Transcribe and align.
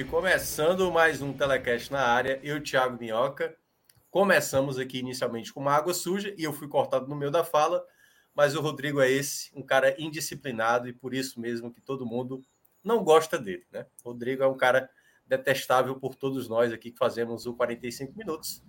Noite. 0.00 0.04
Começando 0.04 0.90
mais 0.90 1.20
um 1.20 1.32
Telecast 1.32 1.92
na 1.92 2.00
área. 2.00 2.40
Eu, 2.42 2.62
Thiago 2.62 2.98
Minhoca. 2.98 3.54
Começamos 4.10 4.78
aqui 4.78 4.98
inicialmente 4.98 5.52
com 5.52 5.60
uma 5.60 5.72
água 5.72 5.94
suja 5.94 6.34
e 6.36 6.44
eu 6.44 6.52
fui 6.52 6.68
cortado 6.68 7.06
no 7.06 7.14
meio 7.14 7.30
da 7.30 7.44
fala, 7.44 7.84
mas 8.34 8.54
o 8.56 8.60
Rodrigo 8.60 9.00
é 9.00 9.10
esse, 9.10 9.50
um 9.54 9.62
cara 9.62 9.94
indisciplinado 9.98 10.88
e 10.88 10.92
por 10.92 11.14
isso 11.14 11.40
mesmo 11.40 11.72
que 11.72 11.80
todo 11.80 12.06
mundo 12.06 12.40
não 12.82 13.04
gosta 13.04 13.38
dele, 13.38 13.64
né? 13.70 13.86
O 14.04 14.10
Rodrigo 14.10 14.42
é 14.42 14.48
um 14.48 14.56
cara 14.56 14.90
detestável 15.26 15.94
por 15.94 16.14
todos 16.14 16.48
nós 16.48 16.72
aqui 16.72 16.90
que 16.90 16.98
fazemos 16.98 17.46
o 17.46 17.54
45 17.54 18.16
minutos. 18.16 18.62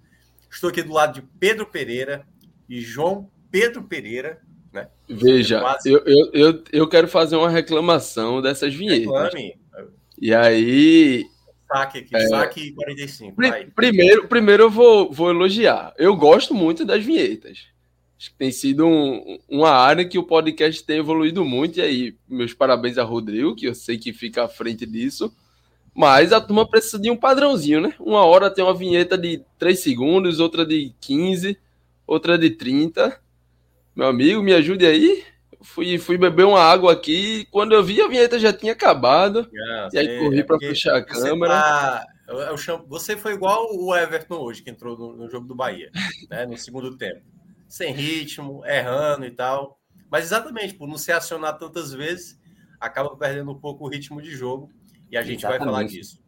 Estou 0.50 0.70
aqui 0.70 0.84
do 0.84 0.94
lado 0.94 1.16
de 1.16 1.22
Pedro 1.40 1.66
Pereira 1.66 2.28
e 2.70 2.82
João 2.82 3.32
Pedro 3.50 3.84
Pereira, 3.84 4.42
né? 4.72 4.90
Veja, 5.10 5.58
é 5.58 5.62
quase... 5.62 5.90
eu, 5.90 6.04
eu, 6.06 6.32
eu, 6.34 6.64
eu 6.72 6.90
quero 6.90 7.08
fazer 7.08 7.36
uma 7.36 7.50
reclamação 7.50 8.42
dessas 8.42 8.74
vinhetas. 8.74 9.06
Reclame. 9.06 9.61
E 10.22 10.36
aí. 10.36 11.26
Saque 11.68 11.98
aqui, 11.98 12.16
é, 12.16 12.28
saque 12.28 12.72
45. 12.74 13.36
Vai. 13.36 13.66
Primeiro, 13.66 14.28
primeiro 14.28 14.64
eu 14.64 14.70
vou, 14.70 15.12
vou 15.12 15.32
elogiar. 15.32 15.96
Eu 15.98 16.16
gosto 16.16 16.54
muito 16.54 16.86
das 16.86 17.04
vinhetas. 17.04 17.66
Acho 18.20 18.30
que 18.30 18.38
tem 18.38 18.52
sido 18.52 18.86
um, 18.86 19.40
uma 19.50 19.72
área 19.72 20.08
que 20.08 20.20
o 20.20 20.24
podcast 20.24 20.84
tem 20.84 21.00
evoluído 21.00 21.44
muito. 21.44 21.80
E 21.80 21.82
aí, 21.82 22.16
meus 22.30 22.54
parabéns 22.54 23.00
a 23.00 23.04
Rodrigo, 23.04 23.56
que 23.56 23.66
eu 23.66 23.74
sei 23.74 23.98
que 23.98 24.14
fica 24.14 24.44
à 24.44 24.48
frente 24.48 24.86
disso. 24.86 25.34
Mas 25.92 26.32
a 26.32 26.40
turma 26.40 26.70
precisa 26.70 27.00
de 27.00 27.10
um 27.10 27.18
padrãozinho, 27.18 27.82
né? 27.82 27.96
Uma 28.00 28.24
hora 28.24 28.52
tem 28.52 28.64
uma 28.64 28.76
vinheta 28.76 29.18
de 29.18 29.42
3 29.58 29.80
segundos, 29.80 30.40
outra 30.40 30.64
de 30.64 30.94
15, 31.02 31.58
outra 32.06 32.38
de 32.38 32.52
30. 32.52 33.20
Meu 33.96 34.08
amigo, 34.08 34.44
me 34.44 34.54
ajude 34.54 34.86
aí 34.86 35.24
fui, 35.62 35.98
fui 35.98 36.18
beber 36.18 36.46
uma 36.46 36.60
água 36.60 36.94
aqui. 36.94 37.46
Quando 37.52 37.74
eu 37.74 37.84
vi, 37.84 38.02
a 38.02 38.08
vinheta 38.08 38.40
já 38.40 38.52
tinha 38.52 38.74
acabado. 38.74 39.50
Ah, 39.70 39.90
e 39.94 39.98
aí 39.98 40.20
corri 40.20 40.40
é 40.40 40.44
para 40.44 40.60
fechar 40.60 40.96
a 40.96 41.06
câmera. 41.06 41.54
Tá, 41.54 42.06
eu, 42.28 42.58
chamo, 42.58 42.86
você 42.88 43.16
foi 43.16 43.34
igual 43.34 43.68
o 43.72 43.96
Everton 43.96 44.38
hoje, 44.38 44.62
que 44.62 44.70
entrou 44.70 44.98
no, 44.98 45.16
no 45.16 45.30
jogo 45.30 45.48
do 45.48 45.56
Bahia, 45.56 45.92
né, 46.30 46.46
no 46.46 46.58
segundo 46.58 46.98
tempo. 46.98 47.22
Sem 47.68 47.94
ritmo, 47.94 48.66
errando 48.66 49.26
e 49.26 49.32
tal. 49.32 49.80
Mas 50.10 50.26
exatamente, 50.26 50.74
por 50.74 50.88
não 50.88 50.98
se 50.98 51.12
acionar 51.12 51.58
tantas 51.58 51.94
vezes, 51.94 52.40
acaba 52.80 53.16
perdendo 53.16 53.52
um 53.52 53.60
pouco 53.60 53.86
o 53.86 53.90
ritmo 53.90 54.22
de 54.22 54.32
jogo. 54.32 54.70
E 55.10 55.18
a 55.18 55.22
gente 55.22 55.40
exatamente. 55.40 55.60
vai 55.60 55.68
falar 55.68 55.84
disso. 55.84 56.22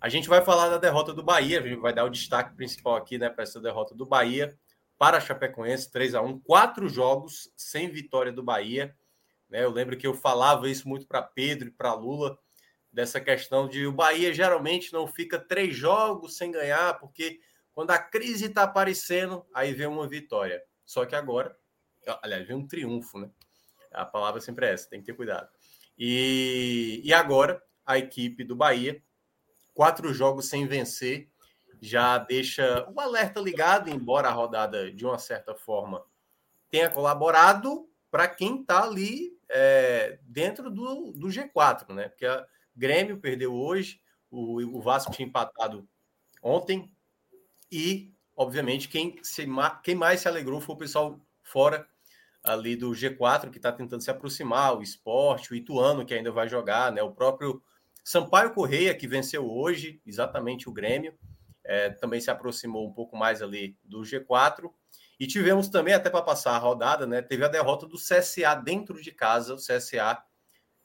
A 0.00 0.08
gente 0.08 0.28
vai 0.28 0.44
falar 0.44 0.68
da 0.68 0.78
derrota 0.78 1.12
do 1.12 1.24
Bahia, 1.24 1.58
a 1.58 1.62
gente 1.62 1.80
vai 1.80 1.92
dar 1.92 2.04
o 2.04 2.10
destaque 2.10 2.54
principal 2.54 2.96
aqui 2.96 3.18
né, 3.18 3.28
para 3.28 3.42
essa 3.42 3.60
derrota 3.60 3.94
do 3.94 4.06
Bahia 4.06 4.56
para 4.98 5.18
a 5.18 5.20
Chapecoense, 5.20 5.90
3 5.90 6.16
a 6.16 6.20
1 6.20 6.40
quatro 6.40 6.88
jogos 6.88 7.52
sem 7.56 7.88
vitória 7.88 8.32
do 8.32 8.42
Bahia. 8.42 8.94
Né? 9.48 9.64
Eu 9.64 9.70
lembro 9.70 9.96
que 9.96 10.06
eu 10.06 10.12
falava 10.12 10.68
isso 10.68 10.88
muito 10.88 11.06
para 11.06 11.22
Pedro 11.22 11.68
e 11.68 11.70
para 11.70 11.94
Lula, 11.94 12.36
dessa 12.92 13.20
questão 13.20 13.68
de 13.68 13.86
o 13.86 13.92
Bahia 13.92 14.34
geralmente 14.34 14.92
não 14.92 15.06
fica 15.06 15.38
três 15.38 15.76
jogos 15.76 16.36
sem 16.36 16.50
ganhar, 16.50 16.98
porque 16.98 17.38
quando 17.72 17.92
a 17.92 17.98
crise 17.98 18.46
está 18.46 18.64
aparecendo, 18.64 19.46
aí 19.54 19.72
vem 19.72 19.86
uma 19.86 20.08
vitória. 20.08 20.60
Só 20.84 21.06
que 21.06 21.14
agora, 21.14 21.56
aliás, 22.22 22.46
vem 22.46 22.56
um 22.56 22.66
triunfo, 22.66 23.18
né? 23.18 23.30
A 23.92 24.04
palavra 24.04 24.40
sempre 24.40 24.66
é 24.66 24.72
essa, 24.72 24.90
tem 24.90 25.00
que 25.00 25.06
ter 25.06 25.14
cuidado. 25.14 25.48
E, 25.96 27.00
e 27.04 27.14
agora, 27.14 27.62
a 27.86 27.96
equipe 27.98 28.42
do 28.42 28.56
Bahia, 28.56 29.02
quatro 29.74 30.12
jogos 30.12 30.48
sem 30.48 30.66
vencer, 30.66 31.30
já 31.80 32.18
deixa 32.18 32.88
o 32.94 33.00
alerta 33.00 33.40
ligado, 33.40 33.90
embora 33.90 34.28
a 34.28 34.32
rodada, 34.32 34.90
de 34.92 35.04
uma 35.04 35.18
certa 35.18 35.54
forma, 35.54 36.04
tenha 36.70 36.90
colaborado 36.90 37.88
para 38.10 38.28
quem 38.28 38.60
está 38.60 38.82
ali 38.82 39.38
é, 39.48 40.18
dentro 40.22 40.70
do, 40.70 41.12
do 41.12 41.28
G4, 41.28 41.92
né? 41.94 42.08
Porque 42.08 42.26
a 42.26 42.46
Grêmio 42.74 43.18
perdeu 43.18 43.54
hoje, 43.54 44.00
o, 44.30 44.78
o 44.78 44.80
Vasco 44.80 45.12
tinha 45.12 45.26
empatado 45.26 45.88
ontem, 46.42 46.92
e, 47.70 48.14
obviamente, 48.36 48.88
quem, 48.88 49.18
se, 49.22 49.46
quem 49.82 49.94
mais 49.94 50.20
se 50.20 50.28
alegrou 50.28 50.60
foi 50.60 50.74
o 50.74 50.78
pessoal 50.78 51.20
fora 51.42 51.86
ali 52.42 52.76
do 52.76 52.90
G4, 52.90 53.50
que 53.50 53.58
está 53.58 53.72
tentando 53.72 54.02
se 54.02 54.10
aproximar, 54.10 54.76
o 54.76 54.82
esporte, 54.82 55.52
o 55.52 55.54
Ituano, 55.54 56.04
que 56.04 56.14
ainda 56.14 56.32
vai 56.32 56.48
jogar, 56.48 56.92
né? 56.92 57.02
O 57.02 57.12
próprio 57.12 57.62
Sampaio 58.02 58.54
Correia, 58.54 58.94
que 58.94 59.06
venceu 59.06 59.46
hoje, 59.50 60.00
exatamente 60.06 60.68
o 60.68 60.72
Grêmio 60.72 61.14
é, 61.68 61.90
também 61.90 62.18
se 62.18 62.30
aproximou 62.30 62.88
um 62.88 62.92
pouco 62.92 63.14
mais 63.14 63.42
ali 63.42 63.76
do 63.84 64.00
G4. 64.00 64.72
E 65.20 65.26
tivemos 65.26 65.68
também, 65.68 65.92
até 65.92 66.08
para 66.08 66.22
passar 66.22 66.52
a 66.52 66.58
rodada, 66.58 67.06
né? 67.06 67.20
Teve 67.20 67.44
a 67.44 67.48
derrota 67.48 67.86
do 67.86 67.98
CSA 67.98 68.54
dentro 68.64 69.02
de 69.02 69.12
casa. 69.12 69.54
O 69.54 69.58
CSA 69.58 70.22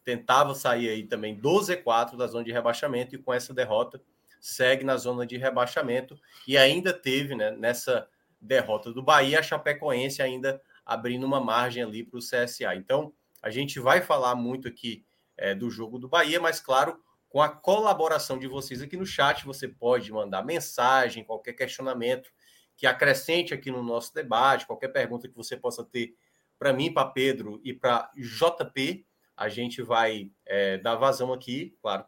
tentava 0.03 0.53
sair 0.53 0.89
aí 0.89 1.03
também 1.03 1.39
do 1.39 1.57
Z4 1.61 2.17
da 2.17 2.27
zona 2.27 2.43
de 2.43 2.51
rebaixamento, 2.51 3.15
e 3.15 3.17
com 3.17 3.33
essa 3.33 3.53
derrota 3.53 4.01
segue 4.41 4.83
na 4.83 4.97
zona 4.97 5.25
de 5.25 5.37
rebaixamento. 5.37 6.19
E 6.45 6.57
ainda 6.57 6.91
teve, 6.91 7.33
né, 7.33 7.51
nessa 7.51 8.05
derrota 8.41 8.91
do 8.91 9.01
Bahia, 9.01 9.39
a 9.39 9.43
Chapecoense 9.43 10.21
ainda 10.21 10.61
abrindo 10.85 11.25
uma 11.25 11.39
margem 11.39 11.81
ali 11.81 12.03
para 12.03 12.17
o 12.17 12.21
CSA. 12.21 12.75
Então, 12.75 13.13
a 13.41 13.49
gente 13.49 13.79
vai 13.79 14.01
falar 14.01 14.35
muito 14.35 14.67
aqui 14.67 15.05
é, 15.37 15.55
do 15.55 15.69
jogo 15.69 15.97
do 15.97 16.09
Bahia, 16.09 16.41
mas 16.41 16.59
claro, 16.59 17.01
com 17.33 17.41
a 17.41 17.49
colaboração 17.49 18.37
de 18.37 18.45
vocês 18.45 18.79
aqui 18.79 18.95
no 18.95 19.07
chat. 19.07 19.43
Você 19.43 19.67
pode 19.67 20.11
mandar 20.11 20.45
mensagem, 20.45 21.23
qualquer 21.23 21.53
questionamento 21.53 22.31
que 22.77 22.85
acrescente 22.85 23.55
aqui 23.55 23.71
no 23.71 23.81
nosso 23.81 24.13
debate, 24.13 24.67
qualquer 24.67 24.89
pergunta 24.89 25.27
que 25.27 25.35
você 25.35 25.57
possa 25.57 25.83
ter 25.83 26.15
para 26.59 26.71
mim, 26.71 26.93
para 26.93 27.09
Pedro 27.09 27.59
e 27.63 27.73
para 27.73 28.11
JP. 28.15 29.03
A 29.35 29.49
gente 29.49 29.81
vai 29.81 30.31
é, 30.45 30.77
dar 30.77 30.95
vazão 30.95 31.33
aqui, 31.33 31.75
claro, 31.81 32.05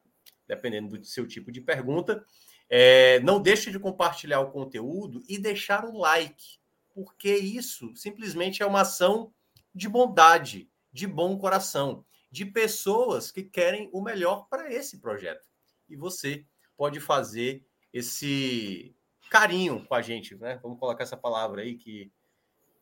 dependendo 0.48 0.96
do 0.96 1.04
seu 1.04 1.28
tipo 1.28 1.52
de 1.52 1.60
pergunta. 1.60 2.24
É, 2.70 3.20
não 3.22 3.42
deixe 3.42 3.72
de 3.72 3.80
compartilhar 3.80 4.42
o 4.42 4.52
conteúdo 4.52 5.24
e 5.28 5.40
deixar 5.40 5.86
o 5.86 5.98
like, 5.98 6.60
porque 6.94 7.36
isso 7.36 7.96
simplesmente 7.96 8.62
é 8.62 8.66
uma 8.66 8.82
ação 8.82 9.34
de 9.74 9.90
bondade, 9.90 10.70
de 10.94 11.08
bom 11.08 11.36
coração 11.36 12.06
de 12.36 12.46
pessoas 12.46 13.32
que 13.32 13.42
querem 13.42 13.90
o 13.94 14.02
melhor 14.02 14.50
para 14.50 14.70
esse 14.70 15.00
projeto. 15.00 15.48
E 15.88 15.96
você 15.96 16.46
pode 16.76 17.00
fazer 17.00 17.66
esse 17.94 18.94
carinho 19.30 19.86
com 19.86 19.96
a 19.96 20.02
gente, 20.02 20.36
né? 20.36 20.60
Vamos 20.62 20.78
colocar 20.78 21.04
essa 21.04 21.16
palavra 21.16 21.62
aí 21.62 21.76
que, 21.76 22.12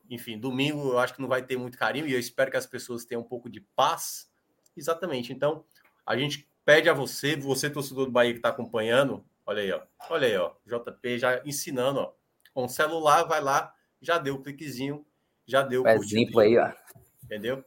enfim, 0.09 0.39
domingo 0.39 0.93
eu 0.93 0.97
acho 0.97 1.13
que 1.13 1.21
não 1.21 1.29
vai 1.29 1.45
ter 1.45 1.55
muito 1.55 1.77
carinho 1.77 2.07
e 2.07 2.13
eu 2.13 2.19
espero 2.19 2.49
que 2.49 2.57
as 2.57 2.65
pessoas 2.65 3.05
tenham 3.05 3.21
um 3.21 3.27
pouco 3.27 3.47
de 3.47 3.61
paz. 3.61 4.27
Exatamente. 4.75 5.31
Então, 5.31 5.63
a 6.03 6.17
gente 6.17 6.49
pede 6.65 6.89
a 6.89 6.93
você, 6.93 7.35
você 7.35 7.69
torcedor 7.69 8.07
do 8.07 8.11
Bahia 8.11 8.31
que 8.31 8.39
está 8.39 8.49
acompanhando, 8.49 9.23
olha 9.45 9.61
aí, 9.61 9.71
ó, 9.71 9.83
olha 10.09 10.27
aí, 10.27 10.35
ó, 10.35 10.55
JP 10.65 11.19
já 11.19 11.43
ensinando, 11.45 11.99
ó, 11.99 12.13
com 12.55 12.65
o 12.65 12.69
celular 12.69 13.21
vai 13.25 13.39
lá, 13.39 13.71
já 14.01 14.17
deu 14.17 14.33
o 14.33 14.41
cliquezinho, 14.41 15.05
já 15.45 15.61
deu 15.61 15.83
o 15.83 15.87
exemplo 15.87 16.39
aí, 16.39 16.57
ó. 16.57 16.71
Entendeu? 17.23 17.63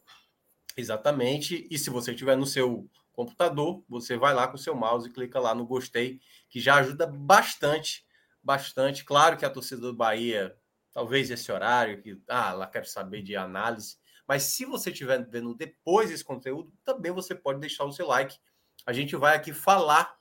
Exatamente. 0.77 1.67
E 1.71 1.79
se 1.79 1.89
você 1.89 2.15
tiver 2.15 2.37
no 2.37 2.47
seu 2.47 2.89
computador, 3.13 3.83
você 3.89 4.17
vai 4.17 4.35
lá 4.35 4.47
com 4.47 4.57
o 4.57 4.59
seu 4.59 4.75
mouse 4.75 5.09
e 5.09 5.13
clica 5.13 5.41
lá 5.41 5.55
no 5.55 5.67
gostei, 5.67 6.21
que 6.51 6.61
já 6.61 6.77
ajuda 6.77 7.07
bastante, 7.07 8.05
bastante. 8.43 9.05
Claro 9.05 9.39
que 9.39 9.45
a 9.45 9.51
torcida 9.51 9.81
do 9.81 9.95
Bahia, 9.95 10.55
talvez 10.93 11.31
esse 11.31 11.51
horário, 11.51 12.03
que 12.03 12.21
ah, 12.29 12.51
ela 12.51 12.67
quer 12.67 12.85
saber 12.85 13.23
de 13.23 13.35
análise, 13.35 13.97
mas 14.29 14.43
se 14.43 14.67
você 14.67 14.91
estiver 14.91 15.27
vendo 15.27 15.55
depois 15.55 16.11
esse 16.11 16.25
conteúdo, 16.25 16.71
também 16.85 17.11
você 17.11 17.35
pode 17.35 17.59
deixar 17.59 17.85
o 17.85 17.93
seu 17.93 18.07
like. 18.07 18.37
A 18.85 18.93
gente 18.93 19.17
vai 19.17 19.35
aqui 19.35 19.53
falar, 19.53 20.15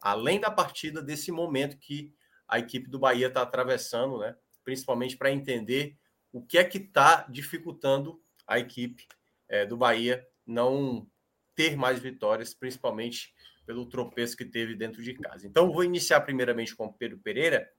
além 0.00 0.40
da 0.40 0.50
partida, 0.50 1.02
desse 1.02 1.30
momento 1.30 1.76
que 1.76 2.14
a 2.46 2.58
equipe 2.58 2.88
do 2.88 2.98
Bahia 2.98 3.26
está 3.26 3.42
atravessando, 3.42 4.18
né? 4.18 4.34
Principalmente 4.64 5.16
para 5.18 5.30
entender 5.30 5.98
o 6.32 6.40
que 6.40 6.56
é 6.56 6.64
que 6.64 6.78
está 6.78 7.26
dificultando 7.28 8.22
a 8.46 8.58
equipe 8.58 9.06
é, 9.48 9.64
do 9.66 9.76
Bahia 9.76 10.26
não 10.46 11.06
ter 11.54 11.76
mais 11.76 11.98
vitórias, 11.98 12.54
principalmente 12.54 13.34
pelo 13.66 13.86
tropeço 13.86 14.36
que 14.36 14.44
teve 14.44 14.74
dentro 14.74 15.02
de 15.02 15.14
casa. 15.14 15.46
Então, 15.46 15.72
vou 15.72 15.84
iniciar 15.84 16.20
primeiramente 16.22 16.74
com 16.74 16.86
o 16.86 16.92
Pedro 16.92 17.18
Pereira. 17.18 17.70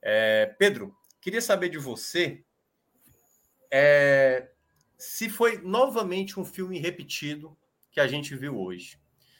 É, 0.00 0.46
Pedro, 0.58 0.96
queria 1.20 1.42
saber 1.42 1.68
de 1.68 1.78
você 1.78 2.42
é, 3.70 4.48
se 4.96 5.28
foi 5.28 5.58
novamente 5.58 6.38
um 6.40 6.44
filme 6.44 6.78
repetido 6.78 7.56
que 7.90 8.00
a 8.00 8.06
gente 8.06 8.34
viu 8.34 8.58
hoje. 8.58 8.98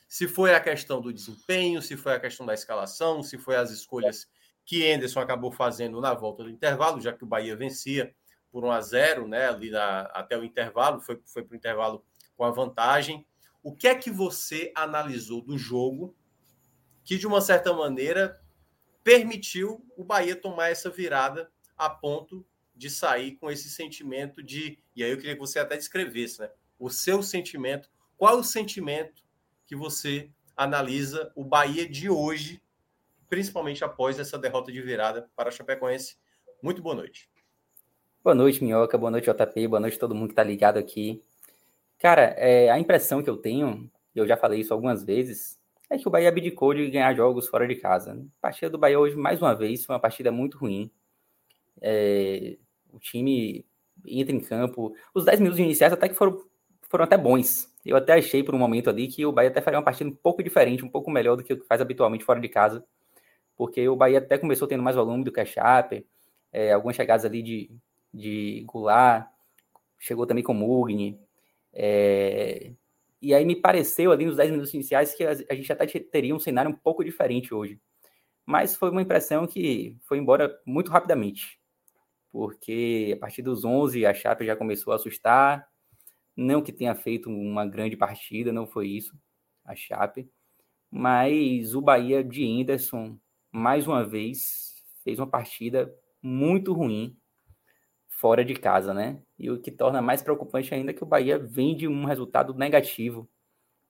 Se 0.08 0.26
foi 0.26 0.54
a 0.54 0.60
questão 0.60 1.00
do 1.00 1.12
desempenho, 1.12 1.82
se 1.82 1.96
foi 1.96 2.14
a 2.14 2.20
questão 2.20 2.46
da 2.46 2.54
escalação, 2.54 3.22
se 3.22 3.38
foi 3.38 3.56
as 3.56 3.70
escolhas 3.70 4.28
que 4.64 4.90
Anderson 4.90 5.20
acabou 5.20 5.50
fazendo 5.50 6.00
na 6.00 6.14
volta 6.14 6.42
do 6.42 6.50
intervalo, 6.50 7.00
já 7.00 7.12
que 7.12 7.24
o 7.24 7.26
Bahia 7.26 7.56
vencia 7.56 8.14
por 8.50 8.64
1 8.64 8.70
a 8.70 8.80
0, 8.80 9.28
né, 9.28 9.48
ali 9.48 9.70
na, 9.70 10.02
até 10.12 10.36
o 10.36 10.44
intervalo, 10.44 11.00
foi, 11.00 11.20
foi 11.24 11.42
para 11.42 11.54
o 11.54 11.56
intervalo 11.56 12.04
com 12.36 12.44
a 12.44 12.50
vantagem. 12.50 13.26
O 13.62 13.74
que 13.74 13.88
é 13.88 13.94
que 13.94 14.10
você 14.10 14.72
analisou 14.74 15.42
do 15.42 15.58
jogo 15.58 16.16
que, 17.04 17.16
de 17.16 17.26
uma 17.26 17.40
certa 17.40 17.72
maneira, 17.72 18.40
permitiu 19.02 19.82
o 19.96 20.04
Bahia 20.04 20.36
tomar 20.36 20.68
essa 20.68 20.90
virada 20.90 21.50
a 21.76 21.88
ponto 21.88 22.46
de 22.76 22.90
sair 22.90 23.36
com 23.36 23.50
esse 23.50 23.68
sentimento 23.70 24.42
de. 24.42 24.78
E 24.94 25.02
aí 25.02 25.10
eu 25.10 25.16
queria 25.16 25.34
que 25.34 25.40
você 25.40 25.58
até 25.58 25.76
descrevesse, 25.76 26.40
né? 26.40 26.50
O 26.78 26.90
seu 26.90 27.22
sentimento. 27.22 27.90
Qual 28.16 28.34
é 28.34 28.38
o 28.38 28.44
sentimento 28.44 29.22
que 29.66 29.74
você 29.74 30.30
analisa 30.56 31.32
o 31.34 31.44
Bahia 31.44 31.88
de 31.88 32.10
hoje, 32.10 32.60
principalmente 33.28 33.82
após 33.84 34.18
essa 34.18 34.38
derrota 34.38 34.70
de 34.70 34.82
virada 34.82 35.30
para 35.34 35.48
a 35.48 35.52
Chapecoense? 35.52 36.18
Muito 36.62 36.82
boa 36.82 36.94
noite. 36.94 37.30
Boa 38.28 38.34
noite, 38.34 38.62
Minhoca. 38.62 38.98
Boa 38.98 39.10
noite, 39.10 39.24
JP. 39.24 39.68
Boa 39.68 39.80
noite 39.80 39.98
todo 39.98 40.14
mundo 40.14 40.26
que 40.26 40.32
está 40.32 40.42
ligado 40.42 40.76
aqui. 40.76 41.24
Cara, 41.98 42.34
é, 42.36 42.68
a 42.68 42.78
impressão 42.78 43.22
que 43.22 43.30
eu 43.30 43.38
tenho, 43.38 43.90
eu 44.14 44.26
já 44.26 44.36
falei 44.36 44.60
isso 44.60 44.74
algumas 44.74 45.02
vezes, 45.02 45.58
é 45.88 45.96
que 45.96 46.06
o 46.06 46.10
Bahia 46.10 46.28
abdicou 46.28 46.74
de 46.74 46.90
ganhar 46.90 47.14
jogos 47.14 47.48
fora 47.48 47.66
de 47.66 47.74
casa. 47.76 48.12
A 48.12 48.40
partida 48.42 48.68
do 48.68 48.76
Bahia 48.76 49.00
hoje, 49.00 49.16
mais 49.16 49.40
uma 49.40 49.54
vez, 49.54 49.82
foi 49.82 49.94
uma 49.94 49.98
partida 49.98 50.30
muito 50.30 50.58
ruim. 50.58 50.90
É, 51.80 52.58
o 52.92 52.98
time 52.98 53.64
entra 54.04 54.36
em 54.36 54.40
campo. 54.40 54.94
Os 55.14 55.24
10 55.24 55.40
minutos 55.40 55.58
iniciais 55.58 55.94
até 55.94 56.06
que 56.06 56.14
foram, 56.14 56.44
foram 56.82 57.04
até 57.04 57.16
bons. 57.16 57.74
Eu 57.82 57.96
até 57.96 58.12
achei 58.12 58.42
por 58.42 58.54
um 58.54 58.58
momento 58.58 58.90
ali 58.90 59.08
que 59.08 59.24
o 59.24 59.32
Bahia 59.32 59.48
até 59.48 59.62
faria 59.62 59.78
uma 59.78 59.84
partida 59.86 60.10
um 60.10 60.14
pouco 60.14 60.42
diferente, 60.42 60.84
um 60.84 60.90
pouco 60.90 61.10
melhor 61.10 61.34
do 61.34 61.42
que 61.42 61.54
o 61.54 61.58
que 61.58 61.66
faz 61.66 61.80
habitualmente 61.80 62.26
fora 62.26 62.38
de 62.38 62.48
casa. 62.50 62.84
Porque 63.56 63.88
o 63.88 63.96
Bahia 63.96 64.18
até 64.18 64.36
começou 64.36 64.68
tendo 64.68 64.82
mais 64.82 64.96
volume 64.96 65.24
do 65.24 65.32
que 65.32 65.40
a 65.40 65.46
Chape. 65.46 66.06
É, 66.52 66.74
algumas 66.74 66.94
chegadas 66.94 67.24
ali 67.24 67.42
de, 67.42 67.70
de 68.12 68.64
Goulart, 68.66 69.28
chegou 69.98 70.26
também 70.26 70.44
com 70.44 70.54
Mugni. 70.54 71.18
É, 71.72 72.72
e 73.20 73.34
aí 73.34 73.44
me 73.44 73.56
pareceu 73.56 74.12
ali 74.12 74.24
nos 74.24 74.36
10 74.36 74.50
minutos 74.50 74.72
iniciais 74.72 75.14
que 75.14 75.24
a, 75.24 75.54
gente 75.54 75.72
até 75.72 75.86
teria 75.86 76.34
um 76.34 76.38
cenário 76.38 76.70
um 76.70 76.74
pouco 76.74 77.04
diferente 77.04 77.52
hoje. 77.52 77.80
Mas 78.46 78.76
foi 78.76 78.90
uma 78.90 79.02
impressão 79.02 79.46
que 79.46 79.96
foi 80.02 80.18
embora 80.18 80.58
muito 80.64 80.90
rapidamente. 80.90 81.60
Porque 82.30 83.12
a 83.16 83.20
partir 83.20 83.42
dos 83.42 83.64
11 83.64 84.06
a 84.06 84.14
Chape 84.14 84.46
já 84.46 84.56
começou 84.56 84.92
a 84.92 84.96
assustar. 84.96 85.68
Não 86.36 86.62
que 86.62 86.72
tenha 86.72 86.94
feito 86.94 87.28
uma 87.28 87.66
grande 87.66 87.96
partida, 87.96 88.52
não 88.52 88.66
foi 88.66 88.88
isso, 88.88 89.18
a 89.64 89.74
Chape. 89.74 90.30
Mas 90.90 91.74
o 91.74 91.80
Bahia 91.82 92.22
de 92.22 92.44
Henderson, 92.44 93.18
mais 93.50 93.86
uma 93.86 94.04
vez, 94.04 94.82
fez 95.02 95.18
uma 95.18 95.26
partida 95.26 95.92
muito 96.22 96.72
ruim 96.72 97.16
fora 98.18 98.44
de 98.44 98.54
casa, 98.54 98.92
né? 98.92 99.22
E 99.38 99.48
o 99.48 99.60
que 99.60 99.70
torna 99.70 100.02
mais 100.02 100.20
preocupante 100.20 100.74
ainda 100.74 100.90
é 100.90 100.94
que 100.94 101.04
o 101.04 101.06
Bahia 101.06 101.38
vem 101.38 101.76
de 101.76 101.86
um 101.86 102.04
resultado 102.04 102.52
negativo 102.52 103.30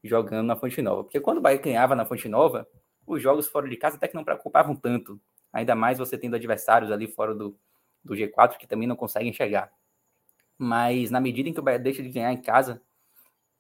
jogando 0.05 0.47
na 0.47 0.55
Fonte 0.55 0.83
Nova. 0.83 1.03
Porque 1.03 1.19
quando 1.19 1.39
o 1.39 1.41
Bahia 1.41 1.59
ganhava 1.59 1.97
na 1.97 2.05
Fonte 2.05 2.29
Nova, 2.29 2.69
os 3.07 3.23
jogos 3.23 3.49
fora 3.49 3.67
de 3.67 3.77
casa 3.79 3.97
até 3.97 4.07
que 4.07 4.15
não 4.15 4.23
preocupavam 4.23 4.77
tanto. 4.77 5.19
Ainda 5.51 5.75
mais 5.75 5.97
você 5.97 6.19
tendo 6.19 6.37
adversários 6.37 6.93
ali 6.93 7.09
fora 7.09 7.35
do, 7.35 7.59
do 8.05 8.15
G4 8.15 8.59
que 8.59 8.67
também 8.67 8.87
não 8.87 8.97
conseguem 8.97 9.33
chegar. 9.33 9.73
Mas 10.59 11.11
na 11.11 11.21
medida 11.21 11.49
em 11.49 11.55
que 11.55 11.61
o 11.61 11.63
Bahia 11.63 11.79
deixa 11.79 12.03
de 12.03 12.11
ganhar 12.11 12.31
em 12.31 12.43
casa, 12.43 12.83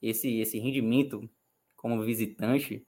esse, 0.02 0.38
esse 0.38 0.58
rendimento 0.58 1.28
como 1.76 2.02
visitante 2.02 2.86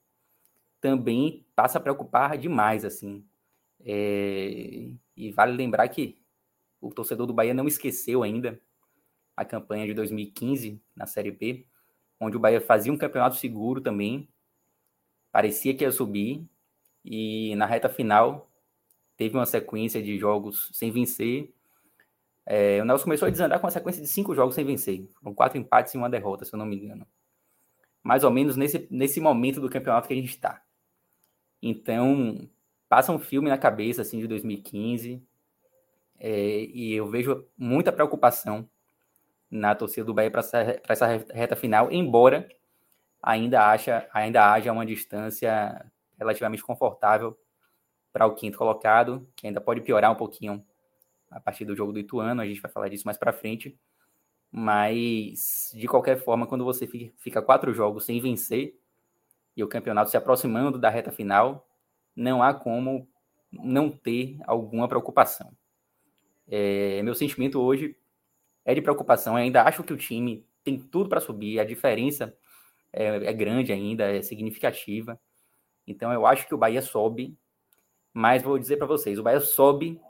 também 0.83 1.47
passa 1.57 1.79
a 1.79 1.81
preocupar 1.81 2.37
demais, 2.37 2.85
assim. 2.85 3.25
É... 3.83 4.91
E 5.17 5.33
vale 5.33 5.57
lembrar 5.57 5.89
que 5.89 6.20
o 6.81 6.91
torcedor 6.91 7.27
do 7.27 7.33
Bahia 7.33 7.55
não 7.55 7.69
esqueceu 7.69 8.23
ainda 8.23 8.61
a 9.37 9.45
campanha 9.45 9.87
de 9.87 9.95
2015 9.95 10.81
na 10.95 11.07
Série 11.07 11.31
B, 11.31 11.67
onde 12.19 12.37
o 12.37 12.41
Bahia 12.41 12.61
fazia 12.61 12.93
um 12.93 12.99
campeonato 12.99 13.37
seguro 13.37 13.81
também, 13.81 14.29
parecia 15.33 15.75
que 15.75 15.85
ia 15.85 15.93
subir, 15.93 16.47
e 17.05 17.55
na 17.57 17.67
reta 17.67 17.89
final 17.89 18.51
teve 19.17 19.37
uma 19.37 19.47
sequência 19.47 20.03
de 20.03 20.19
jogos 20.19 20.71
sem 20.73 20.91
vencer. 20.91 21.53
É, 22.45 22.81
o 22.83 22.85
Nelson 22.85 23.05
começou 23.05 23.29
a 23.29 23.31
desandar 23.31 23.61
com 23.61 23.67
uma 23.67 23.71
sequência 23.71 24.03
de 24.03 24.09
cinco 24.09 24.35
jogos 24.35 24.55
sem 24.55 24.65
vencer, 24.65 25.09
com 25.23 25.35
quatro 25.35 25.59
empates 25.59 25.95
e 25.95 25.97
uma 25.97 26.11
derrota, 26.11 26.45
se 26.45 26.55
eu 26.55 26.59
não 26.59 26.67
me 26.67 26.77
engano. 26.77 27.07
Mais 28.03 28.25
ou 28.25 28.31
menos 28.31 28.57
nesse, 28.57 28.87
nesse 28.91 29.21
momento 29.21 29.61
do 29.61 29.69
campeonato 29.69 30.09
que 30.09 30.15
a 30.15 30.17
gente 30.17 30.31
está. 30.31 30.63
Então, 31.63 32.49
passa 32.89 33.13
um 33.13 33.19
filme 33.19 33.49
na 33.49 33.59
cabeça 33.59 34.03
assim 34.03 34.19
de 34.19 34.27
2015, 34.27 35.23
é, 36.21 36.65
e 36.65 36.93
eu 36.93 37.09
vejo 37.09 37.47
muita 37.57 37.91
preocupação 37.91 38.69
na 39.51 39.75
torcida 39.75 40.05
do 40.05 40.15
Bahia 40.15 40.31
para 40.31 40.41
essa, 40.41 40.81
essa 40.87 41.07
reta 41.33 41.57
final, 41.57 41.91
embora 41.91 42.47
ainda, 43.23 43.69
acha, 43.69 44.07
ainda 44.13 44.53
haja 44.53 44.71
uma 44.71 44.85
distância 44.85 45.85
relativamente 46.19 46.63
confortável 46.63 47.37
para 48.13 48.27
o 48.27 48.35
quinto 48.35 48.59
colocado, 48.59 49.27
que 49.35 49.47
ainda 49.47 49.61
pode 49.61 49.81
piorar 49.81 50.13
um 50.13 50.17
pouquinho 50.17 50.65
a 51.31 51.41
partir 51.41 51.65
do 51.65 51.75
jogo 51.75 51.93
do 51.93 51.99
Ituano, 51.99 52.43
a 52.43 52.47
gente 52.47 52.61
vai 52.61 52.71
falar 52.71 52.89
disso 52.89 53.07
mais 53.07 53.17
para 53.17 53.33
frente. 53.33 53.79
Mas, 54.53 55.71
de 55.75 55.87
qualquer 55.87 56.19
forma, 56.19 56.47
quando 56.47 56.65
você 56.65 56.87
fica 56.87 57.41
quatro 57.41 57.73
jogos 57.73 58.05
sem 58.05 58.21
vencer 58.21 58.77
e 59.57 59.63
o 59.63 59.69
campeonato 59.69 60.11
se 60.11 60.17
aproximando 60.17 60.77
da 60.77 60.91
reta 60.91 61.13
final, 61.13 61.69
não 62.17 62.43
há 62.43 62.53
como 62.53 63.09
não 63.53 63.91
ter 63.91 64.39
alguma 64.45 64.89
preocupação. 64.89 65.57
É, 66.51 67.01
meu 67.05 67.15
sentimento 67.15 67.61
hoje 67.61 67.97
é 68.65 68.75
de 68.75 68.83
preocupação. 68.83 69.35
Eu 69.35 69.45
ainda 69.45 69.63
acho 69.63 69.85
que 69.85 69.93
o 69.93 69.97
time 69.97 70.45
tem 70.65 70.79
tudo 70.79 71.09
para 71.09 71.21
subir, 71.21 71.61
a 71.61 71.65
diferença 71.65 72.37
é, 72.93 73.07
é, 73.07 73.33
grande 73.33 73.73
ainda, 73.73 74.05
é 74.05 74.21
significativa. 74.21 75.19
Então 75.87 76.13
eu 76.13 76.27
acho 76.27 76.47
que 76.47 76.55
o 76.55 76.59
Bahia 76.59 76.83
sobe, 76.83 77.39
mas 78.13 78.43
vou 78.43 78.59
dizer 78.59 78.77
para 78.77 78.87
vocês, 78.87 79.19
o 79.19 79.23
Bahia 79.23 79.41
sobe 79.41 80.01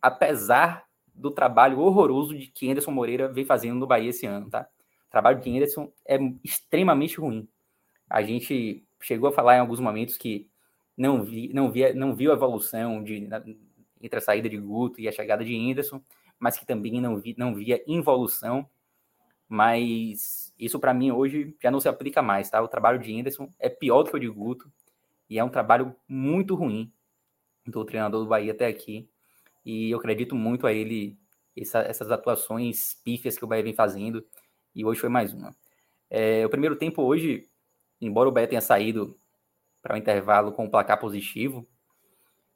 apesar 0.00 0.86
do 1.12 1.32
trabalho 1.32 1.80
horroroso 1.80 2.38
de 2.38 2.46
que 2.46 2.70
Anderson 2.70 2.92
Moreira 2.92 3.28
vem 3.28 3.44
fazendo 3.44 3.80
no 3.80 3.86
Bahia 3.86 4.10
esse 4.10 4.24
ano, 4.24 4.48
tá? 4.48 4.68
O 5.08 5.10
trabalho 5.10 5.40
de 5.40 5.50
Anderson 5.50 5.92
é 6.06 6.16
extremamente 6.44 7.18
ruim. 7.18 7.48
A 8.08 8.22
gente 8.22 8.86
chegou 9.02 9.28
a 9.28 9.32
falar 9.32 9.56
em 9.56 9.60
alguns 9.60 9.80
momentos 9.80 10.16
que 10.16 10.48
não, 10.96 11.24
vi, 11.24 11.52
não, 11.52 11.70
via, 11.72 11.92
não 11.92 12.14
viu 12.14 12.30
a 12.30 12.34
evolução 12.34 13.02
de, 13.02 13.28
entre 14.00 14.18
a 14.18 14.22
saída 14.22 14.48
de 14.48 14.56
Guto 14.56 15.00
e 15.00 15.08
a 15.08 15.12
chegada 15.12 15.44
de 15.44 15.54
Anderson, 15.70 16.02
mas 16.38 16.58
que 16.58 16.66
também 16.66 17.00
não, 17.00 17.16
vi, 17.18 17.34
não 17.36 17.54
via 17.54 17.82
involução. 17.86 18.68
Mas 19.48 20.52
isso 20.58 20.78
para 20.78 20.92
mim 20.92 21.10
hoje 21.10 21.56
já 21.62 21.70
não 21.70 21.80
se 21.80 21.88
aplica 21.88 22.20
mais, 22.20 22.50
tá? 22.50 22.60
O 22.60 22.68
trabalho 22.68 22.98
de 22.98 23.18
Anderson 23.18 23.48
é 23.58 23.68
pior 23.68 24.02
do 24.02 24.10
que 24.10 24.16
o 24.16 24.20
de 24.20 24.28
Guto 24.28 24.70
e 25.28 25.38
é 25.38 25.44
um 25.44 25.48
trabalho 25.48 25.94
muito 26.06 26.54
ruim 26.54 26.92
do 27.66 27.84
treinador 27.84 28.22
do 28.22 28.28
Bahia 28.28 28.52
até 28.52 28.66
aqui. 28.66 29.08
E 29.64 29.90
eu 29.90 29.98
acredito 29.98 30.34
muito 30.34 30.66
a 30.66 30.72
ele 30.72 31.18
essa, 31.56 31.80
essas 31.80 32.10
atuações 32.10 32.94
pífias 33.04 33.36
que 33.36 33.44
o 33.44 33.48
Bahia 33.48 33.62
vem 33.62 33.74
fazendo 33.74 34.24
e 34.74 34.84
hoje 34.84 35.00
foi 35.00 35.08
mais 35.08 35.32
uma. 35.32 35.54
É, 36.10 36.44
o 36.46 36.50
primeiro 36.50 36.76
tempo 36.76 37.02
hoje, 37.02 37.48
embora 38.00 38.28
o 38.28 38.32
Bahia 38.32 38.48
tenha 38.48 38.60
saído 38.60 39.18
para 39.82 39.94
o 39.94 39.98
intervalo 39.98 40.52
com 40.52 40.64
um 40.64 40.70
placar 40.70 40.98
positivo, 40.98 41.68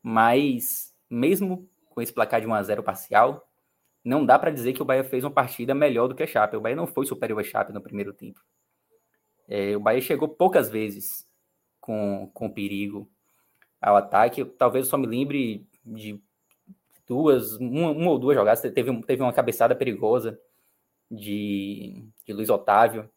mas 0.02 0.91
mesmo 1.12 1.68
com 1.90 2.00
esse 2.00 2.12
placar 2.12 2.40
de 2.40 2.46
1 2.46 2.54
a 2.54 2.62
0 2.62 2.82
parcial, 2.82 3.46
não 4.04 4.24
dá 4.24 4.38
para 4.38 4.50
dizer 4.50 4.72
que 4.72 4.82
o 4.82 4.84
Bahia 4.84 5.04
fez 5.04 5.22
uma 5.22 5.30
partida 5.30 5.74
melhor 5.74 6.08
do 6.08 6.14
que 6.14 6.22
a 6.22 6.26
Chape. 6.26 6.56
O 6.56 6.60
Bahia 6.60 6.74
não 6.74 6.86
foi 6.86 7.06
superior 7.06 7.38
à 7.38 7.44
Chape 7.44 7.72
no 7.72 7.80
primeiro 7.80 8.12
tempo. 8.12 8.40
É, 9.46 9.76
o 9.76 9.80
Bahia 9.80 10.00
chegou 10.00 10.28
poucas 10.28 10.68
vezes 10.70 11.28
com, 11.80 12.30
com 12.32 12.50
perigo 12.50 13.08
ao 13.80 13.96
ataque. 13.96 14.44
Talvez 14.44 14.86
eu 14.86 14.90
só 14.90 14.96
me 14.96 15.06
lembre 15.06 15.66
de 15.84 16.20
duas, 17.06 17.56
uma, 17.56 17.90
uma 17.90 18.10
ou 18.10 18.18
duas 18.18 18.36
jogadas. 18.36 18.60
Teve, 18.60 19.02
teve 19.02 19.22
uma 19.22 19.32
cabeçada 19.32 19.76
perigosa 19.76 20.40
de, 21.10 22.08
de 22.24 22.32
Luiz 22.32 22.48
Otávio 22.48 23.08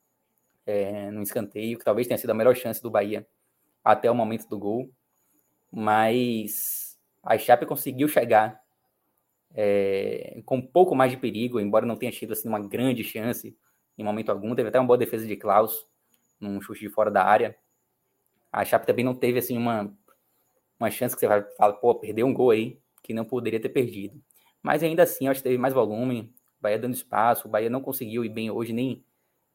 é, 0.65 1.09
no 1.11 1.21
escanteio, 1.21 1.79
que 1.79 1.85
talvez 1.85 2.07
tenha 2.07 2.17
sido 2.17 2.31
a 2.31 2.35
melhor 2.35 2.55
chance 2.55 2.81
do 2.81 2.91
Bahia 2.91 3.25
até 3.83 4.11
o 4.11 4.15
momento 4.15 4.47
do 4.47 4.59
gol. 4.59 4.91
Mas 5.71 6.84
a 7.25 7.37
Chape 7.39 7.65
conseguiu 7.65 8.07
chegar 8.07 8.61
é, 9.53 10.41
com 10.45 10.57
um 10.57 10.61
pouco 10.61 10.95
mais 10.95 11.11
de 11.11 11.17
perigo, 11.17 11.59
embora 11.59 11.85
não 11.85 11.95
tenha 11.95 12.11
tido 12.11 12.33
assim, 12.33 12.47
uma 12.47 12.59
grande 12.59 13.03
chance 13.03 13.57
em 13.97 14.03
momento 14.03 14.29
algum. 14.29 14.53
Teve 14.53 14.69
até 14.69 14.79
uma 14.79 14.85
boa 14.85 14.97
defesa 14.97 15.25
de 15.25 15.35
Klaus, 15.35 15.87
num 16.39 16.61
chute 16.61 16.81
de 16.81 16.89
fora 16.89 17.09
da 17.09 17.23
área. 17.23 17.57
A 18.51 18.63
Chape 18.63 18.85
também 18.85 19.03
não 19.03 19.15
teve 19.15 19.39
assim 19.39 19.57
uma, 19.57 19.91
uma 20.79 20.91
chance 20.91 21.15
que 21.15 21.19
você 21.19 21.27
vai 21.27 21.41
falar, 21.57 21.73
pô, 21.73 21.95
perdeu 21.95 22.27
um 22.27 22.33
gol 22.33 22.51
aí 22.51 22.79
que 23.01 23.13
não 23.13 23.25
poderia 23.25 23.59
ter 23.59 23.69
perdido. 23.69 24.21
Mas 24.61 24.83
ainda 24.83 25.03
assim, 25.03 25.27
acho 25.27 25.39
que 25.39 25.43
teve 25.43 25.57
mais 25.57 25.73
volume, 25.73 26.33
o 26.59 26.61
Bahia 26.61 26.79
dando 26.79 26.93
espaço, 26.93 27.47
o 27.47 27.51
Bahia 27.51 27.69
não 27.69 27.81
conseguiu 27.81 28.23
ir 28.23 28.29
bem 28.29 28.51
hoje 28.51 28.71
nem 28.71 29.03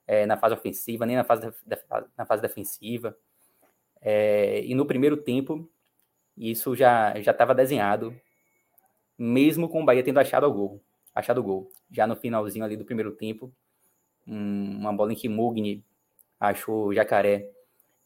é, 0.06 0.26
na 0.26 0.36
fase 0.36 0.54
ofensiva, 0.54 1.06
nem 1.06 1.16
na 1.16 1.24
fase, 1.24 1.52
na 2.16 2.26
fase 2.26 2.42
defensiva. 2.42 3.16
É, 4.00 4.64
e 4.64 4.74
no 4.74 4.86
primeiro 4.86 5.16
tempo, 5.16 5.70
isso 6.36 6.74
já 6.74 7.12
estava 7.16 7.54
desenhado, 7.54 8.14
mesmo 9.18 9.68
com 9.68 9.82
o 9.82 9.84
Bahia 9.84 10.02
tendo 10.02 10.18
achado 10.18 10.46
o 10.46 10.52
gol. 10.52 10.82
Achado 11.14 11.40
o 11.40 11.44
gol. 11.44 11.70
Já 11.90 12.06
no 12.06 12.16
finalzinho 12.16 12.64
ali 12.64 12.76
do 12.76 12.84
primeiro 12.84 13.12
tempo, 13.12 13.52
um, 14.26 14.78
uma 14.78 14.92
bola 14.92 15.12
em 15.12 15.16
que 15.16 15.28
Mugni 15.28 15.84
achou 16.38 16.86
o 16.86 16.94
Jacaré 16.94 17.50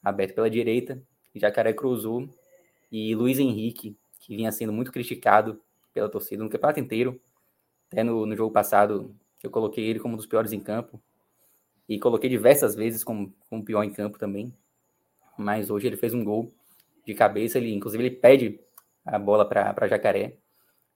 aberto 0.03 0.35
pela 0.35 0.51
direita, 0.51 1.01
Jacaré 1.35 1.73
cruzou 1.73 2.29
e 2.91 3.15
Luiz 3.15 3.39
Henrique, 3.39 3.97
que 4.21 4.37
vinha 4.37 4.53
sendo 4.53 4.73
muito 4.73 4.93
criticado 4.93 5.61
pela 5.93 6.09
torcida 6.09 6.43
no 6.43 6.51
campeonato 6.51 6.81
inteiro, 6.81 7.21
até 7.91 8.03
no, 8.03 8.27
no 8.27 8.37
jogo 8.37 8.53
passado 8.53 9.15
eu 9.43 9.51
coloquei 9.51 9.85
ele 9.85 10.01
como 10.01 10.15
um 10.15 10.17
dos 10.17 10.27
piores 10.27 10.53
em 10.53 10.61
campo 10.61 11.01
e 11.89 11.99
coloquei 11.99 12.29
diversas 12.29 12.75
vezes 12.75 13.05
como, 13.05 13.33
como 13.49 13.65
pior 13.65 13.85
em 13.85 13.93
campo 13.93 14.19
também, 14.19 14.53
mas 15.37 15.71
hoje 15.71 15.87
ele 15.87 15.97
fez 15.97 16.15
um 16.15 16.25
gol 16.25 16.53
de 17.05 17.15
cabeça, 17.15 17.59
ele 17.59 17.73
inclusive 17.73 18.03
ele 18.03 18.17
pede 18.17 18.61
a 19.05 19.19
bola 19.19 19.47
para 19.47 19.87
Jacaré, 19.87 20.37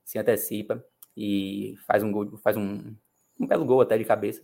se 0.05 0.19
antecipa 0.19 0.83
e 1.17 1.77
faz 1.87 2.03
um 2.03 2.11
gol, 2.11 2.37
faz 2.39 2.57
um, 2.57 2.95
um 3.39 3.47
belo 3.47 3.65
gol 3.65 3.81
até 3.81 3.99
de 3.99 4.05
cabeça. 4.05 4.43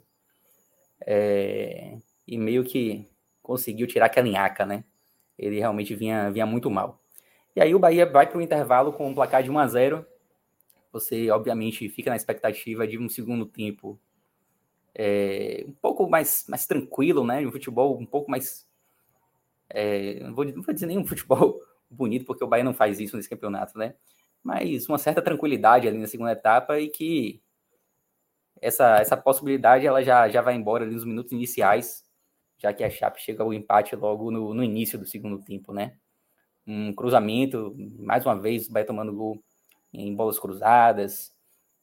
É, 1.06 1.98
e 2.26 2.38
meio 2.38 2.64
que 2.64 3.08
conseguiu 3.42 3.86
tirar 3.86 4.06
aquela 4.06 4.26
linhaca, 4.26 4.64
né? 4.66 4.84
Ele 5.38 5.58
realmente 5.58 5.94
vinha, 5.94 6.30
vinha 6.30 6.46
muito 6.46 6.70
mal. 6.70 7.00
E 7.56 7.60
aí 7.60 7.74
o 7.74 7.78
Bahia 7.78 8.06
vai 8.06 8.28
para 8.28 8.38
o 8.38 8.42
intervalo 8.42 8.92
com 8.92 9.08
um 9.08 9.14
placar 9.14 9.42
de 9.42 9.50
1 9.50 9.58
a 9.58 9.66
0 9.66 10.06
Você, 10.92 11.30
obviamente, 11.30 11.88
fica 11.88 12.10
na 12.10 12.16
expectativa 12.16 12.86
de 12.86 12.98
um 12.98 13.08
segundo 13.08 13.46
tempo 13.46 13.98
é, 14.94 15.64
um 15.66 15.72
pouco 15.72 16.08
mais, 16.08 16.44
mais 16.48 16.66
tranquilo, 16.66 17.24
né? 17.26 17.46
Um 17.46 17.52
futebol 17.52 17.98
um 17.98 18.06
pouco 18.06 18.30
mais. 18.30 18.63
É, 19.70 20.20
não, 20.20 20.34
vou, 20.34 20.44
não 20.44 20.62
vou 20.62 20.74
dizer 20.74 20.86
nenhum 20.86 21.04
futebol 21.06 21.60
bonito, 21.90 22.24
porque 22.24 22.44
o 22.44 22.46
Bahia 22.46 22.64
não 22.64 22.74
faz 22.74 23.00
isso 23.00 23.16
nesse 23.16 23.28
campeonato, 23.28 23.78
né? 23.78 23.94
Mas 24.42 24.88
uma 24.88 24.98
certa 24.98 25.22
tranquilidade 25.22 25.88
ali 25.88 25.98
na 25.98 26.06
segunda 26.06 26.32
etapa 26.32 26.78
e 26.78 26.88
que 26.88 27.42
essa, 28.60 28.96
essa 28.98 29.16
possibilidade 29.16 29.86
ela 29.86 30.02
já, 30.02 30.28
já 30.28 30.40
vai 30.42 30.54
embora 30.54 30.84
ali 30.84 30.94
nos 30.94 31.04
minutos 31.04 31.32
iniciais, 31.32 32.02
já 32.58 32.72
que 32.72 32.84
a 32.84 32.90
Chape 32.90 33.20
chega 33.20 33.42
ao 33.42 33.52
empate 33.52 33.96
logo 33.96 34.30
no, 34.30 34.54
no 34.54 34.62
início 34.62 34.98
do 34.98 35.06
segundo 35.06 35.42
tempo, 35.42 35.72
né? 35.72 35.96
Um 36.66 36.94
cruzamento, 36.94 37.74
mais 37.98 38.24
uma 38.24 38.40
vez, 38.40 38.68
vai 38.68 38.84
tomando 38.84 39.12
gol 39.12 39.42
em 39.92 40.14
bolas 40.14 40.38
cruzadas. 40.38 41.32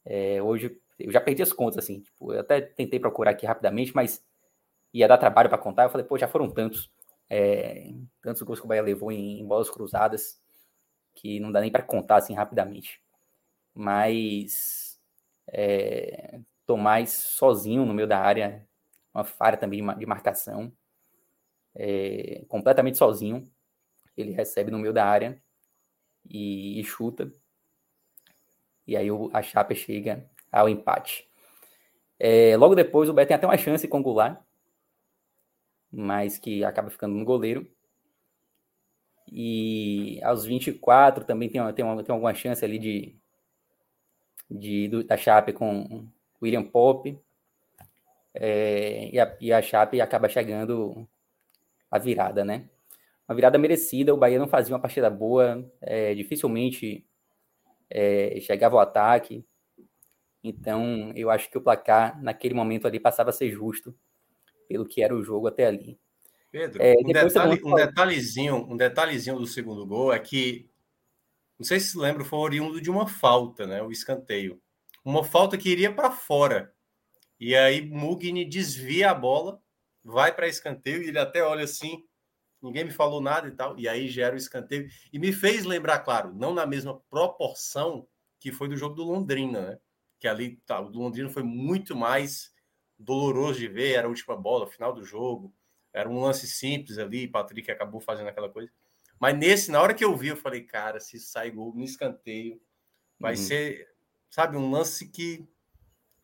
É, 0.04 0.42
hoje 0.42 0.76
eu 0.98 1.12
já 1.12 1.20
perdi 1.20 1.42
as 1.42 1.52
contas, 1.52 1.78
assim, 1.78 2.00
tipo, 2.00 2.32
eu 2.32 2.40
até 2.40 2.60
tentei 2.60 2.98
procurar 2.98 3.30
aqui 3.32 3.46
rapidamente, 3.46 3.94
mas 3.94 4.24
ia 4.92 5.08
dar 5.08 5.18
trabalho 5.18 5.48
para 5.48 5.58
contar. 5.58 5.84
Eu 5.84 5.90
falei, 5.90 6.06
pô, 6.06 6.18
já 6.18 6.28
foram 6.28 6.50
tantos, 6.50 6.90
é, 7.28 7.92
tantos 8.20 8.42
gols 8.42 8.60
que 8.60 8.66
o 8.66 8.68
Bahia 8.68 8.82
levou 8.82 9.10
em, 9.10 9.40
em 9.40 9.46
bolas 9.46 9.70
cruzadas 9.70 10.40
que 11.14 11.40
não 11.40 11.52
dá 11.52 11.60
nem 11.60 11.70
para 11.70 11.82
contar 11.82 12.16
assim 12.16 12.34
rapidamente. 12.34 13.00
Mas 13.74 15.00
é, 15.48 16.40
Tomás 16.66 17.10
sozinho 17.10 17.84
no 17.84 17.94
meio 17.94 18.08
da 18.08 18.18
área, 18.18 18.66
uma 19.14 19.24
falha 19.24 19.56
também 19.56 19.84
de 19.98 20.06
marcação, 20.06 20.72
é, 21.74 22.44
completamente 22.48 22.98
sozinho. 22.98 23.42
Ele 24.16 24.32
recebe 24.32 24.70
no 24.70 24.78
meio 24.78 24.92
da 24.92 25.06
área 25.06 25.40
e, 26.28 26.80
e 26.80 26.84
chuta. 26.84 27.32
E 28.86 28.96
aí 28.96 29.10
o, 29.10 29.30
a 29.32 29.42
Chapa 29.42 29.74
chega 29.74 30.28
ao 30.50 30.68
empate. 30.68 31.28
É, 32.18 32.56
logo 32.56 32.74
depois 32.74 33.08
o 33.08 33.12
Beto 33.12 33.28
tem 33.28 33.34
até 33.34 33.46
uma 33.46 33.56
chance 33.56 33.88
com 33.88 34.00
o 34.00 34.02
Goulart, 34.02 34.38
mas 35.92 36.38
que 36.38 36.64
acaba 36.64 36.90
ficando 36.90 37.14
no 37.14 37.24
goleiro. 37.24 37.68
E 39.30 40.20
aos 40.22 40.44
24 40.44 41.24
também 41.24 41.48
tem, 41.48 41.60
tem, 41.74 41.84
uma, 41.84 42.02
tem 42.02 42.12
alguma 42.12 42.34
chance 42.34 42.64
ali 42.64 42.78
de, 42.78 43.16
de 44.50 44.88
do, 44.88 45.04
da 45.04 45.16
Chape 45.16 45.52
com 45.52 46.06
William 46.40 46.62
Pop. 46.62 47.18
É, 48.34 49.10
e, 49.12 49.20
a, 49.20 49.36
e 49.40 49.52
a 49.52 49.60
Chape 49.60 50.00
acaba 50.00 50.28
chegando 50.28 51.06
a 51.90 51.98
virada, 51.98 52.44
né? 52.44 52.68
Uma 53.28 53.36
virada 53.36 53.58
merecida, 53.58 54.14
o 54.14 54.16
Bahia 54.16 54.38
não 54.38 54.48
fazia 54.48 54.74
uma 54.74 54.80
partida 54.80 55.08
boa, 55.10 55.70
é, 55.80 56.14
dificilmente 56.14 57.06
é, 57.90 58.38
chegava 58.40 58.76
ao 58.76 58.80
ataque. 58.80 59.44
Então, 60.42 61.12
eu 61.14 61.30
acho 61.30 61.50
que 61.50 61.56
o 61.56 61.60
placar, 61.60 62.20
naquele 62.22 62.54
momento 62.54 62.86
ali, 62.86 62.98
passava 62.98 63.30
a 63.30 63.32
ser 63.32 63.50
justo 63.50 63.94
pelo 64.72 64.86
que 64.86 65.02
era 65.02 65.14
o 65.14 65.22
jogo 65.22 65.46
até 65.46 65.66
ali. 65.66 65.98
Pedro, 66.50 66.82
é, 66.82 66.94
um, 66.98 67.12
detalhe, 67.12 67.60
um, 67.64 67.74
detalhezinho, 67.74 68.56
um 68.56 68.76
detalhezinho 68.76 69.38
do 69.38 69.46
segundo 69.46 69.86
gol 69.86 70.12
é 70.12 70.18
que, 70.18 70.68
não 71.58 71.64
sei 71.64 71.80
se 71.80 71.90
se 71.90 71.98
lembra, 71.98 72.24
foi 72.24 72.38
oriundo 72.38 72.80
de 72.80 72.90
uma 72.90 73.06
falta, 73.06 73.66
né? 73.66 73.82
O 73.82 73.90
escanteio 73.90 74.60
uma 75.04 75.24
falta 75.24 75.58
que 75.58 75.68
iria 75.68 75.92
para 75.92 76.10
fora. 76.10 76.72
E 77.38 77.54
aí 77.56 77.84
Mugni 77.88 78.44
desvia 78.44 79.10
a 79.10 79.14
bola, 79.14 79.60
vai 80.04 80.34
para 80.34 80.48
escanteio 80.48 81.02
e 81.02 81.08
ele 81.08 81.18
até 81.18 81.42
olha 81.42 81.64
assim, 81.64 82.04
ninguém 82.60 82.84
me 82.84 82.92
falou 82.92 83.20
nada 83.20 83.48
e 83.48 83.50
tal, 83.50 83.78
e 83.78 83.88
aí 83.88 84.08
gera 84.08 84.34
o 84.34 84.38
escanteio. 84.38 84.88
E 85.12 85.18
me 85.18 85.32
fez 85.32 85.64
lembrar, 85.64 86.00
claro, 86.00 86.32
não 86.32 86.54
na 86.54 86.66
mesma 86.66 87.00
proporção 87.10 88.06
que 88.38 88.52
foi 88.52 88.68
do 88.68 88.76
jogo 88.76 88.94
do 88.94 89.04
Londrina, 89.04 89.60
né? 89.60 89.78
Que 90.18 90.28
ali 90.28 90.56
tá, 90.64 90.80
o 90.80 90.88
do 90.88 91.00
Londrina 91.00 91.28
foi 91.28 91.42
muito 91.42 91.96
mais 91.96 92.51
doloroso 93.02 93.58
de 93.58 93.68
ver, 93.68 93.92
era 93.92 94.06
a 94.06 94.10
última 94.10 94.36
bola, 94.36 94.66
final 94.66 94.92
do 94.92 95.04
jogo, 95.04 95.54
era 95.92 96.08
um 96.08 96.20
lance 96.20 96.46
simples 96.46 96.98
ali, 96.98 97.28
Patrick 97.28 97.70
acabou 97.70 98.00
fazendo 98.00 98.28
aquela 98.28 98.48
coisa. 98.48 98.70
Mas 99.20 99.36
nesse, 99.36 99.70
na 99.70 99.80
hora 99.80 99.94
que 99.94 100.04
eu 100.04 100.16
vi, 100.16 100.28
eu 100.28 100.36
falei, 100.36 100.62
cara, 100.62 100.98
se 100.98 101.20
sai 101.20 101.50
gol 101.50 101.74
no 101.74 101.84
escanteio, 101.84 102.60
vai 103.20 103.34
uhum. 103.34 103.38
ser 103.38 103.92
sabe, 104.32 104.56
um 104.56 104.70
lance 104.70 105.06
que 105.08 105.46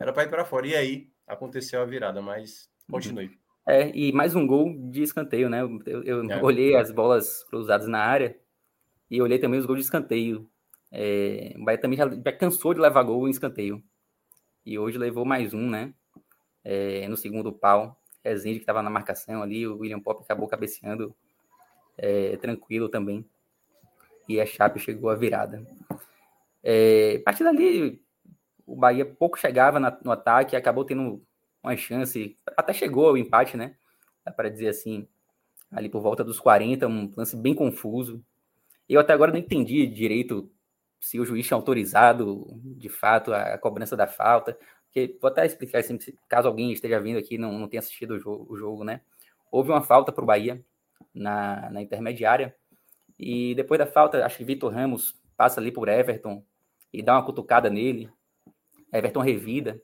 era 0.01 0.13
para 0.13 0.25
ir 0.25 0.31
para 0.31 0.45
fora. 0.45 0.67
E 0.67 0.75
aí 0.75 1.11
aconteceu 1.27 1.81
a 1.83 1.85
virada, 1.85 2.23
mas 2.23 2.71
continue. 2.91 3.39
É, 3.67 3.95
e 3.95 4.11
mais 4.13 4.35
um 4.35 4.47
gol 4.47 4.75
de 4.91 5.03
escanteio, 5.03 5.51
né? 5.51 5.61
Eu, 5.61 6.03
eu 6.03 6.31
é. 6.31 6.43
olhei 6.43 6.75
as 6.75 6.91
bolas 6.91 7.45
cruzadas 7.45 7.87
na 7.87 8.01
área 8.01 8.37
e 9.11 9.21
olhei 9.21 9.39
também 9.39 9.61
os 9.61 9.67
gols 9.67 9.79
de 9.79 9.85
escanteio. 9.85 10.51
É, 10.91 11.55
o 11.59 11.65
Bahia 11.65 11.79
também 11.79 11.99
já, 11.99 12.09
já, 12.09 12.33
cansou 12.33 12.73
de 12.73 12.81
levar 12.81 13.03
gol 13.03 13.29
em 13.29 13.31
escanteio. 13.31 13.83
E 14.65 14.79
hoje 14.79 14.97
levou 14.97 15.27
mais 15.27 15.53
um, 15.53 15.69
né? 15.69 15.93
É, 16.71 17.09
no 17.09 17.17
segundo 17.17 17.51
pau. 17.51 17.99
Rezende 18.23 18.59
que 18.59 18.65
estava 18.65 18.83
na 18.83 18.91
marcação 18.91 19.43
ali, 19.43 19.67
o 19.67 19.79
William 19.79 20.01
Pop 20.01 20.23
acabou 20.23 20.47
cabeceando 20.47 21.15
é, 21.97 22.37
tranquilo 22.37 22.91
também. 22.91 23.25
E 24.29 24.39
a 24.39 24.45
Chape 24.45 24.79
chegou 24.79 25.09
à 25.09 25.15
virada. 25.15 25.67
É, 26.63 27.17
a 27.17 27.25
partir 27.25 27.43
dali, 27.43 28.03
o 28.67 28.77
Bahia 28.77 29.07
pouco 29.07 29.39
chegava 29.39 29.81
na, 29.81 29.99
no 30.05 30.11
ataque, 30.11 30.57
acabou 30.57 30.85
tendo 30.85 31.23
uma 31.63 31.75
chance, 31.75 32.37
até 32.55 32.75
chegou 32.75 33.09
ao 33.09 33.17
empate, 33.17 33.57
né? 33.57 33.75
Dá 34.23 34.31
para 34.31 34.51
dizer 34.51 34.69
assim, 34.69 35.09
ali 35.73 35.89
por 35.89 36.03
volta 36.03 36.23
dos 36.23 36.39
40, 36.39 36.87
um 36.87 37.11
lance 37.17 37.35
bem 37.35 37.55
confuso. 37.55 38.23
Eu 38.87 39.01
até 39.01 39.15
agora 39.15 39.33
não 39.33 39.39
entendi 39.39 39.87
direito 39.87 40.51
se 41.01 41.19
o 41.19 41.25
juiz 41.25 41.47
tinha 41.47 41.57
autorizado, 41.57 42.47
de 42.77 42.91
fato, 42.91 43.33
a, 43.33 43.55
a 43.55 43.59
cobrança 43.59 43.97
da 43.97 44.07
falta. 44.07 44.59
Porque, 45.07 45.19
vou 45.21 45.31
até 45.31 45.47
explicar, 45.47 45.79
assim, 45.79 45.99
caso 46.29 46.49
alguém 46.49 46.73
esteja 46.73 47.01
vindo 47.01 47.19
aqui 47.19 47.37
e 47.37 47.39
não, 47.39 47.59
não 47.59 47.69
tenha 47.69 47.81
assistido 47.81 48.13
o 48.13 48.19
jogo, 48.19 48.47
o 48.53 48.57
jogo, 48.57 48.85
né? 48.85 49.03
Houve 49.51 49.71
uma 49.71 49.83
falta 49.83 50.11
para 50.13 50.25
o 50.25 50.27
Bahia 50.27 50.65
na, 51.15 51.71
na 51.71 51.83
intermediária. 51.83 52.55
E 53.19 53.55
depois 53.55 53.79
da 53.79 53.87
falta, 53.87 54.25
acho 54.25 54.39
que 54.39 54.45
Vitor 54.45 54.73
Ramos 54.73 55.17
passa 55.37 55.61
ali 55.61 55.71
por 55.71 55.89
Everton 55.89 56.45
e 56.93 57.03
dá 57.03 57.15
uma 57.15 57.25
cutucada 57.25 57.71
nele. 57.71 58.11
Everton 58.93 59.21
revida. 59.21 59.81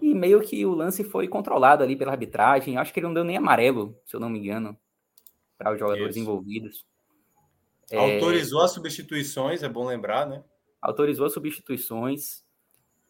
E 0.00 0.14
meio 0.14 0.40
que 0.40 0.64
o 0.64 0.74
lance 0.74 1.04
foi 1.04 1.28
controlado 1.28 1.82
ali 1.82 1.96
pela 1.96 2.12
arbitragem. 2.12 2.76
Acho 2.76 2.92
que 2.92 3.00
ele 3.00 3.06
não 3.06 3.14
deu 3.14 3.24
nem 3.24 3.36
amarelo, 3.36 3.98
se 4.06 4.16
eu 4.16 4.20
não 4.20 4.30
me 4.30 4.38
engano, 4.38 4.76
para 5.58 5.72
os 5.72 5.78
jogadores 5.78 6.16
Isso. 6.16 6.22
envolvidos. 6.22 6.86
Autorizou 7.92 8.62
é... 8.62 8.64
as 8.64 8.72
substituições, 8.72 9.62
é 9.62 9.68
bom 9.68 9.84
lembrar, 9.84 10.26
né? 10.26 10.42
Autorizou 10.80 11.26
as 11.26 11.32
substituições. 11.32 12.42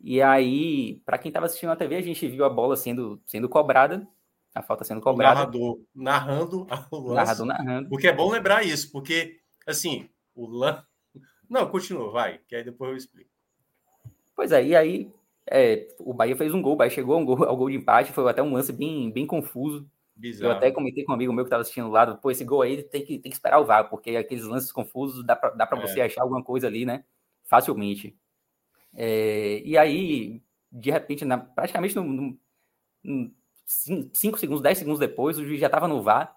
E 0.02 0.21
aí, 0.21 1.00
para 1.06 1.16
quem 1.16 1.28
estava 1.28 1.47
assistindo 1.47 1.68
na 1.68 1.76
TV, 1.76 1.97
a 1.97 2.02
gente 2.02 2.26
viu 2.26 2.44
a 2.44 2.50
bola 2.50 2.76
sendo, 2.76 3.23
sendo 3.25 3.49
cobrada, 3.49 4.06
a 4.54 4.61
falta 4.61 4.85
sendo 4.85 5.00
cobrada. 5.00 5.32
O 5.32 5.38
narrador 5.38 5.80
narrando 5.94 6.66
o 6.90 6.99
lance. 6.99 7.14
Narrador 7.14 7.47
narrando. 7.47 7.88
Porque 7.88 8.09
é 8.09 8.12
bom 8.12 8.30
lembrar 8.30 8.64
isso, 8.64 8.90
porque, 8.90 9.38
assim, 9.66 10.09
o 10.35 10.47
lance 10.47 10.82
não, 11.52 11.68
continua, 11.68 12.11
vai, 12.11 12.40
que 12.49 12.56
aí 12.56 12.64
depois 12.64 12.90
eu 12.90 12.97
explico. 12.97 13.30
Pois 14.35 14.50
é, 14.52 14.64
e 14.64 14.75
aí 14.75 15.12
É, 15.50 15.88
o 15.99 16.14
Bahia 16.14 16.35
fez 16.35 16.54
um 16.54 16.62
gol, 16.62 16.73
o 16.73 16.76
Bahia 16.76 16.90
chegou 16.90 17.14
ao 17.16 17.25
gol, 17.25 17.44
ao 17.44 17.56
gol 17.56 17.68
de 17.68 17.76
empate, 17.76 18.12
foi 18.12 18.28
até 18.30 18.42
um 18.42 18.54
lance 18.54 18.73
bem, 18.73 19.11
bem 19.11 19.26
confuso. 19.26 19.87
Bizarro. 20.16 20.52
Eu 20.52 20.56
até 20.56 20.71
comentei 20.71 21.04
com 21.04 21.12
um 21.12 21.14
amigo 21.14 21.32
meu 21.32 21.44
que 21.44 21.49
estava 21.49 21.61
assistindo 21.61 21.87
do 21.87 21.90
lado, 21.90 22.16
pô, 22.18 22.30
esse 22.30 22.44
gol 22.44 22.62
aí 22.62 22.82
tem 22.82 23.04
que, 23.04 23.18
tem 23.18 23.30
que 23.30 23.37
esperar 23.37 23.61
o 23.61 23.64
VAR, 23.64 23.90
porque 23.90 24.16
aqueles 24.16 24.44
lances 24.44 24.73
confusos 24.73 25.25
dá 25.25 25.37
para 25.37 25.78
é. 25.78 25.80
você 25.80 26.00
achar 26.00 26.23
alguma 26.23 26.42
coisa 26.42 26.66
ali, 26.66 26.87
né? 26.87 27.04
Facilmente. 27.44 28.16
É, 28.94 29.62
e 29.64 29.76
aí, 29.76 30.42
de 30.70 30.90
repente, 30.90 31.25
na, 31.25 31.38
praticamente 31.38 31.96
no, 31.96 32.38
5 33.66 34.38
segundos, 34.38 34.62
10 34.62 34.78
segundos 34.78 34.99
depois, 34.99 35.38
o 35.38 35.44
juiz 35.44 35.61
já 35.61 35.66
estava 35.66 35.88
no 35.88 36.02
VAR. 36.02 36.34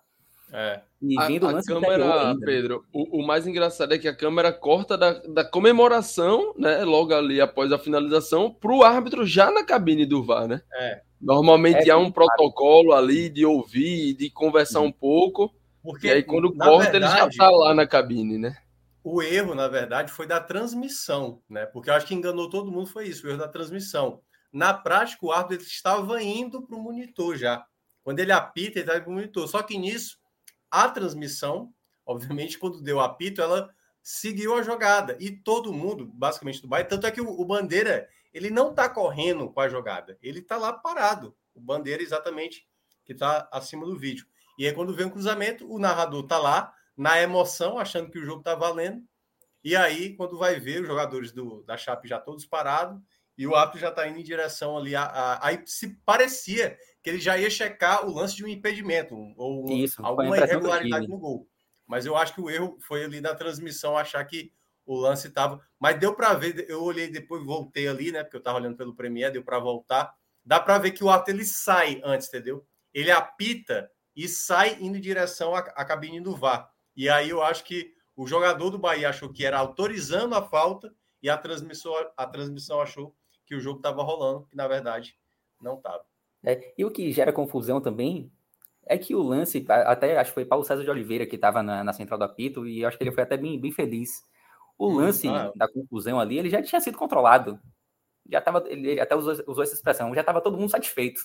É. 0.51 0.81
E 1.01 1.15
vindo 1.27 1.47
a, 1.47 1.59
a 1.59 1.63
câmera, 1.63 2.29
ainda. 2.29 2.45
Pedro, 2.45 2.85
o, 2.93 3.19
o, 3.19 3.25
mais 3.25 3.45
engraçado 3.45 3.93
é 3.93 3.97
que 3.97 4.07
a 4.07 4.15
câmera 4.15 4.53
corta 4.53 4.97
da, 4.97 5.13
da 5.13 5.43
comemoração, 5.43 6.53
né? 6.57 6.83
Logo 6.83 7.13
ali 7.13 7.41
após 7.41 7.71
a 7.71 7.79
finalização, 7.79 8.51
para 8.51 8.71
o 8.71 8.83
árbitro 8.83 9.25
já 9.25 9.51
na 9.51 9.63
cabine 9.63 10.05
do 10.05 10.23
VAR, 10.23 10.47
né? 10.47 10.61
É. 10.73 11.01
Normalmente 11.19 11.89
é, 11.89 11.93
há 11.93 11.97
um 11.97 12.11
protocolo 12.11 12.93
ali 12.93 13.29
de 13.29 13.45
ouvir, 13.45 14.13
de 14.13 14.29
conversar 14.29 14.81
um 14.81 14.91
pouco. 14.91 15.53
Porque, 15.83 16.07
e 16.07 16.11
aí, 16.11 16.23
quando 16.23 16.53
corta, 16.53 16.91
verdade, 16.91 17.13
ele 17.13 17.19
já 17.21 17.27
está 17.27 17.49
lá 17.49 17.73
na 17.73 17.85
cabine, 17.85 18.37
né? 18.37 18.55
O 19.07 19.21
erro, 19.21 19.53
na 19.53 19.67
verdade, 19.67 20.11
foi 20.11 20.25
da 20.25 20.41
transmissão, 20.41 21.39
né? 21.47 21.67
Porque 21.67 21.91
eu 21.91 21.93
acho 21.93 22.07
que 22.07 22.15
enganou 22.15 22.49
todo 22.49 22.71
mundo, 22.71 22.87
foi 22.87 23.07
isso, 23.07 23.27
o 23.27 23.29
erro 23.29 23.37
da 23.37 23.47
transmissão. 23.47 24.19
Na 24.51 24.73
prática, 24.73 25.23
o 25.23 25.31
árbitro 25.31 25.67
estava 25.67 26.19
indo 26.23 26.65
para 26.65 26.75
o 26.75 26.81
monitor 26.81 27.37
já. 27.37 27.63
Quando 28.03 28.19
ele 28.19 28.31
apita, 28.31 28.79
ele 28.79 28.87
estava 28.87 29.01
para 29.01 29.11
o 29.11 29.13
monitor. 29.13 29.47
Só 29.47 29.61
que 29.61 29.77
nisso, 29.77 30.17
a 30.71 30.89
transmissão, 30.89 31.71
obviamente, 32.03 32.57
quando 32.57 32.81
deu 32.81 32.99
apito, 32.99 33.43
ela 33.43 33.69
seguiu 34.01 34.55
a 34.55 34.63
jogada. 34.63 35.15
E 35.19 35.29
todo 35.29 35.71
mundo, 35.71 36.07
basicamente, 36.11 36.63
do 36.63 36.67
Bahia, 36.67 36.85
tanto 36.85 37.05
é 37.05 37.11
que 37.11 37.21
o, 37.21 37.29
o 37.29 37.45
Bandeira, 37.45 38.09
ele 38.33 38.49
não 38.49 38.71
está 38.71 38.89
correndo 38.89 39.51
com 39.51 39.59
a 39.59 39.69
jogada. 39.69 40.17
Ele 40.19 40.39
está 40.39 40.57
lá 40.57 40.73
parado. 40.73 41.37
O 41.53 41.61
Bandeira, 41.61 42.01
exatamente, 42.01 42.67
que 43.05 43.13
está 43.13 43.47
acima 43.51 43.85
do 43.85 43.99
vídeo. 43.99 44.25
E 44.57 44.65
aí, 44.65 44.73
quando 44.73 44.95
vem 44.95 45.05
o 45.05 45.11
cruzamento, 45.11 45.71
o 45.71 45.77
narrador 45.77 46.23
está 46.23 46.39
lá, 46.39 46.73
na 46.97 47.21
emoção, 47.21 47.77
achando 47.77 48.09
que 48.09 48.19
o 48.19 48.25
jogo 48.25 48.39
está 48.39 48.55
valendo. 48.55 49.03
E 49.63 49.75
aí, 49.75 50.15
quando 50.15 50.37
vai 50.37 50.59
ver, 50.59 50.81
os 50.81 50.87
jogadores 50.87 51.31
do, 51.31 51.63
da 51.63 51.75
Chape 51.75 52.07
já 52.07 52.19
todos 52.19 52.45
parados, 52.45 53.01
e 53.37 53.45
o 53.45 53.55
árbitro 53.55 53.81
já 53.81 53.89
está 53.89 54.07
indo 54.07 54.19
em 54.19 54.23
direção 54.23 54.77
ali. 54.77 54.93
Aí 55.41 55.61
se 55.65 55.89
parecia 56.05 56.77
que 57.01 57.09
ele 57.09 57.19
já 57.19 57.37
ia 57.37 57.49
checar 57.49 58.05
o 58.07 58.13
lance 58.13 58.35
de 58.35 58.45
um 58.45 58.47
impedimento 58.47 59.15
ou 59.35 59.69
Isso, 59.69 60.03
alguma 60.05 60.37
irregularidade 60.37 61.07
no 61.07 61.17
gol. 61.17 61.47
Mas 61.85 62.05
eu 62.05 62.15
acho 62.15 62.33
que 62.33 62.41
o 62.41 62.49
erro 62.49 62.77
foi 62.79 63.03
ali 63.03 63.21
na 63.21 63.35
transmissão 63.35 63.97
achar 63.97 64.23
que 64.25 64.51
o 64.85 64.95
lance 64.95 65.27
estava. 65.27 65.59
Mas 65.79 65.99
deu 65.99 66.15
para 66.15 66.33
ver, 66.33 66.65
eu 66.69 66.81
olhei 66.81 67.09
depois, 67.09 67.43
voltei 67.43 67.87
ali, 67.87 68.11
né? 68.11 68.23
Porque 68.23 68.37
eu 68.37 68.39
estava 68.39 68.57
olhando 68.57 68.77
pelo 68.77 68.95
Premier, 68.95 69.31
deu 69.31 69.43
para 69.43 69.59
voltar. 69.59 70.13
Dá 70.43 70.59
para 70.59 70.77
ver 70.77 70.91
que 70.91 71.03
o 71.03 71.09
árbitro 71.09 71.35
ele 71.35 71.45
sai 71.45 72.01
antes, 72.03 72.27
entendeu? 72.27 72.65
Ele 72.93 73.11
apita 73.11 73.91
e 74.15 74.27
sai 74.27 74.77
indo 74.79 74.97
em 74.97 75.01
direção 75.01 75.53
à, 75.53 75.59
à 75.59 75.83
cabine 75.83 76.21
do 76.21 76.35
VAR. 76.35 76.71
E 76.95 77.09
aí 77.09 77.29
eu 77.29 77.41
acho 77.41 77.63
que 77.63 77.93
o 78.15 78.25
jogador 78.25 78.69
do 78.69 78.79
Bahia 78.79 79.09
achou 79.09 79.31
que 79.31 79.45
era 79.45 79.57
autorizando 79.57 80.35
a 80.35 80.41
falta 80.41 80.93
e 81.21 81.29
a 81.29 81.37
transmissão, 81.37 81.93
a 82.15 82.25
transmissão 82.25 82.79
achou 82.79 83.15
que 83.45 83.55
o 83.55 83.59
jogo 83.59 83.77
estava 83.77 84.01
rolando, 84.03 84.45
que 84.45 84.55
na 84.55 84.67
verdade 84.67 85.17
não 85.61 85.75
estava. 85.75 86.03
É, 86.43 86.73
e 86.77 86.85
o 86.85 86.91
que 86.91 87.11
gera 87.11 87.33
confusão 87.33 87.81
também 87.81 88.31
é 88.85 88.97
que 88.97 89.15
o 89.15 89.21
lance, 89.21 89.65
até 89.67 90.17
acho 90.17 90.31
que 90.31 90.35
foi 90.35 90.45
Paulo 90.45 90.63
César 90.63 90.83
de 90.83 90.89
Oliveira 90.89 91.25
que 91.25 91.35
estava 91.35 91.63
na, 91.63 91.83
na, 91.83 91.91
central 91.91 92.19
do 92.19 92.25
apito, 92.25 92.67
e 92.67 92.85
acho 92.85 92.97
que 92.97 93.03
ele 93.03 93.11
foi 93.11 93.23
até 93.23 93.35
bem, 93.35 93.59
bem 93.59 93.71
feliz. 93.71 94.23
O 94.77 94.89
lance 94.89 95.27
ah, 95.27 95.51
da 95.55 95.67
confusão 95.67 96.19
ali, 96.19 96.37
ele 96.37 96.49
já 96.49 96.61
tinha 96.61 96.79
sido 96.79 96.97
controlado. 96.97 97.59
Já 98.29 98.39
estava, 98.39 98.63
ele 98.67 98.99
até 98.99 99.15
usou, 99.15 99.33
usou, 99.47 99.63
essa 99.63 99.73
expressão, 99.73 100.13
já 100.13 100.21
estava 100.21 100.41
todo 100.41 100.57
mundo 100.57 100.69
satisfeito. 100.69 101.21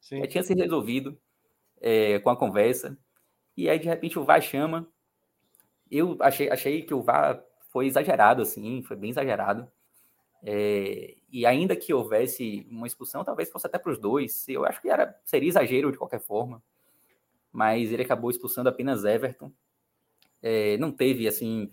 Sim. 0.00 0.18
Já 0.20 0.26
tinha 0.26 0.42
sido 0.42 0.60
resolvido 0.60 1.18
é, 1.80 2.18
com 2.20 2.30
a 2.30 2.36
conversa. 2.36 2.98
E 3.56 3.68
aí, 3.68 3.78
de 3.78 3.86
repente, 3.86 4.18
o 4.18 4.24
VAR 4.24 4.40
chama. 4.40 4.88
Eu 5.94 6.16
achei, 6.20 6.50
achei 6.50 6.82
que 6.82 6.92
o 6.92 7.02
VAR 7.02 7.40
foi 7.70 7.86
exagerado, 7.86 8.42
assim, 8.42 8.82
foi 8.82 8.96
bem 8.96 9.10
exagerado. 9.10 9.70
É, 10.42 11.14
e 11.30 11.46
ainda 11.46 11.76
que 11.76 11.94
houvesse 11.94 12.66
uma 12.68 12.86
expulsão, 12.86 13.24
talvez 13.24 13.50
fosse 13.50 13.66
até 13.66 13.78
para 13.78 13.92
os 13.92 13.98
dois. 13.98 14.46
Eu 14.48 14.64
acho 14.64 14.82
que 14.82 14.88
era, 14.88 15.16
seria 15.24 15.48
exagero 15.48 15.92
de 15.92 15.98
qualquer 15.98 16.20
forma. 16.20 16.62
Mas 17.52 17.92
ele 17.92 18.02
acabou 18.02 18.30
expulsando 18.30 18.68
apenas 18.68 19.04
Everton. 19.04 19.52
É, 20.42 20.76
não 20.78 20.90
teve, 20.90 21.28
assim. 21.28 21.70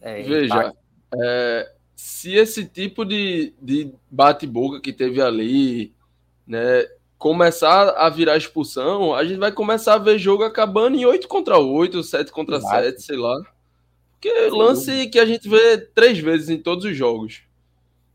É, 0.00 0.22
Veja, 0.22 0.74
é, 1.14 1.72
se 1.94 2.34
esse 2.34 2.66
tipo 2.66 3.04
de, 3.04 3.54
de 3.62 3.94
bate-boca 4.10 4.80
que 4.80 4.92
teve 4.92 5.22
ali, 5.22 5.94
né, 6.46 6.84
começar 7.18 7.90
a 7.90 8.08
virar 8.08 8.36
expulsão, 8.36 9.14
a 9.14 9.24
gente 9.24 9.38
vai 9.38 9.52
começar 9.52 9.94
a 9.94 9.98
ver 9.98 10.18
jogo 10.18 10.44
acabando 10.44 10.96
em 10.96 11.06
8 11.06 11.26
contra 11.28 11.58
8, 11.58 12.02
7 12.02 12.30
contra 12.30 12.56
Exato. 12.56 12.84
7, 12.84 13.02
sei 13.02 13.16
lá. 13.16 13.42
Porque 14.12 14.48
lance 14.50 15.06
que 15.08 15.18
a 15.18 15.26
gente 15.26 15.48
vê 15.48 15.78
três 15.78 16.18
vezes 16.18 16.48
em 16.48 16.58
todos 16.58 16.84
os 16.84 16.96
jogos 16.96 17.46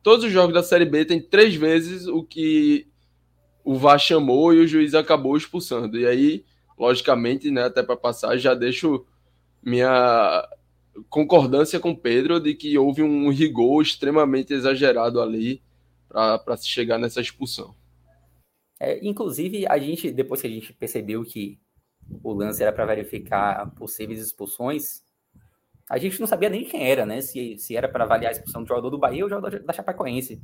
todos 0.03 0.25
os 0.25 0.31
jogos 0.31 0.53
da 0.53 0.63
Série 0.63 0.85
B 0.85 1.05
tem 1.05 1.21
três 1.21 1.55
vezes 1.55 2.07
o 2.07 2.23
que 2.23 2.87
o 3.63 3.75
VAR 3.75 3.99
chamou 3.99 4.53
e 4.53 4.59
o 4.59 4.67
juiz 4.67 4.95
acabou 4.95 5.37
expulsando. 5.37 5.99
E 5.99 6.07
aí, 6.07 6.43
logicamente, 6.77 7.51
né, 7.51 7.63
até 7.65 7.83
para 7.83 7.95
passar, 7.95 8.37
já 8.37 8.53
deixo 8.53 9.05
minha 9.61 10.47
concordância 11.09 11.79
com 11.79 11.91
o 11.91 11.97
Pedro 11.97 12.39
de 12.39 12.55
que 12.55 12.77
houve 12.77 13.03
um 13.03 13.29
rigor 13.29 13.81
extremamente 13.81 14.53
exagerado 14.53 15.21
ali 15.21 15.61
para 16.09 16.57
se 16.57 16.67
chegar 16.67 16.97
nessa 16.97 17.21
expulsão. 17.21 17.75
É, 18.83 18.97
inclusive, 19.07 19.67
a 19.67 19.77
gente, 19.77 20.09
depois 20.11 20.41
que 20.41 20.47
a 20.47 20.49
gente 20.49 20.73
percebeu 20.73 21.23
que 21.23 21.61
o 22.23 22.33
lance 22.33 22.63
era 22.63 22.73
para 22.73 22.83
verificar 22.83 23.69
possíveis 23.75 24.19
expulsões, 24.19 25.03
a 25.87 25.99
gente 25.99 26.19
não 26.19 26.25
sabia 26.25 26.49
nem 26.49 26.65
quem 26.65 26.89
era, 26.89 27.05
né? 27.05 27.21
Se, 27.21 27.59
se 27.59 27.75
era 27.75 27.87
para 27.87 28.05
avaliar 28.05 28.29
a 28.29 28.31
expulsão 28.31 28.63
do 28.63 28.67
jogador 28.67 28.89
do 28.89 28.97
Bahia 28.97 29.23
ou 29.23 29.29
do 29.29 29.35
jogador 29.35 29.59
da 29.59 29.71
Chapecoense. 29.71 30.41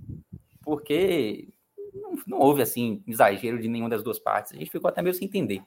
Porque 0.62 1.50
não, 1.96 2.14
não, 2.28 2.38
houve, 2.38 2.62
assim, 2.62 3.02
exagero 3.08 3.60
de 3.60 3.68
nenhuma 3.68 3.90
das 3.90 4.04
duas 4.04 4.20
partes. 4.20 4.52
A 4.54 4.56
gente 4.56 4.70
ficou 4.70 4.88
até 4.88 5.02
meio 5.02 5.16
sem 5.16 5.28
entender. 5.28 5.64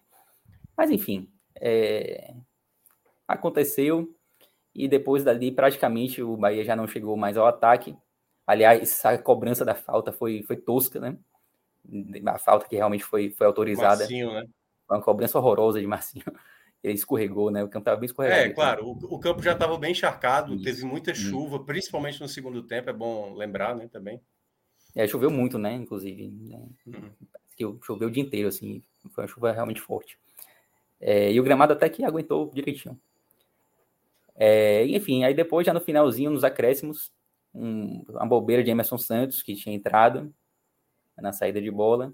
Mas, 0.76 0.92
enfim, 0.92 1.28
é... 1.60 2.34
aconteceu. 3.26 4.14
E 4.72 4.86
depois 4.86 5.24
dali, 5.24 5.50
praticamente, 5.50 6.22
o 6.22 6.36
Bahia 6.36 6.62
já 6.62 6.76
não 6.76 6.86
chegou 6.86 7.16
mais 7.16 7.36
ao 7.36 7.48
ataque. 7.48 7.96
Aliás, 8.46 9.04
a 9.04 9.18
cobrança 9.18 9.64
da 9.64 9.74
falta 9.74 10.12
foi, 10.12 10.44
foi 10.44 10.56
tosca, 10.56 11.00
né? 11.00 11.18
A 12.26 12.38
falta 12.38 12.68
que 12.68 12.76
realmente 12.76 13.04
foi, 13.04 13.30
foi 13.30 13.46
autorizada. 13.46 14.00
Marcinho, 14.00 14.32
né? 14.32 14.44
Foi 14.86 14.96
uma 14.96 15.02
cobrança 15.02 15.38
horrorosa 15.38 15.80
de 15.80 15.86
Marcinho 15.86 16.24
ele 16.82 16.94
escorregou, 16.94 17.50
né? 17.50 17.62
O 17.62 17.68
campo 17.68 17.82
estava 17.82 17.96
bem 17.98 18.06
escorregado. 18.06 18.40
É, 18.40 18.50
claro, 18.50 18.86
o, 18.86 19.14
o 19.14 19.18
campo 19.18 19.42
já 19.42 19.52
estava 19.52 19.76
bem 19.78 19.92
encharcado, 19.92 20.54
Isso. 20.54 20.64
teve 20.64 20.84
muita 20.84 21.14
chuva, 21.14 21.56
Isso. 21.56 21.64
principalmente 21.64 22.20
no 22.20 22.28
segundo 22.28 22.62
tempo, 22.62 22.90
é 22.90 22.92
bom 22.92 23.34
lembrar, 23.34 23.76
né, 23.76 23.88
também. 23.88 24.20
É, 24.94 25.06
choveu 25.06 25.30
muito, 25.30 25.58
né, 25.58 25.74
inclusive. 25.74 26.28
Né? 26.28 26.58
Uhum. 26.86 27.10
Que 27.56 27.84
choveu 27.84 28.08
o 28.08 28.10
dia 28.10 28.22
inteiro, 28.22 28.48
assim, 28.48 28.82
foi 29.10 29.24
uma 29.24 29.28
chuva 29.28 29.52
realmente 29.52 29.80
forte. 29.80 30.18
É, 31.00 31.30
e 31.32 31.38
o 31.38 31.42
gramado 31.42 31.72
até 31.72 31.88
que 31.88 32.04
aguentou 32.04 32.50
direitinho. 32.52 32.98
É, 34.34 34.86
enfim, 34.86 35.22
aí 35.22 35.34
depois, 35.34 35.66
já 35.66 35.74
no 35.74 35.80
finalzinho, 35.80 36.30
nos 36.30 36.44
acréscimos, 36.44 37.12
um, 37.54 38.04
uma 38.08 38.26
bobeira 38.26 38.62
de 38.62 38.70
Emerson 38.70 38.96
Santos, 38.96 39.42
que 39.42 39.54
tinha 39.54 39.74
entrado 39.74 40.32
na 41.20 41.32
saída 41.32 41.60
de 41.60 41.70
bola, 41.70 42.12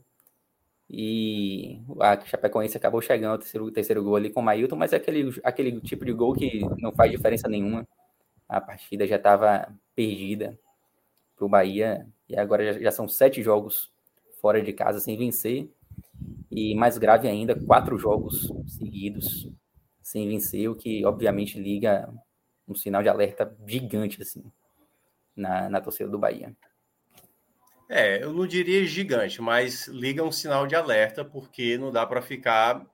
e 0.88 1.80
a 2.00 2.20
Chapecoense 2.24 2.76
acabou 2.76 3.02
chegando 3.02 3.32
ao 3.32 3.38
terceiro, 3.38 3.70
terceiro 3.70 4.04
gol 4.04 4.16
ali 4.16 4.30
com 4.30 4.40
o 4.40 4.42
Mailton, 4.42 4.76
mas 4.76 4.92
é 4.92 4.96
aquele, 4.96 5.38
aquele 5.42 5.80
tipo 5.80 6.04
de 6.04 6.12
gol 6.12 6.32
que 6.32 6.60
não 6.78 6.92
faz 6.92 7.10
diferença 7.10 7.48
nenhuma. 7.48 7.86
A 8.48 8.60
partida 8.60 9.06
já 9.06 9.16
estava 9.16 9.68
perdida 9.96 10.56
para 11.36 11.44
o 11.44 11.48
Bahia, 11.48 12.06
e 12.28 12.36
agora 12.36 12.72
já, 12.72 12.80
já, 12.80 12.90
são 12.92 13.08
sete 13.08 13.42
jogos 13.42 13.90
fora 14.40 14.62
de 14.62 14.72
casa 14.72 15.00
sem 15.00 15.16
vencer, 15.16 15.68
e 16.50 16.74
mais 16.74 16.96
grave 16.98 17.28
ainda, 17.28 17.54
quatro 17.54 17.98
jogos 17.98 18.52
seguidos 18.66 19.50
sem 20.00 20.28
vencer, 20.28 20.68
o 20.70 20.76
que 20.76 21.04
obviamente 21.04 21.60
liga 21.60 22.08
um 22.68 22.74
sinal 22.74 23.02
de 23.02 23.08
alerta 23.08 23.56
gigante 23.66 24.22
assim 24.22 24.44
na, 25.34 25.68
na 25.68 25.80
torcida 25.80 26.08
do 26.08 26.18
Bahia. 26.18 26.56
É, 27.88 28.22
eu 28.22 28.32
não 28.32 28.46
diria 28.46 28.84
gigante, 28.84 29.40
mas 29.40 29.86
liga 29.86 30.24
um 30.24 30.32
sinal 30.32 30.66
de 30.66 30.74
alerta, 30.74 31.24
porque 31.24 31.78
não 31.78 31.92
dá 31.92 32.04
para 32.04 32.20
ficar 32.20 32.84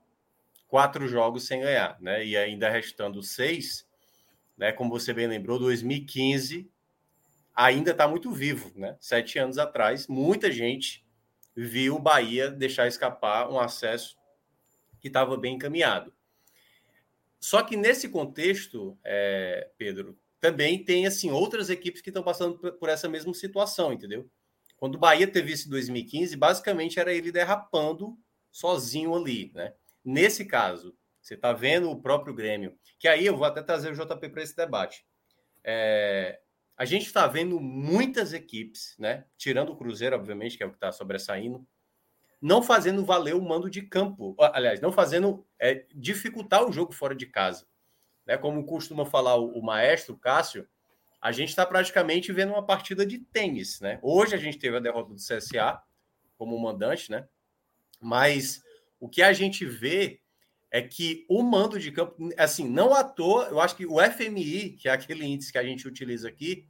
quatro 0.68 1.08
jogos 1.08 1.46
sem 1.46 1.60
ganhar, 1.60 1.96
né? 2.00 2.24
E 2.24 2.36
ainda 2.36 2.68
restando 2.68 3.22
seis, 3.22 3.88
né? 4.56 4.70
Como 4.70 4.90
você 4.90 5.14
bem 5.14 5.26
lembrou, 5.26 5.58
2015 5.58 6.70
ainda 7.54 7.90
está 7.92 8.06
muito 8.06 8.30
vivo, 8.32 8.72
né? 8.74 8.96
Sete 9.00 9.38
anos 9.38 9.58
atrás, 9.58 10.06
muita 10.06 10.50
gente 10.50 11.04
viu 11.54 11.96
o 11.96 11.98
Bahia 11.98 12.50
deixar 12.50 12.86
escapar 12.86 13.50
um 13.50 13.58
acesso 13.58 14.18
que 15.00 15.08
estava 15.08 15.36
bem 15.36 15.54
encaminhado. 15.54 16.12
Só 17.40 17.62
que 17.62 17.76
nesse 17.76 18.08
contexto, 18.08 18.96
é, 19.02 19.68
Pedro, 19.76 20.18
também 20.40 20.82
tem 20.82 21.06
assim 21.06 21.30
outras 21.30 21.70
equipes 21.70 22.00
que 22.00 22.10
estão 22.10 22.22
passando 22.22 22.58
por 22.74 22.88
essa 22.88 23.08
mesma 23.08 23.34
situação, 23.34 23.92
entendeu? 23.92 24.30
Quando 24.82 24.96
o 24.96 24.98
Bahia 24.98 25.28
teve 25.28 25.52
isso 25.52 25.68
em 25.68 25.70
2015, 25.70 26.36
basicamente 26.36 26.98
era 26.98 27.14
ele 27.14 27.30
derrapando 27.30 28.18
sozinho 28.50 29.14
ali, 29.14 29.52
né? 29.54 29.74
Nesse 30.04 30.44
caso, 30.44 30.92
você 31.20 31.34
está 31.34 31.52
vendo 31.52 31.88
o 31.88 32.02
próprio 32.02 32.34
Grêmio, 32.34 32.76
que 32.98 33.06
aí 33.06 33.24
eu 33.24 33.36
vou 33.36 33.46
até 33.46 33.62
trazer 33.62 33.92
o 33.92 33.94
JP 33.94 34.28
para 34.30 34.42
esse 34.42 34.56
debate. 34.56 35.06
É, 35.62 36.40
a 36.76 36.84
gente 36.84 37.06
está 37.06 37.28
vendo 37.28 37.60
muitas 37.60 38.32
equipes, 38.32 38.96
né? 38.98 39.24
Tirando 39.38 39.70
o 39.70 39.76
Cruzeiro, 39.76 40.16
obviamente, 40.16 40.56
que 40.56 40.64
é 40.64 40.66
o 40.66 40.70
que 40.70 40.76
está 40.78 40.90
sobressaindo, 40.90 41.64
não 42.40 42.60
fazendo 42.60 43.04
valer 43.04 43.36
o 43.36 43.40
mando 43.40 43.70
de 43.70 43.82
campo. 43.82 44.34
Aliás, 44.36 44.80
não 44.80 44.90
fazendo 44.90 45.46
é, 45.60 45.86
dificultar 45.94 46.68
o 46.68 46.72
jogo 46.72 46.90
fora 46.90 47.14
de 47.14 47.26
casa. 47.26 47.68
Né? 48.26 48.36
Como 48.36 48.66
costuma 48.66 49.06
falar 49.06 49.36
o, 49.36 49.56
o 49.56 49.62
maestro 49.62 50.18
Cássio, 50.18 50.68
a 51.22 51.30
gente 51.30 51.50
está 51.50 51.64
praticamente 51.64 52.32
vendo 52.32 52.52
uma 52.52 52.66
partida 52.66 53.06
de 53.06 53.18
tênis. 53.18 53.80
Né? 53.80 54.00
Hoje 54.02 54.34
a 54.34 54.38
gente 54.38 54.58
teve 54.58 54.76
a 54.76 54.80
derrota 54.80 55.14
do 55.14 55.16
CSA 55.16 55.80
como 56.36 56.58
mandante, 56.58 57.12
né? 57.12 57.28
mas 58.00 58.60
o 58.98 59.08
que 59.08 59.22
a 59.22 59.32
gente 59.32 59.64
vê 59.64 60.20
é 60.68 60.82
que 60.82 61.24
o 61.28 61.42
mando 61.42 61.78
de 61.78 61.92
campo, 61.92 62.16
assim, 62.36 62.68
não 62.68 62.92
à 62.92 63.04
toa, 63.04 63.44
eu 63.44 63.60
acho 63.60 63.76
que 63.76 63.86
o 63.86 63.98
FMI, 64.00 64.70
que 64.70 64.88
é 64.88 64.90
aquele 64.90 65.24
índice 65.24 65.52
que 65.52 65.58
a 65.58 65.62
gente 65.62 65.86
utiliza 65.86 66.28
aqui, 66.28 66.66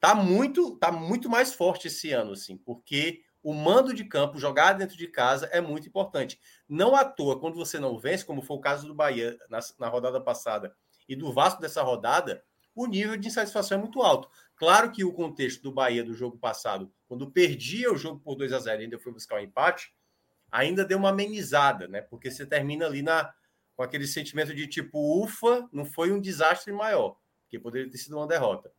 tá 0.00 0.14
muito, 0.14 0.78
tá 0.78 0.90
muito 0.90 1.28
mais 1.28 1.52
forte 1.52 1.88
esse 1.88 2.10
ano, 2.12 2.32
assim, 2.32 2.56
porque 2.56 3.22
o 3.42 3.52
mando 3.52 3.92
de 3.92 4.04
campo, 4.04 4.38
jogar 4.38 4.72
dentro 4.72 4.96
de 4.96 5.08
casa, 5.08 5.46
é 5.52 5.60
muito 5.60 5.86
importante. 5.86 6.40
Não 6.66 6.96
à 6.96 7.04
toa, 7.04 7.38
quando 7.38 7.56
você 7.56 7.78
não 7.78 7.98
vence, 7.98 8.24
como 8.24 8.40
foi 8.40 8.56
o 8.56 8.60
caso 8.60 8.86
do 8.86 8.94
Bahia 8.94 9.36
na, 9.50 9.58
na 9.78 9.88
rodada 9.88 10.20
passada 10.20 10.74
e 11.06 11.14
do 11.14 11.30
Vasco 11.30 11.60
dessa 11.60 11.82
rodada, 11.82 12.42
o 12.74 12.86
nível 12.86 13.16
de 13.16 13.28
insatisfação 13.28 13.78
é 13.78 13.80
muito 13.80 14.02
alto. 14.02 14.28
Claro 14.56 14.90
que 14.90 15.04
o 15.04 15.12
contexto 15.12 15.62
do 15.62 15.72
Bahia 15.72 16.04
do 16.04 16.14
jogo 16.14 16.38
passado, 16.38 16.92
quando 17.06 17.30
perdia 17.30 17.92
o 17.92 17.96
jogo 17.96 18.20
por 18.20 18.34
2 18.34 18.52
a 18.52 18.58
0 18.58 18.80
e 18.80 18.84
ainda 18.84 18.98
foi 18.98 19.12
buscar 19.12 19.36
o 19.36 19.38
um 19.38 19.42
empate, 19.42 19.94
ainda 20.50 20.84
deu 20.84 20.98
uma 20.98 21.10
amenizada, 21.10 21.88
né? 21.88 22.00
Porque 22.00 22.30
você 22.30 22.46
termina 22.46 22.86
ali 22.86 23.02
na, 23.02 23.32
com 23.76 23.82
aquele 23.82 24.06
sentimento 24.06 24.54
de 24.54 24.66
tipo, 24.66 25.22
ufa, 25.22 25.68
não 25.72 25.84
foi 25.84 26.12
um 26.12 26.20
desastre 26.20 26.72
maior, 26.72 27.16
que 27.48 27.58
poderia 27.58 27.90
ter 27.90 27.98
sido 27.98 28.16
uma 28.16 28.26
derrota. 28.26 28.72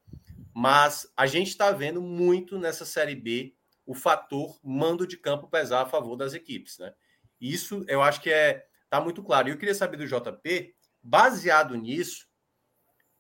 Mas 0.54 1.12
a 1.18 1.26
gente 1.26 1.50
está 1.50 1.72
vendo 1.72 2.02
muito 2.02 2.58
nessa 2.58 2.86
Série 2.86 3.16
B 3.16 3.54
o 3.86 3.94
fator 3.94 4.58
mando 4.64 5.06
de 5.06 5.18
campo 5.18 5.48
pesar 5.48 5.82
a 5.82 5.86
favor 5.86 6.16
das 6.16 6.34
equipes, 6.34 6.80
né? 6.80 6.94
Isso 7.40 7.84
eu 7.88 8.02
acho 8.02 8.22
que 8.22 8.32
é 8.32 8.66
tá 8.90 9.02
muito 9.02 9.22
claro. 9.22 9.48
E 9.48 9.52
eu 9.52 9.58
queria 9.58 9.76
saber 9.76 9.98
do 9.98 10.08
JP, 10.08 10.74
baseado 11.04 11.76
nisso, 11.76 12.28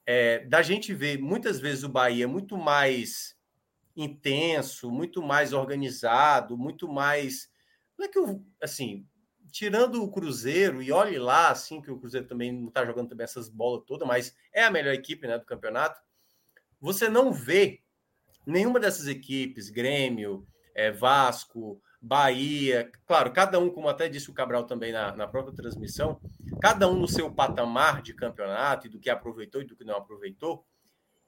é, 0.06 0.39
da 0.46 0.62
gente 0.62 0.94
ver 0.94 1.18
muitas 1.20 1.60
vezes 1.60 1.84
o 1.84 1.89
Bahia 1.89 2.28
muito 2.28 2.58
mais 2.58 3.36
intenso, 3.96 4.91
muito 4.91 5.22
mais 5.22 5.54
organizado, 5.54 6.58
muito 6.58 6.88
mais. 6.88 7.50
Não 7.98 8.06
é 8.06 8.10
que 8.10 8.20
eu, 8.20 8.46
assim, 8.62 9.08
tirando 9.52 10.04
o 10.04 10.12
Cruzeiro, 10.12 10.84
e 10.84 10.91
olhe 10.91 11.18
lá, 11.18 11.50
assim, 11.50 11.82
que 11.82 11.89
o 11.89 11.98
Cruzeiro 11.98 12.28
também 12.28 12.52
não 12.52 12.68
está 12.68 12.86
jogando 12.86 13.10
também 13.10 13.24
essas 13.24 13.48
bolas 13.48 13.84
todas, 13.86 14.08
mas 14.08 14.36
é 14.54 14.63
a 14.63 14.72
melhor 14.72 14.94
equipe 14.94 15.26
né, 15.26 15.38
do 15.38 15.46
campeonato. 15.46 16.00
Você 16.80 17.08
não 17.08 17.32
vê 17.32 17.82
nenhuma 18.46 18.80
dessas 18.80 19.08
equipes, 19.08 19.70
Grêmio, 19.70 20.46
é, 20.74 20.91
Vasco, 20.91 21.82
Bahia, 22.08 22.91
claro, 23.08 23.34
cada 23.34 23.58
um, 23.58 23.68
como 23.68 23.89
até 23.89 24.08
disse 24.08 24.30
o 24.30 24.34
Cabral 24.34 24.68
também 24.68 24.91
na, 24.91 25.15
na 25.15 25.28
própria 25.28 25.56
transmissão, 25.56 26.22
cada 26.62 26.88
um 26.88 27.00
no 27.00 27.08
seu 27.08 27.34
patamar 27.34 28.04
de 28.04 28.13
campeonato 28.13 28.86
e 28.86 28.89
do 28.91 29.00
que 29.00 29.10
aproveitou 29.10 29.60
e 29.60 29.65
do 29.65 29.76
que 29.76 29.84
não 29.84 29.96
aproveitou, 29.96 30.63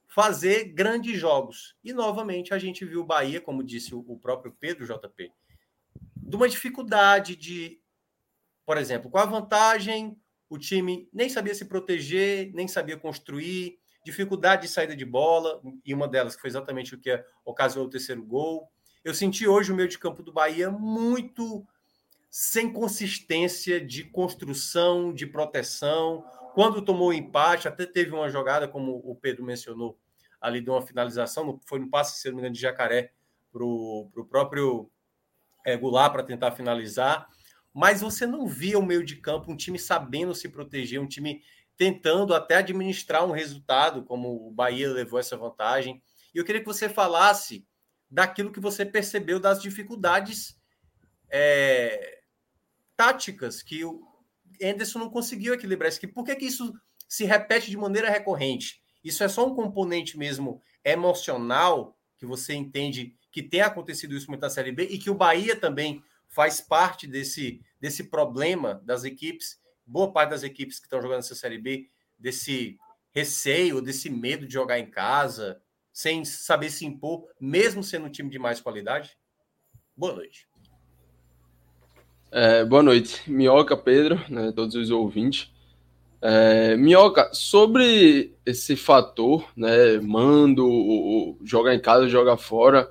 fazer 0.06 0.66
grandes 0.66 1.18
jogos. 1.18 1.74
E 1.82 1.92
novamente 1.92 2.54
a 2.54 2.60
gente 2.60 2.84
viu 2.84 3.00
o 3.00 3.04
Bahia, 3.04 3.40
como 3.40 3.64
disse 3.64 3.92
o, 3.92 4.04
o 4.06 4.16
próprio 4.20 4.52
Pedro 4.52 4.86
JP, 4.86 5.32
de 6.16 6.36
uma 6.36 6.48
dificuldade 6.48 7.34
de, 7.34 7.80
por 8.64 8.76
exemplo, 8.76 9.10
com 9.10 9.18
a 9.18 9.24
vantagem, 9.24 10.16
o 10.48 10.56
time 10.56 11.08
nem 11.12 11.28
sabia 11.28 11.56
se 11.56 11.64
proteger, 11.64 12.52
nem 12.54 12.68
sabia 12.68 12.96
construir, 12.96 13.80
dificuldade 14.04 14.62
de 14.62 14.68
saída 14.68 14.94
de 14.94 15.04
bola, 15.04 15.60
e 15.84 15.92
uma 15.92 16.06
delas 16.06 16.36
que 16.36 16.40
foi 16.40 16.50
exatamente 16.50 16.94
o 16.94 17.00
que 17.00 17.20
ocasionou 17.44 17.88
o 17.88 17.90
terceiro 17.90 18.24
gol. 18.24 18.70
Eu 19.08 19.14
senti 19.14 19.48
hoje 19.48 19.72
o 19.72 19.74
meio 19.74 19.88
de 19.88 19.98
campo 19.98 20.22
do 20.22 20.30
Bahia 20.30 20.70
muito 20.70 21.66
sem 22.28 22.70
consistência 22.70 23.80
de 23.80 24.04
construção, 24.04 25.14
de 25.14 25.26
proteção. 25.26 26.22
Quando 26.52 26.84
tomou 26.84 27.08
o 27.08 27.12
empate, 27.14 27.66
até 27.66 27.86
teve 27.86 28.10
uma 28.10 28.28
jogada, 28.28 28.68
como 28.68 29.00
o 29.02 29.16
Pedro 29.16 29.42
mencionou, 29.42 29.98
ali 30.38 30.60
de 30.60 30.68
uma 30.68 30.82
finalização, 30.82 31.58
foi 31.64 31.78
no 31.78 31.88
passe, 31.88 32.20
se 32.20 32.28
não 32.28 32.34
me 32.34 32.40
engano, 32.42 32.54
de 32.54 32.60
Jacaré 32.60 33.12
para 33.50 33.64
o 33.64 34.26
próprio 34.28 34.90
é, 35.64 35.74
Goulart 35.74 36.12
para 36.12 36.22
tentar 36.22 36.50
finalizar. 36.50 37.28
Mas 37.72 38.02
você 38.02 38.26
não 38.26 38.46
via 38.46 38.78
o 38.78 38.84
meio 38.84 39.02
de 39.02 39.16
campo, 39.16 39.50
um 39.50 39.56
time 39.56 39.78
sabendo 39.78 40.34
se 40.34 40.50
proteger, 40.50 41.00
um 41.00 41.08
time 41.08 41.42
tentando 41.78 42.34
até 42.34 42.56
administrar 42.56 43.24
um 43.24 43.32
resultado, 43.32 44.02
como 44.02 44.48
o 44.48 44.50
Bahia 44.50 44.92
levou 44.92 45.18
essa 45.18 45.34
vantagem. 45.34 46.02
E 46.34 46.36
eu 46.36 46.44
queria 46.44 46.60
que 46.60 46.66
você 46.66 46.90
falasse 46.90 47.66
daquilo 48.10 48.52
que 48.52 48.60
você 48.60 48.84
percebeu 48.84 49.38
das 49.38 49.60
dificuldades 49.60 50.58
é, 51.30 52.20
táticas 52.96 53.62
que 53.62 53.84
o 53.84 54.02
Anderson 54.62 54.98
não 54.98 55.10
conseguiu 55.10 55.54
equilibrar 55.54 55.88
isso. 55.88 56.00
Por 56.08 56.24
que, 56.24 56.36
que 56.36 56.46
isso 56.46 56.72
se 57.08 57.24
repete 57.24 57.70
de 57.70 57.76
maneira 57.76 58.10
recorrente? 58.10 58.82
Isso 59.04 59.22
é 59.22 59.28
só 59.28 59.46
um 59.46 59.54
componente 59.54 60.18
mesmo 60.18 60.60
emocional 60.84 61.96
que 62.16 62.26
você 62.26 62.54
entende 62.54 63.16
que 63.30 63.42
tem 63.42 63.60
acontecido 63.60 64.16
isso 64.16 64.28
muito 64.28 64.40
na 64.40 64.50
Série 64.50 64.72
B 64.72 64.84
e 64.90 64.98
que 64.98 65.10
o 65.10 65.14
Bahia 65.14 65.54
também 65.54 66.02
faz 66.28 66.60
parte 66.60 67.06
desse, 67.06 67.60
desse 67.80 68.04
problema 68.04 68.82
das 68.84 69.04
equipes, 69.04 69.60
boa 69.86 70.12
parte 70.12 70.30
das 70.30 70.42
equipes 70.42 70.78
que 70.78 70.86
estão 70.86 71.00
jogando 71.00 71.20
essa 71.20 71.34
Série 71.34 71.58
B, 71.58 71.88
desse 72.18 72.78
receio, 73.12 73.80
desse 73.80 74.10
medo 74.10 74.46
de 74.46 74.52
jogar 74.52 74.78
em 74.78 74.90
casa, 74.90 75.60
sem 75.98 76.24
saber 76.24 76.70
se 76.70 76.86
impor, 76.86 77.24
mesmo 77.40 77.82
sendo 77.82 78.06
um 78.06 78.08
time 78.08 78.30
de 78.30 78.38
mais 78.38 78.60
qualidade? 78.60 79.16
Boa 79.96 80.14
noite. 80.14 80.46
É, 82.30 82.64
boa 82.64 82.84
noite, 82.84 83.28
Minhoca, 83.28 83.76
Pedro, 83.76 84.24
né, 84.28 84.52
todos 84.54 84.76
os 84.76 84.92
ouvintes. 84.92 85.50
É, 86.22 86.76
Minhoca, 86.76 87.30
sobre 87.32 88.32
esse 88.46 88.76
fator, 88.76 89.50
né, 89.56 89.98
mando, 89.98 91.36
jogar 91.42 91.74
em 91.74 91.80
casa, 91.80 92.08
jogar 92.08 92.36
fora, 92.36 92.88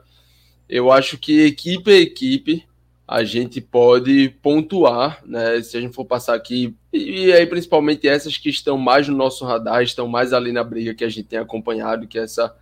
eu 0.67 0.91
acho 0.91 1.17
que 1.17 1.45
equipe 1.45 1.89
a 1.89 1.97
equipe 2.01 2.67
a 3.07 3.23
gente 3.23 3.61
pode 3.61 4.35
pontuar, 4.41 5.23
né, 5.25 5.61
se 5.61 5.77
a 5.77 5.79
gente 5.79 5.95
for 5.95 6.03
passar 6.03 6.35
aqui, 6.35 6.75
e, 6.91 7.27
e 7.27 7.31
aí 7.31 7.47
principalmente 7.47 8.05
essas 8.05 8.37
que 8.37 8.49
estão 8.49 8.77
mais 8.77 9.07
no 9.07 9.15
nosso 9.15 9.45
radar, 9.45 9.81
estão 9.81 10.09
mais 10.09 10.33
ali 10.33 10.51
na 10.51 10.61
briga 10.61 10.93
que 10.93 11.05
a 11.05 11.09
gente 11.09 11.29
tem 11.29 11.39
acompanhado, 11.39 12.05
que 12.05 12.19
é 12.19 12.23
essa 12.23 12.53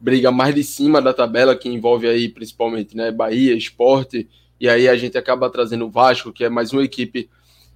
briga 0.00 0.30
mais 0.30 0.54
de 0.54 0.64
cima 0.64 1.02
da 1.02 1.12
tabela, 1.12 1.54
que 1.54 1.68
envolve 1.68 2.08
aí 2.08 2.28
principalmente 2.28 2.96
né, 2.96 3.12
Bahia, 3.12 3.54
Esporte, 3.54 4.28
e 4.58 4.68
aí 4.68 4.88
a 4.88 4.96
gente 4.96 5.18
acaba 5.18 5.50
trazendo 5.50 5.86
o 5.86 5.90
Vasco, 5.90 6.32
que 6.32 6.44
é 6.44 6.48
mais 6.48 6.72
uma 6.72 6.82
equipe 6.82 7.28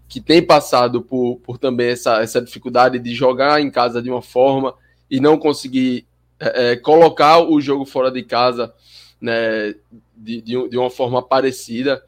que 0.08 0.20
tem 0.20 0.42
passado 0.42 1.02
por, 1.02 1.36
por 1.36 1.58
também 1.58 1.88
essa, 1.88 2.20
essa 2.22 2.40
dificuldade 2.40 2.98
de 2.98 3.14
jogar 3.14 3.60
em 3.60 3.70
casa 3.70 4.02
de 4.02 4.10
uma 4.10 4.22
forma 4.22 4.74
e 5.10 5.20
não 5.20 5.38
conseguir 5.38 6.06
é, 6.38 6.72
é 6.72 6.76
colocar 6.76 7.40
o 7.40 7.60
jogo 7.60 7.84
fora 7.84 8.10
de 8.10 8.22
casa 8.22 8.72
né, 9.20 9.74
de, 10.16 10.40
de, 10.40 10.68
de 10.68 10.78
uma 10.78 10.90
forma 10.90 11.22
parecida. 11.22 12.02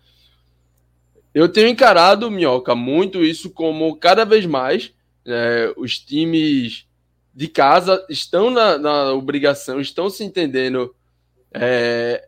Eu 1.35 1.49
tenho 1.49 1.69
encarado, 1.69 2.31
Minhoca, 2.31 2.75
muito 2.75 3.23
isso 3.23 3.51
como 3.51 3.97
cada 3.97 4.25
vez 4.25 4.47
mais 4.47 4.93
né, 5.25 5.73
os 5.77 5.99
times 5.99 6.86
de 7.37 7.49
casa 7.49 8.03
estão 8.09 8.51
na, 8.51 8.79
na 8.79 9.13
obrigação, 9.13 9.79
estão 9.79 10.09
se 10.09 10.25
entendendo. 10.25 10.97
É, 11.53 12.27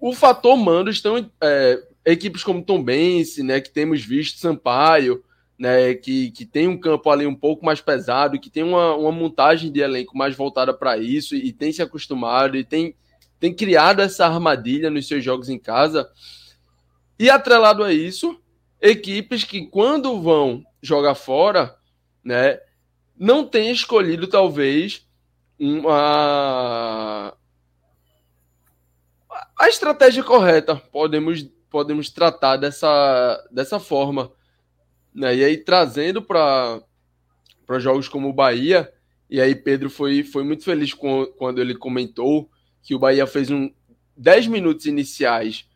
o 0.00 0.12
fator 0.12 0.56
mando 0.56 0.90
estão 0.90 1.28
é, 1.42 1.82
equipes 2.06 2.44
como 2.44 2.62
Tom 2.62 2.80
Bense, 2.80 3.42
né, 3.42 3.60
que 3.60 3.68
temos 3.68 4.04
visto 4.04 4.38
Sampaio, 4.38 5.24
né, 5.58 5.94
que, 5.94 6.30
que 6.30 6.46
tem 6.46 6.68
um 6.68 6.78
campo 6.78 7.10
ali 7.10 7.26
um 7.26 7.34
pouco 7.34 7.66
mais 7.66 7.80
pesado, 7.80 8.38
que 8.38 8.48
tem 8.48 8.62
uma, 8.62 8.94
uma 8.94 9.10
montagem 9.10 9.72
de 9.72 9.80
elenco 9.80 10.16
mais 10.16 10.36
voltada 10.36 10.72
para 10.72 10.96
isso 10.96 11.34
e, 11.34 11.48
e 11.48 11.52
tem 11.52 11.72
se 11.72 11.82
acostumado 11.82 12.56
e 12.56 12.62
tem, 12.62 12.94
tem 13.40 13.52
criado 13.52 14.02
essa 14.02 14.24
armadilha 14.24 14.88
nos 14.88 15.08
seus 15.08 15.24
jogos 15.24 15.48
em 15.48 15.58
casa. 15.58 16.08
E 17.18 17.28
atrelado 17.28 17.82
a 17.82 17.92
isso, 17.92 18.40
equipes 18.80 19.42
que 19.42 19.66
quando 19.66 20.22
vão 20.22 20.62
jogar 20.80 21.16
fora, 21.16 21.74
né, 22.22 22.60
não 23.18 23.46
tem 23.46 23.70
escolhido, 23.70 24.26
talvez, 24.26 25.06
uma. 25.58 27.36
A 29.58 29.68
estratégia 29.68 30.22
correta, 30.22 30.76
podemos, 30.76 31.42
podemos 31.70 32.10
tratar 32.10 32.56
dessa, 32.56 33.42
dessa 33.50 33.78
forma. 33.78 34.32
Né? 35.14 35.36
E 35.36 35.44
aí, 35.44 35.56
trazendo 35.56 36.20
para 36.20 36.82
jogos 37.78 38.08
como 38.08 38.28
o 38.28 38.32
Bahia, 38.32 38.92
e 39.30 39.40
aí 39.40 39.54
Pedro 39.54 39.88
foi, 39.88 40.22
foi 40.22 40.44
muito 40.44 40.64
feliz 40.64 40.92
com, 40.92 41.26
quando 41.38 41.60
ele 41.60 41.74
comentou 41.74 42.50
que 42.82 42.94
o 42.94 42.98
Bahia 42.98 43.26
fez 43.26 43.50
um, 43.50 43.72
10 44.16 44.48
minutos 44.48 44.86
iniciais 44.86 45.66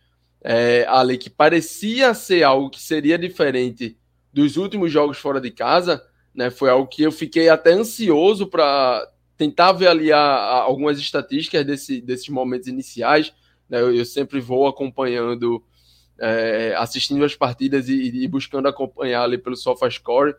é, 0.40 0.86
ali 0.88 1.18
que 1.18 1.30
parecia 1.30 2.14
ser 2.14 2.42
algo 2.42 2.70
que 2.70 2.80
seria 2.80 3.18
diferente 3.18 3.98
dos 4.32 4.56
últimos 4.56 4.92
jogos 4.92 5.18
fora 5.18 5.40
de 5.40 5.50
casa, 5.50 6.04
né? 6.38 6.52
Foi 6.52 6.70
algo 6.70 6.86
que 6.86 7.02
eu 7.02 7.10
fiquei 7.10 7.48
até 7.48 7.72
ansioso 7.72 8.46
para 8.46 9.10
tentar 9.36 9.70
avaliar 9.70 10.62
algumas 10.62 10.96
estatísticas 10.96 11.66
desse, 11.66 12.00
desses 12.00 12.28
momentos 12.28 12.68
iniciais. 12.68 13.34
Né? 13.68 13.80
Eu, 13.80 13.92
eu, 13.92 14.04
sempre 14.04 14.38
vou 14.38 14.68
acompanhando, 14.68 15.60
é, 16.16 16.76
assistindo 16.78 17.24
as 17.24 17.34
partidas 17.34 17.88
e, 17.88 18.22
e, 18.22 18.28
buscando 18.28 18.68
acompanhar 18.68 19.24
ali 19.24 19.36
pelo 19.36 19.56
SofaScore, 19.56 20.36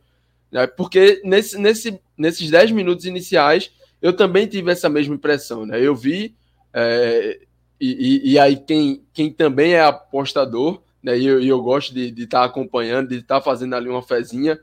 né? 0.50 0.66
porque 0.68 1.22
nesse, 1.26 1.58
nesse, 1.58 2.00
nesses 2.18 2.50
10 2.50 2.72
minutos 2.72 3.04
iniciais 3.04 3.70
eu 4.02 4.14
também 4.14 4.48
tive 4.48 4.72
essa 4.72 4.88
mesma 4.88 5.16
impressão. 5.16 5.66
Né? 5.66 5.82
Eu 5.86 5.94
vi 5.94 6.34
é, 6.74 7.42
e, 7.78 8.22
e, 8.24 8.32
e, 8.32 8.40
aí, 8.40 8.56
quem, 8.56 9.04
quem 9.14 9.34
também 9.34 9.74
é 9.74 9.82
apostador, 9.82 10.82
né, 11.04 11.20
e 11.20 11.26
eu, 11.26 11.42
eu 11.42 11.62
gosto 11.62 11.94
de 11.94 12.08
estar 12.24 12.40
tá 12.40 12.46
acompanhando, 12.46 13.10
de 13.10 13.18
estar 13.18 13.36
tá 13.36 13.42
fazendo 13.42 13.76
ali 13.76 13.90
uma 13.90 14.02
fezinha, 14.02 14.58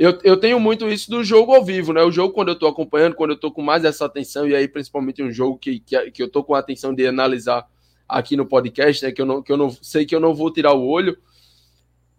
eu, 0.00 0.18
eu 0.24 0.34
tenho 0.38 0.58
muito 0.58 0.88
isso 0.88 1.10
do 1.10 1.22
jogo 1.22 1.54
ao 1.54 1.62
vivo, 1.62 1.92
né? 1.92 2.02
O 2.02 2.10
jogo, 2.10 2.32
quando 2.32 2.48
eu 2.48 2.54
estou 2.54 2.70
acompanhando, 2.70 3.14
quando 3.14 3.32
eu 3.32 3.34
estou 3.34 3.52
com 3.52 3.60
mais 3.60 3.84
essa 3.84 4.06
atenção, 4.06 4.48
e 4.48 4.56
aí, 4.56 4.66
principalmente, 4.66 5.22
um 5.22 5.30
jogo 5.30 5.58
que, 5.58 5.78
que, 5.78 6.10
que 6.10 6.22
eu 6.22 6.26
estou 6.26 6.42
com 6.42 6.54
a 6.54 6.58
atenção 6.58 6.94
de 6.94 7.06
analisar 7.06 7.68
aqui 8.08 8.34
no 8.34 8.46
podcast, 8.46 9.04
né? 9.04 9.12
Que 9.12 9.20
eu, 9.20 9.26
não, 9.26 9.42
que 9.42 9.52
eu 9.52 9.58
não 9.58 9.68
sei 9.70 10.06
que 10.06 10.16
eu 10.16 10.20
não 10.20 10.34
vou 10.34 10.50
tirar 10.50 10.72
o 10.72 10.86
olho. 10.86 11.18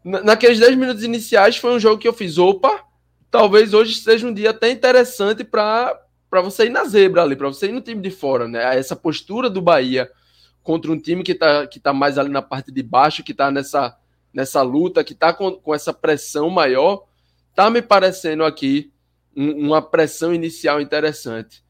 naqueles 0.05 0.59
10 0.59 0.77
minutos 0.77 1.03
iniciais, 1.03 1.57
foi 1.57 1.73
um 1.73 1.79
jogo 1.79 1.97
que 1.97 2.07
eu 2.07 2.13
fiz, 2.13 2.37
opa, 2.37 2.85
talvez 3.31 3.73
hoje 3.73 3.95
seja 3.95 4.27
um 4.27 4.33
dia 4.33 4.51
até 4.51 4.69
interessante 4.69 5.43
para 5.43 6.05
você 6.43 6.67
ir 6.67 6.69
na 6.69 6.83
zebra 6.83 7.23
ali, 7.23 7.35
para 7.35 7.47
você 7.47 7.65
ir 7.65 7.71
no 7.71 7.81
time 7.81 7.99
de 7.99 8.11
fora, 8.11 8.47
né? 8.47 8.77
Essa 8.77 8.95
postura 8.95 9.49
do 9.49 9.59
Bahia 9.59 10.07
contra 10.61 10.91
um 10.91 10.99
time 10.99 11.23
que 11.23 11.31
está 11.31 11.65
que 11.65 11.79
tá 11.79 11.91
mais 11.91 12.19
ali 12.19 12.29
na 12.29 12.43
parte 12.43 12.71
de 12.71 12.83
baixo, 12.83 13.23
que 13.23 13.31
está 13.31 13.49
nessa, 13.49 13.97
nessa 14.31 14.61
luta, 14.61 15.03
que 15.03 15.13
está 15.13 15.33
com, 15.33 15.53
com 15.53 15.73
essa 15.73 15.91
pressão 15.91 16.47
maior, 16.47 17.09
tá 17.55 17.69
me 17.69 17.81
parecendo 17.81 18.43
aqui 18.43 18.91
um, 19.35 19.67
uma 19.67 19.81
pressão 19.81 20.33
inicial 20.33 20.81
interessante. 20.81 21.63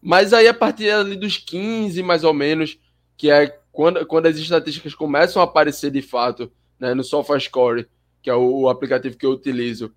Mas 0.00 0.32
aí, 0.32 0.48
a 0.48 0.54
partir 0.54 0.90
ali 0.90 1.16
dos 1.16 1.38
15, 1.38 2.02
mais 2.02 2.24
ou 2.24 2.34
menos, 2.34 2.78
que 3.16 3.30
é 3.30 3.58
quando, 3.70 4.04
quando 4.06 4.26
as 4.26 4.36
estatísticas 4.36 4.94
começam 4.94 5.40
a 5.40 5.44
aparecer 5.44 5.90
de 5.90 6.02
fato 6.02 6.50
né, 6.78 6.92
no 6.92 7.04
SofaScore, 7.04 7.88
que 8.20 8.28
é 8.28 8.34
o, 8.34 8.62
o 8.62 8.68
aplicativo 8.68 9.16
que 9.16 9.24
eu 9.24 9.30
utilizo, 9.30 9.92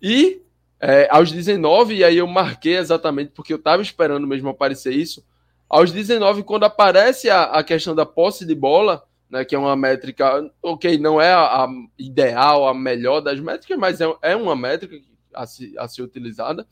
e 0.00 0.42
é, 0.78 1.08
aos 1.10 1.32
19, 1.32 1.94
e 1.94 2.04
aí 2.04 2.18
eu 2.18 2.26
marquei 2.26 2.76
exatamente 2.76 3.32
porque 3.34 3.52
eu 3.52 3.56
estava 3.56 3.80
esperando 3.80 4.26
mesmo 4.26 4.48
aparecer 4.48 4.92
isso, 4.92 5.24
aos 5.68 5.90
19, 5.90 6.42
quando 6.42 6.64
aparece 6.64 7.28
a, 7.28 7.44
a 7.44 7.64
questão 7.64 7.94
da 7.94 8.06
posse 8.06 8.44
de 8.44 8.54
bola, 8.54 9.02
né, 9.30 9.44
que 9.44 9.54
é 9.54 9.58
uma 9.58 9.76
métrica, 9.76 10.50
ok, 10.62 10.98
não 10.98 11.20
é 11.20 11.32
a, 11.32 11.64
a 11.64 11.68
ideal, 11.98 12.66
a 12.66 12.74
melhor 12.74 13.20
das 13.20 13.40
métricas, 13.40 13.78
mas 13.78 14.00
é, 14.00 14.06
é 14.22 14.36
uma 14.36 14.54
métrica 14.54 14.96
a, 15.34 15.46
se, 15.46 15.76
a 15.78 15.88
ser 15.88 16.02
utilizada. 16.02 16.66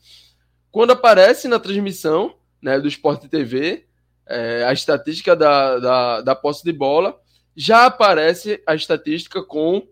Quando 0.70 0.92
aparece 0.92 1.48
na 1.48 1.58
transmissão 1.58 2.34
né, 2.62 2.80
do 2.80 2.88
Sport 2.88 3.28
TV, 3.28 3.86
é, 4.26 4.64
a 4.64 4.72
estatística 4.72 5.36
da, 5.36 5.78
da, 5.78 6.20
da 6.20 6.34
posse 6.34 6.64
de 6.64 6.72
bola, 6.72 7.20
já 7.56 7.86
aparece 7.86 8.62
a 8.66 8.74
estatística 8.74 9.42
com 9.42 9.86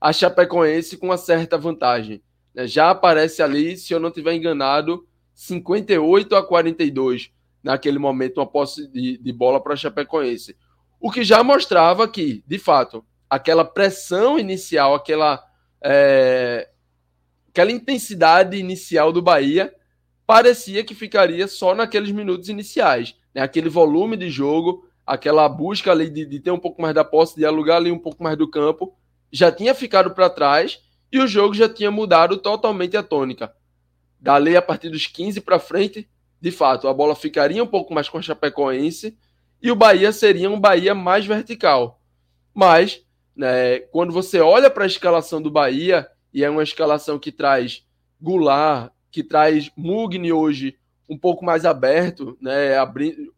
a 0.00 0.12
Chapecoense 0.12 0.96
com 0.96 1.06
uma 1.06 1.16
certa 1.16 1.56
vantagem. 1.56 2.22
Né? 2.54 2.66
Já 2.66 2.90
aparece 2.90 3.42
ali, 3.42 3.76
se 3.76 3.92
eu 3.92 4.00
não 4.00 4.08
estiver 4.08 4.34
enganado, 4.34 5.06
58 5.34 6.34
a 6.36 6.42
42 6.42 7.30
naquele 7.62 7.98
momento 7.98 8.38
uma 8.38 8.46
posse 8.46 8.86
de, 8.88 9.16
de 9.16 9.32
bola 9.32 9.62
para 9.62 9.74
a 9.74 9.76
Chapecoense. 9.76 10.56
O 11.04 11.10
que 11.10 11.22
já 11.22 11.44
mostrava 11.44 12.08
que, 12.08 12.42
de 12.46 12.58
fato, 12.58 13.04
aquela 13.28 13.62
pressão 13.62 14.38
inicial, 14.38 14.94
aquela, 14.94 15.44
é, 15.82 16.66
aquela 17.46 17.70
intensidade 17.70 18.56
inicial 18.56 19.12
do 19.12 19.20
Bahia 19.20 19.70
parecia 20.26 20.82
que 20.82 20.94
ficaria 20.94 21.46
só 21.46 21.74
naqueles 21.74 22.10
minutos 22.10 22.48
iniciais. 22.48 23.14
Né? 23.34 23.42
Aquele 23.42 23.68
volume 23.68 24.16
de 24.16 24.30
jogo, 24.30 24.88
aquela 25.06 25.46
busca 25.46 25.90
ali 25.90 26.08
de, 26.08 26.24
de 26.24 26.40
ter 26.40 26.50
um 26.50 26.58
pouco 26.58 26.80
mais 26.80 26.94
da 26.94 27.04
posse, 27.04 27.36
de 27.36 27.44
alugar 27.44 27.76
ali 27.76 27.92
um 27.92 27.98
pouco 27.98 28.22
mais 28.22 28.38
do 28.38 28.48
campo, 28.48 28.96
já 29.30 29.52
tinha 29.52 29.74
ficado 29.74 30.14
para 30.14 30.30
trás 30.30 30.80
e 31.12 31.18
o 31.18 31.26
jogo 31.26 31.52
já 31.52 31.68
tinha 31.68 31.90
mudado 31.90 32.38
totalmente 32.38 32.96
a 32.96 33.02
tônica. 33.02 33.54
Dali, 34.18 34.56
a 34.56 34.62
partir 34.62 34.88
dos 34.88 35.06
15 35.06 35.42
para 35.42 35.58
frente, 35.58 36.08
de 36.40 36.50
fato, 36.50 36.88
a 36.88 36.94
bola 36.94 37.14
ficaria 37.14 37.62
um 37.62 37.66
pouco 37.66 37.92
mais 37.92 38.08
com 38.08 38.16
a 38.16 38.22
Chapecoense 38.22 39.18
e 39.64 39.72
o 39.72 39.74
Bahia 39.74 40.12
seria 40.12 40.50
um 40.50 40.60
Bahia 40.60 40.94
mais 40.94 41.24
vertical. 41.24 41.98
Mas, 42.52 43.02
né, 43.34 43.78
quando 43.78 44.12
você 44.12 44.38
olha 44.38 44.68
para 44.68 44.84
a 44.84 44.86
escalação 44.86 45.40
do 45.40 45.50
Bahia, 45.50 46.06
e 46.34 46.44
é 46.44 46.50
uma 46.50 46.62
escalação 46.62 47.18
que 47.18 47.32
traz 47.32 47.82
Goulart, 48.20 48.92
que 49.10 49.24
traz 49.24 49.70
Mugni 49.74 50.30
hoje 50.30 50.76
um 51.08 51.16
pouco 51.16 51.42
mais 51.42 51.64
aberto, 51.64 52.36
né, 52.42 52.72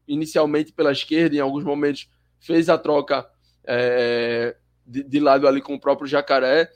inicialmente 0.08 0.72
pela 0.72 0.90
esquerda, 0.90 1.36
em 1.36 1.40
alguns 1.40 1.62
momentos 1.62 2.08
fez 2.40 2.68
a 2.68 2.76
troca 2.76 3.24
é, 3.64 4.56
de, 4.84 5.04
de, 5.04 5.20
lado 5.20 5.46
ali 5.46 5.62
com 5.62 5.74
o 5.74 5.80
próprio 5.80 6.08
Jacaré. 6.08 6.68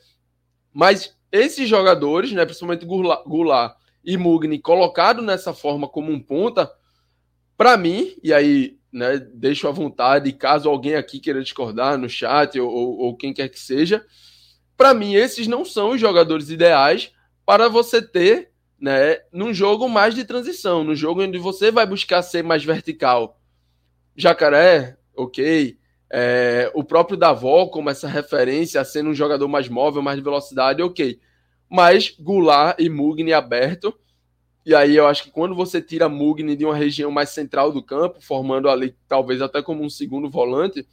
Mas 0.71 1.17
esses 1.29 1.67
jogadores, 1.67 2.31
né, 2.31 2.45
principalmente 2.45 2.85
Goulart, 2.85 3.75
e 4.01 4.15
Mugni 4.15 4.59
colocado 4.59 5.21
nessa 5.21 5.53
forma 5.53 5.89
como 5.89 6.09
um 6.09 6.21
ponta, 6.21 6.71
para 7.57 7.75
mim, 7.75 8.15
e 8.23 8.33
aí 8.33 8.79
né, 8.91 9.17
deixo 9.17 9.67
à 9.67 9.71
vontade, 9.71 10.33
caso 10.33 10.69
alguém 10.69 10.95
aqui 10.95 11.19
queira 11.19 11.41
discordar 11.41 11.97
no 11.97 12.09
chat 12.09 12.59
ou, 12.59 12.69
ou, 12.69 12.97
ou 12.97 13.17
quem 13.17 13.33
quer 13.33 13.49
que 13.49 13.59
seja, 13.59 14.05
para 14.75 14.93
mim 14.93 15.15
esses 15.15 15.47
não 15.47 15.63
são 15.63 15.91
os 15.91 16.01
jogadores 16.01 16.49
ideais 16.49 17.11
para 17.45 17.69
você 17.69 18.01
ter 18.01 18.51
né, 18.79 19.19
num 19.31 19.53
jogo 19.53 19.87
mais 19.87 20.15
de 20.15 20.25
transição, 20.25 20.83
no 20.83 20.95
jogo 20.95 21.23
onde 21.23 21.37
você 21.37 21.71
vai 21.71 21.85
buscar 21.85 22.21
ser 22.23 22.43
mais 22.43 22.63
vertical. 22.63 23.39
Jacaré, 24.15 24.97
ok. 25.15 25.77
É, 26.13 26.69
o 26.73 26.83
próprio 26.83 27.15
Davó, 27.15 27.67
como 27.67 27.89
essa 27.89 28.07
referência, 28.07 28.83
sendo 28.83 29.11
um 29.11 29.15
jogador 29.15 29.47
mais 29.47 29.69
móvel, 29.69 30.01
mais 30.01 30.17
de 30.17 30.23
velocidade, 30.23 30.81
ok 30.81 31.19
mas 31.71 32.13
Goulart 32.19 32.75
e 32.77 32.89
Mugni 32.89 33.31
aberto. 33.31 33.97
E 34.65 34.75
aí 34.75 34.95
eu 34.95 35.07
acho 35.07 35.23
que 35.23 35.31
quando 35.31 35.55
você 35.55 35.81
tira 35.81 36.07
Mugni 36.07 36.55
de 36.55 36.65
uma 36.65 36.75
região 36.75 37.09
mais 37.09 37.29
central 37.29 37.71
do 37.71 37.81
campo, 37.81 38.21
formando 38.21 38.69
ali 38.69 38.95
talvez 39.07 39.41
até 39.41 39.61
como 39.61 39.83
um 39.83 39.89
segundo 39.89 40.29
volante, 40.29 40.87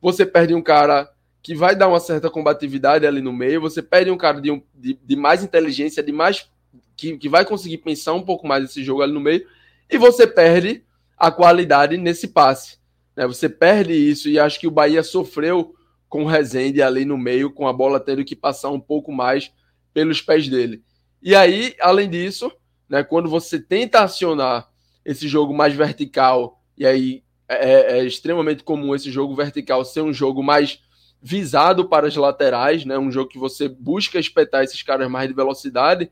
você 0.00 0.26
perde 0.26 0.54
um 0.54 0.62
cara 0.62 1.10
que 1.42 1.54
vai 1.54 1.76
dar 1.76 1.88
uma 1.88 2.00
certa 2.00 2.28
combatividade 2.28 3.06
ali 3.06 3.20
no 3.20 3.32
meio, 3.32 3.60
você 3.60 3.80
perde 3.80 4.10
um 4.10 4.16
cara 4.16 4.40
de, 4.40 4.50
um, 4.50 4.60
de, 4.74 4.98
de 5.02 5.16
mais 5.16 5.44
inteligência, 5.44 6.02
de 6.02 6.12
mais 6.12 6.50
que, 6.96 7.16
que 7.16 7.28
vai 7.28 7.44
conseguir 7.44 7.78
pensar 7.78 8.14
um 8.14 8.22
pouco 8.22 8.46
mais 8.46 8.64
esse 8.64 8.82
jogo 8.82 9.00
ali 9.00 9.12
no 9.12 9.20
meio, 9.20 9.46
e 9.88 9.96
você 9.96 10.26
perde 10.26 10.82
a 11.16 11.30
qualidade 11.30 11.96
nesse 11.96 12.28
passe. 12.28 12.78
Né? 13.14 13.26
Você 13.26 13.48
perde 13.48 13.92
isso, 13.92 14.28
e 14.28 14.38
acho 14.38 14.58
que 14.58 14.66
o 14.66 14.72
Bahia 14.72 15.02
sofreu 15.02 15.74
com 16.08 16.24
o 16.24 16.26
Rezende 16.26 16.82
ali 16.82 17.04
no 17.04 17.16
meio, 17.16 17.52
com 17.52 17.68
a 17.68 17.72
bola 17.72 18.00
tendo 18.00 18.24
que 18.24 18.34
passar 18.34 18.70
um 18.70 18.80
pouco 18.80 19.12
mais 19.12 19.52
pelos 19.94 20.20
pés 20.20 20.48
dele. 20.48 20.82
E 21.22 21.34
aí, 21.34 21.74
além 21.80 22.10
disso, 22.10 22.52
né, 22.88 23.02
quando 23.02 23.28
você 23.28 23.58
tenta 23.58 24.00
acionar 24.00 24.68
esse 25.04 25.28
jogo 25.28 25.54
mais 25.54 25.74
vertical, 25.74 26.60
e 26.76 26.86
aí 26.86 27.22
é, 27.48 27.70
é, 27.70 27.98
é 27.98 28.04
extremamente 28.04 28.64
comum 28.64 28.94
esse 28.94 29.10
jogo 29.10 29.34
vertical 29.34 29.84
ser 29.84 30.00
um 30.00 30.12
jogo 30.12 30.42
mais 30.42 30.80
visado 31.22 31.88
para 31.88 32.06
as 32.06 32.16
laterais, 32.16 32.84
né, 32.84 32.98
um 32.98 33.10
jogo 33.10 33.30
que 33.30 33.38
você 33.38 33.68
busca 33.68 34.18
espetar 34.18 34.64
esses 34.64 34.82
caras 34.82 35.10
mais 35.10 35.28
de 35.28 35.34
velocidade. 35.34 36.10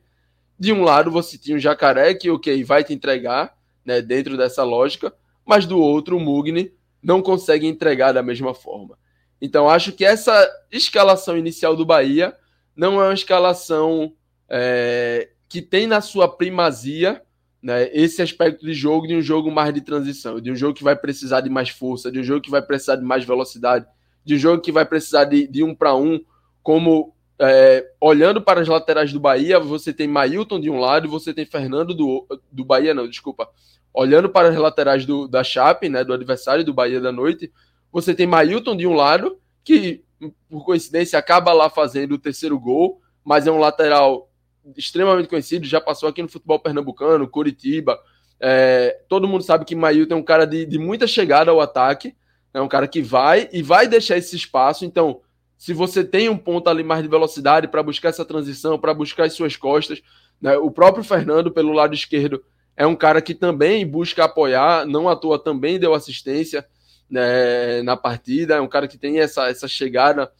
De 0.58 0.72
um 0.72 0.82
lado 0.82 1.10
você 1.10 1.37
tinha 1.37 1.56
o 1.56 1.60
Jacaré, 1.60 2.14
que 2.14 2.30
ok, 2.30 2.62
vai 2.64 2.84
te 2.84 2.92
entregar 2.92 3.56
né, 3.84 4.00
dentro 4.00 4.37
dessa 4.37 4.62
lógica, 4.62 5.12
mas 5.44 5.66
do 5.66 5.78
outro 5.78 6.16
o 6.16 6.20
Mugni 6.20 6.72
não 7.02 7.20
consegue 7.20 7.66
entregar 7.66 8.12
da 8.12 8.22
mesma 8.22 8.54
forma. 8.54 8.98
Então 9.40 9.68
acho 9.68 9.92
que 9.92 10.04
essa 10.04 10.48
escalação 10.72 11.37
inicial 11.37 11.76
do 11.76 11.84
Bahia 11.84 12.34
não 12.74 13.00
é 13.00 13.04
uma 13.04 13.14
escalação 13.14 14.14
é, 14.48 15.28
que 15.54 15.62
tem 15.62 15.86
na 15.86 16.00
sua 16.00 16.26
primazia 16.26 17.22
né, 17.62 17.88
esse 17.92 18.20
aspecto 18.20 18.66
de 18.66 18.74
jogo 18.74 19.06
de 19.06 19.14
um 19.14 19.22
jogo 19.22 19.52
mais 19.52 19.72
de 19.72 19.80
transição, 19.80 20.40
de 20.40 20.50
um 20.50 20.56
jogo 20.56 20.74
que 20.74 20.82
vai 20.82 20.96
precisar 20.96 21.42
de 21.42 21.48
mais 21.48 21.68
força, 21.68 22.10
de 22.10 22.18
um 22.18 22.24
jogo 22.24 22.40
que 22.40 22.50
vai 22.50 22.60
precisar 22.60 22.96
de 22.96 23.04
mais 23.04 23.24
velocidade, 23.24 23.86
de 24.24 24.34
um 24.34 24.38
jogo 24.38 24.60
que 24.60 24.72
vai 24.72 24.84
precisar 24.84 25.26
de, 25.26 25.46
de 25.46 25.62
um 25.62 25.72
para 25.72 25.94
um, 25.94 26.20
como 26.60 27.14
é, 27.38 27.88
olhando 28.00 28.42
para 28.42 28.62
as 28.62 28.66
laterais 28.66 29.12
do 29.12 29.20
Bahia, 29.20 29.60
você 29.60 29.92
tem 29.92 30.08
Mailton 30.08 30.58
de 30.58 30.68
um 30.68 30.80
lado 30.80 31.06
e 31.06 31.08
você 31.08 31.32
tem 31.32 31.46
Fernando 31.46 31.94
do, 31.94 32.26
do 32.50 32.64
Bahia, 32.64 32.92
não, 32.92 33.08
desculpa. 33.08 33.48
Olhando 33.92 34.28
para 34.28 34.48
as 34.48 34.56
laterais 34.56 35.06
do, 35.06 35.28
da 35.28 35.44
Chape, 35.44 35.88
né, 35.88 36.02
do 36.02 36.12
adversário 36.12 36.64
do 36.64 36.74
Bahia 36.74 37.00
da 37.00 37.12
noite, 37.12 37.52
você 37.92 38.12
tem 38.12 38.26
Mailton 38.26 38.76
de 38.76 38.88
um 38.88 38.94
lado, 38.94 39.38
que 39.62 40.02
por 40.50 40.64
coincidência, 40.64 41.16
acaba 41.16 41.52
lá 41.52 41.70
fazendo 41.70 42.16
o 42.16 42.18
terceiro 42.18 42.58
gol, 42.58 43.00
mas 43.24 43.46
é 43.46 43.52
um 43.52 43.58
lateral 43.60 44.28
extremamente 44.77 45.29
conhecido, 45.29 45.66
já 45.66 45.81
passou 45.81 46.09
aqui 46.09 46.22
no 46.22 46.29
futebol 46.29 46.59
pernambucano, 46.59 47.29
Curitiba. 47.29 47.98
É, 48.40 49.00
todo 49.09 49.29
mundo 49.29 49.44
sabe 49.44 49.64
que 49.64 49.74
Mailton 49.74 50.14
é 50.14 50.18
um 50.18 50.22
cara 50.22 50.46
de, 50.46 50.66
de 50.66 50.79
muita 50.79 51.07
chegada 51.07 51.50
ao 51.50 51.61
ataque, 51.61 52.14
É 52.53 52.61
um 52.61 52.68
cara 52.68 52.87
que 52.87 53.03
vai 53.03 53.48
e 53.53 53.62
vai 53.62 53.88
deixar 53.88 54.16
esse 54.16 54.37
espaço. 54.37 54.85
Então, 54.85 55.20
se 55.57 55.72
você 55.72 56.05
tem 56.05 56.29
um 56.29 56.37
ponto 56.37 56.68
ali 56.68 56.85
mais 56.85 57.03
de 57.03 57.09
velocidade 57.09 57.68
para 57.68 57.83
buscar 57.83 58.11
essa 58.11 58.24
transição, 58.24 58.79
para 58.79 58.94
buscar 58.94 59.24
as 59.24 59.33
suas 59.33 59.57
costas, 59.57 60.03
né? 60.40 60.57
o 60.57 60.70
próprio 60.70 61.03
Fernando, 61.03 61.50
pelo 61.50 61.72
lado 61.72 61.94
esquerdo, 61.94 62.44
é 62.77 62.87
um 62.87 62.94
cara 62.94 63.22
que 63.22 63.35
também 63.35 63.87
busca 63.87 64.24
apoiar, 64.24 64.87
não 64.87 65.09
à 65.09 65.16
toa 65.16 65.38
também 65.38 65.79
deu 65.79 65.94
assistência 65.94 66.66
né, 67.09 67.83
na 67.83 67.96
partida, 67.96 68.57
é 68.57 68.61
um 68.61 68.68
cara 68.68 68.88
que 68.88 68.98
tem 68.98 69.20
essa, 69.20 69.48
essa 69.48 69.68
chegada 69.68 70.31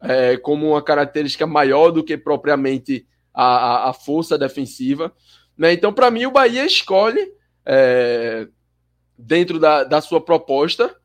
é, 0.00 0.36
como 0.36 0.70
uma 0.70 0.82
característica 0.82 1.46
maior 1.46 1.90
do 1.90 2.02
que 2.02 2.16
propriamente 2.16 3.06
a, 3.36 3.90
a, 3.90 3.92
força 3.92 4.38
defensiva. 4.38 5.12
Né? 5.56 5.74
Então, 5.74 5.92
para 5.92 6.10
mim, 6.10 6.24
o 6.24 6.30
Bahia 6.30 6.64
escolhe 6.64 7.34
é, 7.66 8.48
dentro 9.18 9.58
da, 9.60 9.84
da 9.84 10.00
sua 10.00 10.20
proposta, 10.20 10.96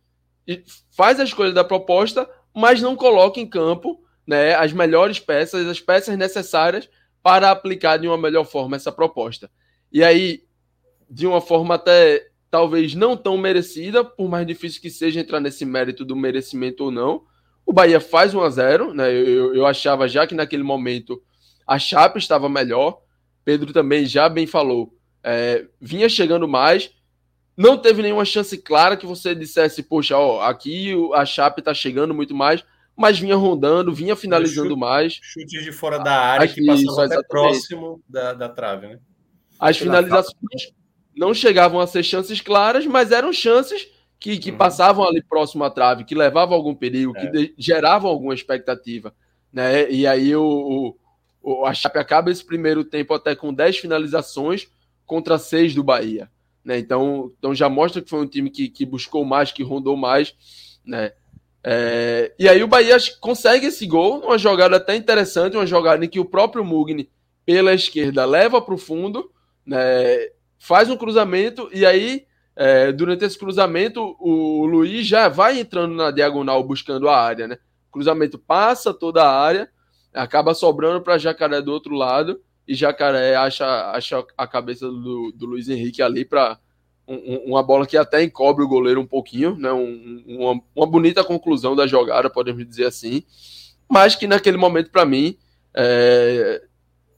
e 0.47 0.63
faz 0.89 1.19
a 1.19 1.25
escolha 1.25 1.51
da 1.51 1.63
proposta, 1.63 2.27
mas 2.55 2.81
não 2.81 2.95
coloca 2.95 3.39
em 3.39 3.47
campo 3.47 4.01
né, 4.25 4.55
as 4.55 4.71
melhores 4.71 5.19
peças, 5.19 5.67
as 5.67 5.81
peças 5.81 6.17
necessárias 6.17 6.89
para 7.21 7.51
aplicar 7.51 7.97
de 7.97 8.07
uma 8.07 8.17
melhor 8.17 8.45
forma 8.45 8.75
essa 8.75 8.91
proposta. 8.91 9.51
E 9.91 10.03
aí, 10.03 10.43
de 11.09 11.27
uma 11.27 11.41
forma 11.41 11.75
até 11.75 12.29
talvez 12.49 12.95
não 12.95 13.15
tão 13.15 13.37
merecida, 13.37 14.03
por 14.03 14.29
mais 14.29 14.47
difícil 14.47 14.81
que 14.81 14.89
seja 14.89 15.19
entrar 15.19 15.39
nesse 15.39 15.65
mérito 15.65 16.03
do 16.03 16.15
merecimento 16.15 16.85
ou 16.85 16.91
não, 16.91 17.23
o 17.65 17.71
Bahia 17.71 17.99
faz 17.99 18.33
1 18.33 18.41
a 18.41 18.49
0 18.49 18.93
né? 18.93 19.11
Eu, 19.11 19.55
eu 19.55 19.65
achava 19.65 20.07
já 20.07 20.25
que 20.25 20.35
naquele 20.35 20.63
momento 20.63 21.21
a 21.71 21.79
Chape 21.79 22.19
estava 22.19 22.49
melhor. 22.49 22.99
Pedro 23.45 23.71
também 23.71 24.05
já 24.05 24.27
bem 24.27 24.45
falou. 24.45 24.93
É, 25.23 25.65
vinha 25.79 26.09
chegando 26.09 26.45
mais. 26.45 26.91
Não 27.55 27.77
teve 27.77 28.01
nenhuma 28.01 28.25
chance 28.25 28.57
clara 28.57 28.97
que 28.97 29.05
você 29.05 29.33
dissesse, 29.33 29.81
poxa, 29.81 30.17
ó, 30.17 30.41
aqui 30.41 30.93
a 31.13 31.25
Chape 31.25 31.61
está 31.61 31.73
chegando 31.73 32.13
muito 32.13 32.35
mais, 32.35 32.61
mas 32.93 33.17
vinha 33.17 33.37
rondando, 33.37 33.93
vinha 33.93 34.17
finalizando 34.17 34.71
chute, 34.71 34.79
mais. 34.79 35.19
Chutes 35.21 35.63
de 35.63 35.71
fora 35.71 35.97
da 35.99 36.13
área 36.13 36.45
que 36.45 36.65
passavam 36.65 37.03
até 37.05 37.23
próximo 37.23 38.03
da, 38.07 38.33
da 38.33 38.49
trave, 38.49 38.87
né? 38.87 38.99
As 39.57 39.77
finalizações 39.77 40.73
não 41.15 41.33
chegavam 41.33 41.79
a 41.79 41.87
ser 41.87 42.03
chances 42.03 42.41
claras, 42.41 42.85
mas 42.85 43.13
eram 43.13 43.31
chances 43.31 43.87
que, 44.19 44.37
que 44.37 44.51
uhum. 44.51 44.57
passavam 44.57 45.07
ali 45.07 45.23
próximo 45.23 45.63
à 45.63 45.69
trave, 45.69 46.03
que 46.03 46.15
levavam 46.15 46.53
algum 46.53 46.75
perigo, 46.75 47.15
é. 47.15 47.21
que 47.21 47.27
de, 47.31 47.55
geravam 47.57 48.11
alguma 48.11 48.33
expectativa. 48.33 49.13
Né? 49.53 49.89
E 49.89 50.05
aí 50.05 50.35
o, 50.35 50.97
a 51.65 51.73
Chape 51.73 51.99
acaba 51.99 52.31
esse 52.31 52.45
primeiro 52.45 52.83
tempo 52.83 53.13
até 53.13 53.35
com 53.35 53.53
10 53.53 53.77
finalizações 53.77 54.67
contra 55.05 55.37
6 55.37 55.75
do 55.75 55.83
Bahia. 55.83 56.29
Né? 56.63 56.77
Então, 56.79 57.31
então 57.37 57.55
já 57.55 57.67
mostra 57.67 58.01
que 58.01 58.09
foi 58.09 58.21
um 58.21 58.27
time 58.27 58.49
que, 58.49 58.69
que 58.69 58.85
buscou 58.85 59.25
mais, 59.25 59.51
que 59.51 59.63
rondou 59.63 59.97
mais. 59.97 60.35
Né? 60.85 61.11
É, 61.63 62.33
e 62.37 62.47
aí 62.47 62.63
o 62.63 62.67
Bahia 62.67 62.97
consegue 63.19 63.67
esse 63.67 63.85
gol, 63.85 64.19
uma 64.19 64.37
jogada 64.37 64.77
até 64.77 64.95
interessante, 64.95 65.55
uma 65.55 65.65
jogada 65.65 66.03
em 66.03 66.09
que 66.09 66.19
o 66.19 66.25
próprio 66.25 66.63
Mugni, 66.63 67.09
pela 67.45 67.73
esquerda, 67.73 68.25
leva 68.25 68.61
para 68.61 68.73
o 68.73 68.77
fundo, 68.77 69.31
né? 69.65 69.77
faz 70.61 70.89
um 70.89 70.97
cruzamento 70.97 71.69
e 71.73 71.85
aí 71.85 72.25
é, 72.55 72.91
durante 72.91 73.25
esse 73.25 73.37
cruzamento 73.37 74.15
o 74.19 74.65
Luiz 74.65 75.07
já 75.07 75.27
vai 75.27 75.59
entrando 75.59 75.95
na 75.95 76.11
diagonal 76.11 76.63
buscando 76.63 77.09
a 77.09 77.19
área, 77.19 77.47
né? 77.47 77.57
O 77.89 77.91
cruzamento 77.93 78.37
passa 78.37 78.93
toda 78.93 79.23
a 79.23 79.41
área, 79.41 79.69
acaba 80.13 80.53
sobrando 80.53 81.01
para 81.01 81.17
Jacaré 81.17 81.61
do 81.61 81.71
outro 81.71 81.95
lado 81.95 82.41
e 82.67 82.75
Jacaré 82.75 83.35
acha, 83.35 83.91
acha 83.91 84.23
a 84.37 84.47
cabeça 84.47 84.87
do, 84.87 85.31
do 85.35 85.45
Luiz 85.45 85.69
Henrique 85.69 86.01
ali 86.01 86.25
para 86.25 86.57
um, 87.07 87.51
uma 87.51 87.63
bola 87.63 87.85
que 87.85 87.97
até 87.97 88.23
encobre 88.23 88.63
o 88.63 88.67
goleiro 88.67 89.01
um 89.01 89.07
pouquinho, 89.07 89.55
né? 89.55 89.71
Um, 89.71 90.23
uma, 90.27 90.61
uma, 90.75 90.85
bonita 90.85 91.23
conclusão 91.23 91.75
da 91.75 91.87
jogada, 91.87 92.29
podemos 92.29 92.65
dizer 92.67 92.85
assim, 92.85 93.23
mas 93.89 94.15
que 94.15 94.27
naquele 94.27 94.57
momento 94.57 94.91
para 94.91 95.05
mim 95.05 95.37
é, 95.75 96.61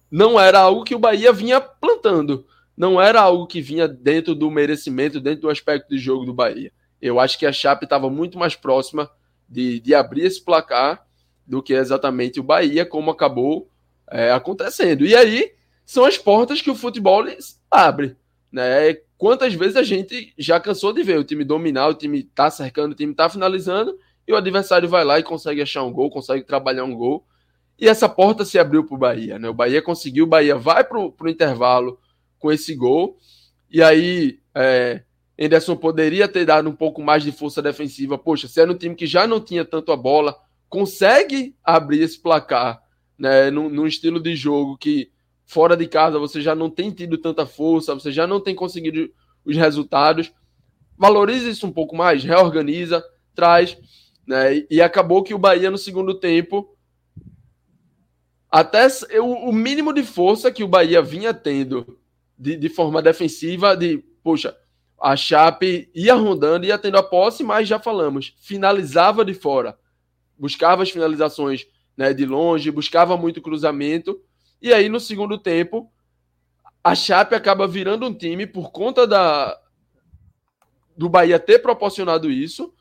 não 0.09 0.39
era 0.39 0.59
algo 0.59 0.83
que 0.83 0.95
o 0.95 0.99
Bahia 0.99 1.33
vinha 1.33 1.59
plantando 1.59 2.45
não 2.75 2.99
era 2.99 3.21
algo 3.21 3.47
que 3.47 3.61
vinha 3.61 3.87
dentro 3.87 4.33
do 4.33 4.49
merecimento, 4.49 5.19
dentro 5.19 5.41
do 5.41 5.49
aspecto 5.49 5.89
de 5.89 5.97
jogo 5.97 6.25
do 6.25 6.33
Bahia. 6.33 6.71
Eu 7.01 7.19
acho 7.19 7.37
que 7.37 7.45
a 7.45 7.51
Chape 7.51 7.85
estava 7.85 8.09
muito 8.09 8.37
mais 8.37 8.55
próxima 8.55 9.09
de, 9.47 9.79
de 9.79 9.93
abrir 9.93 10.25
esse 10.25 10.43
placar 10.43 11.05
do 11.45 11.61
que 11.61 11.73
exatamente 11.73 12.39
o 12.39 12.43
Bahia, 12.43 12.85
como 12.85 13.11
acabou 13.11 13.69
é, 14.09 14.31
acontecendo. 14.31 15.05
E 15.05 15.15
aí 15.15 15.51
são 15.85 16.05
as 16.05 16.17
portas 16.17 16.61
que 16.61 16.71
o 16.71 16.75
futebol 16.75 17.23
abre. 17.69 18.15
Né? 18.51 18.93
Quantas 19.17 19.53
vezes 19.53 19.75
a 19.75 19.83
gente 19.83 20.33
já 20.37 20.59
cansou 20.59 20.93
de 20.93 21.03
ver 21.03 21.17
o 21.17 21.23
time 21.23 21.43
dominar, 21.43 21.87
o 21.87 21.93
time 21.93 22.23
tá 22.23 22.49
cercando, 22.49 22.91
o 22.91 22.95
time 22.95 23.13
tá 23.13 23.29
finalizando, 23.29 23.97
e 24.27 24.31
o 24.31 24.35
adversário 24.35 24.87
vai 24.87 25.03
lá 25.03 25.19
e 25.19 25.23
consegue 25.23 25.61
achar 25.61 25.83
um 25.83 25.91
gol, 25.91 26.09
consegue 26.09 26.43
trabalhar 26.43 26.83
um 26.83 26.95
gol. 26.95 27.25
E 27.79 27.87
essa 27.87 28.07
porta 28.07 28.45
se 28.45 28.57
abriu 28.59 28.85
para 28.85 28.95
o 28.95 28.99
Bahia. 28.99 29.39
Né? 29.39 29.49
O 29.49 29.53
Bahia 29.53 29.81
conseguiu, 29.81 30.25
o 30.25 30.27
Bahia 30.27 30.55
vai 30.55 30.83
para 30.83 30.99
o 30.99 31.13
intervalo 31.27 31.99
com 32.39 32.51
esse 32.51 32.75
gol. 32.75 33.17
E 33.69 33.81
aí, 33.81 34.39
é, 34.55 35.01
Anderson 35.39 35.75
poderia 35.75 36.27
ter 36.27 36.45
dado 36.45 36.69
um 36.69 36.75
pouco 36.75 37.01
mais 37.01 37.23
de 37.23 37.31
força 37.31 37.61
defensiva. 37.61 38.17
Poxa, 38.17 38.47
se 38.47 38.61
era 38.61 38.71
um 38.71 38.77
time 38.77 38.95
que 38.95 39.07
já 39.07 39.25
não 39.25 39.39
tinha 39.39 39.65
tanto 39.65 39.91
a 39.91 39.97
bola, 39.97 40.37
consegue 40.73 41.55
abrir 41.63 42.01
esse 42.01 42.19
placar, 42.19 42.81
né, 43.15 43.51
num, 43.51 43.69
num 43.69 43.85
estilo 43.85 44.19
de 44.19 44.35
jogo 44.35 44.75
que 44.75 45.11
fora 45.45 45.77
de 45.77 45.87
casa 45.87 46.17
você 46.17 46.41
já 46.41 46.55
não 46.55 46.67
tem 46.67 46.89
tido 46.89 47.15
tanta 47.19 47.45
força, 47.45 47.93
você 47.93 48.11
já 48.11 48.25
não 48.25 48.39
tem 48.39 48.55
conseguido 48.55 49.07
os 49.45 49.55
resultados. 49.55 50.33
Valoriza 50.97 51.47
isso 51.47 51.67
um 51.67 51.71
pouco 51.71 51.95
mais, 51.95 52.23
reorganiza, 52.23 53.05
traz. 53.35 53.77
Né, 54.25 54.65
e 54.67 54.81
acabou 54.81 55.21
que 55.21 55.35
o 55.35 55.37
Bahia 55.37 55.69
no 55.69 55.77
segundo 55.77 56.15
tempo, 56.15 56.75
até 58.49 58.87
o, 59.19 59.49
o 59.49 59.53
mínimo 59.53 59.93
de 59.93 60.01
força 60.01 60.51
que 60.51 60.63
o 60.63 60.67
Bahia 60.67 61.03
vinha 61.03 61.35
tendo 61.35 61.99
de, 62.35 62.55
de 62.55 62.69
forma 62.69 62.99
defensiva, 62.99 63.77
de, 63.77 64.03
poxa, 64.23 64.57
a 64.99 65.15
Chape 65.15 65.91
ia 65.93 66.15
rondando, 66.15 66.65
ia 66.65 66.79
tendo 66.79 66.97
a 66.97 67.03
posse, 67.03 67.43
mas 67.43 67.67
já 67.67 67.77
falamos, 67.77 68.33
finalizava 68.39 69.23
de 69.23 69.35
fora, 69.35 69.77
buscava 70.37 70.83
as 70.83 70.89
finalizações 70.89 71.67
né, 71.95 72.13
de 72.13 72.25
longe, 72.25 72.71
buscava 72.71 73.15
muito 73.17 73.41
cruzamento, 73.41 74.19
e 74.61 74.73
aí 74.73 74.89
no 74.89 74.99
segundo 74.99 75.37
tempo, 75.37 75.91
a 76.83 76.95
Chape 76.95 77.35
acaba 77.35 77.67
virando 77.67 78.05
um 78.05 78.13
time 78.13 78.45
por 78.45 78.71
conta 78.71 79.07
da 79.07 79.59
do 80.95 81.09
Bahia 81.09 81.39
ter 81.39 81.59
proporcionado 81.59 82.29
isso, 82.29 82.71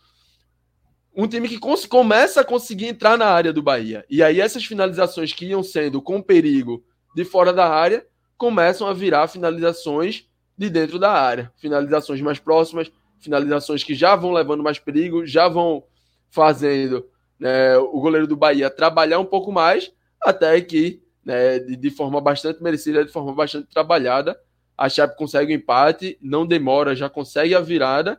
um 1.15 1.27
time 1.27 1.49
que 1.49 1.59
começa 1.89 2.43
a 2.43 2.45
conseguir 2.45 2.87
entrar 2.87 3.17
na 3.17 3.27
área 3.27 3.53
do 3.53 3.63
Bahia. 3.63 4.05
E 4.09 4.23
aí 4.23 4.41
essas 4.41 4.65
finalizações 4.65 5.33
que 5.33 5.47
iam 5.47 5.63
sendo 5.63 6.03
com 6.03 6.21
perigo 6.21 6.85
de 7.15 7.25
fora 7.25 7.53
da 7.53 7.69
área, 7.69 8.07
começam 8.37 8.87
a 8.87 8.93
virar 8.93 9.29
finalizações 9.29 10.27
de 10.57 10.69
dentro 10.69 10.99
da 10.99 11.13
área. 11.13 11.53
Finalizações 11.57 12.21
mais 12.21 12.39
próximas, 12.39 12.91
finalizações 13.21 13.85
que 13.85 13.95
já 13.95 14.17
vão 14.17 14.33
levando 14.33 14.63
mais 14.63 14.79
perigo, 14.79 15.27
já 15.27 15.49
vão 15.49 15.85
fazendo 16.31 17.07
né, 17.43 17.77
o 17.77 18.01
goleiro 18.01 18.27
do 18.27 18.37
Bahia 18.37 18.71
trabalhar 18.71 19.19
um 19.19 19.25
pouco 19.25 19.51
mais, 19.51 19.93
até 20.23 20.61
que, 20.61 21.03
né, 21.25 21.59
de, 21.59 21.77
de, 21.77 21.91
forma 21.91 22.21
bastante 22.21 22.63
merecida, 22.63 23.05
de 23.05 23.11
forma 23.11 23.35
bastante 23.35 23.69
trabalhada, 23.69 24.39
a 24.79 24.89
Chape 24.89 25.17
consegue 25.17 25.53
o 25.53 25.57
empate, 25.57 26.17
não 26.23 26.47
demora, 26.47 26.97
já 26.97 27.09
consegue 27.09 27.55
a 27.55 27.61
virada. 27.61 28.19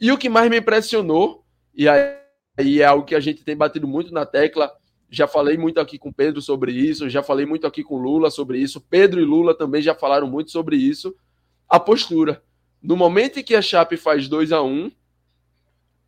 E 0.00 0.10
o 0.10 0.18
que 0.18 0.28
mais 0.28 0.50
me 0.50 0.58
impressionou, 0.58 1.44
e 1.74 1.88
aí 1.88 2.80
é 2.80 2.84
algo 2.84 3.04
que 3.04 3.14
a 3.14 3.20
gente 3.20 3.44
tem 3.44 3.56
batido 3.56 3.86
muito 3.86 4.12
na 4.12 4.26
tecla 4.26 4.72
já 5.12 5.28
falei 5.28 5.58
muito 5.58 5.78
aqui 5.78 5.98
com 5.98 6.10
Pedro 6.10 6.40
sobre 6.40 6.72
isso, 6.72 7.10
já 7.10 7.22
falei 7.22 7.44
muito 7.44 7.66
aqui 7.66 7.84
com 7.84 7.98
Lula 7.98 8.30
sobre 8.30 8.58
isso. 8.58 8.80
Pedro 8.80 9.20
e 9.20 9.24
Lula 9.24 9.54
também 9.54 9.82
já 9.82 9.94
falaram 9.94 10.26
muito 10.26 10.50
sobre 10.50 10.74
isso. 10.74 11.14
A 11.68 11.78
postura. 11.78 12.42
No 12.82 12.96
momento 12.96 13.38
em 13.38 13.42
que 13.42 13.54
a 13.54 13.60
Chape 13.60 13.98
faz 13.98 14.26
2 14.26 14.52
a 14.52 14.62
1 14.62 14.66
um, 14.66 14.90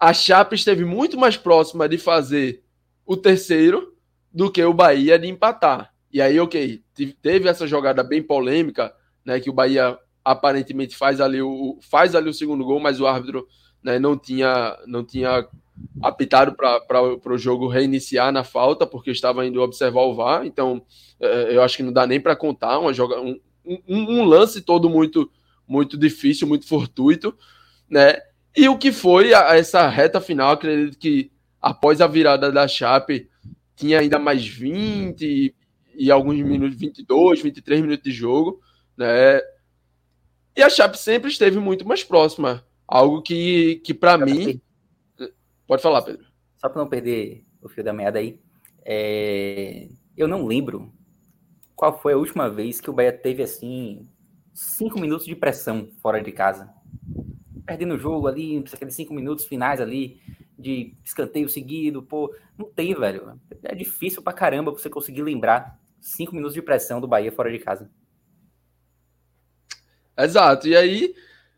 a 0.04 0.12
Chape 0.12 0.54
esteve 0.54 0.84
muito 0.84 1.16
mais 1.16 1.34
próxima 1.34 1.88
de 1.88 1.96
fazer 1.96 2.62
o 3.06 3.16
terceiro 3.16 3.94
do 4.30 4.52
que 4.52 4.62
o 4.62 4.74
Bahia 4.74 5.18
de 5.18 5.26
empatar. 5.26 5.94
E 6.12 6.20
aí, 6.20 6.38
ok, 6.38 6.82
teve 7.22 7.48
essa 7.48 7.66
jogada 7.66 8.04
bem 8.04 8.22
polêmica, 8.22 8.94
né, 9.24 9.40
que 9.40 9.48
o 9.48 9.52
Bahia 9.54 9.98
aparentemente 10.22 10.94
faz 10.94 11.22
ali 11.22 11.40
o, 11.40 11.78
faz 11.80 12.14
ali 12.14 12.28
o 12.28 12.34
segundo 12.34 12.66
gol, 12.66 12.78
mas 12.78 13.00
o 13.00 13.06
árbitro 13.06 13.48
né, 13.82 13.98
não 13.98 14.14
tinha 14.14 14.78
não 14.86 15.02
tinha 15.02 15.48
apitado 16.02 16.54
para 16.54 17.32
o 17.32 17.38
jogo 17.38 17.66
reiniciar 17.66 18.30
na 18.30 18.44
falta, 18.44 18.86
porque 18.86 19.10
estava 19.10 19.46
indo 19.46 19.62
observar 19.62 20.02
o 20.02 20.14
VAR. 20.14 20.44
Então, 20.44 20.84
é, 21.18 21.56
eu 21.56 21.62
acho 21.62 21.78
que 21.78 21.82
não 21.82 21.94
dá 21.94 22.06
nem 22.06 22.20
para 22.20 22.36
contar 22.36 22.78
uma 22.78 22.92
joga, 22.92 23.18
um, 23.22 23.40
um, 23.64 23.80
um, 23.88 24.24
lance 24.24 24.60
todo 24.60 24.90
muito 24.90 25.30
muito 25.66 25.96
difícil, 25.96 26.46
muito 26.46 26.68
fortuito, 26.68 27.34
né? 27.88 28.18
E 28.56 28.68
o 28.68 28.78
que 28.78 28.92
foi 28.92 29.34
a, 29.34 29.56
essa 29.56 29.88
reta 29.88 30.20
final, 30.20 30.52
acredito 30.52 30.98
que 30.98 31.30
após 31.60 32.00
a 32.00 32.06
virada 32.06 32.52
da 32.52 32.68
Chape, 32.68 33.28
tinha 33.74 33.98
ainda 33.98 34.18
mais 34.18 34.46
20 34.46 35.22
e, 35.22 35.54
e 35.96 36.10
alguns 36.10 36.36
minutos, 36.36 36.78
22, 36.78 37.42
23 37.42 37.80
minutos 37.80 38.04
de 38.04 38.12
jogo, 38.12 38.60
né? 38.96 39.40
E 40.56 40.62
a 40.62 40.70
Chape 40.70 40.96
sempre 40.96 41.30
esteve 41.30 41.58
muito 41.58 41.86
mais 41.86 42.04
próxima, 42.04 42.64
algo 42.86 43.22
que, 43.22 43.76
que 43.84 43.92
para 43.92 44.16
mim 44.16 44.60
Pode 45.66 45.82
falar, 45.82 46.02
Pedro. 46.02 46.26
Só 46.56 46.68
para 46.68 46.82
não 46.82 46.88
perder 46.88 47.44
o 47.62 47.68
fio 47.68 47.82
da 47.82 47.92
meada 47.92 48.18
aí, 48.18 48.38
é... 48.84 49.88
eu 50.16 50.28
não 50.28 50.46
lembro 50.46 50.92
qual 51.74 51.98
foi 51.98 52.12
a 52.12 52.16
última 52.16 52.50
vez 52.50 52.80
que 52.80 52.90
o 52.90 52.92
Bahia 52.92 53.12
teve 53.12 53.42
assim 53.42 54.06
cinco 54.52 55.00
minutos 55.00 55.26
de 55.26 55.34
pressão 55.34 55.88
fora 56.00 56.22
de 56.22 56.30
casa. 56.32 56.72
Perdendo 57.66 57.94
o 57.94 57.98
jogo 57.98 58.26
ali, 58.26 58.62
aqueles 58.72 58.94
cinco 58.94 59.14
minutos 59.14 59.44
finais 59.44 59.80
ali 59.80 60.20
de 60.58 60.94
escanteio 61.04 61.48
seguido, 61.48 62.02
pô, 62.02 62.34
não 62.58 62.66
tem, 62.66 62.94
velho. 62.94 63.40
É 63.62 63.74
difícil 63.74 64.22
pra 64.22 64.32
caramba 64.32 64.70
você 64.70 64.88
conseguir 64.88 65.22
lembrar 65.22 65.80
cinco 66.00 66.34
minutos 66.34 66.54
de 66.54 66.62
pressão 66.62 67.00
do 67.00 67.08
Bahia 67.08 67.32
fora 67.32 67.50
de 67.50 67.58
casa. 67.58 67.90
Exato. 70.16 70.68
E 70.68 70.76
aí, 70.76 71.14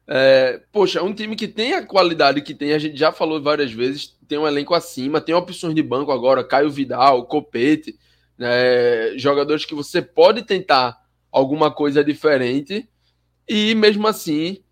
é, 0.07 0.63
poxa, 0.73 1.03
um 1.03 1.13
time 1.13 1.37
que 1.37 1.49
tem 1.49 1.75
a 1.75 1.85
qualidade 1.85 2.41
que 2.41 2.55
tem, 2.55 2.73
a 2.73 2.79
gente 2.79 2.97
já 2.97 3.13
falou 3.13 3.43
várias 3.43 3.73
vezes, 3.73 4.17
tem 4.27 4.39
um 4.39 4.47
elenco 4.47 4.75
acima, 4.75 5.21
tem 5.21 5.35
opções 5.35 5.75
de 5.75 5.83
banco 5.83 6.13
agora, 6.13 6.47
Caio 6.47 6.71
Vidal, 6.71 7.27
Copete, 7.27 7.99
né, 8.39 9.17
jogadores 9.19 9.65
que 9.65 9.75
você 9.75 10.01
pode 10.01 10.43
tentar 10.43 10.97
alguma 11.31 11.71
coisa 11.71 12.05
diferente 12.05 12.89
e 13.49 13.75
mesmo 13.75 14.07
assim 14.07 14.63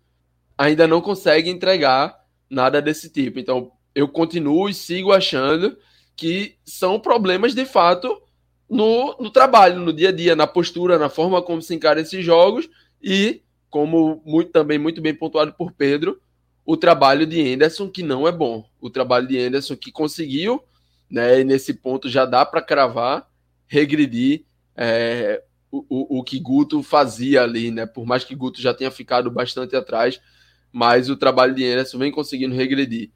ainda 0.57 0.87
não 0.87 1.01
consegue 1.01 1.49
entregar 1.49 2.17
nada 2.49 2.81
desse 2.81 3.09
tipo. 3.09 3.39
Então, 3.39 3.71
eu 3.93 4.07
continuo 4.07 4.69
e 4.69 4.73
sigo 4.73 5.11
achando 5.11 5.77
que 6.15 6.55
são 6.65 6.99
problemas 6.99 7.53
de 7.53 7.65
fato 7.65 8.21
no, 8.69 9.15
no 9.19 9.29
trabalho, 9.29 9.79
no 9.79 9.93
dia 9.93 10.09
a 10.09 10.11
dia, 10.11 10.35
na 10.35 10.47
postura, 10.47 10.97
na 10.97 11.09
forma 11.09 11.41
como 11.41 11.61
se 11.61 11.73
encara 11.75 12.01
esses 12.01 12.23
jogos 12.23 12.69
e 13.01 13.41
como 13.69 14.21
muito, 14.25 14.51
também 14.51 14.79
muito 14.79 15.01
bem 15.01 15.13
pontuado 15.13 15.53
por 15.53 15.71
Pedro, 15.73 16.19
o 16.65 16.77
trabalho 16.77 17.27
de 17.27 17.53
Anderson 17.53 17.89
que 17.89 18.01
não 18.01 18.27
é 18.27 18.31
bom. 18.31 18.65
O 18.79 18.89
trabalho 18.89 19.27
de 19.27 19.37
Anderson 19.37 19.75
que 19.75 19.91
conseguiu, 19.91 20.63
né, 21.09 21.41
e 21.41 21.43
nesse 21.43 21.73
ponto 21.73 22.09
já 22.09 22.25
dá 22.25 22.45
para 22.45 22.61
cravar, 22.61 23.29
regredir 23.67 24.45
é, 24.75 25.43
o, 25.69 25.85
o, 25.89 26.19
o, 26.19 26.23
que 26.23 26.39
Guto 26.39 26.81
fazia 26.81 27.43
ali, 27.43 27.69
né? 27.69 27.85
Por 27.85 28.05
mais 28.05 28.23
que 28.23 28.35
Guto 28.35 28.61
já 28.61 28.73
tenha 28.73 28.89
ficado 28.89 29.29
bastante 29.29 29.75
atrás, 29.75 30.19
mas 30.75 31.09
o 31.09 31.15
trabalho 31.15 31.55
de 31.55 31.65
Anderson 31.65 31.97
vem 31.97 32.11
conseguindo 32.11 32.53
regredir. 32.53 33.09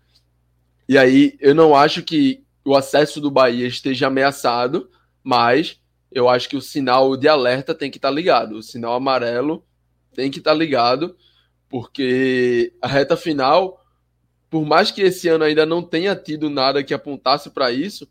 E 0.88 0.97
aí 0.97 1.36
eu 1.41 1.53
não 1.53 1.76
acho 1.76 2.01
que 2.01 2.41
o 2.64 2.74
acesso 2.74 3.20
do 3.20 3.30
Bahia 3.30 3.68
esteja 3.68 4.07
ameaçado, 4.07 4.89
mas 5.22 5.78
eu 6.10 6.30
acho 6.30 6.47
que 6.47 6.55
o 6.55 6.62
sinal 6.62 7.18
de 7.18 7.28
alerta 7.28 7.76
tem 7.76 7.91
que 7.91 7.97
estar 7.97 8.07
tá 8.07 8.16
ligado. 8.16 8.53
O 8.53 8.64
sinal 8.64 8.93
amarelo 8.93 9.62
tem 10.16 10.32
que 10.32 10.39
estar 10.39 10.51
tá 10.51 10.57
ligado, 10.57 11.18
porque 11.68 12.72
a 12.82 12.88
reta 12.88 13.18
final, 13.18 13.86
por 14.49 14.66
mais 14.66 14.89
que 14.89 15.01
esse 15.01 15.28
ano 15.28 15.43
ainda 15.43 15.66
não 15.66 15.84
tenha 15.84 16.16
tido 16.16 16.49
nada 16.49 16.82
que 16.82 16.93
apontasse 16.93 17.49
para 17.49 17.74
isso, 17.74 18.07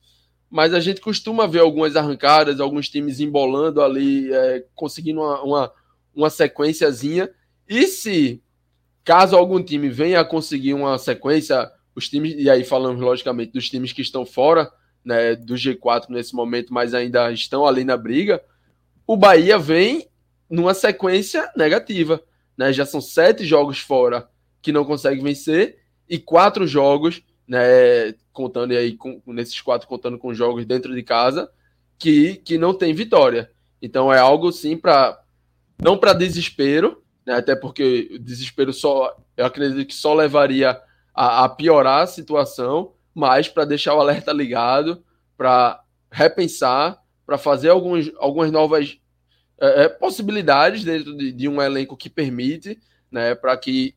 mas 0.51 0.75
a 0.75 0.81
gente 0.81 1.01
costuma 1.01 1.47
ver 1.47 1.61
algumas 1.61 1.97
arrancadas, 1.97 2.61
alguns 2.61 2.91
times 2.91 3.19
embolando 3.19 3.81
ali, 3.81 4.31
é, 4.31 4.67
conseguindo 4.75 5.23
uma, 5.23 5.43
uma, 5.43 5.73
uma 6.15 6.29
sequenciazinha. 6.29 7.31
E 7.67 7.87
se, 7.87 8.43
caso 9.05 9.37
algum 9.37 9.63
time 9.63 9.89
venha 9.89 10.21
a 10.21 10.25
conseguir 10.25 10.75
uma 10.75 10.99
sequência, 10.99 11.71
os 11.95 12.09
times, 12.09 12.35
e 12.37 12.49
aí 12.49 12.65
falamos 12.65 13.01
logicamente 13.01 13.53
dos 13.53 13.69
times 13.69 13.93
que 13.93 14.03
estão 14.03 14.25
fora 14.25 14.71
né, 15.05 15.35
do 15.35 15.55
G4 15.55 16.11
nesse 16.11 16.35
momento, 16.35 16.73
mas 16.73 16.95
ainda 16.95 17.33
estão 17.33 17.67
ali 17.67 17.85
na 17.85 17.97
briga, 17.97 18.43
o 19.07 19.17
Bahia 19.17 19.59
vem 19.59 20.09
numa 20.51 20.75
sequência 20.75 21.51
negativa. 21.57 22.23
Né? 22.57 22.73
Já 22.73 22.85
são 22.85 23.01
sete 23.01 23.45
jogos 23.45 23.79
fora 23.79 24.29
que 24.61 24.73
não 24.73 24.85
consegue 24.85 25.23
vencer 25.23 25.79
e 26.09 26.19
quatro 26.19 26.67
jogos, 26.67 27.23
né, 27.47 28.15
contando 28.33 28.73
aí 28.73 28.97
com, 28.97 29.21
nesses 29.27 29.61
quatro 29.61 29.89
contando 29.89 30.19
com 30.19 30.35
jogos 30.35 30.67
dentro 30.67 30.95
de 30.95 31.03
casa, 31.03 31.51
que, 31.99 32.37
que 32.37 32.59
não 32.59 32.75
tem 32.75 32.93
vitória. 32.93 33.51
Então 33.81 34.13
é 34.13 34.19
algo 34.19 34.51
sim 34.53 34.77
para 34.77 35.19
não 35.81 35.97
para 35.97 36.13
desespero, 36.13 37.03
né, 37.29 37.35
até 37.35 37.55
porque 37.55 38.09
o 38.13 38.19
desespero 38.19 38.73
só 38.73 39.15
eu 39.37 39.45
acredito 39.45 39.87
que 39.87 39.95
só 39.95 40.15
levaria 40.15 40.81
a, 41.15 41.45
a 41.45 41.49
piorar 41.51 42.05
a 42.05 42.07
situação, 42.07 42.95
mas 43.15 43.49
para 43.49 43.67
deixar 43.67 43.95
o 43.95 44.01
alerta 44.01 44.33
ligado, 44.33 45.05
para 45.37 45.79
repensar, 46.11 46.99
para 47.27 47.37
fazer 47.37 47.69
alguns, 47.69 48.11
algumas 48.17 48.51
novas 48.51 48.99
é, 49.61 49.85
é, 49.85 49.89
possibilidades 49.91 50.83
dentro 50.83 51.15
de, 51.15 51.31
de, 51.31 51.47
um 51.47 51.61
elenco 51.61 51.99
que 51.99 52.09
permite, 52.09 52.79
né, 53.13 53.35
para 53.35 53.55
que 53.59 53.95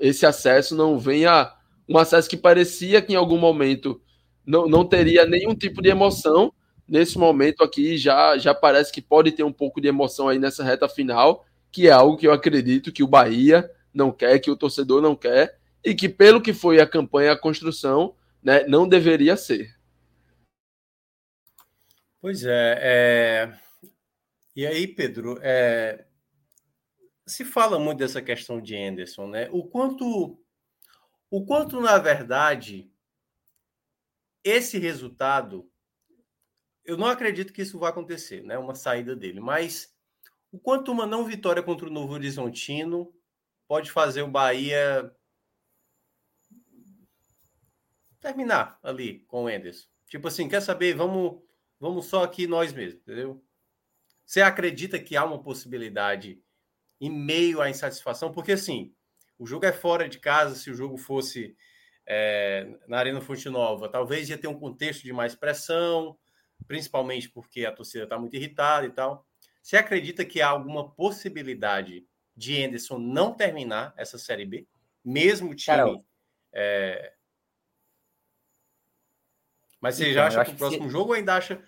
esse 0.00 0.26
acesso 0.26 0.74
não 0.74 0.98
venha 0.98 1.52
um 1.88 1.96
acesso 1.96 2.28
que 2.28 2.36
parecia 2.36 3.00
que 3.00 3.12
em 3.12 3.16
algum 3.16 3.38
momento 3.38 4.02
não, 4.44 4.66
não 4.66 4.84
teria 4.84 5.24
nenhum 5.24 5.54
tipo 5.54 5.80
de 5.80 5.88
emoção. 5.88 6.52
Nesse 6.88 7.16
momento 7.16 7.62
aqui 7.62 7.96
já, 7.96 8.36
já 8.36 8.52
parece 8.52 8.92
que 8.92 9.00
pode 9.00 9.30
ter 9.30 9.44
um 9.44 9.52
pouco 9.52 9.80
de 9.80 9.86
emoção 9.86 10.28
aí 10.28 10.38
nessa 10.40 10.64
reta 10.64 10.88
final, 10.88 11.44
que 11.76 11.88
é 11.88 11.92
algo 11.92 12.16
que 12.16 12.26
eu 12.26 12.32
acredito 12.32 12.90
que 12.90 13.02
o 13.02 13.06
Bahia 13.06 13.70
não 13.92 14.10
quer, 14.10 14.38
que 14.38 14.50
o 14.50 14.56
torcedor 14.56 15.02
não 15.02 15.14
quer, 15.14 15.60
e 15.84 15.94
que 15.94 16.08
pelo 16.08 16.40
que 16.40 16.54
foi 16.54 16.80
a 16.80 16.88
campanha, 16.88 17.32
a 17.32 17.38
construção, 17.38 18.16
né, 18.42 18.64
não 18.66 18.88
deveria 18.88 19.36
ser. 19.36 19.78
Pois 22.18 22.44
é, 22.44 22.78
é... 22.80 23.58
E 24.56 24.66
aí, 24.66 24.88
Pedro, 24.88 25.38
é... 25.42 26.06
se 27.26 27.44
fala 27.44 27.78
muito 27.78 27.98
dessa 27.98 28.22
questão 28.22 28.58
de 28.58 28.74
Anderson, 28.74 29.26
né? 29.26 29.50
O 29.52 29.62
quanto, 29.62 30.40
o 31.30 31.44
quanto 31.44 31.78
na 31.78 31.98
verdade 31.98 32.90
esse 34.42 34.78
resultado, 34.78 35.70
eu 36.86 36.96
não 36.96 37.06
acredito 37.06 37.52
que 37.52 37.60
isso 37.60 37.78
vai 37.78 37.90
acontecer, 37.90 38.42
né? 38.42 38.56
Uma 38.56 38.74
saída 38.74 39.14
dele, 39.14 39.40
mas 39.40 39.94
o 40.56 40.58
quanto 40.58 40.90
uma 40.90 41.06
não 41.06 41.22
vitória 41.22 41.62
contra 41.62 41.86
o 41.86 41.90
Novo 41.90 42.14
Horizontino 42.14 43.12
pode 43.68 43.90
fazer 43.90 44.22
o 44.22 44.28
Bahia 44.28 45.14
terminar 48.18 48.78
ali 48.82 49.20
com 49.26 49.44
o 49.44 49.48
Anderson. 49.48 49.86
Tipo 50.06 50.28
assim, 50.28 50.48
quer 50.48 50.62
saber? 50.62 50.94
Vamos, 50.94 51.42
vamos 51.78 52.06
só 52.06 52.24
aqui 52.24 52.46
nós 52.46 52.72
mesmos, 52.72 53.02
entendeu? 53.02 53.44
Você 54.24 54.40
acredita 54.40 54.98
que 54.98 55.14
há 55.14 55.26
uma 55.26 55.42
possibilidade 55.42 56.42
em 56.98 57.10
meio 57.10 57.60
à 57.60 57.68
insatisfação? 57.68 58.32
Porque 58.32 58.52
assim, 58.52 58.94
o 59.38 59.46
jogo 59.46 59.66
é 59.66 59.72
fora 59.72 60.08
de 60.08 60.18
casa. 60.18 60.54
Se 60.54 60.70
o 60.70 60.74
jogo 60.74 60.96
fosse 60.96 61.54
é, 62.06 62.78
na 62.88 62.96
Arena 62.96 63.20
Fonte 63.20 63.50
Nova, 63.50 63.90
talvez 63.90 64.30
ia 64.30 64.38
ter 64.38 64.48
um 64.48 64.58
contexto 64.58 65.02
de 65.02 65.12
mais 65.12 65.34
pressão, 65.34 66.18
principalmente 66.66 67.28
porque 67.28 67.66
a 67.66 67.72
torcida 67.72 68.04
está 68.04 68.18
muito 68.18 68.34
irritada 68.34 68.86
e 68.86 68.90
tal. 68.90 69.26
Você 69.66 69.76
acredita 69.76 70.24
que 70.24 70.40
há 70.40 70.46
alguma 70.50 70.88
possibilidade 70.88 72.06
de 72.36 72.62
Anderson 72.62 72.98
não 72.98 73.34
terminar 73.34 73.92
essa 73.96 74.16
Série 74.16 74.46
B? 74.46 74.64
Mesmo 75.04 75.50
o 75.50 75.54
time. 75.56 76.04
É... 76.52 77.12
Mas 79.80 79.96
você 79.96 80.04
então, 80.04 80.14
já 80.14 80.26
acha 80.28 80.44
que 80.44 80.52
o 80.52 80.56
próximo 80.56 80.84
que... 80.84 80.90
jogo 80.92 81.08
ou 81.08 81.14
ainda 81.14 81.34
acha 81.34 81.60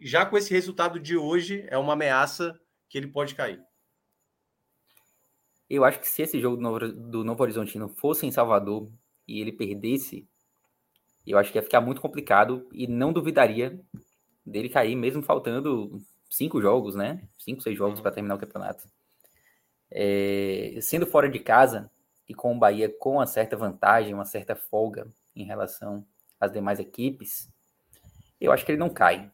já 0.00 0.26
com 0.26 0.36
esse 0.36 0.52
resultado 0.52 0.98
de 0.98 1.16
hoje, 1.16 1.64
é 1.68 1.78
uma 1.78 1.92
ameaça 1.92 2.60
que 2.88 2.98
ele 2.98 3.06
pode 3.06 3.36
cair. 3.36 3.62
Eu 5.70 5.84
acho 5.84 6.00
que 6.00 6.08
se 6.08 6.22
esse 6.22 6.40
jogo 6.40 6.56
do 6.56 6.62
Novo, 6.62 6.88
do 6.88 7.22
Novo 7.22 7.40
Horizontino 7.40 7.88
fosse 7.88 8.26
em 8.26 8.32
Salvador 8.32 8.90
e 9.28 9.40
ele 9.40 9.52
perdesse, 9.52 10.26
eu 11.24 11.38
acho 11.38 11.52
que 11.52 11.58
ia 11.58 11.62
ficar 11.62 11.80
muito 11.80 12.00
complicado 12.00 12.68
e 12.72 12.88
não 12.88 13.12
duvidaria 13.12 13.80
dele 14.44 14.68
cair, 14.68 14.96
mesmo 14.96 15.22
faltando 15.22 16.02
cinco 16.28 16.60
jogos, 16.60 16.94
né? 16.94 17.22
Cinco, 17.38 17.62
seis 17.62 17.76
jogos 17.76 17.98
uhum. 17.98 18.02
para 18.02 18.12
terminar 18.12 18.34
o 18.34 18.38
campeonato. 18.38 18.84
É, 19.90 20.78
sendo 20.82 21.06
fora 21.06 21.28
de 21.28 21.38
casa 21.38 21.90
e 22.28 22.34
com 22.34 22.54
o 22.54 22.58
Bahia 22.58 22.88
com 22.98 23.14
uma 23.14 23.26
certa 23.26 23.56
vantagem, 23.56 24.12
uma 24.12 24.24
certa 24.24 24.54
folga 24.54 25.06
em 25.34 25.44
relação 25.44 26.06
às 26.38 26.52
demais 26.52 26.78
equipes, 26.78 27.50
eu 28.40 28.52
acho 28.52 28.64
que 28.64 28.72
ele 28.72 28.78
não 28.78 28.90
cai. 28.90 29.30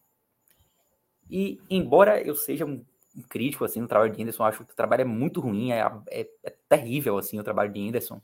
E 1.28 1.60
embora 1.68 2.20
eu 2.22 2.34
seja 2.34 2.64
um, 2.64 2.84
crítico 3.28 3.64
assim 3.64 3.80
no 3.80 3.88
trabalho 3.88 4.12
de 4.12 4.22
Anderson, 4.22 4.44
acho 4.44 4.64
que 4.64 4.72
o 4.72 4.76
trabalho 4.76 5.02
é 5.02 5.04
muito 5.04 5.40
ruim, 5.40 5.72
é, 5.72 5.80
é, 6.08 6.28
é 6.42 6.50
terrível 6.68 7.16
assim 7.16 7.38
o 7.38 7.44
trabalho 7.44 7.72
de 7.72 7.88
Anderson. 7.88 8.20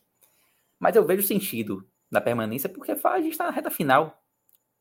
Mas 0.79 0.97
eu 0.97 1.05
vejo 1.05 1.27
sentido 1.27 1.87
na 2.11 2.21
permanência 2.21 2.69
porque 2.69 2.93
a 2.93 3.21
gente 3.21 3.33
está 3.33 3.45
na 3.45 3.51
reta 3.51 3.71
final. 3.71 4.23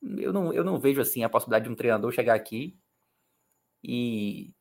Eu 0.01 0.31
não, 0.31 0.53
eu 0.53 0.63
não 0.63 0.79
vejo 0.79 1.01
assim 1.01 1.23
a 1.23 1.29
possibilidade 1.29 1.65
de 1.65 1.71
um 1.71 1.75
treinador 1.75 2.11
chegar 2.11 2.33
aqui 2.33 2.79
e 3.83 4.53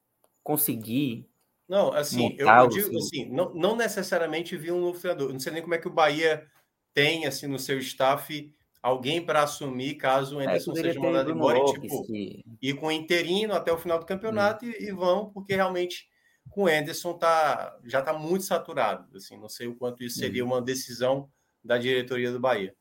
conseguir. 0.43 1.29
Não, 1.69 1.93
assim, 1.93 2.35
eu, 2.39 2.49
eu 2.49 2.69
digo 2.69 2.97
assim, 2.97 3.27
não, 3.31 3.53
não 3.55 3.77
necessariamente 3.77 4.57
vir 4.57 4.73
um 4.73 4.81
novo 4.81 4.99
treinador. 4.99 5.33
Não 5.33 5.41
sei 5.41 5.53
nem 5.53 5.63
como 5.63 5.75
é 5.75 5.79
que 5.79 5.89
o 5.89 5.93
Bahia 5.93 6.47
tem 6.95 7.27
assim 7.27 7.47
no 7.47 7.59
seu 7.59 7.79
staff 7.79 8.53
alguém 8.83 9.25
para 9.25 9.43
assumir 9.43 9.95
caso 9.97 10.37
o 10.37 10.41
é, 10.41 10.47
Anderson 10.47 10.73
é, 10.73 10.77
seja 10.77 11.01
mandado 11.01 11.31
embora 11.31 11.59
e 11.59 11.65
tipo, 11.73 12.03
que... 12.05 12.45
ir 12.63 12.75
com 12.75 12.87
o 12.87 12.93
interino 12.93 13.53
até 13.55 13.73
o 13.73 13.79
final 13.79 13.99
do 13.99 14.07
campeonato 14.07 14.65
hum. 14.65 14.73
e, 14.79 14.89
e, 14.89 14.93
vão, 14.93 15.31
porque 15.31 15.55
realmente 15.55 16.09
com 16.49 16.65
o 16.65 16.67
Anderson 16.67 17.13
tá, 17.15 17.77
já 17.85 18.01
está 18.01 18.13
muito 18.13 18.45
saturado. 18.45 19.17
Assim, 19.17 19.39
não 19.39 19.49
sei 19.49 19.67
o 19.67 19.77
quanto 19.77 20.03
isso 20.03 20.19
seria 20.19 20.45
hum. 20.45 20.49
uma 20.49 20.63
decisão 20.63 21.31
da 21.63 21.77
diretoria 21.77 22.33
do 22.33 22.41
Bahia. 22.41 22.75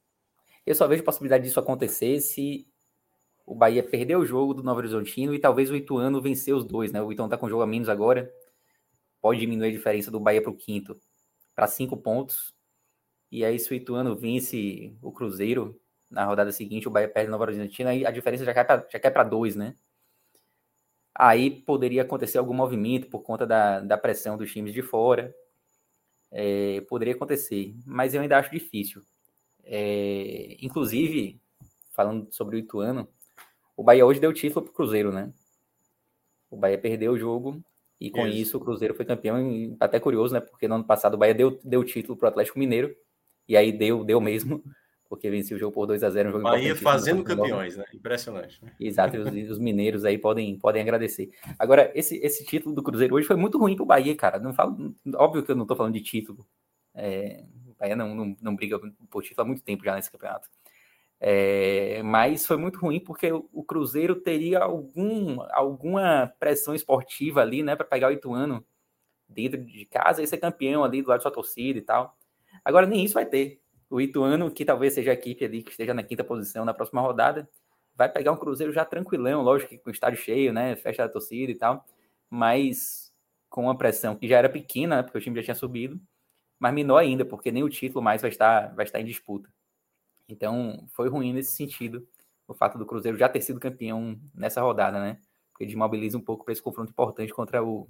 Eu 0.65 0.75
só 0.75 0.87
vejo 0.87 1.03
possibilidade 1.03 1.43
disso 1.43 1.59
acontecer 1.59 2.19
se 2.19 2.67
o 3.47 3.55
Bahia 3.55 3.81
perder 3.81 4.17
o 4.17 4.25
jogo 4.25 4.53
do 4.53 4.61
Novo 4.61 4.79
Horizontino 4.79 5.33
e 5.33 5.39
talvez 5.39 5.71
o 5.71 5.75
Ituano 5.75 6.21
vencer 6.21 6.53
os 6.53 6.65
dois, 6.65 6.91
né? 6.91 7.01
O 7.01 7.13
Ituano 7.13 7.29
tá 7.29 7.37
com 7.37 7.47
jogo 7.47 7.63
a 7.63 7.67
menos 7.67 7.87
agora, 7.87 8.29
pode 9.21 9.39
diminuir 9.39 9.69
a 9.69 9.71
diferença 9.71 10.11
do 10.11 10.19
Bahia 10.19 10.41
para 10.41 10.51
o 10.51 10.55
quinto 10.55 10.99
para 11.55 11.65
cinco 11.65 11.95
pontos. 11.95 12.53
E 13.31 13.45
aí, 13.45 13.57
se 13.57 13.71
o 13.71 13.73
Ituano 13.73 14.17
vence 14.17 14.93
o 15.01 15.13
Cruzeiro 15.13 15.79
na 16.11 16.25
rodada 16.25 16.51
seguinte, 16.51 16.89
o 16.89 16.91
Bahia 16.91 17.07
perde 17.07 17.29
o 17.29 17.31
Novo 17.31 17.43
Horizontino, 17.43 17.89
aí 17.89 18.05
a 18.05 18.11
diferença 18.11 18.43
já 18.43 18.53
cai 18.53 19.11
para 19.11 19.23
dois, 19.23 19.55
né? 19.55 19.73
Aí 21.15 21.49
poderia 21.49 22.01
acontecer 22.01 22.37
algum 22.37 22.53
movimento 22.53 23.07
por 23.07 23.21
conta 23.21 23.47
da, 23.47 23.79
da 23.79 23.97
pressão 23.97 24.37
dos 24.37 24.51
times 24.51 24.73
de 24.73 24.81
fora. 24.81 25.33
É, 26.29 26.81
poderia 26.81 27.15
acontecer, 27.15 27.73
mas 27.85 28.13
eu 28.13 28.21
ainda 28.21 28.37
acho 28.37 28.51
difícil. 28.51 29.01
É, 29.63 30.57
inclusive, 30.61 31.41
falando 31.93 32.27
sobre 32.31 32.57
o 32.57 32.59
Ituano, 32.59 33.07
o 33.77 33.83
Bahia 33.83 34.05
hoje 34.05 34.19
deu 34.19 34.33
título 34.33 34.65
para 34.65 34.71
o 34.71 34.73
Cruzeiro, 34.73 35.11
né? 35.11 35.31
O 36.49 36.57
Bahia 36.57 36.79
perdeu 36.79 37.13
o 37.13 37.17
jogo 37.17 37.63
e 38.01 38.09
com 38.09 38.25
isso. 38.27 38.37
isso 38.37 38.57
o 38.57 38.59
Cruzeiro 38.59 38.95
foi 38.95 39.05
campeão. 39.05 39.51
E 39.51 39.77
até 39.79 39.99
curioso, 39.99 40.33
né? 40.33 40.39
Porque 40.41 40.67
no 40.67 40.75
ano 40.75 40.83
passado 40.83 41.13
o 41.13 41.17
Bahia 41.17 41.35
deu, 41.35 41.59
deu 41.63 41.83
título 41.83 42.17
para 42.17 42.25
o 42.25 42.29
Atlético 42.29 42.57
Mineiro 42.57 42.93
e 43.47 43.55
aí 43.55 43.71
deu, 43.71 44.03
deu 44.03 44.19
mesmo, 44.19 44.63
porque 45.07 45.29
venceu 45.29 45.57
o 45.57 45.59
jogo 45.59 45.73
por 45.73 45.85
2 45.85 46.03
a 46.03 46.09
0 46.09 46.29
um 46.29 46.31
jogo 46.31 46.43
Bahia 46.43 46.75
fazendo 46.75 47.23
campeões, 47.23 47.77
né? 47.77 47.85
Impressionante. 47.93 48.63
Né? 48.65 48.73
Exato, 48.79 49.15
os, 49.15 49.51
os, 49.51 49.59
mineiros 49.59 50.03
aí 50.05 50.17
podem, 50.17 50.57
podem 50.57 50.81
agradecer. 50.81 51.29
Agora, 51.59 51.91
esse, 51.93 52.17
esse 52.17 52.43
título 52.43 52.73
do 52.73 52.81
Cruzeiro 52.81 53.13
hoje 53.13 53.27
foi 53.27 53.35
muito 53.35 53.59
ruim 53.59 53.75
para 53.75 53.83
o 53.83 53.87
Bahia, 53.87 54.15
cara. 54.15 54.39
Não 54.39 54.53
falo, 54.53 54.95
óbvio 55.15 55.43
que 55.43 55.51
eu 55.51 55.55
não 55.55 55.63
estou 55.63 55.77
falando 55.77 55.93
de 55.93 56.01
título. 56.01 56.45
É, 56.95 57.43
o 57.67 57.75
Bahia 57.79 57.95
não, 57.95 58.15
não, 58.15 58.37
não 58.41 58.55
briga 58.55 58.79
por 59.09 59.21
título 59.21 59.43
há 59.43 59.45
muito 59.45 59.61
tempo 59.61 59.85
já 59.85 59.95
nesse 59.95 60.11
campeonato. 60.11 60.49
É, 61.19 62.01
mas 62.03 62.45
foi 62.45 62.57
muito 62.57 62.79
ruim 62.79 62.99
porque 62.99 63.31
o, 63.31 63.63
Cruzeiro 63.63 64.15
teria 64.15 64.59
algum, 64.59 65.41
alguma 65.51 66.31
pressão 66.39 66.75
esportiva 66.75 67.41
ali, 67.41 67.63
né, 67.63 67.75
para 67.75 67.85
pegar 67.85 68.09
o 68.09 68.11
Ituano 68.11 68.63
dentro 69.27 69.63
de 69.63 69.85
casa 69.85 70.21
e 70.21 70.27
ser 70.27 70.37
campeão 70.37 70.83
ali 70.83 71.01
do 71.01 71.09
lado 71.09 71.19
da 71.19 71.23
sua 71.23 71.31
torcida 71.31 71.79
e 71.79 71.81
tal. 71.81 72.15
Agora 72.63 72.85
nem 72.85 73.03
isso 73.03 73.15
vai 73.15 73.25
ter. 73.25 73.61
O 73.89 74.01
Ituano, 74.01 74.51
que 74.51 74.65
talvez 74.65 74.93
seja 74.93 75.11
a 75.11 75.13
equipe 75.13 75.45
ali 75.45 75.63
que 75.63 75.71
esteja 75.71 75.93
na 75.93 76.03
quinta 76.03 76.23
posição 76.23 76.65
na 76.65 76.73
próxima 76.73 77.01
rodada, 77.01 77.49
vai 77.95 78.09
pegar 78.09 78.31
um 78.31 78.37
Cruzeiro 78.37 78.71
já 78.71 78.85
tranquilão, 78.85 79.41
lógico 79.41 79.71
que 79.71 79.77
com 79.79 79.89
o 79.89 79.93
estádio 79.93 80.21
cheio, 80.21 80.53
né, 80.53 80.75
festa 80.75 81.03
da 81.03 81.09
torcida 81.09 81.51
e 81.51 81.55
tal, 81.55 81.85
mas 82.29 83.11
com 83.49 83.63
uma 83.63 83.77
pressão 83.77 84.15
que 84.15 84.27
já 84.27 84.37
era 84.37 84.49
pequena, 84.49 84.97
né, 84.97 85.03
porque 85.03 85.17
o 85.17 85.21
time 85.21 85.37
já 85.37 85.45
tinha 85.45 85.55
subido, 85.55 85.99
mas 86.59 86.73
menor 86.73 86.97
ainda, 86.99 87.25
porque 87.25 87.51
nem 87.51 87.63
o 87.63 87.69
título 87.69 88.03
mais 88.03 88.21
vai 88.21 88.29
estar, 88.29 88.73
vai 88.75 88.85
estar 88.85 88.99
em 88.99 89.05
disputa. 89.05 89.49
Então, 90.27 90.85
foi 90.93 91.09
ruim 91.09 91.33
nesse 91.33 91.55
sentido, 91.55 92.07
o 92.47 92.53
fato 92.53 92.77
do 92.77 92.85
Cruzeiro 92.85 93.17
já 93.17 93.29
ter 93.29 93.41
sido 93.41 93.59
campeão 93.59 94.19
nessa 94.33 94.61
rodada, 94.61 94.99
né? 94.99 95.19
Porque 95.51 95.65
desmobiliza 95.65 96.17
um 96.17 96.21
pouco 96.21 96.45
para 96.45 96.53
esse 96.53 96.61
confronto 96.61 96.91
importante 96.91 97.33
contra 97.33 97.63
o, 97.63 97.87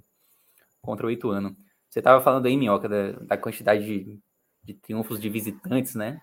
contra 0.80 1.06
o 1.06 1.10
Ituano. 1.10 1.56
Você 1.88 2.00
estava 2.00 2.22
falando 2.22 2.46
aí, 2.46 2.56
Minhoca, 2.56 2.88
da, 2.88 3.12
da 3.12 3.38
quantidade 3.38 3.84
de, 3.84 4.20
de, 4.62 4.74
triunfos 4.74 5.20
de 5.20 5.28
visitantes, 5.28 5.94
né? 5.94 6.20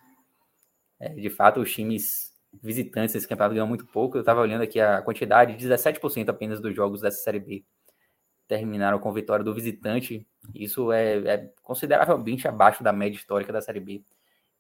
É, 1.00 1.10
de 1.10 1.30
fato, 1.30 1.62
os 1.62 1.72
times 1.74 2.34
visitantes 2.62 3.14
nesse 3.16 3.28
campeonato 3.28 3.56
ganham 3.56 3.68
muito 3.68 3.86
pouco. 3.86 4.18
Eu 4.18 4.22
estava 4.22 4.42
olhando 4.42 4.64
aqui 4.64 4.80
a 4.80 5.02
quantidade, 5.02 5.58
17% 5.58 6.30
apenas 6.30 6.62
dos 6.62 6.76
jogos 6.76 7.02
dessa 7.02 7.22
Série 7.22 7.40
B 7.40 7.66
terminaram 8.48 9.00
com 9.00 9.12
vitória 9.12 9.44
do 9.44 9.54
visitante. 9.54 10.28
Isso 10.54 10.92
é, 10.92 11.18
é 11.28 11.54
consideravelmente 11.62 12.48
abaixo 12.48 12.84
da 12.84 12.94
média 12.94 13.18
histórica 13.18 13.52
da 13.52 13.62
Série 13.62 13.80
B. 13.80 14.04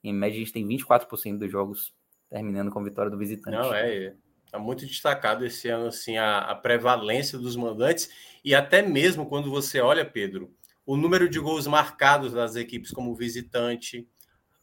Em 0.08 0.14
média, 0.14 0.36
a 0.36 0.39
gente 0.39 0.53
tem 0.53 0.68
24% 0.68 1.38
dos 1.38 1.51
jogos 1.51 1.93
terminando 2.30 2.72
com 2.72 2.84
vitória 2.84 3.10
do 3.10 3.18
visitante. 3.18 3.58
Não, 3.58 3.74
é. 3.74 4.16
Está 4.45 4.60
muito 4.60 4.86
destacado 4.86 5.45
esse 5.45 5.68
ano 5.68 5.88
assim, 5.88 6.18
a, 6.18 6.39
a, 6.39 6.56
prevalência 6.56 7.38
dos 7.38 7.56
mandantes. 7.56 8.10
E 8.43 8.53
até 8.53 8.82
mesmo 8.82 9.26
quando 9.26 9.49
você 9.49 9.82
olha, 9.82 10.06
Pedro, 10.06 10.53
o 10.86 10.95
número 10.95 11.28
de 11.28 11.39
gols 11.39 11.66
marcados 11.66 12.32
das 12.32 12.56
equipes 12.56 12.91
como 12.91 13.16
visitante. 13.16 14.08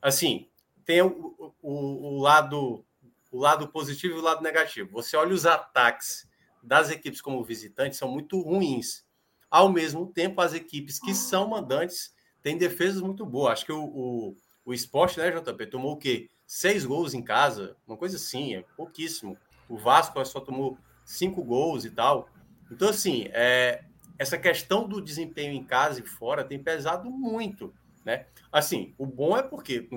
Assim, 0.01 0.49
tem 0.85 1.03
o, 1.03 1.55
o, 1.61 2.17
o 2.17 2.19
lado 2.21 2.85
o 3.33 3.39
lado 3.39 3.67
positivo 3.67 4.17
e 4.17 4.19
o 4.19 4.23
lado 4.23 4.43
negativo. 4.43 4.91
Você 4.93 5.17
olha 5.17 5.35
os 5.35 5.47
ataques 5.47 6.29
das 6.63 6.91
equipes 6.91 7.21
como 7.21 7.43
visitante 7.43 7.97
são 7.97 8.09
muito 8.09 8.41
ruins. 8.41 9.05
Ao 9.51 9.73
mesmo 9.73 10.07
tempo, 10.07 10.41
as 10.41 10.53
equipes 10.53 11.01
que 11.01 11.15
são 11.15 11.49
mandantes 11.49 12.15
têm 12.43 12.59
defesas 12.59 13.01
muito 13.01 13.25
boas. 13.25 13.55
Acho 13.55 13.67
que 13.67 13.73
o, 13.73 13.85
o, 13.85 14.37
o 14.65 14.73
esporte, 14.73 15.19
né, 15.19 15.31
JP, 15.31 15.67
tomou 15.67 15.93
o 15.93 15.97
quê? 15.97 16.29
Seis 16.47 16.85
gols 16.85 17.15
em 17.15 17.23
casa, 17.23 17.77
uma 17.87 17.97
coisa 17.97 18.17
assim, 18.17 18.55
é 18.55 18.65
pouquíssimo. 18.77 19.37
O 19.69 19.77
Vasco 19.77 20.25
só 20.25 20.41
tomou 20.41 20.79
cinco 21.05 21.43
gols 21.43 21.85
e 21.85 21.91
tal. 21.91 22.29
Então, 22.71 22.89
assim, 22.89 23.29
é, 23.33 23.85
essa 24.19 24.39
questão 24.39 24.87
do 24.87 25.01
desempenho 25.01 25.53
em 25.53 25.65
casa 25.65 26.01
e 26.01 26.07
fora 26.07 26.45
tem 26.45 26.59
pesado 26.59 27.11
muito, 27.11 27.73
né? 28.05 28.27
Assim, 28.51 28.95
o 28.99 29.07
bom 29.07 29.37
é 29.37 29.43
porque, 29.43 29.89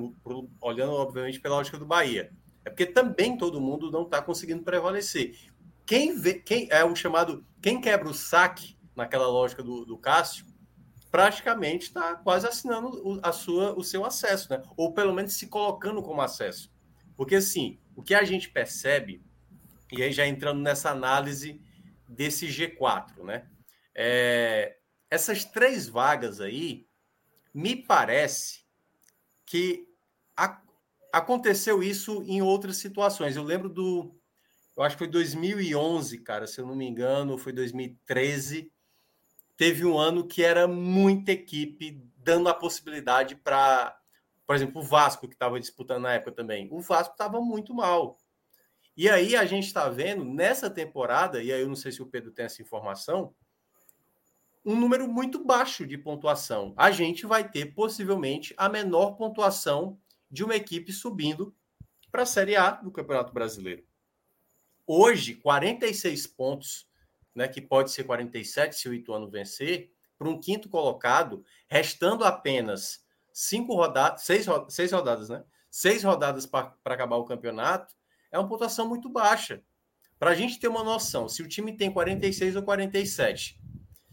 olhando 0.62 0.94
obviamente 0.94 1.40
pela 1.40 1.58
lógica 1.58 1.78
do 1.78 1.86
Bahia, 1.86 2.32
é 2.64 2.70
porque 2.70 2.86
também 2.86 3.38
todo 3.38 3.62
mundo 3.62 3.92
não 3.92 4.04
está 4.04 4.22
conseguindo 4.22 4.64
prevalecer. 4.64 5.38
Quem 5.86 6.18
vê, 6.18 6.36
quem 6.36 6.68
é 6.72 6.84
o 6.84 6.96
chamado, 6.96 7.46
quem 7.62 7.80
quebra 7.80 8.10
o 8.10 8.14
saque 8.14 8.76
naquela 8.96 9.28
lógica 9.28 9.62
do, 9.62 9.86
do 9.86 9.98
Cássio, 9.98 10.46
praticamente 11.16 11.86
está 11.86 12.14
quase 12.14 12.46
assinando 12.46 13.22
a 13.24 13.32
sua, 13.32 13.74
o 13.74 13.82
seu 13.82 14.04
acesso, 14.04 14.52
né? 14.52 14.62
Ou 14.76 14.94
pelo 14.94 15.14
menos 15.14 15.32
se 15.32 15.48
colocando 15.48 16.04
como 16.04 16.22
acesso. 16.22 16.70
Porque 17.16 17.36
assim, 17.36 17.80
o 17.96 18.04
que 18.04 18.14
a 18.14 18.26
gente 18.26 18.50
percebe, 18.50 19.24
e 19.94 20.04
aí 20.04 20.12
já 20.12 20.28
entrando 20.28 20.60
nessa 20.60 20.90
análise 20.90 21.62
desse 22.06 22.48
G4, 22.48 23.24
né? 23.24 23.48
É, 23.96 24.76
essas 25.10 25.46
três 25.46 25.88
vagas 25.88 26.42
aí, 26.42 26.86
me 27.54 27.78
parece 27.78 28.66
que 29.46 29.88
a, 30.36 30.62
aconteceu 31.14 31.82
isso 31.82 32.26
em 32.28 32.42
outras 32.42 32.76
situações. 32.76 33.38
Eu 33.38 33.44
lembro 33.44 33.70
do. 33.70 34.14
Eu 34.76 34.84
acho 34.84 34.98
que 34.98 35.06
foi 35.06 35.08
2011, 35.08 36.18
cara, 36.18 36.46
se 36.46 36.60
eu 36.60 36.68
não 36.68 36.76
me 36.76 36.86
engano, 36.86 37.38
foi 37.38 37.54
2013 37.54 38.70
teve 39.58 39.86
um 39.86 39.98
ano 39.98 40.28
que 40.28 40.44
era 40.44 40.68
muita 40.68 41.32
equipe 41.32 42.02
dando 42.18 42.50
a 42.50 42.54
possibilidade 42.54 43.36
para, 43.36 43.98
por 44.46 44.56
exemplo, 44.56 44.82
o 44.82 44.84
Vasco, 44.84 45.28
que 45.28 45.36
estava 45.36 45.60
disputando 45.60 46.04
na 46.04 46.14
época 46.14 46.32
também. 46.32 46.68
O 46.72 46.80
Vasco 46.80 47.14
estava 47.14 47.40
muito 47.40 47.74
mal. 47.74 48.18
E 48.98 49.10
aí 49.10 49.36
a 49.36 49.46
gente 49.46 49.68
está 49.68 49.90
vendo 49.90 50.24
nessa 50.24 50.70
temporada, 50.70 51.44
e 51.44 51.52
aí 51.52 51.62
eu 51.62 51.68
não 51.68 51.76
sei 51.76 51.92
se 51.92 52.02
o 52.02 52.06
Pedro 52.06 52.32
tem 52.32 52.46
essa 52.46 52.62
informação, 52.62 53.36
um 54.66 54.76
número 54.76 55.08
muito 55.08 55.44
baixo 55.44 55.86
de 55.86 55.98
pontuação. 55.98 56.74
A 56.76 56.90
gente 56.90 57.26
vai 57.26 57.48
ter 57.48 57.74
possivelmente 57.76 58.54
a 58.58 58.68
menor 58.68 59.12
pontuação 59.12 60.00
de 60.32 60.44
uma 60.44 60.56
equipe 60.56 60.92
subindo 60.92 61.56
para 62.12 62.24
a 62.24 62.26
Série 62.26 62.56
A 62.56 62.72
do 62.72 62.90
Campeonato 62.92 63.34
Brasileiro. 63.34 63.86
Hoje, 64.88 65.36
46 65.36 66.28
pontos 66.28 66.85
né, 67.36 67.48
que 67.48 67.62
pode 67.62 67.92
ser 67.92 68.06
47 68.06 68.76
se 68.76 68.88
o 68.88 68.94
Ituano 68.94 69.30
vencer, 69.30 69.92
para 70.18 70.30
um 70.30 70.40
quinto 70.40 70.70
colocado, 70.70 71.44
restando 71.68 72.24
apenas 72.24 73.04
cinco 73.34 73.76
rodadas, 73.76 74.24
seis, 74.24 74.46
seis 74.70 74.92
rodadas, 74.92 75.28
né? 75.28 75.44
Seis 75.70 76.04
rodadas 76.04 76.46
para 76.46 76.74
acabar 76.86 77.18
o 77.18 77.26
campeonato, 77.26 77.94
é 78.32 78.40
uma 78.40 78.48
pontuação 78.48 78.88
muito 78.88 79.10
baixa. 79.10 79.62
Para 80.18 80.32
a 80.32 80.36
gente 80.36 80.58
ter 80.58 80.70
uma 80.70 80.84
noção, 80.84 81.28
se 81.28 81.44
o 81.44 81.48
time 81.48 81.76
tem 81.76 81.92
46 81.92 82.56
ou 82.56 82.64
47, 82.64 83.60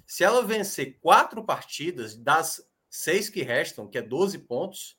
se 0.04 0.24
ela 0.24 0.44
vencer 0.44 0.98
quatro 1.00 1.44
partidas 1.44 2.16
das 2.16 2.68
seis 2.90 3.30
que 3.30 3.42
restam, 3.42 3.88
que 3.88 3.96
é 3.96 4.02
12 4.02 4.40
pontos, 4.40 4.98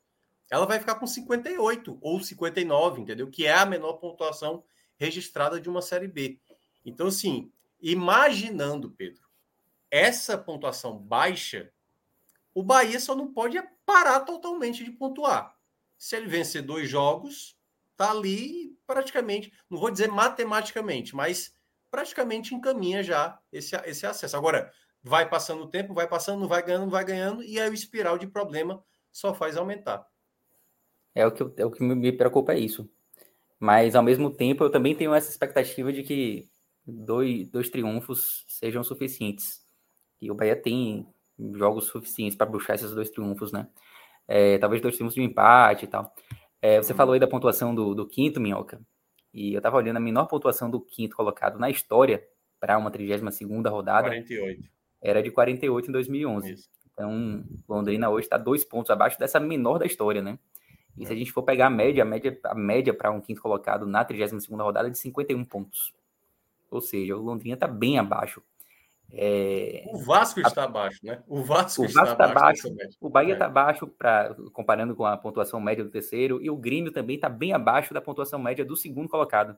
ela 0.49 0.65
vai 0.65 0.79
ficar 0.79 0.95
com 0.95 1.05
58 1.05 1.97
ou 2.01 2.19
59, 2.21 3.01
entendeu? 3.01 3.29
Que 3.29 3.45
é 3.45 3.53
a 3.53 3.65
menor 3.65 3.93
pontuação 3.93 4.63
registrada 4.97 5.59
de 5.59 5.69
uma 5.69 5.81
Série 5.81 6.07
B. 6.07 6.39
Então, 6.85 7.07
assim, 7.07 7.51
Imaginando, 7.83 8.91
Pedro, 8.91 9.27
essa 9.91 10.37
pontuação 10.37 10.97
baixa, 10.97 11.69
o 12.55 12.63
Bahia 12.63 12.97
só 12.97 13.13
não 13.13 13.33
pode 13.33 13.61
parar 13.85 14.21
totalmente 14.21 14.85
de 14.85 14.91
pontuar. 14.91 15.53
Se 15.97 16.15
ele 16.15 16.27
vencer 16.27 16.61
dois 16.61 16.89
jogos, 16.89 17.57
tá 17.97 18.11
ali 18.11 18.73
praticamente, 18.87 19.51
não 19.69 19.77
vou 19.77 19.91
dizer 19.91 20.07
matematicamente, 20.07 21.13
mas 21.13 21.53
praticamente 21.91 22.55
encaminha 22.55 23.03
já 23.03 23.37
esse, 23.51 23.75
esse 23.85 24.05
acesso. 24.05 24.37
Agora, 24.37 24.71
vai 25.01 25.27
passando 25.27 25.63
o 25.63 25.69
tempo, 25.69 25.93
vai 25.93 26.07
passando, 26.07 26.47
vai 26.47 26.63
ganhando, 26.63 26.89
vai 26.89 27.03
ganhando, 27.03 27.43
e 27.43 27.59
aí 27.59 27.69
o 27.69 27.73
espiral 27.73 28.17
de 28.17 28.27
problema 28.27 28.81
só 29.11 29.33
faz 29.33 29.57
aumentar. 29.57 30.07
É 31.13 31.27
o 31.27 31.31
que, 31.31 31.43
é 31.61 31.65
o 31.65 31.69
que 31.69 31.83
me 31.83 32.11
preocupa 32.13 32.53
é 32.53 32.59
isso. 32.59 32.89
Mas, 33.59 33.93
ao 33.93 34.03
mesmo 34.03 34.31
tempo, 34.31 34.63
eu 34.63 34.71
também 34.71 34.95
tenho 34.95 35.13
essa 35.13 35.29
expectativa 35.29 35.91
de 35.91 36.01
que 36.01 36.49
dois, 36.85 37.47
dois 37.49 37.69
triunfos 37.69 38.45
sejam 38.47 38.83
suficientes. 38.83 39.63
E 40.21 40.31
o 40.31 40.35
Bahia 40.35 40.55
tem 40.55 41.07
jogos 41.53 41.85
suficientes 41.85 42.35
para 42.35 42.45
bruxar 42.45 42.75
esses 42.75 42.91
dois 42.91 43.09
triunfos, 43.09 43.51
né? 43.51 43.67
É, 44.27 44.57
talvez 44.57 44.81
dois 44.81 44.95
triunfos 44.95 45.15
de 45.15 45.21
um 45.21 45.25
empate 45.25 45.85
e 45.85 45.87
tal. 45.87 46.13
É, 46.61 46.81
você 46.81 46.93
falou 46.93 47.13
aí 47.13 47.19
da 47.19 47.27
pontuação 47.27 47.75
do, 47.75 47.93
do 47.93 48.07
quinto, 48.07 48.39
Minhoca. 48.39 48.81
E 49.33 49.53
eu 49.53 49.61
tava 49.61 49.77
olhando 49.77 49.97
a 49.97 49.99
menor 49.99 50.27
pontuação 50.27 50.69
do 50.69 50.79
quinto 50.79 51.15
colocado 51.15 51.59
na 51.59 51.69
história 51.69 52.23
para 52.59 52.77
uma 52.77 52.91
32 52.91 53.35
segunda 53.35 53.69
rodada. 53.69 54.07
48. 54.07 54.69
Era 55.01 55.21
de 55.21 55.31
48 55.31 55.89
em 55.89 55.91
2011. 55.91 56.53
Isso. 56.53 56.69
Então, 56.93 57.43
Londrina 57.67 58.09
hoje 58.09 58.27
está 58.27 58.37
dois 58.37 58.63
pontos 58.63 58.91
abaixo 58.91 59.19
dessa 59.19 59.39
menor 59.39 59.79
da 59.79 59.85
história, 59.85 60.21
né? 60.21 60.37
E 60.95 61.05
se 61.05 61.11
a 61.11 61.15
gente 61.15 61.31
for 61.31 61.41
pegar 61.41 61.67
a 61.67 61.69
média, 61.69 62.03
a 62.03 62.05
média, 62.05 62.39
a 62.45 62.55
média 62.55 62.93
para 62.93 63.11
um 63.11 63.19
quinto 63.19 63.41
colocado 63.41 63.87
na 63.87 64.05
32 64.05 64.43
segunda 64.43 64.63
rodada 64.63 64.87
é 64.87 64.91
de 64.91 64.97
51 64.99 65.43
pontos. 65.43 65.91
Ou 66.73 66.81
seja, 66.81 67.15
o 67.15 67.21
Londrina 67.21 67.53
está 67.53 67.67
bem 67.67 67.99
abaixo. 67.99 68.41
É... 69.11 69.85
O 69.93 69.99
Vasco 69.99 70.39
está 70.39 70.63
abaixo, 70.63 70.99
né? 71.03 71.21
O 71.27 71.43
Vasco, 71.43 71.83
o 71.83 71.87
Vasco 71.87 72.13
está 72.13 72.25
abaixo. 72.25 72.67
abaixo 72.67 72.97
o 72.99 73.09
Bahia 73.09 73.33
está 73.33 73.45
é. 73.45 73.47
abaixo, 73.47 73.87
pra, 73.87 74.35
comparando 74.51 74.95
com 74.95 75.05
a 75.05 75.15
pontuação 75.15 75.61
média 75.61 75.83
do 75.83 75.91
terceiro. 75.91 76.41
E 76.41 76.49
o 76.49 76.57
Grêmio 76.57 76.91
também 76.91 77.15
está 77.15 77.29
bem 77.29 77.53
abaixo 77.53 77.93
da 77.93 78.01
pontuação 78.01 78.39
média 78.39 78.65
do 78.65 78.75
segundo 78.75 79.07
colocado. 79.07 79.55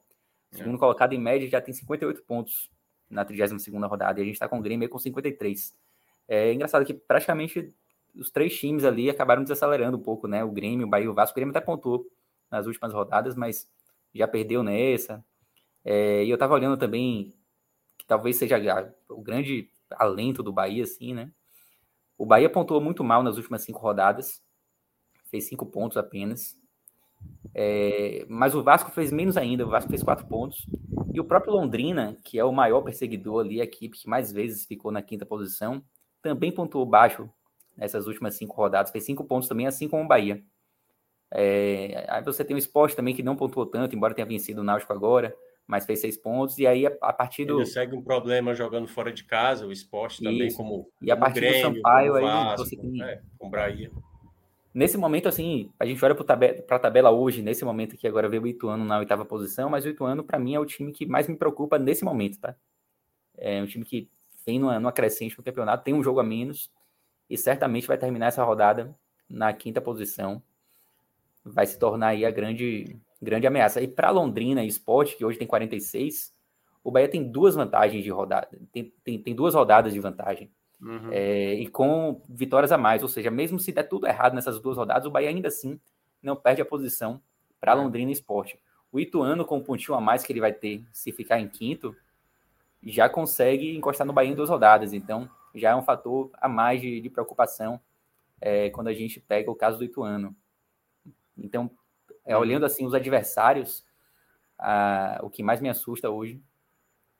O 0.52 0.58
segundo 0.58 0.76
é. 0.76 0.80
colocado, 0.80 1.14
em 1.14 1.20
média, 1.20 1.48
já 1.48 1.62
tem 1.62 1.74
58 1.74 2.22
pontos 2.24 2.70
na 3.10 3.24
32 3.24 3.66
rodada. 3.90 4.20
E 4.20 4.24
a 4.24 4.26
gente 4.26 4.36
está 4.36 4.48
com 4.48 4.60
o 4.60 4.62
Grêmio 4.62 4.90
com 4.90 5.00
53. 5.00 5.74
É 6.28 6.52
engraçado 6.52 6.84
que 6.84 6.94
praticamente 6.94 7.74
os 8.14 8.30
três 8.30 8.58
times 8.58 8.84
ali 8.84 9.10
acabaram 9.10 9.42
desacelerando 9.42 9.98
um 9.98 10.02
pouco, 10.02 10.28
né? 10.28 10.44
O 10.44 10.52
Grêmio, 10.52 10.86
o 10.86 10.90
Bahia 10.90 11.06
e 11.06 11.10
o 11.10 11.14
Vasco. 11.14 11.34
O 11.34 11.36
Grêmio 11.36 11.52
até 11.52 11.62
pontuou 11.62 12.06
nas 12.52 12.68
últimas 12.68 12.92
rodadas, 12.92 13.36
mas 13.36 13.70
já 14.14 14.28
perdeu 14.28 14.64
nessa. 14.64 15.24
É, 15.86 16.26
e 16.26 16.30
eu 16.32 16.34
estava 16.34 16.56
olhando 16.56 16.78
também 16.78 17.32
que 17.96 18.06
talvez 18.08 18.38
seja 18.38 18.58
o 19.08 19.22
grande 19.22 19.70
alento 19.92 20.42
do 20.42 20.52
Bahia, 20.52 20.84
assim, 20.84 21.14
né? 21.14 21.32
O 22.18 22.26
Bahia 22.26 22.50
pontuou 22.50 22.82
muito 22.82 23.04
mal 23.04 23.22
nas 23.22 23.38
últimas 23.38 23.62
cinco 23.62 23.80
rodadas, 23.80 24.42
fez 25.30 25.48
cinco 25.48 25.66
pontos 25.68 25.96
apenas. 25.96 26.58
É, 27.54 28.26
mas 28.28 28.56
o 28.56 28.64
Vasco 28.64 28.90
fez 28.90 29.12
menos 29.12 29.38
ainda, 29.38 29.66
o 29.66 29.70
Vasco 29.70 29.90
fez 29.90 30.02
quatro 30.02 30.26
pontos. 30.26 30.66
E 31.14 31.20
o 31.20 31.24
próprio 31.24 31.54
Londrina, 31.54 32.18
que 32.24 32.40
é 32.40 32.44
o 32.44 32.52
maior 32.52 32.82
perseguidor 32.82 33.46
ali, 33.46 33.62
a 33.62 33.64
equipe 33.64 33.98
que 33.98 34.10
mais 34.10 34.32
vezes 34.32 34.66
ficou 34.66 34.92
na 34.92 35.04
quinta 35.04 35.26
posição, 35.26 35.84
também 36.22 36.52
pontuou 36.52 36.86
baixo 36.86 37.30
nessas 37.78 38.08
últimas 38.08 38.36
cinco 38.36 38.56
rodadas, 38.56 38.92
fez 38.92 39.06
cinco 39.06 39.24
pontos 39.24 39.48
também, 39.48 39.68
assim 39.68 39.88
como 39.88 40.04
o 40.04 40.08
Bahia. 40.08 40.44
É, 41.32 42.06
aí 42.10 42.24
você 42.24 42.44
tem 42.44 42.56
o 42.56 42.60
esporte 42.60 42.96
também 42.96 43.14
que 43.14 43.24
não 43.24 43.36
pontuou 43.36 43.66
tanto, 43.66 43.96
embora 43.96 44.14
tenha 44.14 44.26
vencido 44.26 44.62
o 44.62 44.64
Náutico 44.64 44.92
agora 44.92 45.36
mas 45.68 45.86
fez 45.86 46.02
seis 46.02 46.18
pontos. 46.18 46.58
E 46.58 46.68
aí, 46.68 46.86
a, 46.86 47.14
partir 47.14 47.46
do. 47.46 47.60
Ele 47.60 47.66
segue 47.66 47.96
um 47.96 48.02
problema 48.02 48.54
jogando 48.54 48.88
fora 48.88 49.12
de 49.12 49.24
casa, 49.24 49.66
o 49.66 49.72
esporte 49.72 50.24
também, 50.24 50.48
Isso. 50.48 50.58
como. 50.58 50.90
E 51.02 51.12
a 51.12 51.18
partir 51.18 51.42
Grêmio, 51.42 51.70
do 51.70 51.76
Sampaio, 51.76 52.14
Vasco, 52.14 52.28
aí 52.28 52.58
você 52.58 52.78
tem. 52.78 53.04
É, 53.04 53.22
com 53.38 53.50
Bahia. 53.50 53.92
Nesse 54.74 54.98
momento, 54.98 55.30
assim, 55.30 55.72
a 55.80 55.86
gente 55.86 56.04
olha 56.04 56.14
para 56.14 56.76
a 56.76 56.80
tabela 56.80 57.10
hoje, 57.10 57.42
nesse 57.42 57.64
momento 57.64 57.96
aqui, 57.96 58.06
agora 58.06 58.28
veio 58.28 58.44
o 58.44 58.48
Ituano 58.48 58.84
na 58.84 59.00
oitava 59.00 59.24
posição, 59.24 59.70
mas 59.70 59.86
o 59.86 59.88
Ituano, 59.88 60.22
para 60.22 60.38
mim, 60.38 60.54
é 60.54 60.60
o 60.60 60.66
time 60.66 60.92
que 60.92 61.06
mais 61.06 61.30
me 61.30 61.38
preocupa 61.38 61.80
nesse 61.80 62.04
momento, 62.04 62.38
tá? 62.42 62.54
É 63.38 63.62
um 63.62 63.66
time 63.66 63.86
que 63.86 64.10
vem 64.46 64.60
numa, 64.60 64.78
numa 64.78 64.92
crescente 64.92 65.38
no 65.38 65.44
campeonato, 65.46 65.86
tem 65.86 65.94
um 65.94 66.04
jogo 66.04 66.20
a 66.20 66.24
menos 66.24 66.70
e 67.30 67.38
certamente 67.38 67.88
vai 67.88 67.98
terminar 67.98 68.28
essa 68.28 68.44
rodada 68.44 68.94
na 69.30 69.54
quinta 69.54 69.80
posição. 69.80 70.44
Vai 71.44 71.66
se 71.66 71.80
tornar 71.80 72.08
aí 72.08 72.26
a 72.26 72.32
grande, 72.32 72.98
grande 73.26 73.48
ameaça. 73.48 73.82
E 73.82 73.88
para 73.88 74.10
Londrina 74.10 74.64
e 74.64 74.68
Sport, 74.68 75.16
que 75.16 75.26
hoje 75.26 75.38
tem 75.38 75.48
46, 75.48 76.34
o 76.84 76.92
Bahia 76.92 77.10
tem 77.10 77.24
duas 77.24 77.56
vantagens 77.56 78.04
de 78.04 78.10
rodada, 78.12 78.48
tem, 78.72 78.94
tem, 79.04 79.20
tem 79.20 79.36
duas 79.36 79.54
rodadas 79.54 79.92
de 79.92 80.00
vantagem. 80.00 80.52
Uhum. 80.80 81.10
É, 81.12 81.56
e 81.56 81.68
com 81.68 82.22
vitórias 82.30 82.72
a 82.72 82.78
mais, 82.78 83.02
ou 83.02 83.10
seja, 83.10 83.32
mesmo 83.32 83.60
se 83.60 83.72
der 83.72 83.84
tudo 83.84 84.08
errado 84.08 84.36
nessas 84.36 84.60
duas 84.60 84.78
rodadas, 84.78 85.06
o 85.06 85.12
Bahia 85.12 85.30
ainda 85.30 85.48
assim 85.48 85.80
não 86.22 86.36
perde 86.36 86.62
a 86.62 86.66
posição 86.66 87.20
para 87.60 87.72
é. 87.72 87.76
Londrina 87.76 88.12
e 88.12 88.14
Sport. 88.14 88.54
O 88.92 89.00
Ituano, 89.00 89.44
com 89.46 89.56
o 89.56 89.60
um 89.60 89.64
pontinho 89.64 89.98
a 89.98 90.02
mais 90.02 90.24
que 90.24 90.32
ele 90.32 90.40
vai 90.40 90.54
ter 90.54 90.86
se 90.94 91.12
ficar 91.12 91.40
em 91.40 91.48
quinto, 91.48 91.96
já 92.84 93.10
consegue 93.10 93.76
encostar 93.76 94.06
no 94.06 94.14
Bahia 94.14 94.32
em 94.32 94.36
duas 94.36 94.50
rodadas. 94.50 94.94
Então, 94.94 95.30
já 95.54 95.72
é 95.72 95.76
um 95.76 95.82
fator 95.82 96.30
a 96.34 96.48
mais 96.48 96.80
de, 96.82 97.02
de 97.02 97.10
preocupação 97.10 97.80
é, 98.40 98.70
quando 98.70 98.90
a 98.90 98.94
gente 98.94 99.20
pega 99.20 99.50
o 99.50 99.56
caso 99.56 99.78
do 99.78 99.84
Ituano. 99.84 100.36
Então, 101.38 101.70
é, 102.26 102.36
olhando 102.36 102.66
assim 102.66 102.86
os 102.86 102.94
adversários, 102.94 103.86
a, 104.58 105.20
o 105.22 105.30
que 105.30 105.44
mais 105.44 105.62
me 105.62 105.70
assusta 105.70 106.10
hoje 106.10 106.42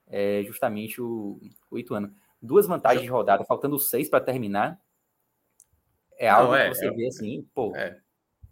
é 0.08 0.44
justamente 0.46 1.02
o, 1.02 1.40
o 1.70 1.78
Ituano. 1.78 2.14
Duas 2.42 2.68
vantagens 2.68 3.04
de 3.04 3.10
rodada, 3.10 3.44
faltando 3.44 3.80
seis 3.80 4.10
para 4.10 4.24
terminar. 4.24 4.80
É 6.18 6.30
algo 6.30 6.52
não, 6.52 6.58
é, 6.58 6.70
que 6.70 6.76
você 6.76 6.88
é, 6.88 6.92
vê 6.92 7.08
assim, 7.08 7.48
pô, 7.54 7.76
é. 7.76 7.98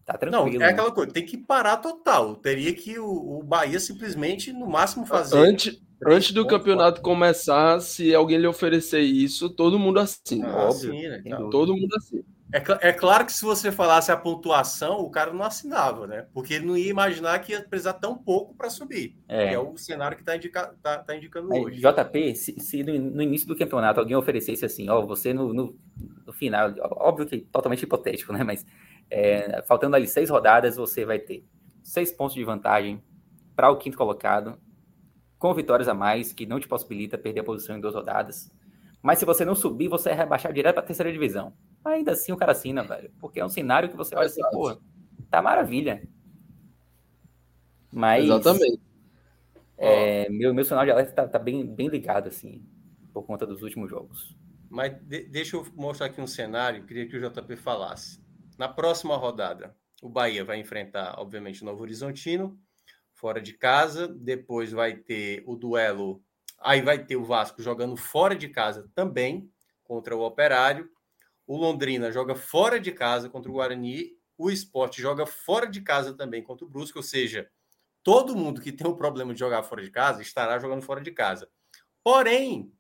tá 0.06 0.18
tranquilo. 0.18 0.60
Não, 0.60 0.66
é 0.66 0.70
aquela 0.70 0.92
coisa, 0.92 1.14
tem 1.14 1.26
que 1.26 1.38
parar 1.38 1.78
total. 1.78 2.36
Teria 2.36 2.74
que 2.74 3.00
o, 3.00 3.40
o 3.40 3.44
Bahia 3.44 3.80
simplesmente, 3.80 4.52
no 4.52 4.68
máximo, 4.68 5.06
fazer. 5.06 5.38
Antes, 5.38 5.82
antes 6.06 6.32
do 6.32 6.46
campeonato 6.46 7.02
começar, 7.02 7.80
se 7.82 8.14
alguém 8.14 8.38
lhe 8.38 8.48
oferecer 8.48 9.02
isso, 9.02 9.50
todo 9.50 9.80
mundo 9.80 10.00
assina. 10.00 10.50
Ah, 10.50 10.70
óbvio. 10.70 10.94
Então. 11.26 11.50
Todo 11.50 11.76
mundo 11.76 11.96
assina. 11.96 12.24
É, 12.54 12.90
é, 12.90 12.94
claro 12.94 13.26
que 13.26 13.34
se 13.34 13.44
você 13.44 13.72
falasse 13.72 14.12
a 14.12 14.16
pontuação, 14.16 15.00
o 15.00 15.10
cara 15.10 15.34
não 15.34 15.44
assinava, 15.44 16.06
né? 16.06 16.28
Porque 16.32 16.54
ele 16.54 16.68
não 16.68 16.78
ia 16.78 16.92
imaginar 16.92 17.40
que 17.40 17.52
ia 17.52 17.64
precisar 17.64 17.94
tão 17.94 18.16
pouco 18.16 18.54
para 18.54 18.70
subir. 18.70 19.18
É. 19.28 19.56
é 19.56 19.60
o 19.60 19.76
cenário 19.76 20.16
que 20.16 20.22
está 20.22 20.36
indica, 20.36 20.72
tá, 20.84 21.00
tá 21.00 21.16
indicando 21.18 21.52
é, 21.52 21.60
hoje. 21.60 21.82
JP, 21.82 22.36
se, 22.36 22.60
se 22.60 22.84
no, 22.84 22.94
no, 23.16 23.22
início 23.24 23.48
do 23.48 23.58
campeonato 23.58 24.00
alguém 24.00 24.16
oferecesse 24.16 24.64
assim, 24.64 24.88
ó, 24.88 25.02
você 25.02 25.34
no, 25.34 25.52
no, 25.52 25.76
no 26.28 26.32
final, 26.32 26.72
óbvio 26.80 27.26
que 27.26 27.40
totalmente 27.40 27.82
hipotético, 27.82 28.32
né? 28.32 28.44
Mas 28.44 28.64
é, 29.10 29.64
faltando 29.64 29.96
ali 29.96 30.08
seis 30.08 30.30
rodadas, 30.30 30.76
você 30.76 31.04
vai 31.04 31.18
ter 31.18 31.44
seis 31.82 32.12
pontos 32.12 32.36
de 32.36 32.44
vantagem 32.44 33.04
para 33.56 33.72
o 33.72 33.78
quinto 33.78 33.98
colocado, 33.98 34.60
com 35.40 35.52
vitórias 35.56 35.88
a 35.88 35.96
mais, 35.96 36.32
que 36.32 36.46
não 36.46 36.60
te 36.60 36.68
possibilita 36.68 37.18
perder 37.18 37.40
a 37.40 37.44
posição 37.44 37.76
em 37.76 37.82
duas 37.82 37.96
rodadas. 37.96 38.52
Mas 39.02 39.18
se 39.18 39.26
você 39.26 39.44
não 39.44 39.56
subir, 39.56 39.88
você 39.88 40.12
é 40.12 40.14
rebaixado 40.14 40.54
direto 40.54 40.76
para 40.76 40.84
a 40.84 40.86
terceira 40.86 41.12
divisão. 41.12 41.52
Ainda 41.86 42.14
assim 42.14 42.32
o 42.32 42.38
cara 42.38 42.54
assina, 42.54 42.84
velho. 42.84 43.12
Porque 43.20 43.40
é 43.40 43.46
um 43.46 43.50
cenário 43.50 43.90
que 43.90 43.96
você 43.96 44.16
olha 44.16 44.28
assim, 44.28 44.42
pô, 44.52 44.78
tá 45.30 45.42
maravilha. 45.42 46.08
Mas. 47.92 48.26
Exatamente. 48.26 48.82
É, 49.78 50.30
meu, 50.30 50.54
meu 50.54 50.64
sinal 50.64 50.86
de 50.86 50.92
alerta 50.92 51.12
tá, 51.12 51.28
tá, 51.28 51.40
bem, 51.40 51.66
bem 51.66 51.88
ligado, 51.88 52.28
assim, 52.28 52.66
por 53.12 53.24
conta 53.24 53.46
dos 53.46 53.62
últimos 53.62 53.90
jogos. 53.90 54.36
Mas 54.70 54.94
de, 55.02 55.26
deixa 55.26 55.58
eu 55.58 55.68
mostrar 55.76 56.08
aqui 56.08 56.22
um 56.22 56.28
cenário, 56.28 56.86
queria 56.86 57.08
que 57.08 57.18
o 57.18 57.30
JP 57.30 57.56
falasse. 57.58 58.24
Na 58.58 58.70
próxima 58.70 59.18
rodada, 59.18 59.76
o 60.02 60.10
Bahia 60.10 60.46
vai 60.46 60.60
enfrentar, 60.60 61.16
obviamente, 61.18 61.62
o 61.62 61.66
Novo 61.66 61.82
Horizontino, 61.82 62.58
fora 63.14 63.42
de 63.42 63.54
casa. 63.54 64.08
Depois 64.08 64.72
vai 64.72 64.96
ter 64.96 65.44
o 65.46 65.56
duelo. 65.56 66.24
Aí 66.60 66.82
vai 66.82 67.04
ter 67.04 67.16
o 67.16 67.24
Vasco 67.24 67.62
jogando 67.62 67.98
fora 67.98 68.36
de 68.36 68.48
casa 68.48 68.90
também, 68.96 69.50
contra 69.84 70.16
o 70.16 70.22
Operário. 70.22 70.90
O 71.46 71.58
Londrina 71.58 72.12
joga 72.12 72.36
fora 72.36 72.80
de 72.80 72.92
casa 72.92 73.30
contra 73.30 73.50
o 73.50 73.56
Guarani. 73.56 74.18
O 74.38 74.50
esporte 74.50 75.02
joga 75.02 75.26
fora 75.26 75.68
de 75.68 75.82
casa 75.82 76.14
também 76.14 76.42
contra 76.42 76.66
o 76.66 76.70
Brusque. 76.70 76.98
Ou 76.98 77.04
seja, 77.04 77.50
todo 78.02 78.36
mundo 78.36 78.62
que 78.62 78.72
tem 78.72 78.88
o 78.88 78.96
problema 78.96 79.34
de 79.34 79.40
jogar 79.40 79.64
fora 79.64 79.84
de 79.84 79.92
casa 79.92 80.22
estará 80.22 80.58
jogando 80.60 80.82
fora 80.82 81.02
de 81.02 81.12
casa. 81.12 81.50
Porém, 82.04 82.72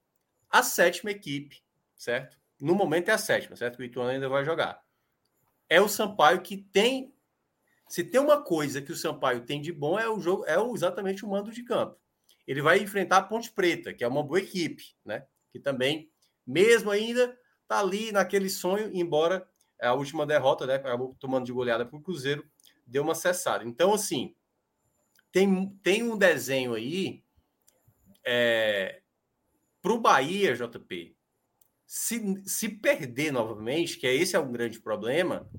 a 0.49 0.61
sétima 0.61 1.11
equipe, 1.11 1.63
certo? 1.95 2.37
No 2.59 2.75
momento 2.75 3.09
é 3.09 3.13
a 3.13 3.17
sétima, 3.17 3.55
certo? 3.55 3.79
O 3.79 3.83
Ituano 3.83 4.09
ainda 4.09 4.29
vai 4.29 4.45
jogar. 4.45 4.81
É 5.69 5.81
o 5.81 5.89
Sampaio 5.89 6.41
que 6.41 6.57
tem. 6.57 7.13
Se 7.89 8.03
tem 8.03 8.21
uma 8.21 8.41
coisa 8.41 8.81
que 8.81 8.91
o 8.91 8.95
Sampaio 8.95 9.45
tem 9.45 9.61
de 9.61 9.71
bom 9.71 9.99
é 9.99 10.09
o 10.09 10.19
jogo, 10.19 10.45
é 10.45 10.55
exatamente 10.73 11.25
o 11.25 11.29
mando 11.29 11.51
de 11.51 11.63
campo. 11.63 11.97
Ele 12.47 12.61
vai 12.61 12.79
enfrentar 12.79 13.17
a 13.17 13.23
Ponte 13.23 13.51
Preta, 13.51 13.93
que 13.93 14.03
é 14.03 14.07
uma 14.07 14.23
boa 14.23 14.39
equipe, 14.39 14.95
né? 15.05 15.25
Que 15.51 15.59
também, 15.59 16.11
mesmo 16.45 16.91
ainda 16.91 17.37
tá 17.67 17.79
ali 17.79 18.11
naquele 18.11 18.49
sonho, 18.49 18.89
embora 18.93 19.47
a 19.81 19.93
última 19.93 20.25
derrota, 20.25 20.65
né, 20.65 20.75
acabou 20.75 21.15
tomando 21.19 21.45
de 21.45 21.51
goleada 21.51 21.85
para 21.85 21.97
o 21.97 22.01
Cruzeiro, 22.01 22.45
deu 22.85 23.03
uma 23.03 23.15
cessada. 23.15 23.63
Então, 23.63 23.93
assim, 23.93 24.35
tem, 25.31 25.69
tem 25.83 26.03
um 26.03 26.17
desenho 26.17 26.73
aí 26.73 27.23
é, 28.25 29.01
para 29.81 29.91
o 29.91 29.99
Bahia, 29.99 30.55
JP, 30.55 31.15
se, 31.85 32.41
se 32.45 32.69
perder 32.69 33.31
novamente, 33.31 33.97
que 33.97 34.07
é 34.07 34.15
esse 34.15 34.35
é 34.35 34.39
um 34.39 34.51
grande 34.51 34.79
problema, 34.79 35.49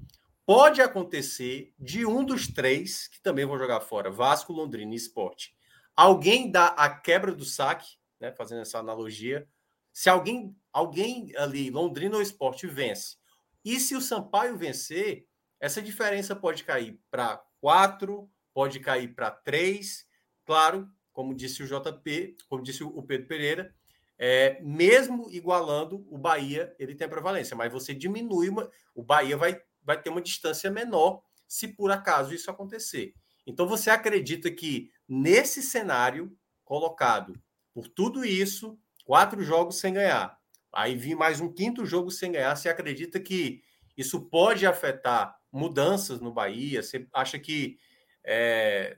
pode 0.47 0.81
acontecer 0.81 1.73
de 1.79 2.07
um 2.07 2.25
dos 2.25 2.49
três, 2.49 3.09
que 3.09 3.21
também 3.21 3.45
vão 3.45 3.59
jogar 3.59 3.81
fora, 3.81 4.11
Vasco, 4.11 4.53
Londrina 4.53 4.93
e 4.93 4.97
Esporte, 4.97 5.55
alguém 5.95 6.51
dá 6.51 6.69
a 6.69 6.89
quebra 6.89 7.35
do 7.35 7.45
saque, 7.45 7.97
né, 8.19 8.33
fazendo 8.33 8.63
essa 8.63 8.79
analogia, 8.79 9.47
se 9.95 10.11
alguém, 10.11 10.55
alguém 10.72 11.32
ali, 11.36 11.70
Londrina 11.70 12.16
ou 12.16 12.22
Esporte, 12.22 12.66
vence, 12.66 13.16
e 13.64 13.78
se 13.78 13.95
o 13.95 14.01
Sampaio 14.01 14.59
vencer, 14.59 15.26
essa 15.61 15.80
diferença 15.80 16.34
pode 16.34 16.64
cair 16.64 17.01
para 17.11 17.42
quatro, 17.61 18.28
pode 18.53 18.80
cair 18.80 19.14
para 19.14 19.30
três. 19.30 20.05
Claro, 20.45 20.90
como 21.12 21.32
disse 21.32 21.62
o 21.62 21.66
JP, 21.66 22.36
como 22.49 22.62
disse 22.62 22.82
o 22.82 23.03
Pedro 23.05 23.28
Pereira, 23.28 23.74
é, 24.18 24.61
mesmo 24.61 25.30
igualando 25.30 26.05
o 26.11 26.18
Bahia, 26.18 26.74
ele 26.78 26.95
tem 26.95 27.09
prevalência, 27.09 27.57
mas 27.57 27.72
você 27.72 27.95
diminui 27.95 28.49
uma, 28.49 28.68
o 28.95 29.03
Bahia 29.03 29.36
vai, 29.36 29.61
vai 29.82 30.01
ter 30.01 30.11
uma 30.11 30.20
distância 30.20 30.70
menor 30.70 31.22
se 31.47 31.68
por 31.68 31.90
acaso 31.90 32.34
isso 32.34 32.51
acontecer. 32.51 33.14
Então 33.47 33.66
você 33.66 33.90
acredita 33.90 34.51
que 34.51 34.90
nesse 35.09 35.62
cenário 35.62 36.36
colocado 36.64 37.40
por 37.72 37.88
tudo 37.88 38.24
isso, 38.24 38.78
quatro 39.05 39.43
jogos 39.43 39.79
sem 39.79 39.95
ganhar, 39.95 40.37
aí 40.73 40.97
vir 40.97 41.15
mais 41.15 41.41
um 41.41 41.53
quinto 41.53 41.85
jogo 41.85 42.11
sem 42.11 42.33
ganhar, 42.33 42.57
você 42.57 42.69
acredita 42.69 43.21
que 43.21 43.63
isso 43.97 44.21
pode 44.23 44.67
afetar 44.67 45.37
mudanças 45.53 46.21
no 46.21 46.33
Bahia? 46.33 46.83
Você 46.83 47.07
acha 47.13 47.39
que, 47.39 47.77
é, 48.25 48.97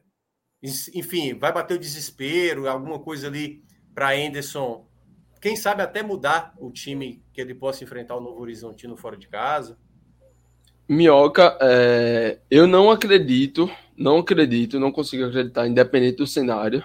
enfim, 0.95 1.35
vai 1.35 1.53
bater 1.53 1.75
o 1.75 1.81
desespero, 1.81 2.69
alguma 2.69 2.99
coisa 2.99 3.27
ali 3.27 3.63
para 3.95 4.15
Anderson, 4.15 4.87
quem 5.41 5.55
sabe 5.55 5.83
até 5.83 6.03
mudar 6.03 6.55
o 6.59 6.71
time 6.71 7.23
que 7.33 7.41
ele 7.41 7.55
possa 7.55 7.85
enfrentar 7.85 8.17
o 8.17 8.21
Novo 8.21 8.41
Horizontino 8.41 8.97
fora 8.97 9.17
de 9.17 9.29
casa? 9.29 9.79
Minhoca, 10.89 11.57
é, 11.61 12.39
eu 12.51 12.67
não 12.67 12.91
acredito, 12.91 13.71
não 13.97 14.19
acredito, 14.19 14.81
não 14.81 14.91
consigo 14.91 15.25
acreditar, 15.25 15.67
independente 15.67 16.17
do 16.17 16.27
cenário, 16.27 16.85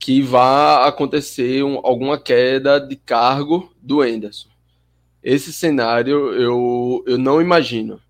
que 0.00 0.22
vá 0.22 0.86
acontecer 0.86 1.62
um, 1.62 1.78
alguma 1.84 2.18
queda 2.18 2.80
de 2.80 2.96
cargo 2.96 3.70
do 3.82 4.02
Enderson. 4.02 4.48
Esse 5.22 5.52
cenário 5.52 6.32
eu, 6.32 7.04
eu 7.06 7.18
não 7.18 7.40
imagino. 7.40 8.00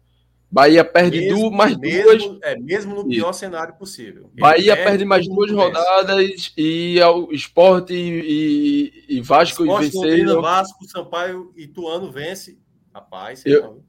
Bahia 0.49 0.84
perde 0.84 1.18
mesmo, 1.20 1.38
duas, 1.38 1.53
mais 1.53 1.76
mesmo, 1.76 2.18
duas. 2.18 2.43
É, 2.43 2.57
mesmo 2.57 2.95
no 2.95 3.09
pior 3.09 3.30
Isso. 3.30 3.41
cenário 3.41 3.74
possível. 3.74 4.30
Ele 4.32 4.41
Bahia 4.41 4.74
perde, 4.74 4.91
perde 4.91 5.05
mais 5.05 5.28
duas 5.28 5.51
rodadas 5.51 6.53
e 6.57 7.01
o 7.03 7.32
Esporte 7.32 7.93
e, 7.93 9.05
e, 9.09 9.20
Vasco 9.20 9.64
Esporte, 9.64 9.86
e 9.86 9.91
venceram. 9.91 10.43
Vasco, 10.43 10.84
Sampaio 10.88 11.53
e 11.57 11.66
Tuano 11.66 12.11
vence. 12.11 12.59
Rapaz, 12.95 13.45
eu, 13.45 13.62
não. 13.62 13.84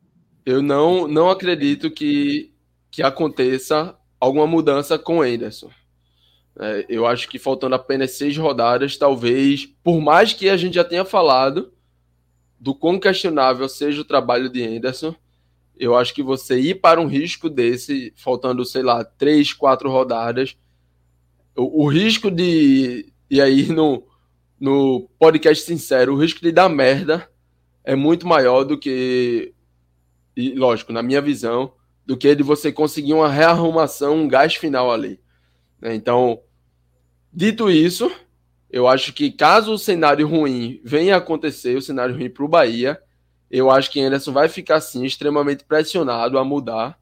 eu 0.45 0.62
não, 0.62 1.08
não 1.08 1.30
acredito 1.30 1.89
que, 1.89 2.54
que 2.91 3.02
aconteça 3.02 3.95
alguma 4.20 4.45
mudança 4.45 4.99
com 4.99 5.18
o 5.18 5.22
Anderson. 5.22 5.70
É, 6.60 6.86
eu 6.89 7.06
acho 7.06 7.30
que 7.30 7.39
faltando 7.39 7.76
apenas 7.76 8.12
seis 8.12 8.38
rodadas, 8.38 8.97
talvez, 8.97 9.66
por 9.84 10.02
mais 10.02 10.34
que 10.34 10.49
a 10.49 10.58
gente 10.58 10.76
já 10.76 10.84
tenha 10.84 11.06
falado 11.06 11.72
do 12.60 12.76
quão 12.76 12.99
questionável 12.99 13.68
seja 13.68 14.02
o 14.02 14.06
trabalho 14.06 14.49
de 14.49 14.64
Anderson, 14.64 15.16
eu 15.78 15.95
acho 15.95 16.14
que 16.14 16.22
você 16.22 16.60
ir 16.60 16.76
para 16.76 17.02
um 17.02 17.08
risco 17.08 17.49
desse, 17.49 18.14
faltando, 18.16 18.64
sei 18.64 18.84
lá, 18.84 19.04
três, 19.04 19.52
quatro 19.52 19.89
rodadas, 19.89 20.56
o, 21.56 21.84
o 21.84 21.88
risco 21.88 22.30
de. 22.30 23.12
E 23.30 23.41
aí, 23.41 23.68
no, 23.72 24.04
no 24.60 25.10
podcast 25.18 25.66
sincero, 25.66 26.14
o 26.14 26.22
risco 26.22 26.41
de 26.41 26.52
dar 26.52 26.70
merda 26.70 27.28
é 27.84 27.95
muito 27.95 28.28
maior 28.28 28.64
do 28.64 28.78
que. 28.78 29.54
E, 30.38 30.54
lógico, 30.54 30.93
na 30.93 31.02
minha 31.02 31.22
visão, 31.22 31.74
do 32.06 32.16
que 32.16 32.36
de 32.36 32.43
você 32.43 32.72
conseguir 32.72 33.14
uma 33.14 33.30
rearrumação, 33.30 34.16
um 34.18 34.28
gás 34.28 34.54
final 34.54 34.91
ali. 34.91 35.20
Né? 35.82 35.95
Então, 35.95 36.41
dito 37.34 37.69
isso, 37.69 38.11
eu 38.69 38.88
acho 38.88 39.11
que 39.13 39.32
caso 39.32 39.73
o 39.73 39.79
cenário 39.79 40.27
ruim 40.27 40.79
venha 40.84 41.15
a 41.15 41.17
acontecer, 41.17 41.75
o 41.75 41.82
cenário 41.82 42.15
ruim 42.15 42.29
para 42.29 42.45
o 42.45 42.47
Bahia, 42.47 43.01
eu 43.49 43.69
acho 43.69 43.91
que 43.91 43.99
Anderson 43.99 44.32
vai 44.32 44.47
ficar 44.47 44.79
sim 44.79 45.03
extremamente 45.03 45.65
pressionado 45.65 46.38
a 46.38 46.45
mudar. 46.45 46.97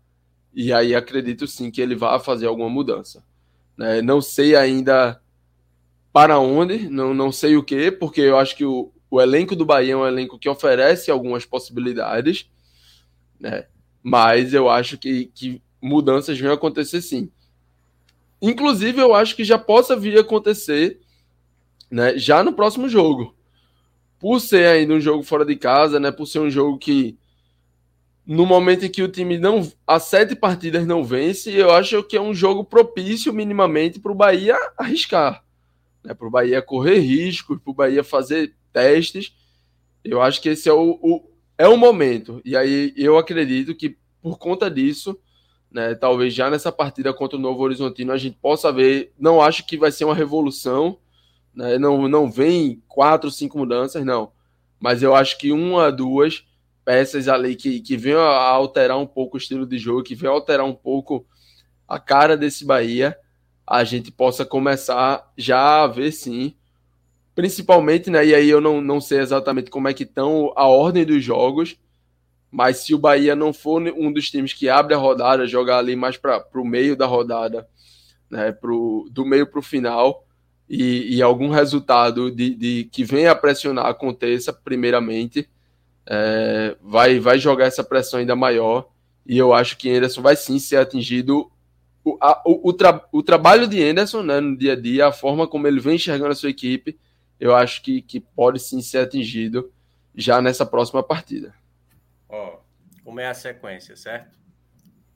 E 0.52 0.74
aí 0.74 0.96
acredito 0.96 1.46
sim 1.46 1.70
que 1.70 1.80
ele 1.80 1.96
vai 1.96 2.20
fazer 2.20 2.48
alguma 2.48 2.70
mudança. 2.70 3.24
Né? 3.78 4.02
Não 4.02 4.20
sei 4.20 4.56
ainda 4.56 5.22
para 6.12 6.40
onde, 6.40 6.90
não, 6.90 7.14
não 7.14 7.32
sei 7.32 7.56
o 7.56 7.64
que, 7.64 7.92
porque 7.92 8.22
eu 8.22 8.38
acho 8.38 8.56
que 8.56 8.66
o, 8.66 8.92
o 9.12 9.22
elenco 9.22 9.56
do 9.56 9.64
Bahia 9.64 9.94
é 9.94 9.96
um 9.96 10.08
elenco 10.08 10.40
que 10.40 10.50
oferece 10.50 11.12
algumas 11.12 11.46
possibilidades, 11.46 12.50
né? 13.40 13.68
mas 14.02 14.54
eu 14.56 14.68
acho 14.68 14.98
que, 14.98 15.26
que 15.28 15.62
mudanças 15.80 16.40
vão 16.40 16.52
acontecer 16.52 17.02
sim. 17.02 17.32
Inclusive, 18.42 19.02
eu 19.02 19.14
acho 19.14 19.36
que 19.36 19.44
já 19.44 19.58
possa 19.58 19.96
vir 19.96 20.18
a 20.18 20.22
acontecer 20.22 21.00
né, 21.90 22.18
já 22.18 22.44
no 22.44 22.54
próximo 22.54 22.88
jogo. 22.88 23.36
Por 24.20 24.40
ser 24.40 24.68
ainda 24.68 24.94
um 24.94 25.02
jogo 25.02 25.24
fora 25.24 25.46
de 25.46 25.56
casa, 25.56 26.00
né, 26.00 26.12
por 26.12 26.26
ser 26.26 26.40
um 26.40 26.50
jogo 26.50 26.78
que 26.78 27.18
no 28.26 28.46
momento 28.46 28.86
em 28.86 28.90
que 28.90 29.02
o 29.02 29.08
time 29.08 29.40
não 29.40 29.70
as 29.88 30.04
sete 30.04 30.36
partidas 30.36 30.86
não 30.86 31.04
vence, 31.04 31.52
eu 31.52 31.72
acho 31.72 32.04
que 32.04 32.16
é 32.16 32.22
um 32.22 32.34
jogo 32.34 32.64
propício 32.64 33.34
minimamente 33.34 34.00
para 34.00 34.12
o 34.12 34.16
Bahia 34.16 34.56
arriscar, 34.78 35.44
né, 36.04 36.14
para 36.14 36.28
o 36.28 36.30
Bahia 36.30 36.62
correr 36.62 37.00
riscos, 37.00 37.60
para 37.60 37.72
o 37.72 37.74
Bahia 37.74 38.04
fazer 38.04 38.54
testes. 38.72 39.34
Eu 40.04 40.22
acho 40.22 40.42
que 40.42 40.50
esse 40.50 40.70
é 40.70 40.74
o, 40.74 41.00
o, 41.02 41.30
é 41.58 41.68
o 41.68 41.76
momento. 41.76 42.42
E 42.46 42.56
aí 42.56 42.94
eu 42.96 43.18
acredito 43.18 43.76
que 43.76 43.98
por 44.22 44.38
conta 44.38 44.70
disso 44.70 45.18
né? 45.72 45.96
Talvez 45.96 46.34
já 46.34 46.50
nessa 46.50 46.72
partida 46.72 47.14
contra 47.14 47.38
o 47.38 47.42
Novo 47.42 47.62
Horizontino 47.62 48.12
a 48.12 48.18
gente 48.18 48.38
possa 48.42 48.72
ver. 48.72 49.14
Não 49.20 49.42
acho 49.42 49.66
que 49.66 49.78
vai 49.78 49.92
ser 49.92 50.06
uma 50.06 50.16
revolução, 50.16 50.98
né? 51.54 51.78
não, 51.78 52.08
não 52.08 52.30
vem 52.30 52.82
quatro, 52.88 53.30
cinco 53.30 53.58
mudanças, 53.58 54.04
não. 54.04 54.32
Mas 54.80 55.04
eu 55.04 55.14
acho 55.14 55.38
que 55.38 55.52
uma, 55.52 55.92
duas 55.92 56.46
peças 56.84 57.28
ali 57.28 57.56
que, 57.56 57.82
que 57.82 57.98
venham 57.98 58.22
a 58.22 58.48
alterar 58.50 58.98
um 58.98 59.06
pouco 59.06 59.36
o 59.36 59.38
estilo 59.38 59.66
de 59.66 59.78
jogo, 59.78 60.04
que 60.04 60.16
venham 60.16 60.34
a 60.34 60.38
alterar 60.38 60.66
um 60.66 60.74
pouco 60.74 61.26
a 61.88 62.00
cara 62.00 62.38
desse 62.38 62.66
Bahia, 62.66 63.18
a 63.66 63.84
gente 63.84 64.12
possa 64.12 64.46
começar 64.46 65.32
já 65.38 65.84
a 65.84 65.88
ver 65.88 66.12
sim. 66.12 66.56
Principalmente, 67.36 68.10
né? 68.10 68.26
E 68.26 68.36
aí 68.36 68.50
eu 68.50 68.60
não, 68.60 68.82
não 68.82 69.00
sei 69.00 69.20
exatamente 69.20 69.70
como 69.70 69.88
é 69.88 69.94
que 69.94 70.04
estão 70.04 70.52
a 70.56 70.68
ordem 70.68 71.06
dos 71.06 71.24
jogos 71.24 71.78
mas 72.52 72.78
se 72.78 72.94
o 72.94 73.00
Bahia 73.00 73.36
não 73.36 73.54
for 73.54 73.82
um 73.82 74.12
dos 74.12 74.30
times 74.30 74.54
que 74.54 74.70
abre 74.70 74.94
a 74.94 74.98
rodada, 74.98 75.48
jogar 75.48 75.78
ali 75.78 75.96
mais 75.96 76.18
para 76.18 76.44
o 76.56 76.66
meio 76.66 76.96
da 76.96 77.06
rodada, 77.06 77.68
né, 78.30 78.52
pro, 78.52 79.08
do 79.12 79.26
meio 79.26 79.46
para 79.48 79.60
o 79.60 79.64
final, 79.64 80.26
e, 80.70 81.16
e, 81.16 81.22
algum 81.22 81.50
resultado 81.50 82.30
de, 82.30 82.54
de, 82.54 82.90
que 82.92 83.04
venha 83.04 83.32
a 83.32 83.36
pressionar 83.36 83.88
aconteça, 83.88 84.54
primeiramente, 84.54 85.50
é, 86.06 86.76
vai, 86.80 87.20
vai 87.20 87.40
jogar 87.40 87.66
essa 87.66 87.84
pressão 87.84 88.20
ainda 88.20 88.36
maior. 88.36 88.88
E 89.26 89.36
eu 89.36 89.52
acho 89.52 89.78
que 89.78 89.90
Anderson 89.90 90.22
vai 90.22 90.36
sim 90.36 90.60
ser 90.60 90.78
atingido. 90.78 91.52
O, 92.04 92.18
a, 92.22 92.42
o, 92.46 92.70
o, 92.70 92.74
tra, 92.74 93.04
o 93.12 93.24
trabalho 93.24 93.68
de 93.68 93.84
Anderson 93.84 94.22
né, 94.22 94.40
no 94.40 94.56
dia 94.56 94.74
a 94.74 94.76
dia, 94.76 95.08
a 95.08 95.12
forma 95.12 95.48
como 95.48 95.68
ele 95.68 95.80
vem 95.80 95.96
enxergando 95.96 96.32
a 96.32 96.36
sua 96.36 96.52
equipe, 96.52 97.00
eu 97.40 97.56
acho 97.56 97.82
que, 97.82 98.02
que 98.04 98.20
pode 98.20 98.60
sim 98.60 98.80
ser 98.80 99.00
atingido 99.00 99.72
já 100.14 100.40
nessa 100.40 100.68
próxima 100.68 101.02
partida. 101.02 101.54
Ó, 102.30 102.62
como 103.04 103.20
é 103.20 103.28
a 103.28 103.34
sequência, 103.34 103.96
certo? 103.96 104.38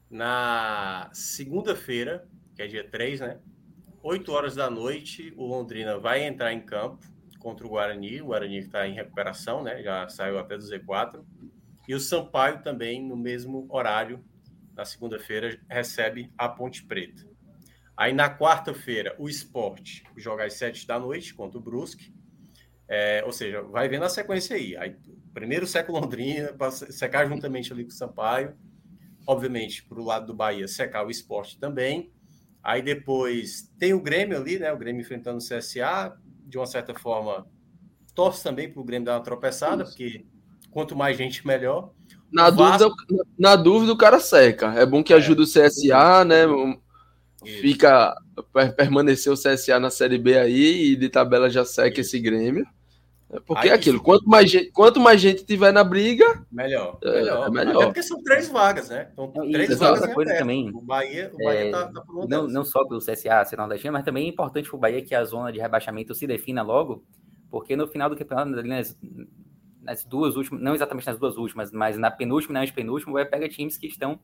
Na 0.10 1.10
segunda-feira, 1.14 2.28
que 2.56 2.62
é 2.62 2.68
dia 2.68 2.88
3, 2.90 3.20
né? 3.22 3.40
8 4.02 4.32
horas 4.32 4.56
da 4.56 4.70
noite, 4.70 5.34
o 5.38 5.46
Londrina 5.46 5.98
vai 5.98 6.24
entrar 6.24 6.52
em 6.52 6.60
campo 6.60 7.06
contra 7.40 7.66
o 7.66 7.70
Guarani. 7.70 8.22
O 8.22 8.28
Guarani 8.28 8.58
está 8.58 8.88
em 8.88 8.94
recuperação, 8.94 9.64
né? 9.64 9.82
Já 9.82 10.10
saiu 10.10 10.40
até 10.40 10.58
do 10.58 10.64
Z4. 10.64 11.24
E 11.88 11.94
o 11.94 12.00
Sampaio 12.00 12.62
também, 12.62 13.02
no 13.02 13.16
mesmo 13.16 13.68
horário, 13.70 14.24
na 14.76 14.84
segunda-feira, 14.86 15.60
recebe 15.70 16.32
a 16.38 16.50
Ponte 16.50 16.84
Preta. 16.84 17.28
Aí 17.96 18.12
na 18.12 18.36
quarta-feira, 18.36 19.16
o 19.20 19.30
esporte 19.30 20.04
joga 20.18 20.46
às 20.46 20.54
7 20.54 20.88
da 20.88 21.00
noite 21.00 21.34
contra 21.34 21.60
o 21.60 21.62
Brusque. 21.62 22.14
É, 22.88 23.24
ou 23.26 23.32
seja, 23.32 23.62
vai 23.62 23.88
vendo 23.88 24.04
a 24.04 24.10
sequência 24.10 24.56
aí. 24.56 24.76
aí 24.76 24.98
primeiro 25.34 25.66
seca 25.66 25.92
o 25.92 26.00
Londrina, 26.00 26.54
para 26.54 26.72
secar 26.72 27.28
juntamente 27.28 27.74
ali 27.74 27.84
com 27.84 27.90
o 27.90 27.94
Sampaio. 27.94 28.56
Obviamente, 29.26 29.84
para 29.84 30.00
o 30.00 30.06
lado 30.06 30.28
do 30.28 30.34
Bahia, 30.34 30.68
secar 30.68 31.06
o 31.06 31.10
esporte 31.10 31.58
também. 31.58 32.12
Aí 32.62 32.82
depois 32.82 33.70
tem 33.78 33.94
o 33.94 34.02
Grêmio 34.02 34.38
ali, 34.38 34.60
né? 34.60 34.72
O 34.72 34.78
Grêmio 34.78 35.02
enfrentando 35.02 35.38
o 35.38 35.42
CSA. 35.42 36.18
De 36.46 36.58
uma 36.58 36.66
certa 36.66 36.94
forma, 36.94 37.48
torce 38.14 38.44
também 38.44 38.72
para 38.72 38.82
o 38.82 38.84
Grêmio 38.84 39.06
dar 39.06 39.16
uma 39.18 39.24
tropeçada, 39.24 39.84
Isso. 39.84 39.92
porque 39.92 40.26
quanto 40.70 40.96
mais 40.96 41.18
gente, 41.18 41.46
melhor. 41.48 41.92
Na, 42.32 42.50
Vasco... 42.50 42.90
dúvida, 42.90 43.26
na 43.38 43.56
dúvida, 43.56 43.94
o 43.94 43.98
cara 43.98 44.20
seca. 44.20 44.74
É 44.74 44.86
bom 44.86 45.04
que 45.04 45.14
é, 45.14 45.16
ajude 45.16 45.42
o 45.42 45.46
CSA, 45.46 46.26
né? 46.26 46.46
Isso. 47.44 47.62
Fica 47.62 48.16
permanecer 48.76 49.32
o 49.32 49.38
CSA 49.38 49.80
na 49.80 49.90
Série 49.90 50.18
B 50.18 50.38
aí 50.38 50.92
e 50.92 50.96
de 50.96 51.10
tabela 51.10 51.50
já 51.50 51.66
seca 51.66 52.02
Isso. 52.02 52.16
esse 52.16 52.20
Grêmio. 52.20 52.66
É 53.34 53.40
porque 53.40 53.68
é 53.68 53.74
aquilo, 53.74 54.00
quanto 54.00 54.30
mais, 54.30 54.50
gente, 54.50 54.72
quanto 54.72 55.00
mais 55.00 55.20
gente 55.20 55.44
tiver 55.44 55.74
na 55.74 55.84
briga, 55.84 56.46
melhor. 56.52 57.00
É, 57.04 57.12
melhor. 57.12 57.48
É 57.48 57.50
melhor. 57.50 57.76
Até 57.78 57.86
porque 57.86 58.04
são 58.04 58.22
três 58.22 58.48
vagas, 58.48 58.90
né? 58.90 59.10
Então, 59.12 59.32
três 59.52 59.72
e 59.72 59.76
vagas 59.76 60.02
outra 60.02 60.14
coisa 60.14 60.38
também. 60.38 60.70
O 60.70 60.80
Bahia, 60.80 61.32
o 61.34 61.44
Bahia 61.44 61.60
é, 61.60 61.72
tá, 61.72 61.88
tá 61.88 62.04
não, 62.30 62.48
não 62.48 62.64
só 62.64 62.86
pelo 62.86 63.00
CSA 63.00 63.44
ser 63.46 63.58
nordestino, 63.58 63.92
mas 63.92 64.06
também 64.06 64.28
é 64.28 64.30
importante 64.30 64.70
para 64.70 64.78
o 64.78 64.80
Bahia 64.80 65.02
que 65.02 65.16
a 65.16 65.26
zona 65.26 65.52
de 65.52 65.60
rebaixamento 65.60 66.14
se 66.14 66.28
defina 66.28 66.62
logo, 66.62 67.04
porque 67.50 67.76
no 67.76 67.88
final 67.88 68.08
do 68.08 68.16
campeonato, 68.16 68.52
nas, 68.68 68.96
nas 69.82 70.06
duas 70.06 70.36
últimas, 70.36 70.62
não 70.62 70.76
exatamente 70.76 71.08
nas 71.08 71.18
duas 71.18 71.36
últimas, 71.36 71.72
mas 71.72 71.98
na 71.98 72.12
penúltima 72.12 72.52
e 72.52 72.54
na 72.54 72.62
antepenúltima, 72.62 73.12
o 73.12 73.16
Bahia 73.16 73.30
pega 73.30 73.50
times 73.50 73.78
que 73.78 73.88
estão 73.88 74.20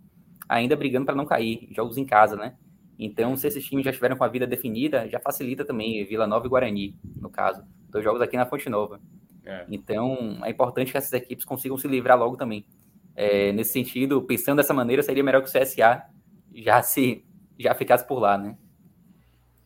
ainda 0.48 0.76
brigando 0.76 1.08
para 1.08 1.16
não 1.16 1.26
cair, 1.26 1.68
jogos 1.72 1.98
em 1.98 2.06
casa, 2.06 2.36
né? 2.36 2.56
Então, 3.00 3.36
se 3.36 3.48
esses 3.48 3.66
times 3.66 3.86
já 3.86 3.90
estiveram 3.90 4.18
com 4.18 4.24
a 4.24 4.28
vida 4.28 4.46
definida, 4.46 5.08
já 5.10 5.20
facilita 5.20 5.66
também 5.66 6.06
Vila 6.06 6.28
Nova 6.28 6.46
e 6.46 6.50
Guarani, 6.50 6.96
no 7.20 7.30
caso 7.30 7.64
dois 7.90 8.04
jogos 8.04 8.22
aqui 8.22 8.38
na 8.38 8.46
Fonte 8.46 8.70
Nova. 8.70 9.00
É. 9.46 9.66
Então, 9.70 10.40
é 10.44 10.50
importante 10.50 10.92
que 10.92 10.98
essas 10.98 11.14
equipes 11.14 11.46
consigam 11.46 11.78
se 11.78 11.88
livrar 11.88 12.18
logo 12.18 12.38
também. 12.38 12.66
É, 13.16 13.52
nesse 13.52 13.74
sentido, 13.74 14.22
pensando 14.22 14.58
dessa 14.58 14.74
maneira, 14.74 15.04
seria 15.04 15.24
melhor 15.24 15.42
que 15.42 15.50
o 15.50 15.52
CSA 15.52 16.04
já 16.54 16.82
se 16.82 17.26
já 17.58 17.76
ficasse 17.76 18.08
por 18.08 18.20
lá, 18.20 18.38
né? 18.38 18.58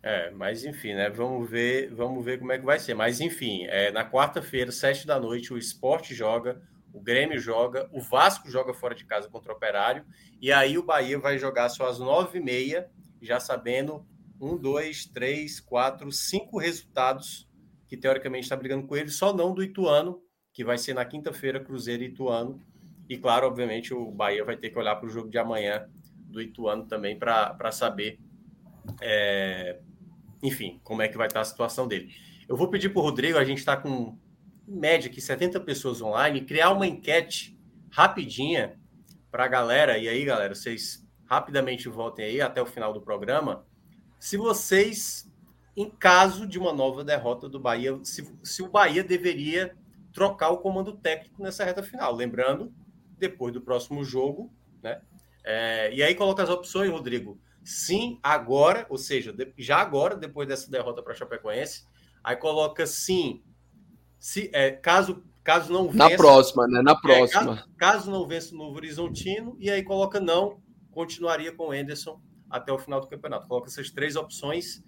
É, 0.01 0.31
mas 0.31 0.65
enfim, 0.65 0.93
né? 0.95 1.09
Vamos 1.09 1.49
ver, 1.49 1.93
vamos 1.93 2.25
ver 2.25 2.39
como 2.39 2.51
é 2.51 2.57
que 2.57 2.65
vai 2.65 2.79
ser. 2.79 2.93
Mas 2.93 3.21
enfim, 3.21 3.65
é, 3.65 3.91
na 3.91 4.03
quarta-feira, 4.09 4.71
sete 4.71 5.05
da 5.05 5.19
noite, 5.19 5.53
o 5.53 5.57
esporte 5.57 6.15
joga, 6.15 6.61
o 6.91 6.99
Grêmio 6.99 7.39
joga, 7.39 7.87
o 7.91 8.01
Vasco 8.01 8.49
joga 8.49 8.73
fora 8.73 8.95
de 8.95 9.05
casa 9.05 9.29
contra 9.29 9.53
o 9.53 9.55
Operário, 9.55 10.05
e 10.41 10.51
aí 10.51 10.77
o 10.77 10.83
Bahia 10.83 11.19
vai 11.19 11.37
jogar 11.37 11.69
só 11.69 11.87
às 11.87 11.99
nove 11.99 12.39
e 12.39 12.41
meia, 12.41 12.89
já 13.21 13.39
sabendo 13.39 14.05
um, 14.41 14.57
dois, 14.57 15.05
três, 15.05 15.59
quatro, 15.59 16.11
cinco 16.11 16.57
resultados 16.57 17.47
que 17.93 17.97
teoricamente 17.97 18.45
está 18.45 18.55
brigando 18.55 18.87
com 18.87 18.97
ele, 18.97 19.09
só 19.09 19.31
não 19.31 19.53
do 19.53 19.63
Ituano, 19.63 20.19
que 20.51 20.63
vai 20.63 20.79
ser 20.79 20.95
na 20.95 21.05
quinta-feira, 21.05 21.59
Cruzeiro 21.59 22.01
e 22.01 22.07
Ituano. 22.07 22.59
E 23.07 23.19
claro, 23.19 23.45
obviamente, 23.45 23.93
o 23.93 24.09
Bahia 24.09 24.43
vai 24.43 24.57
ter 24.57 24.71
que 24.71 24.79
olhar 24.79 24.95
para 24.95 25.05
o 25.05 25.09
jogo 25.11 25.29
de 25.29 25.37
amanhã 25.37 25.87
do 26.27 26.41
Ituano 26.41 26.87
também 26.87 27.19
para 27.19 27.71
saber, 27.71 28.19
é, 28.99 29.79
enfim, 30.41 30.81
como 30.83 31.03
é 31.03 31.07
que 31.07 31.15
vai 31.15 31.27
estar 31.27 31.41
a 31.41 31.45
situação 31.45 31.87
dele. 31.87 32.11
Eu 32.49 32.57
vou 32.57 32.67
pedir 32.67 32.89
para 32.89 32.99
o 32.99 33.03
Rodrigo, 33.03 33.37
a 33.37 33.43
gente 33.43 33.59
está 33.59 33.77
com 33.77 34.17
em 34.67 34.75
média 34.75 35.07
aqui 35.07 35.21
70 35.21 35.59
pessoas 35.59 36.01
online, 36.01 36.41
criar 36.41 36.71
uma 36.71 36.87
enquete 36.87 37.55
rapidinha 37.91 38.75
para 39.29 39.45
a 39.45 39.47
galera. 39.47 39.99
E 39.99 40.09
aí, 40.09 40.25
galera, 40.25 40.55
vocês 40.55 41.07
rapidamente 41.25 41.87
voltem 41.87 42.25
aí 42.25 42.41
até 42.41 42.59
o 42.59 42.65
final 42.65 42.91
do 42.91 43.01
programa. 43.01 43.67
Se 44.19 44.35
vocês, 44.35 45.31
em 45.75 45.89
caso 45.89 46.45
de 46.45 46.59
uma 46.59 46.71
nova 46.71 47.03
derrota 47.03 47.49
do 47.49 47.59
Bahia, 47.59 47.97
se, 48.03 48.27
se 48.43 48.61
o 48.61 48.69
Bahia 48.69 49.03
deveria 49.03 49.75
trocar 50.13 50.49
o 50.51 50.59
comando 50.59 50.93
técnico 50.93 51.41
nessa 51.41 51.65
reta 51.65 51.81
final. 51.81 52.13
Lembrando, 52.13 52.71
depois 53.17 53.53
do 53.53 53.61
próximo 53.61 54.03
jogo, 54.03 54.53
né? 54.81 55.01
É, 55.43 55.93
e 55.93 56.01
aí 56.01 56.15
coloca 56.15 56.43
as 56.43 56.49
opções, 56.49 56.89
Rodrigo. 56.89 57.39
Sim, 57.63 58.19
agora, 58.21 58.85
ou 58.89 58.97
seja, 58.97 59.35
já 59.57 59.77
agora, 59.77 60.15
depois 60.15 60.47
dessa 60.47 60.69
derrota 60.69 61.01
para 61.01 61.15
Chapecoense, 61.15 61.85
aí 62.23 62.35
coloca 62.35 62.85
sim, 62.85 63.41
se, 64.19 64.49
é, 64.53 64.71
caso, 64.71 65.23
caso 65.43 65.71
não 65.71 65.89
vença. 65.89 66.09
Na 66.09 66.15
próxima, 66.15 66.67
né? 66.67 66.81
Na 66.81 66.95
próxima. 66.95 67.41
É, 67.41 67.45
caso, 67.45 67.69
caso, 67.77 68.11
não 68.11 68.27
vença 68.27 68.53
o 68.53 68.57
Novo 68.57 68.75
Horizontino, 68.75 69.57
e 69.59 69.69
aí 69.69 69.81
coloca 69.81 70.19
não, 70.19 70.61
continuaria 70.91 71.51
com 71.51 71.69
o 71.69 71.73
Enderson 71.73 72.21
até 72.49 72.71
o 72.71 72.77
final 72.77 73.01
do 73.01 73.07
campeonato. 73.07 73.47
Coloca 73.47 73.67
essas 73.67 73.89
três 73.89 74.15
opções. 74.15 74.83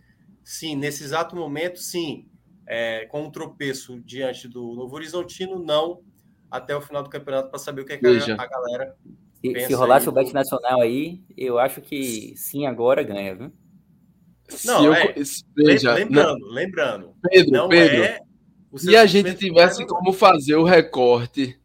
Sim, 0.46 0.76
nesse 0.76 1.04
exato 1.04 1.36
momento, 1.36 1.80
sim, 1.80 2.30
é, 2.68 3.06
com 3.08 3.24
um 3.24 3.32
tropeço 3.32 4.00
diante 4.00 4.48
do 4.48 4.76
Novo 4.76 4.96
Horizontino, 4.96 5.58
não 5.58 6.02
até 6.50 6.76
o 6.76 6.82
final 6.82 7.02
do 7.02 7.10
campeonato 7.10 7.50
para 7.50 7.60
saber 7.60 7.82
o 7.82 7.86
que, 7.86 7.94
é 7.94 7.98
que 7.98 8.06
a, 8.06 8.42
a 8.42 8.48
galera 8.48 8.96
se, 9.42 9.68
se 9.68 9.74
rolasse 9.74 10.08
o 10.08 10.12
bet 10.12 10.32
nacional 10.32 10.82
aí, 10.82 11.24
eu 11.36 11.58
acho 11.58 11.82
que 11.82 12.34
sim, 12.38 12.68
agora 12.68 13.04
ganha, 13.04 13.36
viu? 13.36 13.52
Não, 14.64 14.94
é, 14.94 15.16
veja, 15.58 15.94
lembrando, 15.94 16.40
não, 16.40 16.48
lembrando. 16.52 17.16
Pedro, 17.24 17.52
não 17.52 17.68
Pedro, 17.68 18.04
é 18.04 18.20
e 18.84 18.96
a 18.96 19.06
gente 19.06 19.34
tivesse 19.36 19.86
como 19.86 20.12
fazer 20.12 20.56
o 20.56 20.64
recorte 20.64 21.60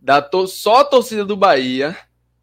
da 0.00 0.20
to 0.20 0.46
só 0.46 0.80
a 0.80 0.84
torcida 0.84 1.24
do 1.24 1.36
Bahia, 1.36 1.96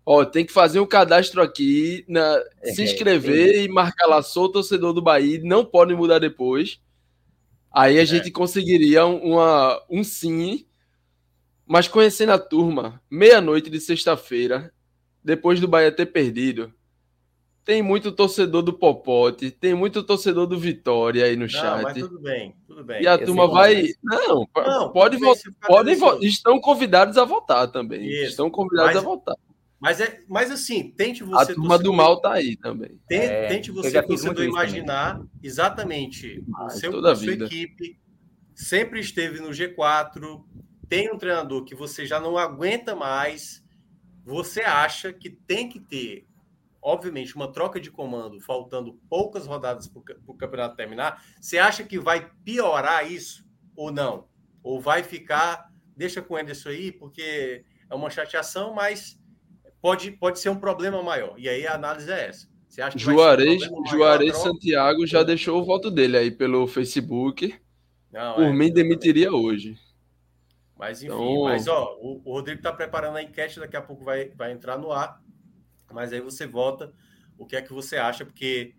ó, 0.10 0.24
tem 0.24 0.45
que 0.45 0.53
fazer 0.53 0.80
um 0.80 0.86
cadastro 0.86 1.41
aqui, 1.41 2.05
na, 2.08 2.41
é, 2.62 2.72
se 2.72 2.82
inscrever 2.82 3.55
é, 3.55 3.64
e 3.64 3.68
marcar 3.68 4.08
lá, 4.08 4.22
sou 4.22 4.49
torcedor 4.49 4.93
do 4.93 5.01
Bahia, 5.01 5.41
não 5.43 5.66
pode 5.66 5.93
mudar 5.93 6.18
depois. 6.18 6.80
Aí 7.70 7.99
a 7.99 8.03
é. 8.03 8.05
gente 8.05 8.32
conseguiria 8.32 9.05
uma, 9.05 9.84
um 9.89 10.05
sim, 10.05 10.66
mas 11.66 11.89
conhecendo 11.89 12.32
a 12.32 12.39
turma, 12.39 13.01
meia-noite 13.12 13.70
de 13.70 13.82
sexta-feira, 13.82 14.72
depois 15.22 15.60
do 15.60 15.68
Bahia 15.68 15.91
ter 15.91 16.05
perdido, 16.05 16.74
tem 17.66 17.84
muito 17.84 18.10
torcedor 18.14 18.62
do 18.62 18.72
Popote, 18.72 19.51
tem 19.51 19.74
muito 19.74 20.01
torcedor 20.03 20.47
do 20.47 20.58
Vitória 20.58 21.26
aí 21.26 21.36
no 21.36 21.41
não, 21.41 21.49
chat. 21.49 21.84
Mas 21.84 21.97
tudo 21.97 22.18
bem, 22.22 22.55
tudo 22.66 22.82
bem. 22.82 23.03
E 23.03 23.08
a 23.08 23.18
turma 23.18 23.45
vai. 23.45 23.89
Não, 24.01 24.47
não 24.55 24.89
pode 24.89 25.18
votar. 25.18 25.51
Podem. 25.68 25.97
Estão 26.22 26.62
convidados 26.62 27.18
a 27.18 27.26
votar 27.26 27.70
também. 27.70 28.08
Isso. 28.08 28.30
Estão 28.30 28.49
convidados 28.49 28.95
mas, 28.95 29.03
a 29.03 29.05
votar. 29.05 29.36
Mas, 29.80 30.01
é, 30.01 30.23
mas 30.28 30.49
assim, 30.49 30.89
tente 30.91 31.23
você. 31.23 31.51
A 31.51 31.55
turma 31.55 31.78
do 31.78 31.93
mal 31.93 32.19
tá 32.19 32.34
aí 32.34 32.55
também. 32.55 32.99
Tente, 33.07 33.25
é, 33.25 33.47
tente 33.47 33.71
você, 33.71 34.01
torcedor, 34.01 34.43
imaginar 34.43 35.21
exatamente 35.43 36.43
o 36.47 36.69
seu, 36.69 36.91
toda 36.91 37.11
a 37.11 37.15
sua 37.15 37.25
vida. 37.25 37.45
equipe 37.45 37.99
sempre 38.57 38.99
esteve 38.99 39.39
no 39.39 39.49
G4, 39.49 40.43
tem 40.89 41.11
um 41.13 41.17
treinador 41.17 41.63
que 41.63 41.75
você 41.75 42.07
já 42.07 42.19
não 42.19 42.39
aguenta 42.39 42.95
mais, 42.95 43.63
você 44.25 44.61
acha 44.61 45.13
que 45.13 45.30
tem 45.30 45.69
que 45.69 45.80
ter, 45.80 46.28
obviamente, 46.82 47.36
uma 47.36 47.51
troca 47.51 47.80
de 47.80 47.91
comando, 47.91 48.41
faltando 48.41 48.99
poucas 49.07 49.45
rodadas 49.45 49.88
para 49.88 50.01
o 50.25 50.34
campeonato 50.34 50.75
terminar, 50.75 51.23
você 51.39 51.59
acha 51.59 51.84
que 51.84 51.99
vai 51.99 52.32
piorar 52.43 53.09
isso 53.09 53.45
ou 53.75 53.91
não? 53.91 54.28
Ou 54.63 54.82
vai 54.82 55.03
ficar, 55.03 55.71
deixa 55.95 56.19
com 56.19 56.34
o 56.34 56.38
Anderson 56.38 56.69
aí, 56.69 56.91
porque 56.91 57.63
é 57.88 57.93
uma 57.93 58.09
chateação, 58.09 58.73
mas 58.73 59.21
pode, 59.82 60.11
pode 60.11 60.39
ser 60.39 60.49
um 60.49 60.59
problema 60.59 61.01
maior. 61.01 61.34
E 61.38 61.47
aí 61.47 61.65
a 61.65 61.75
análise 61.75 62.11
é 62.11 62.28
essa. 62.28 62.47
Você 62.67 62.82
acha 62.82 62.97
que 62.97 63.03
Juarez, 63.03 63.63
um 63.71 63.86
Juarez 63.86 64.38
Santiago 64.38 65.07
já 65.07 65.23
deixou 65.23 65.61
o 65.61 65.65
voto 65.65 65.89
dele 65.89 66.17
aí 66.17 66.32
pelo 66.32 66.67
Facebook. 66.67 67.55
Não, 68.11 68.36
Por 68.36 68.45
é, 68.45 68.53
mim, 68.53 68.71
demitiria 68.71 69.32
hoje. 69.32 69.78
Mas 70.78 71.01
enfim, 71.01 71.13
então... 71.13 71.43
mas 71.45 71.67
ó, 71.67 71.97
o, 71.99 72.21
o 72.23 72.34
Rodrigo 72.34 72.59
está 72.59 72.71
preparando 72.71 73.17
a 73.17 73.23
enquete, 73.23 73.59
daqui 73.59 73.75
a 73.75 73.82
pouco 73.82 74.03
vai, 74.03 74.30
vai 74.30 74.51
entrar 74.51 74.78
no 74.78 74.91
ar. 74.91 75.21
Mas 75.91 76.13
aí 76.13 76.21
você 76.21 76.45
vota 76.45 76.93
o 77.38 77.45
que 77.45 77.55
é 77.55 77.61
que 77.61 77.73
você 77.73 77.97
acha, 77.97 78.25
porque 78.25 78.75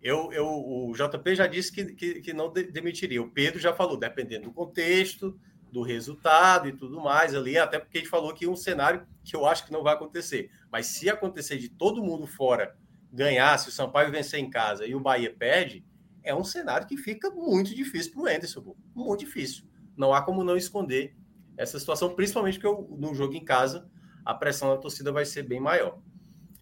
eu, 0.00 0.32
eu, 0.32 0.46
o 0.46 0.92
JP 0.94 1.34
já 1.34 1.46
disse 1.46 1.72
que, 1.72 1.84
que, 1.94 2.20
que 2.20 2.32
não 2.32 2.50
de, 2.50 2.64
demitiria. 2.64 3.22
O 3.22 3.30
Pedro 3.30 3.60
já 3.60 3.72
falou, 3.72 3.96
dependendo 3.96 4.44
do 4.44 4.52
contexto, 4.52 5.38
do 5.72 5.82
resultado 5.82 6.68
e 6.68 6.72
tudo 6.72 7.00
mais 7.00 7.34
ali, 7.34 7.56
até 7.56 7.78
porque 7.78 7.98
a 7.98 8.00
gente 8.02 8.10
falou 8.10 8.34
que 8.34 8.46
um 8.46 8.54
cenário 8.54 9.06
que 9.24 9.34
eu 9.34 9.46
acho 9.46 9.64
que 9.64 9.72
não 9.72 9.82
vai 9.82 9.94
acontecer. 9.94 10.50
Mas 10.70 10.86
se 10.86 11.08
acontecer 11.08 11.56
de 11.56 11.70
todo 11.70 12.04
mundo 12.04 12.26
fora 12.26 12.76
ganhar, 13.10 13.58
se 13.58 13.70
o 13.70 13.72
Sampaio 13.72 14.12
vencer 14.12 14.38
em 14.38 14.50
casa 14.50 14.86
e 14.86 14.94
o 14.94 15.00
Bahia 15.00 15.34
perde, 15.36 15.84
é 16.22 16.34
um 16.34 16.44
cenário 16.44 16.86
que 16.86 16.96
fica 16.96 17.30
muito 17.30 17.74
difícil 17.74 18.12
para 18.12 18.22
o 18.22 18.26
Anderson, 18.26 18.76
muito 18.94 19.20
difícil. 19.20 19.64
Não 19.96 20.12
há 20.12 20.20
como 20.22 20.44
não 20.44 20.56
esconder 20.56 21.16
essa 21.56 21.78
situação, 21.78 22.14
principalmente 22.14 22.60
porque 22.60 22.94
no 22.94 23.14
jogo 23.14 23.34
em 23.34 23.44
casa 23.44 23.88
a 24.24 24.34
pressão 24.34 24.68
da 24.68 24.76
torcida 24.76 25.10
vai 25.10 25.24
ser 25.24 25.42
bem 25.42 25.58
maior. 25.58 25.98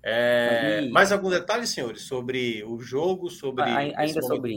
É, 0.03 0.89
mais 0.89 1.13
algum 1.13 1.29
detalhe, 1.29 1.67
senhores, 1.67 2.03
sobre 2.03 2.65
o 2.65 2.81
jogo, 2.81 3.29
sobre 3.29 3.65
ainda 3.65 4.23
sobre 4.23 4.57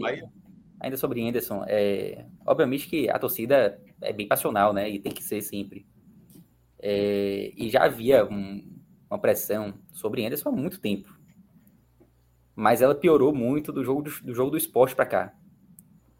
ainda 0.80 0.98
sobre 0.98 1.28
Anderson, 1.28 1.64
é, 1.68 2.26
obviamente 2.46 2.88
que 2.88 3.10
a 3.10 3.18
torcida 3.18 3.80
é 4.04 4.14
bem 4.14 4.28
passional, 4.28 4.74
né? 4.74 4.90
E 4.90 5.00
tem 5.00 5.12
que 5.12 5.24
ser 5.24 5.42
sempre. 5.42 5.86
É, 6.80 7.54
e 7.56 7.70
já 7.70 7.86
havia 7.86 8.26
um, 8.26 8.64
uma 9.10 9.18
pressão 9.18 9.74
sobre 9.92 10.26
Anderson 10.26 10.50
há 10.50 10.52
muito 10.52 10.80
tempo, 10.80 11.18
mas 12.56 12.82
ela 12.82 12.94
piorou 12.94 13.34
muito 13.34 13.72
do 13.72 13.84
jogo 13.84 14.02
do, 14.02 14.12
do 14.24 14.34
jogo 14.34 14.52
do 14.52 14.58
esporte 14.58 14.96
para 14.96 15.06
cá, 15.06 15.34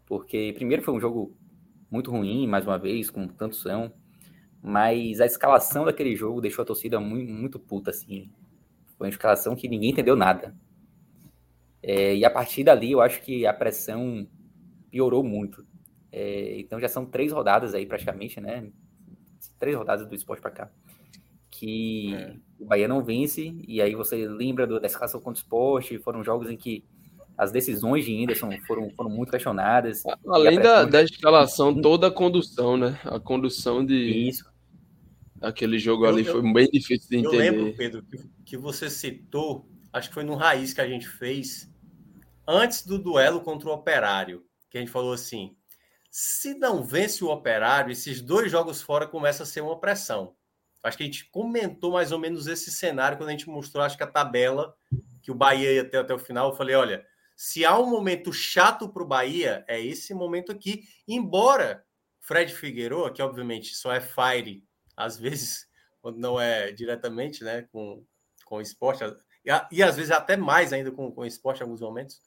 porque 0.06 0.52
primeiro 0.54 0.82
foi 0.82 0.94
um 0.94 1.00
jogo 1.00 1.36
muito 1.90 2.10
ruim, 2.10 2.46
mais 2.46 2.66
uma 2.66 2.78
vez, 2.78 3.10
com 3.10 3.28
tanto 3.28 3.56
são, 3.56 3.92
mas 4.62 5.20
a 5.20 5.26
escalação 5.26 5.84
daquele 5.84 6.16
jogo 6.16 6.40
deixou 6.40 6.62
a 6.62 6.66
torcida 6.66 6.98
muito, 6.98 7.30
muito 7.30 7.58
puta, 7.58 7.90
assim. 7.90 8.30
Foi 8.96 9.06
uma 9.06 9.10
escalação 9.10 9.54
que 9.54 9.68
ninguém 9.68 9.90
entendeu 9.90 10.16
nada. 10.16 10.56
É, 11.82 12.16
e 12.16 12.24
a 12.24 12.30
partir 12.30 12.64
dali, 12.64 12.92
eu 12.92 13.02
acho 13.02 13.20
que 13.20 13.46
a 13.46 13.52
pressão 13.52 14.26
piorou 14.90 15.22
muito. 15.22 15.66
É, 16.16 16.60
então 16.60 16.78
já 16.78 16.86
são 16.86 17.04
três 17.04 17.32
rodadas 17.32 17.74
aí, 17.74 17.84
praticamente, 17.84 18.40
né? 18.40 18.68
Três 19.58 19.76
rodadas 19.76 20.06
do 20.06 20.14
esporte 20.14 20.40
para 20.40 20.52
cá. 20.52 20.70
Que 21.50 22.14
é. 22.14 22.36
o 22.56 22.66
Bahia 22.66 22.86
não 22.86 23.02
vence, 23.02 23.52
e 23.66 23.82
aí 23.82 23.96
você 23.96 24.28
lembra 24.28 24.64
do, 24.64 24.78
da 24.78 24.86
escalação 24.86 25.20
contra 25.20 25.40
o 25.40 25.42
esporte, 25.42 25.98
foram 25.98 26.22
jogos 26.22 26.48
em 26.48 26.56
que 26.56 26.84
as 27.36 27.50
decisões 27.50 28.04
de 28.04 28.22
Anderson 28.22 28.48
foram, 28.64 28.88
foram 28.90 29.10
muito 29.10 29.32
questionadas. 29.32 30.04
Além 30.28 30.60
da, 30.60 30.84
da 30.84 31.02
escalação, 31.02 31.74
toda 31.82 32.06
a 32.06 32.12
condução, 32.12 32.76
né? 32.76 32.96
A 33.04 33.18
condução 33.18 33.84
de. 33.84 34.28
Isso. 34.28 34.44
Aquele 35.42 35.80
jogo 35.80 36.04
eu, 36.04 36.10
ali 36.10 36.24
eu, 36.24 36.32
foi 36.32 36.52
bem 36.52 36.68
difícil 36.72 37.08
de 37.10 37.16
entender. 37.16 37.36
Eu 37.36 37.40
lembro, 37.40 37.76
Pedro, 37.76 38.04
que, 38.04 38.18
que 38.44 38.56
você 38.56 38.88
citou, 38.88 39.68
acho 39.92 40.10
que 40.10 40.14
foi 40.14 40.22
no 40.22 40.36
Raiz 40.36 40.72
que 40.72 40.80
a 40.80 40.86
gente 40.86 41.08
fez, 41.08 41.68
antes 42.46 42.86
do 42.86 43.00
duelo 43.00 43.40
contra 43.40 43.68
o 43.68 43.72
Operário, 43.72 44.44
que 44.70 44.78
a 44.78 44.80
gente 44.80 44.92
falou 44.92 45.12
assim: 45.12 45.56
se 46.16 46.54
não 46.54 46.84
vence 46.84 47.24
o 47.24 47.28
Operário, 47.28 47.90
esses 47.90 48.20
dois 48.20 48.48
jogos 48.48 48.80
fora 48.80 49.04
começa 49.04 49.42
a 49.42 49.46
ser 49.46 49.62
uma 49.62 49.80
pressão. 49.80 50.36
Acho 50.80 50.96
que 50.96 51.02
a 51.02 51.06
gente 51.06 51.28
comentou 51.28 51.90
mais 51.90 52.12
ou 52.12 52.20
menos 52.20 52.46
esse 52.46 52.70
cenário 52.70 53.18
quando 53.18 53.30
a 53.30 53.32
gente 53.32 53.48
mostrou, 53.48 53.82
acho 53.82 53.96
que 53.96 54.04
a 54.04 54.06
tabela 54.06 54.76
que 55.20 55.32
o 55.32 55.34
Bahia 55.34 55.72
ia 55.72 55.84
ter 55.84 55.96
até 55.96 56.14
o 56.14 56.18
final. 56.18 56.50
Eu 56.50 56.56
falei: 56.56 56.76
olha, 56.76 57.04
se 57.34 57.64
há 57.64 57.76
um 57.76 57.90
momento 57.90 58.32
chato 58.32 58.88
para 58.88 59.02
o 59.02 59.06
Bahia, 59.06 59.64
é 59.66 59.84
esse 59.84 60.14
momento 60.14 60.52
aqui. 60.52 60.84
Embora 61.08 61.84
Fred 62.20 62.54
Figueiredo, 62.54 63.12
que 63.12 63.20
obviamente 63.20 63.74
só 63.74 63.92
é 63.92 64.00
fire 64.00 64.64
às 64.96 65.18
vezes, 65.18 65.66
quando 66.00 66.20
não 66.20 66.40
é 66.40 66.70
diretamente 66.70 67.42
né, 67.42 67.62
com, 67.72 68.06
com 68.44 68.60
esporte, 68.60 69.02
e, 69.44 69.50
e 69.72 69.82
às 69.82 69.96
vezes 69.96 70.12
até 70.12 70.36
mais 70.36 70.72
ainda 70.72 70.92
com, 70.92 71.10
com 71.10 71.26
esporte 71.26 71.58
em 71.58 71.64
alguns 71.64 71.80
momentos. 71.80 72.22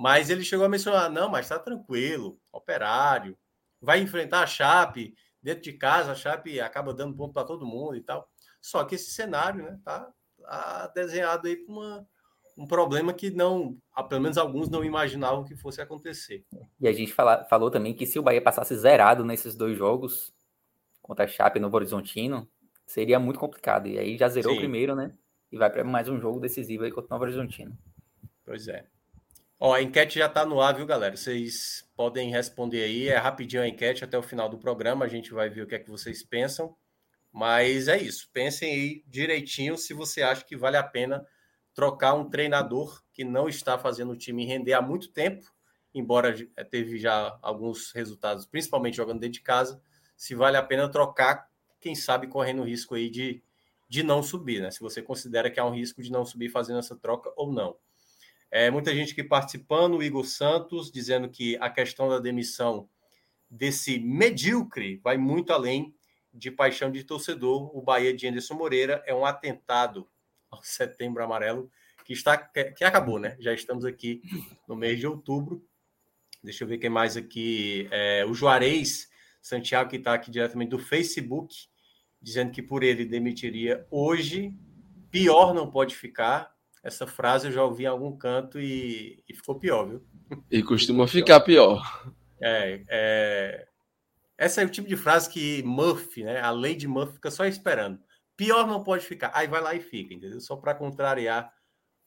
Mas 0.00 0.30
ele 0.30 0.42
chegou 0.42 0.64
a 0.64 0.68
mencionar: 0.68 1.10
não, 1.10 1.28
mas 1.28 1.44
está 1.44 1.58
tranquilo, 1.58 2.40
operário, 2.50 3.36
vai 3.78 4.00
enfrentar 4.00 4.42
a 4.42 4.46
Chape 4.46 5.14
dentro 5.42 5.62
de 5.62 5.74
casa, 5.74 6.12
a 6.12 6.14
Chape 6.14 6.58
acaba 6.58 6.94
dando 6.94 7.14
ponto 7.14 7.34
para 7.34 7.46
todo 7.46 7.66
mundo 7.66 7.96
e 7.96 8.00
tal. 8.00 8.26
Só 8.62 8.82
que 8.82 8.94
esse 8.94 9.10
cenário 9.10 9.62
né, 9.62 9.78
tá, 9.84 10.10
tá 10.38 10.86
desenhado 10.94 11.46
aí 11.46 11.56
para 11.56 11.70
uma 11.70 12.08
um 12.56 12.66
problema 12.66 13.12
que 13.14 13.30
não, 13.30 13.78
pelo 14.08 14.20
menos 14.20 14.36
alguns 14.36 14.68
não 14.68 14.84
imaginavam 14.84 15.44
que 15.44 15.56
fosse 15.56 15.80
acontecer. 15.80 16.44
E 16.78 16.86
a 16.86 16.92
gente 16.92 17.12
fala, 17.12 17.44
falou 17.44 17.70
também 17.70 17.94
que 17.94 18.04
se 18.04 18.18
o 18.18 18.22
Bahia 18.22 18.42
passasse 18.42 18.76
zerado 18.76 19.24
nesses 19.24 19.54
dois 19.54 19.78
jogos, 19.78 20.34
contra 21.00 21.24
a 21.24 21.28
Chape 21.28 21.58
e 21.58 21.62
Novo 21.62 21.76
Horizontino, 21.76 22.46
seria 22.84 23.18
muito 23.18 23.40
complicado. 23.40 23.86
E 23.86 23.98
aí 23.98 24.18
já 24.18 24.28
zerou 24.28 24.52
Sim. 24.52 24.58
o 24.58 24.60
primeiro, 24.60 24.94
né? 24.94 25.14
E 25.50 25.56
vai 25.56 25.70
para 25.70 25.84
mais 25.84 26.08
um 26.08 26.20
jogo 26.20 26.38
decisivo 26.38 26.84
aí 26.84 26.90
contra 26.90 27.08
o 27.08 27.10
Novo 27.10 27.24
Horizontino. 27.24 27.76
Pois 28.44 28.68
é. 28.68 28.86
Ó, 29.62 29.74
a 29.74 29.82
enquete 29.82 30.18
já 30.18 30.24
está 30.24 30.46
no 30.46 30.58
ar, 30.58 30.74
viu, 30.74 30.86
galera? 30.86 31.14
Vocês 31.14 31.86
podem 31.94 32.30
responder 32.30 32.82
aí. 32.82 33.08
É 33.08 33.18
rapidinho 33.18 33.62
a 33.62 33.68
enquete 33.68 34.02
até 34.02 34.16
o 34.16 34.22
final 34.22 34.48
do 34.48 34.56
programa. 34.56 35.04
A 35.04 35.08
gente 35.08 35.32
vai 35.34 35.50
ver 35.50 35.60
o 35.60 35.66
que 35.66 35.74
é 35.74 35.78
que 35.78 35.90
vocês 35.90 36.22
pensam. 36.22 36.74
Mas 37.30 37.86
é 37.86 38.00
isso. 38.00 38.30
Pensem 38.32 38.72
aí 38.72 39.04
direitinho 39.06 39.76
se 39.76 39.92
você 39.92 40.22
acha 40.22 40.42
que 40.46 40.56
vale 40.56 40.78
a 40.78 40.82
pena 40.82 41.26
trocar 41.74 42.14
um 42.14 42.30
treinador 42.30 43.02
que 43.12 43.22
não 43.22 43.50
está 43.50 43.78
fazendo 43.78 44.12
o 44.12 44.16
time 44.16 44.46
render 44.46 44.72
há 44.72 44.80
muito 44.80 45.12
tempo, 45.12 45.46
embora 45.94 46.34
teve 46.70 46.98
já 46.98 47.38
alguns 47.42 47.92
resultados, 47.92 48.46
principalmente 48.46 48.96
jogando 48.96 49.20
dentro 49.20 49.34
de 49.34 49.42
casa, 49.42 49.80
se 50.16 50.34
vale 50.34 50.56
a 50.56 50.62
pena 50.62 50.90
trocar, 50.90 51.48
quem 51.78 51.94
sabe 51.94 52.26
correndo 52.28 52.62
o 52.62 52.66
risco 52.66 52.94
aí 52.94 53.10
de, 53.10 53.42
de 53.88 54.02
não 54.02 54.22
subir, 54.22 54.62
né? 54.62 54.70
Se 54.70 54.80
você 54.80 55.02
considera 55.02 55.50
que 55.50 55.60
há 55.60 55.66
um 55.66 55.74
risco 55.74 56.02
de 56.02 56.10
não 56.10 56.24
subir 56.24 56.48
fazendo 56.48 56.78
essa 56.78 56.96
troca 56.96 57.30
ou 57.36 57.52
não. 57.52 57.76
É, 58.50 58.70
muita 58.70 58.94
gente 58.94 59.12
aqui 59.12 59.22
participando, 59.22 59.96
o 59.96 60.02
Igor 60.02 60.24
Santos 60.24 60.90
dizendo 60.90 61.28
que 61.28 61.56
a 61.60 61.70
questão 61.70 62.08
da 62.08 62.18
demissão 62.18 62.88
desse 63.48 63.98
medíocre 63.98 65.00
vai 65.02 65.16
muito 65.16 65.52
além 65.52 65.94
de 66.32 66.50
paixão 66.50 66.90
de 66.90 67.04
torcedor. 67.04 67.76
O 67.76 67.80
Bahia 67.80 68.14
de 68.14 68.26
Anderson 68.26 68.54
Moreira 68.54 69.02
é 69.06 69.14
um 69.14 69.24
atentado 69.24 70.08
ao 70.50 70.62
Setembro 70.64 71.22
Amarelo, 71.22 71.70
que 72.04 72.12
está 72.12 72.36
que 72.36 72.84
acabou, 72.84 73.18
né? 73.18 73.36
Já 73.38 73.52
estamos 73.52 73.84
aqui 73.84 74.22
no 74.66 74.74
mês 74.74 74.98
de 74.98 75.06
outubro. 75.06 75.64
Deixa 76.42 76.64
eu 76.64 76.68
ver 76.68 76.78
quem 76.78 76.90
mais 76.90 77.16
aqui. 77.16 77.86
É, 77.90 78.24
o 78.24 78.34
Juarez 78.34 79.08
Santiago, 79.40 79.90
que 79.90 79.96
está 79.96 80.14
aqui 80.14 80.30
diretamente 80.30 80.70
do 80.70 80.78
Facebook, 80.78 81.54
dizendo 82.20 82.50
que 82.50 82.62
por 82.62 82.82
ele 82.82 83.04
demitiria 83.04 83.86
hoje. 83.90 84.54
Pior 85.10 85.54
não 85.54 85.70
pode 85.70 85.94
ficar. 85.94 86.54
Essa 86.82 87.06
frase 87.06 87.48
eu 87.48 87.52
já 87.52 87.62
ouvi 87.62 87.84
em 87.84 87.86
algum 87.86 88.16
canto 88.16 88.58
e, 88.58 89.22
e 89.28 89.34
ficou 89.34 89.58
pior, 89.58 89.86
viu? 89.86 90.02
E 90.50 90.62
costuma 90.62 91.06
ficar 91.06 91.40
pior. 91.40 91.82
É, 92.40 92.82
é, 92.88 93.68
Essa 94.38 94.62
é 94.62 94.64
o 94.64 94.70
tipo 94.70 94.88
de 94.88 94.96
frase 94.96 95.28
que 95.28 95.62
Murphy, 95.62 96.24
né? 96.24 96.40
A 96.40 96.50
lei 96.50 96.74
de 96.74 96.88
Murphy 96.88 97.14
fica 97.14 97.30
só 97.30 97.44
esperando. 97.44 98.00
Pior 98.34 98.66
não 98.66 98.82
pode 98.82 99.04
ficar. 99.04 99.30
Aí 99.34 99.46
vai 99.46 99.60
lá 99.60 99.74
e 99.74 99.80
fica, 99.80 100.14
entendeu? 100.14 100.40
Só 100.40 100.56
para 100.56 100.74
contrariar. 100.74 101.52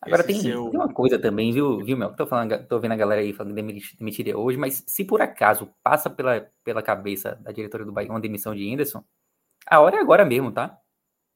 Agora 0.02 0.24
tem, 0.24 0.42
seu... 0.42 0.70
tem, 0.70 0.80
uma 0.80 0.92
coisa 0.92 1.18
também, 1.18 1.54
viu, 1.54 1.78
viu, 1.78 1.96
Mel? 1.96 2.14
Tô, 2.16 2.26
falando, 2.26 2.68
tô 2.68 2.80
vendo 2.80 2.92
a 2.92 2.98
galera 2.98 3.22
aí 3.22 3.32
falando 3.32 3.56
que 3.56 3.96
demitiria 3.98 4.38
hoje, 4.38 4.58
mas 4.58 4.84
se 4.86 5.06
por 5.06 5.22
acaso 5.22 5.70
passa 5.82 6.10
pela, 6.10 6.50
pela 6.64 6.82
cabeça 6.82 7.36
da 7.36 7.52
diretoria 7.52 7.86
do 7.86 7.94
Bahia 7.94 8.10
uma 8.10 8.20
demissão 8.20 8.54
de 8.54 8.74
Anderson, 8.74 9.04
a 9.66 9.80
hora 9.80 9.96
é 9.96 10.00
agora 10.00 10.26
mesmo, 10.26 10.52
tá? 10.52 10.78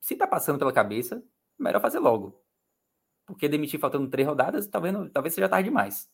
Se 0.02 0.16
tá 0.16 0.28
passando 0.28 0.60
pela 0.60 0.74
cabeça, 0.74 1.24
melhor 1.58 1.80
fazer 1.80 2.00
logo. 2.00 2.44
Porque 3.28 3.48
demitir 3.48 3.80
faltando 3.80 4.10
três 4.10 4.28
rodadas, 4.28 4.66
talvez, 4.68 4.96
talvez 5.14 5.36
seja 5.36 5.50
tarde 5.50 5.70
demais. 5.70 6.10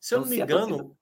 Se 0.00 0.14
eu 0.14 0.18
então, 0.18 0.30
não 0.30 0.36
me 0.36 0.42
engano, 0.42 0.76
torcida... 0.78 0.96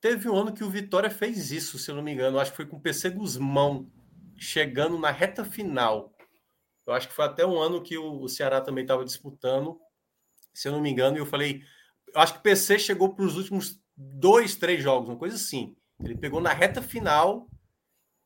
teve 0.00 0.28
um 0.30 0.36
ano 0.36 0.54
que 0.54 0.64
o 0.64 0.70
Vitória 0.70 1.10
fez 1.10 1.50
isso, 1.50 1.78
se 1.78 1.90
eu 1.90 1.96
não 1.96 2.02
me 2.02 2.12
engano. 2.12 2.38
Acho 2.38 2.52
que 2.52 2.56
foi 2.56 2.66
com 2.66 2.76
o 2.76 2.80
PC 2.80 3.10
Guzmão 3.10 3.90
chegando 4.36 4.98
na 4.98 5.10
reta 5.10 5.44
final. 5.44 6.14
Eu 6.86 6.92
acho 6.92 7.08
que 7.08 7.14
foi 7.14 7.24
até 7.24 7.44
um 7.44 7.58
ano 7.58 7.82
que 7.82 7.98
o, 7.98 8.28
Ceará 8.28 8.60
também 8.60 8.84
estava 8.84 9.04
disputando, 9.04 9.80
se 10.54 10.68
eu 10.68 10.72
não 10.72 10.80
me 10.80 10.88
engano, 10.88 11.16
e 11.16 11.20
eu 11.20 11.26
falei, 11.26 11.62
eu 12.14 12.20
acho 12.20 12.34
que 12.34 12.38
o 12.38 12.42
PC 12.42 12.78
chegou 12.78 13.12
para 13.14 13.24
os 13.24 13.36
últimos 13.36 13.82
dois, 13.96 14.54
três 14.54 14.82
jogos, 14.82 15.08
uma 15.08 15.18
coisa 15.18 15.34
assim. 15.34 15.76
Ele 15.98 16.16
pegou 16.16 16.40
na 16.40 16.52
reta 16.52 16.80
final 16.80 17.48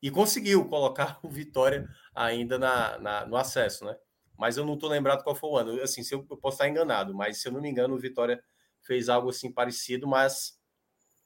e 0.02 0.10
conseguiu 0.10 0.68
colocar 0.68 1.18
o 1.24 1.30
Vitória 1.30 1.88
ainda 2.14 2.58
na, 2.58 2.98
na 2.98 3.26
no 3.26 3.36
acesso, 3.36 3.84
né? 3.86 3.96
Mas 4.40 4.56
eu 4.56 4.64
não 4.64 4.72
estou 4.72 4.88
lembrado 4.88 5.22
qual 5.22 5.36
foi 5.36 5.50
o 5.50 5.56
ano. 5.58 5.82
Assim, 5.82 6.02
se 6.02 6.14
eu, 6.14 6.26
eu 6.30 6.36
posso 6.38 6.54
estar 6.54 6.66
enganado, 6.66 7.14
mas 7.14 7.42
se 7.42 7.46
eu 7.46 7.52
não 7.52 7.60
me 7.60 7.68
engano, 7.68 7.94
o 7.94 7.98
Vitória 7.98 8.42
fez 8.80 9.10
algo 9.10 9.28
assim 9.28 9.52
parecido, 9.52 10.08
mas 10.08 10.58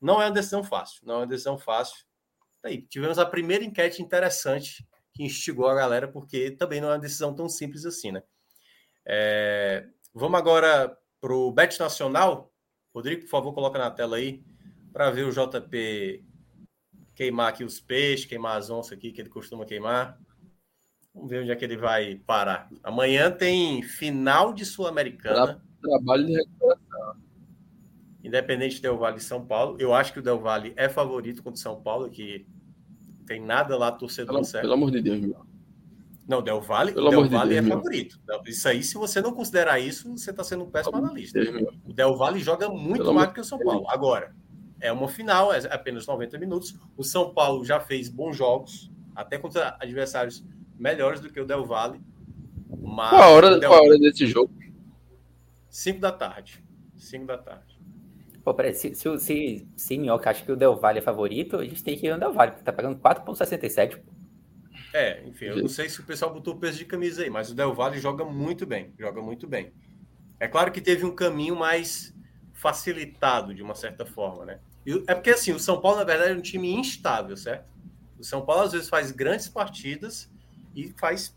não 0.01 0.21
é 0.21 0.27
uma 0.27 0.33
decisão 0.33 0.65
fácil. 0.65 1.07
Não 1.07 1.15
é 1.15 1.19
uma 1.19 1.27
decisão 1.29 1.57
fácil. 1.57 2.05
Aí, 2.65 2.83
tivemos 2.83 3.17
a 3.17 3.25
primeira 3.25 3.65
enquete 3.65 4.03
interessante 4.03 4.85
que 5.13 5.23
instigou 5.23 5.69
a 5.69 5.75
galera, 5.77 6.09
porque 6.09 6.51
também 6.51 6.81
não 6.81 6.89
é 6.89 6.95
uma 6.95 6.99
decisão 6.99 7.33
tão 7.33 7.49
simples 7.49 7.87
assim, 7.87 8.11
né? 8.11 8.23
É, 9.07 9.87
vamos 10.13 10.37
agora 10.37 10.99
para 11.21 11.33
o 11.33 11.53
Bet 11.53 11.79
Nacional. 11.79 12.53
Rodrigo, 12.93 13.23
por 13.23 13.29
favor, 13.29 13.55
coloca 13.55 13.79
na 13.79 13.93
tela 13.93 14.17
aí 14.17 14.43
para 14.93 15.13
ver 15.13 15.25
o 15.25 15.31
JP 15.31 16.25
queimar 17.15 17.51
aqui 17.51 17.63
os 17.63 17.81
peixes, 17.81 18.27
queimar 18.27 18.57
as 18.57 18.71
onças 18.71 18.93
aqui 18.93 19.13
que 19.13 19.21
ele 19.21 19.29
costuma 19.29 19.65
queimar. 19.65 20.19
Vamos 21.15 21.31
ver 21.31 21.43
onde 21.43 21.53
é 21.53 21.57
que 21.57 21.65
ele 21.65 21.77
vai 21.77 22.17
parar. 22.27 22.69
Amanhã 22.83 23.31
tem 23.31 23.83
final 23.83 24.53
de 24.53 24.65
Sul-Americana. 24.65 25.63
Trabalho 25.81 26.27
de 26.27 26.33
recuperação. 26.33 27.17
Independente 28.25 28.83
Del 28.83 28.99
Valle 28.99 29.19
e 29.19 29.21
São 29.21 29.45
Paulo. 29.47 29.77
Eu 29.79 29.95
acho 29.95 30.13
que 30.13 30.19
o 30.19 30.23
Del 30.23 30.41
Valle 30.41 30.73
é 30.77 30.89
favorito 30.89 31.43
contra 31.43 31.59
o 31.59 31.63
São 31.63 31.81
Paulo, 31.81 32.11
que 32.11 32.47
tem 33.27 33.41
nada 33.41 33.77
lá 33.77 33.93
torcedor 33.93 34.35
pelo, 34.35 34.45
certo. 34.45 34.63
Pelo 34.63 34.75
amor 34.75 34.91
de 34.91 35.01
Deus, 35.03 35.21
meu. 35.21 35.47
Não, 36.27 36.43
Del 36.43 36.61
Valle, 36.61 36.93
pelo 36.93 37.11
Del 37.11 37.29
Valle 37.29 37.55
de 37.55 37.55
Deus, 37.55 37.59
é 37.59 37.61
meu. 37.61 37.77
favorito. 37.77 38.19
Isso 38.47 38.67
aí, 38.67 38.83
se 38.83 38.95
você 38.95 39.21
não 39.21 39.33
considerar 39.33 39.79
isso, 39.79 40.11
você 40.11 40.31
está 40.31 40.43
sendo 40.43 40.65
um 40.65 40.71
péssimo 40.71 40.97
analista. 40.97 41.39
Deus, 41.39 41.75
o 41.85 41.93
Del 41.93 42.17
Valle 42.17 42.41
joga 42.41 42.69
muito 42.69 43.03
pelo 43.03 43.15
mais 43.15 43.29
do 43.29 43.35
que 43.35 43.41
o 43.41 43.45
São 43.45 43.59
Paulo. 43.59 43.85
Agora, 43.89 44.35
é 44.81 44.91
uma 44.91 45.07
final, 45.07 45.53
é 45.53 45.59
apenas 45.71 46.07
90 46.07 46.39
minutos. 46.39 46.75
O 46.97 47.05
São 47.05 47.33
Paulo 47.33 47.65
já 47.65 47.79
fez 47.79 48.09
bons 48.09 48.37
jogos, 48.37 48.91
até 49.15 49.39
contra 49.39 49.77
adversários 49.79 50.43
melhores 50.79 51.21
do 51.21 51.31
que 51.31 51.41
o 51.41 51.47
Del 51.47 51.65
Valle. 51.65 52.01
Mas 52.83 53.11
qual 53.11 53.23
a 53.23 53.29
hora, 53.29 53.59
Del... 53.59 53.69
qual 53.69 53.81
a 53.81 53.87
hora 53.87 53.99
desse 53.99 54.27
jogo? 54.27 54.53
5 55.69 56.01
da 56.01 56.13
tarde. 56.13 56.63
5 56.97 57.27
da 57.27 57.39
tarde. 57.39 57.79
Pô, 58.45 58.53
peraí, 58.53 58.75
se, 58.75 58.95
se, 58.95 59.19
se, 59.19 59.69
se 59.75 59.99
Minhoca 59.99 60.29
acha 60.31 60.45
que 60.45 60.53
o 60.53 60.57
Del 60.57 60.77
Valle 60.77 60.99
é 60.99 61.03
favorito, 61.03 61.57
a 61.57 61.65
gente 61.65 61.83
tem 61.83 61.97
que 61.97 62.07
ir 62.07 62.13
no 62.13 62.21
Del 62.21 62.33
Valle, 62.33 62.53
porque 62.53 62.65
tá 62.65 62.73
pagando 62.73 62.99
4,67. 63.01 64.01
É, 64.93 65.27
enfim, 65.27 65.47
eu 65.47 65.57
não 65.57 65.69
sei 65.69 65.89
se 65.89 65.99
o 66.01 66.05
pessoal 66.05 66.33
botou 66.33 66.55
o 66.55 66.59
peso 66.59 66.79
de 66.79 66.85
camisa 66.85 67.23
aí, 67.23 67.31
mas 67.31 67.51
o 67.51 67.55
Del 67.55 67.75
Valle 67.75 67.99
joga 67.99 68.25
muito 68.25 68.67
bem, 68.67 68.93
joga 68.99 69.23
muito 69.23 69.49
bem. 69.49 69.73
É 70.39 70.47
claro 70.47 70.71
que 70.71 70.81
teve 70.81 71.05
um 71.05 71.15
caminho 71.15 71.57
mais 71.57 72.15
facilitado, 72.53 73.55
de 73.55 73.63
uma 73.63 73.75
certa 73.75 74.05
forma, 74.05 74.45
né? 74.45 74.61
É 75.07 75.15
porque, 75.15 75.31
assim, 75.31 75.53
o 75.53 75.59
São 75.59 75.81
Paulo, 75.81 75.99
na 75.99 76.05
verdade, 76.05 76.33
é 76.33 76.37
um 76.37 76.43
time 76.43 76.73
instável, 76.73 77.37
certo? 77.37 77.67
O 78.19 78.25
São 78.25 78.45
Paulo, 78.45 78.63
às 78.63 78.73
vezes, 78.73 78.89
faz 78.89 79.11
grandes 79.11 79.49
partidas 79.49 80.31
e 80.75 80.93
faz 80.97 81.37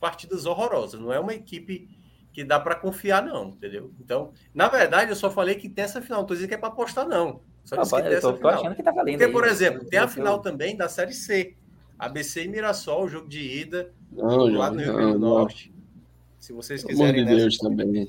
partidas 0.00 0.46
horrorosas. 0.46 1.00
Não 1.00 1.12
é 1.12 1.18
uma 1.18 1.34
equipe 1.34 1.88
que 2.32 2.44
dá 2.44 2.60
para 2.60 2.74
confiar, 2.74 3.24
não, 3.24 3.48
entendeu? 3.48 3.90
Então, 3.98 4.32
na 4.54 4.68
verdade, 4.68 5.10
eu 5.10 5.16
só 5.16 5.30
falei 5.30 5.54
que 5.54 5.68
tem 5.68 5.84
essa 5.84 6.02
final, 6.02 6.20
não 6.20 6.26
tô 6.26 6.34
dizendo 6.34 6.48
que 6.48 6.54
é 6.54 6.58
para 6.58 6.68
apostar, 6.68 7.08
não. 7.08 7.40
Só 7.64 7.76
disse 7.76 7.96
que 7.96 8.02
tem 8.02 8.12
essa 8.12 8.34
final. 8.34 8.52
achando 8.52 8.76
que 8.76 8.82
tá 8.82 8.92
valendo. 8.92 9.14
Porque, 9.14 9.24
aí, 9.24 9.32
por 9.32 9.42
né? 9.42 9.48
exemplo, 9.48 9.84
tem 9.86 9.98
a 9.98 10.06
final 10.06 10.40
também 10.40 10.76
da 10.76 10.88
Série 10.88 11.14
C. 11.14 11.56
ABC 11.98 12.44
e 12.44 12.48
Mirassol, 12.48 13.04
o 13.04 13.08
jogo 13.08 13.26
de 13.26 13.40
ida, 13.40 13.90
não, 14.12 14.46
lá 14.52 14.70
no 14.70 14.80
Rio 14.80 14.94
Grande 14.94 15.12
do 15.12 15.18
Norte. 15.18 15.74
Se 16.38 16.52
vocês 16.52 16.84
quiserem. 16.84 17.24
Pelo 17.24 17.26
de 17.26 17.36
Deus 17.36 17.56
também. 17.56 18.08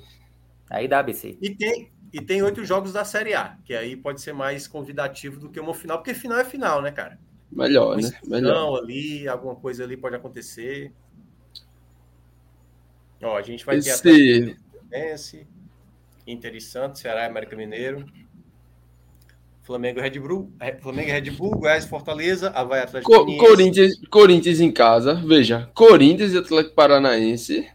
Aí 0.70 0.88
dá 0.88 1.00
ABC. 1.00 1.38
E 1.42 1.56
tem, 1.56 1.90
e 2.12 2.22
tem 2.22 2.42
oito 2.44 2.66
jogos 2.66 2.92
da 2.92 3.06
Série 3.06 3.34
A, 3.34 3.58
que 3.64 3.74
aí 3.74 3.96
pode 3.96 4.22
ser 4.22 4.34
mais 4.34 4.68
convidativo 4.68 5.40
do 5.40 5.50
que 5.50 5.60
uma 5.60 5.74
final, 5.74 5.98
porque 6.00 6.14
final 6.14 6.38
é 6.38 6.44
final, 6.44 6.82
né, 6.82 6.92
cara? 6.92 7.18
Melhor, 7.58 7.98
né? 7.98 8.12
Melhor. 8.28 8.78
ali, 8.78 9.28
alguma 9.28 9.56
coisa 9.56 9.84
ali 9.84 9.98
pode 9.98 10.16
acontecer. 10.16 10.94
Ó, 13.24 13.36
a 13.36 13.42
gente 13.42 13.66
vai 13.66 13.78
Esse... 13.78 14.02
ter 14.04 14.58
Fluminense, 14.72 15.48
Inter 16.28 16.56
e 16.56 16.62
Santos, 16.62 17.02
Ceará 17.02 17.24
e 17.24 17.26
América 17.26 17.56
Mineiro. 17.56 18.06
Flamengo 19.64 20.00
Red 20.00 20.20
Bull, 20.20 20.54
Flamengo 20.82 21.12
Red 21.12 21.32
Bull, 21.32 21.52
Goiás 21.52 21.84
Fortaleza, 21.84 22.52
Havaí 22.52 22.80
Atlético 22.80 23.12
Co 23.12 23.38
Corinthians, 23.38 24.00
Corinthians 24.10 24.62
em 24.62 24.72
casa, 24.72 25.16
veja, 25.16 25.70
Corinthians 25.74 26.32
e 26.32 26.38
Atlético 26.38 26.74
Paranaense. 26.74 27.70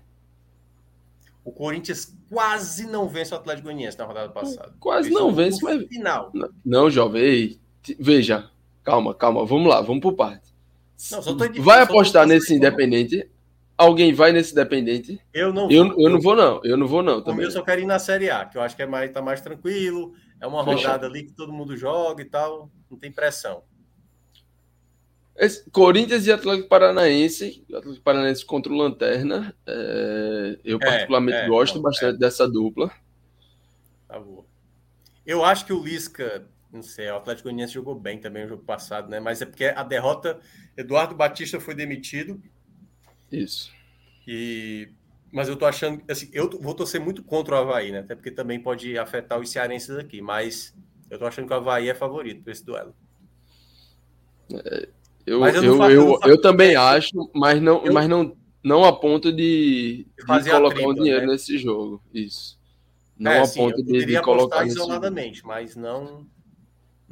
O 1.45 1.53
Corinthians 1.53 2.17
quase 2.31 2.87
não 2.87 3.09
vence 3.09 3.35
o 3.35 3.37
Atlético 3.37 3.65
Goianiense 3.65 3.99
na 3.99 4.07
rodada 4.07 4.31
passada. 4.31 4.73
Quase 4.81 5.11
não 5.11 5.35
vence, 5.35 5.63
mas 5.63 5.87
final. 5.87 6.31
Não, 6.33 6.49
não 6.65 6.91
jovem, 6.91 7.61
veja, 7.99 8.51
calma, 8.83 9.15
calma, 9.15 9.45
vamos 9.45 9.69
lá, 9.69 9.81
vamos 9.81 10.01
por 10.03 10.15
parte. 10.15 10.53
Não, 11.11 11.21
vai 11.63 11.83
apostar 11.83 12.27
nesse 12.27 12.55
Independente, 12.55 13.29
alguém 13.77 14.13
vai 14.15 14.33
nesse 14.33 14.53
Independente? 14.53 15.21
Eu 15.33 15.53
não 15.53 15.71
eu, 15.71 15.99
eu 15.99 16.11
não 16.11 16.21
vou, 16.21 16.37
não. 16.37 16.61
Eu 16.63 16.77
não 16.77 16.87
vou, 16.87 17.03
não. 17.03 17.23
Também. 17.23 17.45
eu 17.45 17.51
só 17.51 17.63
quero 17.63 17.81
ir 17.81 17.87
na 17.87 17.99
Série 17.99 18.31
A, 18.31 18.45
que 18.45 18.57
eu 18.57 18.63
acho 18.63 18.77
que 18.77 18.83
é 18.83 18.87
mais, 18.87 19.11
tá 19.11 19.21
mais 19.21 19.41
tranquilo. 19.41 20.15
É 20.41 20.47
uma 20.47 20.63
rodada 20.63 21.07
ali 21.07 21.25
que 21.25 21.33
todo 21.33 21.53
mundo 21.53 21.77
joga 21.77 22.23
e 22.23 22.25
tal. 22.25 22.71
Não 22.91 22.99
tem 22.99 23.11
pressão. 23.11 23.63
Esse, 25.37 25.69
Corinthians 25.71 26.27
e 26.27 26.33
Atlético 26.33 26.69
Paranaense, 26.69 27.65
Atlético 27.73 28.05
Paranaense 28.05 28.45
contra 28.45 28.73
o 28.73 28.77
Lanterna. 28.77 29.55
É, 29.67 30.59
eu, 30.65 30.79
é, 30.81 30.85
particularmente, 30.85 31.39
é, 31.39 31.49
gosto 31.49 31.81
bastante 31.81 32.17
é. 32.17 32.19
dessa 32.19 32.49
dupla. 32.49 32.91
Tá 34.07 34.19
bom. 34.19 34.45
Eu 35.25 35.45
acho 35.45 35.65
que 35.65 35.73
o 35.73 35.83
Lisca, 35.83 36.47
não 36.73 36.83
sei, 36.83 37.11
o 37.11 37.17
Atlético 37.17 37.49
Goianiense 37.49 37.75
jogou 37.75 37.95
bem 37.95 38.19
também 38.19 38.45
no 38.45 38.49
jogo 38.49 38.65
passado, 38.65 39.09
né? 39.09 39.21
Mas 39.21 39.43
é 39.43 39.47
porque 39.47 39.67
a 39.67 39.83
derrota, 39.83 40.41
Eduardo 40.77 41.15
Batista 41.15 41.61
foi 41.61 41.75
demitido. 41.75 42.41
Isso. 43.31 43.71
E 44.27 44.89
mas 45.33 45.49
eu 45.49 45.57
tô 45.57 45.65
achando, 45.65 46.03
assim, 46.11 46.29
eu 46.33 46.49
vou 46.61 46.75
torcer 46.75 47.01
muito 47.01 47.23
contra 47.23 47.55
o 47.55 47.59
Havaí, 47.59 47.91
né? 47.91 48.01
Até 48.01 48.15
porque 48.15 48.31
também 48.31 48.61
pode 48.61 48.99
afetar 48.99 49.41
os 49.41 49.49
cearenses 49.49 49.97
aqui, 49.97 50.21
mas 50.21 50.75
eu 51.11 51.19
tô 51.19 51.25
achando 51.25 51.47
que 51.47 51.55
o 51.55 51.57
Havaí 51.57 51.89
é 51.89 51.95
favorito 51.95 52.43
para 52.43 52.53
esse 52.53 52.65
duelo. 52.65 52.95
É, 54.53 54.89
eu, 55.25 55.43
eu, 55.47 55.63
eu, 55.63 55.91
eu, 55.91 56.21
eu, 56.25 56.41
também 56.41 56.77
acho, 56.77 57.31
mas 57.35 57.63
não, 57.63 57.83
mas 57.91 58.07
não, 58.07 58.37
não 58.63 58.85
a 58.85 58.93
ponto 58.93 59.33
de, 59.33 60.07
de 60.19 60.27
colocar 60.27 60.75
tripla, 60.75 60.89
um 60.91 60.95
dinheiro 60.95 61.27
né? 61.27 61.33
nesse 61.33 61.57
jogo. 61.57 62.03
Isso. 62.13 62.61
Não 63.19 63.33
é, 63.33 63.41
a 63.41 63.47
sim, 63.47 63.61
ponto 63.61 63.83
de, 63.83 64.05
de 64.05 64.21
colocar 64.21 64.67
isoladamente, 64.67 65.47
mas 65.47 65.75
não. 65.75 66.27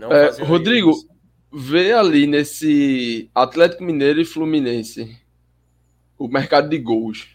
Não 0.00 0.12
é, 0.12 0.30
Rodrigo, 0.42 0.90
isso. 0.90 1.08
vê 1.52 1.92
ali 1.92 2.26
nesse 2.26 3.30
Atlético 3.34 3.84
Mineiro 3.84 4.20
e 4.20 4.24
Fluminense 4.24 5.16
o 6.18 6.28
mercado 6.28 6.68
de 6.68 6.78
gols. 6.78 7.28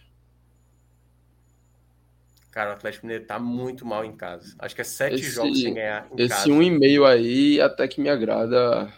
Cara, 2.52 2.70
o 2.72 2.74
Atlético 2.74 3.06
Mineiro 3.06 3.26
tá 3.26 3.38
muito 3.38 3.86
mal 3.86 4.06
em 4.06 4.16
casa. 4.16 4.56
Acho 4.60 4.74
que 4.74 4.82
é 4.82 4.86
sete 4.86 5.16
esse, 5.16 5.32
jogos 5.32 5.62
sem 5.62 5.74
ganhar 5.74 6.08
em 6.12 6.22
esse 6.22 6.30
casa. 6.30 6.42
Esse 6.42 6.52
um 6.52 6.62
e 6.62 6.72
meio 6.72 7.06
aí 7.06 7.60
até 7.60 7.88
que 7.88 8.00
me 8.02 8.10
agrada 8.10 8.92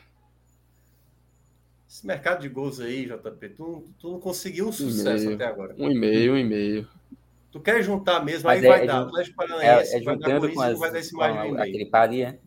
esse 1.89 2.05
mercado 2.05 2.41
de 2.41 2.49
gols 2.49 2.79
aí, 2.79 3.05
JP, 3.05 3.49
tu, 3.49 3.85
tu 3.97 4.11
não 4.11 4.19
conseguiu 4.19 4.67
um 4.67 4.71
sucesso 4.71 5.29
um 5.29 5.33
até 5.33 5.45
agora. 5.45 5.73
Um 5.79 5.89
e 5.89 5.97
meio, 5.97 6.33
um 6.33 6.37
e 6.37 6.43
meio. 6.43 6.87
Tu 7.51 7.59
quer 7.59 7.81
juntar 7.81 8.23
mesmo, 8.23 8.43
Mas 8.43 8.59
aí 8.59 8.65
é, 8.65 8.69
vai 8.69 8.83
é, 8.83 8.85
dar. 8.85 9.01
Atlético 9.01 9.35
Paranaense 9.35 9.93
é, 9.93 9.97
é 9.97 10.01
juntando 10.03 10.53
com, 10.53 10.61
as, 10.61 10.77
vai 10.77 10.91
dar 10.91 10.99
esse 10.99 11.15
mais 11.15 11.49
com 11.49 11.57
aquele 11.57 11.85
pali, 11.85 12.21
é? 12.21 12.39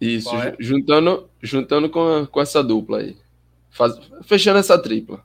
Isso, 0.00 0.34
é? 0.36 0.54
juntando, 0.58 1.28
juntando 1.42 1.88
com, 1.88 2.00
a, 2.00 2.26
com 2.26 2.40
essa 2.40 2.62
dupla 2.62 2.98
aí. 2.98 3.16
Faz, 3.70 3.98
fechando 4.22 4.58
essa 4.58 4.78
tripla. 4.78 5.24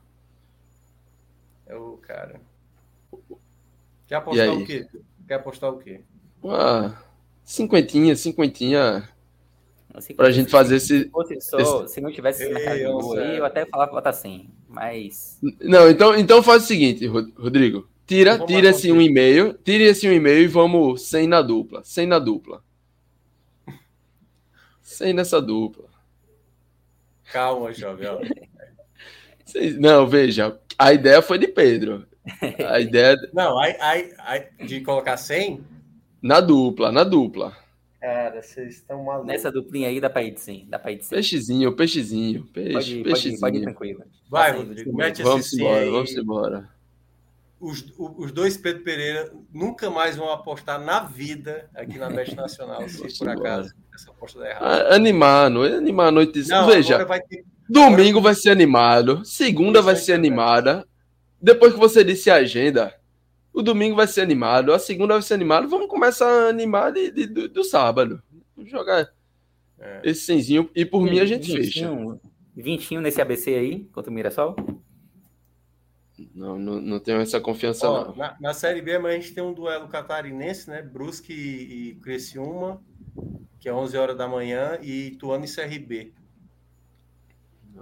É 1.66 1.76
o 1.76 1.96
cara. 1.98 2.40
Quer 4.06 4.16
apostar 4.16 4.54
o 4.54 4.66
quê? 4.66 4.86
Quer 5.28 5.34
apostar 5.34 5.70
o 5.70 5.78
quê? 5.78 6.00
Uma 6.42 7.02
cinquentinha, 7.44 8.16
cinquentinha 8.16 9.08
Assim, 9.92 10.14
pra 10.14 10.30
gente 10.30 10.50
fazer 10.50 10.76
esse, 10.76 11.10
só, 11.40 11.82
esse, 11.82 11.94
Se 11.94 12.00
não 12.00 12.12
tivesse 12.12 12.44
esse 12.44 12.52
mercado 12.52 13.18
aí, 13.18 13.38
eu 13.38 13.44
até 13.44 13.66
falava 13.66 13.90
botar 13.90 14.10
assim, 14.10 14.48
mas. 14.68 15.38
Não, 15.60 15.90
então, 15.90 16.16
então 16.16 16.42
faz 16.42 16.64
o 16.64 16.66
seguinte, 16.66 17.06
Rodrigo. 17.06 17.88
Tira, 18.06 18.38
tira 18.44 18.70
esse 18.70 18.90
um 18.90 19.00
e-mail, 19.00 19.54
tira 19.64 19.84
esse 19.84 20.08
um 20.08 20.12
e-mail 20.12 20.42
e 20.42 20.46
vamos 20.48 21.02
sem 21.02 21.26
na 21.26 21.42
dupla. 21.42 21.82
Sem 21.84 22.06
na 22.06 22.18
dupla. 22.18 22.62
Sem 24.90 25.12
nessa 25.12 25.40
dupla. 25.40 25.88
Calma, 27.32 27.72
jovem. 27.72 28.08
Não, 29.78 30.04
veja, 30.04 30.58
a 30.76 30.92
ideia 30.92 31.22
foi 31.22 31.38
de 31.38 31.46
Pedro. 31.46 32.04
A 32.68 32.80
ideia. 32.82 33.16
Não, 33.32 33.56
a, 33.56 33.66
a, 33.66 34.34
a, 34.34 34.38
de 34.64 34.80
colocar 34.80 35.16
100? 35.16 35.64
Na 36.20 36.40
dupla, 36.40 36.90
na 36.90 37.04
dupla. 37.04 37.56
Cara, 38.00 38.42
vocês 38.42 38.78
estão 38.78 39.04
malucos. 39.04 39.28
Nessa 39.28 39.52
duplinha 39.52 39.88
aí 39.88 40.00
dá 40.00 40.10
pra 40.10 40.24
ir 40.24 40.36
sim. 40.36 40.66
Dá 40.68 40.76
pra 40.76 40.90
ir 40.90 41.02
sim. 41.04 41.14
Peixezinho, 41.14 41.76
peixezinho. 41.76 42.46
Peixe, 42.46 42.72
pode, 42.72 42.98
ir, 42.98 43.04
peixezinho. 43.04 43.40
Pode 43.40 43.56
ir, 43.56 43.58
pode 43.58 43.58
ir 43.58 43.62
tranquilo. 43.62 44.04
Vai, 44.28 44.56
Rodrigo, 44.56 44.96
mete 44.96 45.22
vamos 45.22 45.52
embora, 45.52 45.80
aí. 45.82 45.90
Vamos 45.90 46.12
embora. 46.16 46.68
Os, 47.60 47.84
os 47.98 48.32
dois 48.32 48.56
Pedro 48.56 48.82
Pereira 48.82 49.30
nunca 49.52 49.90
mais 49.90 50.16
vão 50.16 50.30
apostar 50.30 50.80
na 50.80 51.00
vida 51.00 51.68
aqui 51.74 51.98
na 51.98 52.08
Best 52.08 52.34
Nacional, 52.34 52.88
se 52.88 53.18
por 53.18 53.28
acaso 53.28 53.74
essa 53.94 54.10
aposta 54.10 54.40
der 54.40 54.52
errado. 54.52 54.92
Animar, 54.92 55.50
não 55.50 55.64
é 55.64 55.76
animar 55.76 56.08
a 56.08 56.10
noite. 56.10 56.48
Não, 56.48 56.66
Veja, 56.66 57.04
vai 57.04 57.20
ter... 57.20 57.44
domingo 57.68 58.18
agora... 58.18 58.32
vai 58.32 58.34
ser 58.34 58.50
animado, 58.50 59.22
segunda 59.26 59.82
vai 59.82 59.94
ser 59.94 60.14
animada. 60.14 60.86
Depois 61.40 61.74
que 61.74 61.78
você 61.78 62.02
disse 62.02 62.30
a 62.30 62.36
agenda, 62.36 62.94
o 63.52 63.62
domingo 63.62 63.96
vai 63.96 64.06
ser 64.06 64.22
animado, 64.22 64.72
a 64.72 64.78
segunda 64.78 65.14
vai 65.14 65.22
ser 65.22 65.34
animado. 65.34 65.68
Vamos 65.68 65.88
começar 65.88 66.26
a 66.26 66.48
animar 66.48 66.92
de, 66.92 67.10
de, 67.10 67.26
do, 67.26 67.48
do, 67.48 67.64
sábado. 67.64 68.22
Vamos 68.56 68.70
jogar 68.70 69.06
é. 69.78 70.00
esse 70.04 70.22
senzinho 70.22 70.70
e 70.74 70.84
por 70.84 71.06
e, 71.06 71.10
mim 71.10 71.18
a 71.18 71.26
gente 71.26 71.46
vintinho, 71.46 72.12
fecha. 72.12 72.30
Vintinho 72.56 73.00
nesse 73.00 73.20
ABC 73.20 73.54
aí, 73.54 73.84
contra 73.92 74.10
o 74.10 74.14
Mirassol? 74.14 74.56
Não, 76.34 76.58
não, 76.58 76.80
não 76.80 76.98
tenho 76.98 77.20
essa 77.20 77.40
confiança 77.40 77.88
Ó, 77.88 78.06
não. 78.06 78.16
Na, 78.16 78.36
na, 78.40 78.54
Série 78.54 78.82
B, 78.82 78.98
mas 78.98 79.12
a 79.12 79.14
gente 79.16 79.32
tem 79.32 79.42
um 79.42 79.52
duelo 79.52 79.88
catarinense, 79.88 80.68
né? 80.68 80.82
Brusque 80.82 81.32
e, 81.32 81.90
e 81.90 81.94
Criciúma, 81.96 82.82
que 83.58 83.68
é 83.68 83.72
11 83.72 83.96
horas 83.96 84.16
da 84.16 84.26
manhã, 84.28 84.78
e 84.82 85.12
Tuano 85.12 85.44
e 85.44 85.48
CRB. 85.48 86.12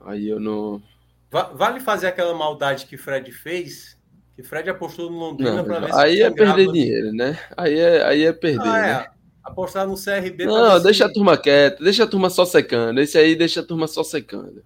Aí 0.05 0.29
eu 0.29 0.39
não... 0.39 0.83
Vale 1.31 1.81
fazer 1.81 2.07
aquela 2.07 2.35
maldade 2.35 2.87
que 2.87 2.97
Fred 2.97 3.31
fez 3.33 3.99
que 4.39 4.43
Fred 4.45 4.71
apostou 4.71 5.11
no 5.11 5.19
Londrina 5.19 5.65
para 5.65 5.81
ver 5.81 5.93
se 5.93 5.99
Aí 5.99 6.23
é 6.23 6.31
perder 6.31 6.71
dinheiro, 6.71 7.13
né? 7.13 7.37
Aí 7.57 7.77
é, 7.77 8.05
aí 8.05 8.23
é 8.23 8.33
perder. 8.33 8.69
Ah, 8.69 8.79
é. 8.79 8.95
Né? 8.95 9.07
Apostar 9.43 9.85
no 9.85 9.97
CRB. 9.97 10.47
Não, 10.47 10.81
deixa 10.81 11.05
se... 11.05 11.11
a 11.11 11.13
turma 11.13 11.37
quieta, 11.37 11.83
deixa 11.83 12.05
a 12.05 12.07
turma 12.07 12.31
só 12.31 12.45
secando. 12.45 13.01
Esse 13.01 13.19
aí 13.19 13.35
deixa 13.35 13.59
a 13.59 13.65
turma 13.65 13.89
só 13.89 14.05
secando. 14.05 14.63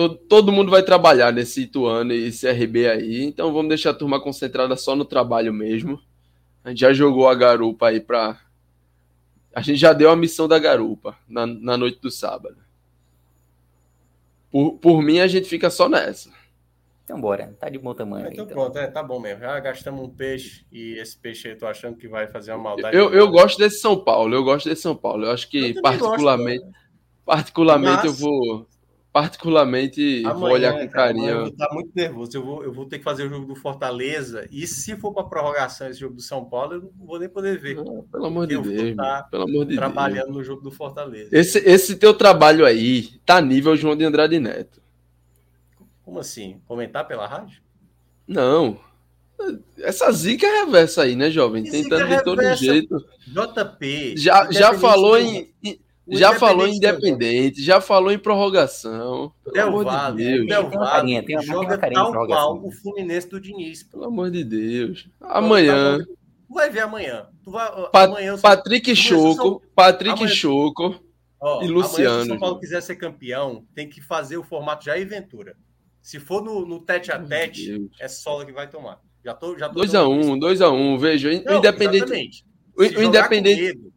Todo, 0.00 0.16
todo 0.16 0.50
mundo 0.50 0.70
vai 0.70 0.82
trabalhar 0.82 1.30
nesse 1.30 1.64
Ituano 1.64 2.14
e 2.14 2.32
CRB 2.32 2.88
aí, 2.88 3.22
então 3.22 3.52
vamos 3.52 3.68
deixar 3.68 3.90
a 3.90 3.94
turma 3.94 4.18
concentrada 4.18 4.74
só 4.74 4.96
no 4.96 5.04
trabalho 5.04 5.52
mesmo. 5.52 6.00
A 6.64 6.70
gente 6.70 6.80
já 6.80 6.90
jogou 6.90 7.28
a 7.28 7.34
garupa 7.34 7.88
aí 7.88 8.00
para. 8.00 8.40
A 9.54 9.60
gente 9.60 9.76
já 9.76 9.92
deu 9.92 10.10
a 10.10 10.16
missão 10.16 10.48
da 10.48 10.58
garupa 10.58 11.18
na, 11.28 11.44
na 11.44 11.76
noite 11.76 12.00
do 12.00 12.10
sábado. 12.10 12.56
Por, 14.50 14.78
por 14.78 15.02
mim, 15.02 15.20
a 15.20 15.26
gente 15.26 15.46
fica 15.46 15.68
só 15.68 15.86
nessa. 15.86 16.30
Então 17.04 17.20
bora, 17.20 17.54
tá 17.60 17.68
de 17.68 17.78
bom 17.78 17.92
tamanho. 17.92 18.28
Então, 18.32 18.46
então. 18.46 18.56
pronto, 18.56 18.78
é, 18.78 18.86
tá 18.86 19.02
bom 19.02 19.20
mesmo. 19.20 19.40
Já 19.40 19.60
gastamos 19.60 20.02
um 20.02 20.08
peixe 20.08 20.64
e 20.72 20.94
esse 20.94 21.14
peixe 21.14 21.48
aí 21.48 21.54
eu 21.54 21.58
tô 21.58 21.66
achando 21.66 21.98
que 21.98 22.08
vai 22.08 22.26
fazer 22.26 22.52
uma 22.52 22.70
maldade. 22.70 22.96
Eu, 22.96 23.12
eu 23.12 23.30
gosto 23.30 23.58
desse 23.58 23.80
São 23.80 24.02
Paulo, 24.02 24.34
eu 24.34 24.42
gosto 24.42 24.66
desse 24.66 24.80
São 24.80 24.96
Paulo. 24.96 25.26
Eu 25.26 25.30
acho 25.30 25.46
que 25.46 25.76
eu 25.76 25.82
particularmente, 25.82 26.64
gosto, 26.64 26.74
particularmente 27.26 27.96
Mas... 27.96 28.04
eu 28.06 28.12
vou 28.14 28.66
particularmente 29.12 30.22
Amanhã, 30.24 30.34
vou 30.34 30.50
olhar 30.50 30.78
com 30.78 30.88
carinho. 30.88 31.28
eu 31.28 31.38
vou 31.40 31.48
estar 31.48 31.68
muito 31.72 31.90
nervoso. 31.94 32.36
Eu 32.36 32.44
vou, 32.44 32.64
eu 32.64 32.72
vou 32.72 32.86
ter 32.86 32.98
que 32.98 33.04
fazer 33.04 33.24
o 33.24 33.28
jogo 33.28 33.46
do 33.46 33.56
Fortaleza. 33.56 34.46
E 34.50 34.66
se 34.66 34.96
for 34.96 35.12
para 35.12 35.24
prorrogação 35.24 35.88
esse 35.88 36.00
jogo 36.00 36.14
do 36.14 36.22
São 36.22 36.44
Paulo, 36.44 36.74
eu 36.74 36.82
não 36.82 37.06
vou 37.06 37.18
nem 37.18 37.28
poder 37.28 37.58
ver. 37.58 37.76
Não, 37.76 38.02
pelo 38.04 38.26
amor 38.26 38.46
de 38.46 38.56
Deus. 38.58 38.96
Pelo 39.30 39.44
amor 39.44 39.66
de 39.66 39.76
trabalhando 39.76 40.26
Deus. 40.26 40.36
no 40.36 40.44
jogo 40.44 40.62
do 40.62 40.70
Fortaleza. 40.70 41.28
Esse, 41.32 41.58
esse 41.58 41.96
teu 41.96 42.14
trabalho 42.14 42.64
aí 42.64 43.08
tá 43.26 43.40
nível 43.40 43.76
João 43.76 43.96
de 43.96 44.04
Andrade 44.04 44.38
Neto. 44.38 44.80
Como 46.04 46.18
assim? 46.18 46.60
Comentar 46.66 47.06
pela 47.06 47.26
rádio? 47.26 47.60
Não. 48.26 48.78
Essa 49.78 50.12
zica 50.12 50.46
é 50.46 50.64
reversa 50.64 51.02
aí, 51.02 51.16
né, 51.16 51.30
jovem? 51.30 51.64
Que 51.64 51.70
Tentando 51.70 52.06
de 52.06 52.22
todo 52.22 52.42
jeito. 52.54 53.04
JP. 53.26 54.14
Já, 54.16 54.50
já 54.50 54.74
falou 54.74 55.18
em. 55.18 55.52
Já 56.10 56.38
falou 56.38 56.66
em 56.66 56.76
independente, 56.76 57.62
já 57.62 57.80
falou 57.80 58.10
em 58.10 58.18
prorrogação. 58.18 59.32
Del 59.52 59.82
Valle, 59.84 60.16
de 60.16 60.24
Deus. 60.24 60.46
Del 60.46 60.70
Valle 60.70 61.22
tem 61.22 61.36
uma 61.36 61.44
joga 61.44 61.78
tal 61.78 62.26
qual 62.26 62.64
o 62.64 62.70
Fluminense 62.70 63.28
do 63.28 63.40
Diniz. 63.40 63.82
Pelo 63.82 64.04
amor 64.04 64.30
de 64.30 64.44
Deus. 64.44 65.08
Amanhã. 65.20 65.98
Tu 65.98 66.54
vai 66.54 66.70
ver 66.70 66.80
amanhã. 66.80 67.26
Tu 67.44 67.50
vai, 67.50 67.70
Pat 67.90 68.10
amanhã 68.10 68.38
Patrick 68.38 68.96
Choco, 68.96 69.62
Patrick 69.74 70.18
amanhã, 70.18 70.34
Choco 70.34 71.00
ó, 71.40 71.62
e 71.62 71.68
Luciano. 71.68 72.08
Amanhã, 72.08 72.24
se 72.24 72.26
o 72.26 72.32
São 72.32 72.38
Paulo 72.40 72.58
quiser 72.58 72.82
ser 72.82 72.96
campeão, 72.96 73.64
tem 73.74 73.88
que 73.88 74.00
fazer 74.00 74.36
o 74.36 74.42
formato 74.42 74.84
Jair 74.84 75.08
Ventura. 75.08 75.56
Se 76.02 76.18
for 76.18 76.42
no, 76.42 76.66
no 76.66 76.80
tete 76.80 77.12
a 77.12 77.18
tete, 77.18 77.88
é 78.00 78.08
Sola 78.08 78.44
que 78.44 78.52
vai 78.52 78.68
tomar. 78.68 79.00
Já 79.24 79.34
tô, 79.34 79.56
já 79.56 79.70
2x1, 79.70 80.38
2x1, 80.40 80.72
um, 80.72 80.98
veja. 80.98 81.28
O 81.28 81.54
Independente. 81.54 82.44
O, 82.76 82.82
o 82.82 83.02
Independente. 83.02 83.62
Medo, 83.62 83.92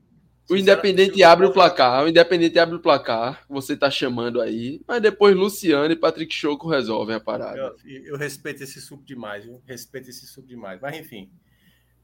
o 0.50 0.56
Independente 0.56 1.24
abre 1.24 1.46
o 1.46 1.54
placar, 1.54 2.04
o 2.04 2.10
Independente 2.10 2.60
abre 2.60 2.76
o 2.76 2.82
placar, 2.82 3.46
você 3.48 3.78
tá 3.78 3.90
chamando 3.90 4.42
aí, 4.42 4.82
mas 4.88 5.02
depois 5.02 5.36
Luciano 5.36 5.92
e 5.92 5.96
Patrick 5.96 6.34
Choco 6.34 6.70
resolvem 6.70 7.16
a 7.16 7.20
parada. 7.20 7.58
Eu, 7.58 7.76
eu 8.06 8.18
respeito 8.18 8.62
esse 8.64 8.82
suco 8.82 9.04
demais, 9.04 9.46
viu? 9.46 9.62
Respeito 9.66 10.10
esse 10.10 10.28
suco 10.28 10.48
demais. 10.48 10.80
Mas 10.82 10.98
enfim. 10.98 11.32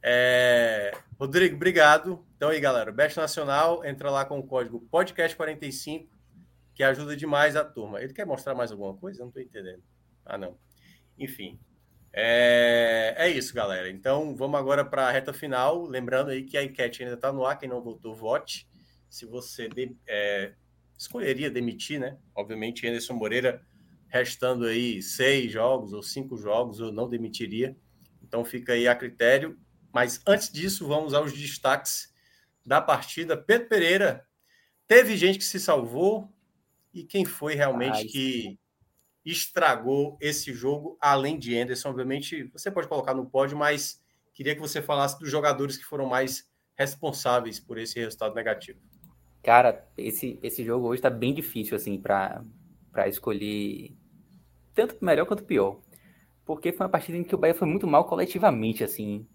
É... 0.01 0.91
Rodrigo, 1.19 1.55
obrigado. 1.55 2.25
Então 2.37 2.49
aí, 2.49 2.59
galera, 2.59 2.91
Best 2.91 3.17
Nacional, 3.17 3.83
entra 3.83 4.09
lá 4.09 4.23
com 4.23 4.39
o 4.39 4.47
código 4.47 4.87
podcast45 4.91 6.07
que 6.73 6.83
ajuda 6.83 7.13
demais 7.17 7.57
a 7.57 7.65
turma. 7.65 8.01
Ele 8.01 8.13
quer 8.13 8.25
mostrar 8.25 8.55
mais 8.55 8.71
alguma 8.71 8.95
coisa? 8.95 9.19
Eu 9.19 9.23
não 9.23 9.27
estou 9.29 9.43
entendendo. 9.43 9.83
Ah, 10.25 10.37
não. 10.37 10.57
enfim. 11.17 11.59
É, 12.13 13.13
é 13.17 13.29
isso, 13.29 13.53
galera. 13.53 13.89
Então 13.89 14.35
vamos 14.35 14.59
agora 14.59 14.83
para 14.83 15.07
a 15.07 15.11
reta 15.11 15.33
final. 15.33 15.85
Lembrando 15.85 16.31
aí 16.31 16.43
que 16.43 16.57
a 16.57 16.63
enquete 16.63 17.03
ainda 17.03 17.15
está 17.15 17.31
no 17.31 17.45
ar. 17.45 17.57
Quem 17.57 17.69
não 17.69 17.81
votou, 17.81 18.15
vote. 18.15 18.67
Se 19.09 19.25
você 19.25 19.67
de, 19.67 19.95
é, 20.07 20.53
escolheria 20.97 21.49
demitir, 21.49 21.99
né? 21.99 22.17
Obviamente, 22.35 22.87
Anderson 22.87 23.13
Moreira, 23.13 23.61
restando 24.07 24.65
aí 24.65 25.01
seis 25.01 25.51
jogos 25.51 25.93
ou 25.93 26.03
cinco 26.03 26.37
jogos, 26.37 26.79
eu 26.79 26.91
não 26.91 27.09
demitiria. 27.09 27.75
Então 28.21 28.43
fica 28.43 28.73
aí 28.73 28.87
a 28.87 28.95
critério. 28.95 29.57
Mas 29.93 30.21
antes 30.27 30.51
disso, 30.51 30.87
vamos 30.87 31.13
aos 31.13 31.33
destaques 31.33 32.13
da 32.65 32.81
partida. 32.81 33.35
Pedro 33.35 33.67
Pereira, 33.67 34.25
teve 34.87 35.17
gente 35.17 35.39
que 35.39 35.43
se 35.43 35.59
salvou 35.59 36.31
e 36.93 37.03
quem 37.03 37.25
foi 37.25 37.55
realmente 37.55 37.97
Ai, 37.97 38.05
que 38.05 38.59
estragou 39.31 40.17
esse 40.21 40.53
jogo, 40.53 40.97
além 40.99 41.37
de 41.37 41.57
Anderson? 41.57 41.89
Obviamente, 41.89 42.43
você 42.53 42.71
pode 42.71 42.87
colocar 42.87 43.13
no 43.13 43.25
pódio, 43.25 43.57
mas 43.57 44.01
queria 44.33 44.55
que 44.55 44.61
você 44.61 44.81
falasse 44.81 45.19
dos 45.19 45.29
jogadores 45.29 45.77
que 45.77 45.83
foram 45.83 46.05
mais 46.05 46.49
responsáveis 46.77 47.59
por 47.59 47.77
esse 47.77 47.99
resultado 47.99 48.33
negativo. 48.33 48.79
Cara, 49.43 49.87
esse, 49.97 50.39
esse 50.41 50.63
jogo 50.63 50.87
hoje 50.87 51.01
tá 51.01 51.09
bem 51.09 51.33
difícil, 51.33 51.75
assim, 51.75 51.99
para 51.99 52.43
escolher 53.07 53.95
tanto 54.73 54.97
melhor 55.03 55.25
quanto 55.25 55.43
pior. 55.43 55.79
Porque 56.45 56.71
foi 56.71 56.85
uma 56.85 56.91
partida 56.91 57.17
em 57.17 57.23
que 57.23 57.35
o 57.35 57.37
Bahia 57.37 57.53
foi 57.53 57.67
muito 57.67 57.85
mal 57.85 58.05
coletivamente, 58.05 58.83
assim. 58.83 59.27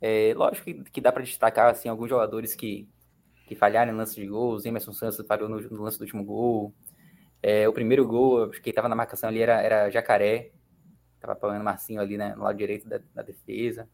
É, 0.00 0.34
lógico 0.34 0.64
que, 0.64 0.74
que 0.90 1.00
dá 1.00 1.10
para 1.10 1.22
destacar 1.22 1.70
assim, 1.70 1.88
alguns 1.88 2.08
jogadores 2.08 2.54
que, 2.54 2.88
que 3.46 3.54
falharam 3.54 3.92
em 3.92 3.96
lance 3.96 4.14
de 4.14 4.26
gols. 4.26 4.64
Emerson 4.64 4.92
Santos 4.92 5.24
falhou 5.26 5.48
no, 5.48 5.60
no 5.60 5.82
lance 5.82 5.98
do 5.98 6.02
último 6.02 6.24
gol. 6.24 6.74
É, 7.42 7.68
o 7.68 7.72
primeiro 7.72 8.06
gol, 8.06 8.44
acho 8.50 8.62
que 8.62 8.70
estava 8.70 8.88
na 8.88 8.94
marcação 8.94 9.28
ali 9.28 9.40
era, 9.40 9.60
era 9.60 9.90
Jacaré. 9.90 10.52
Estava 11.16 11.32
apoiando 11.34 11.64
Marcinho 11.64 12.00
ali 12.00 12.16
né, 12.16 12.34
no 12.34 12.44
lado 12.44 12.56
direito 12.56 12.88
da, 12.88 13.00
da 13.14 13.22
defesa. 13.22 13.88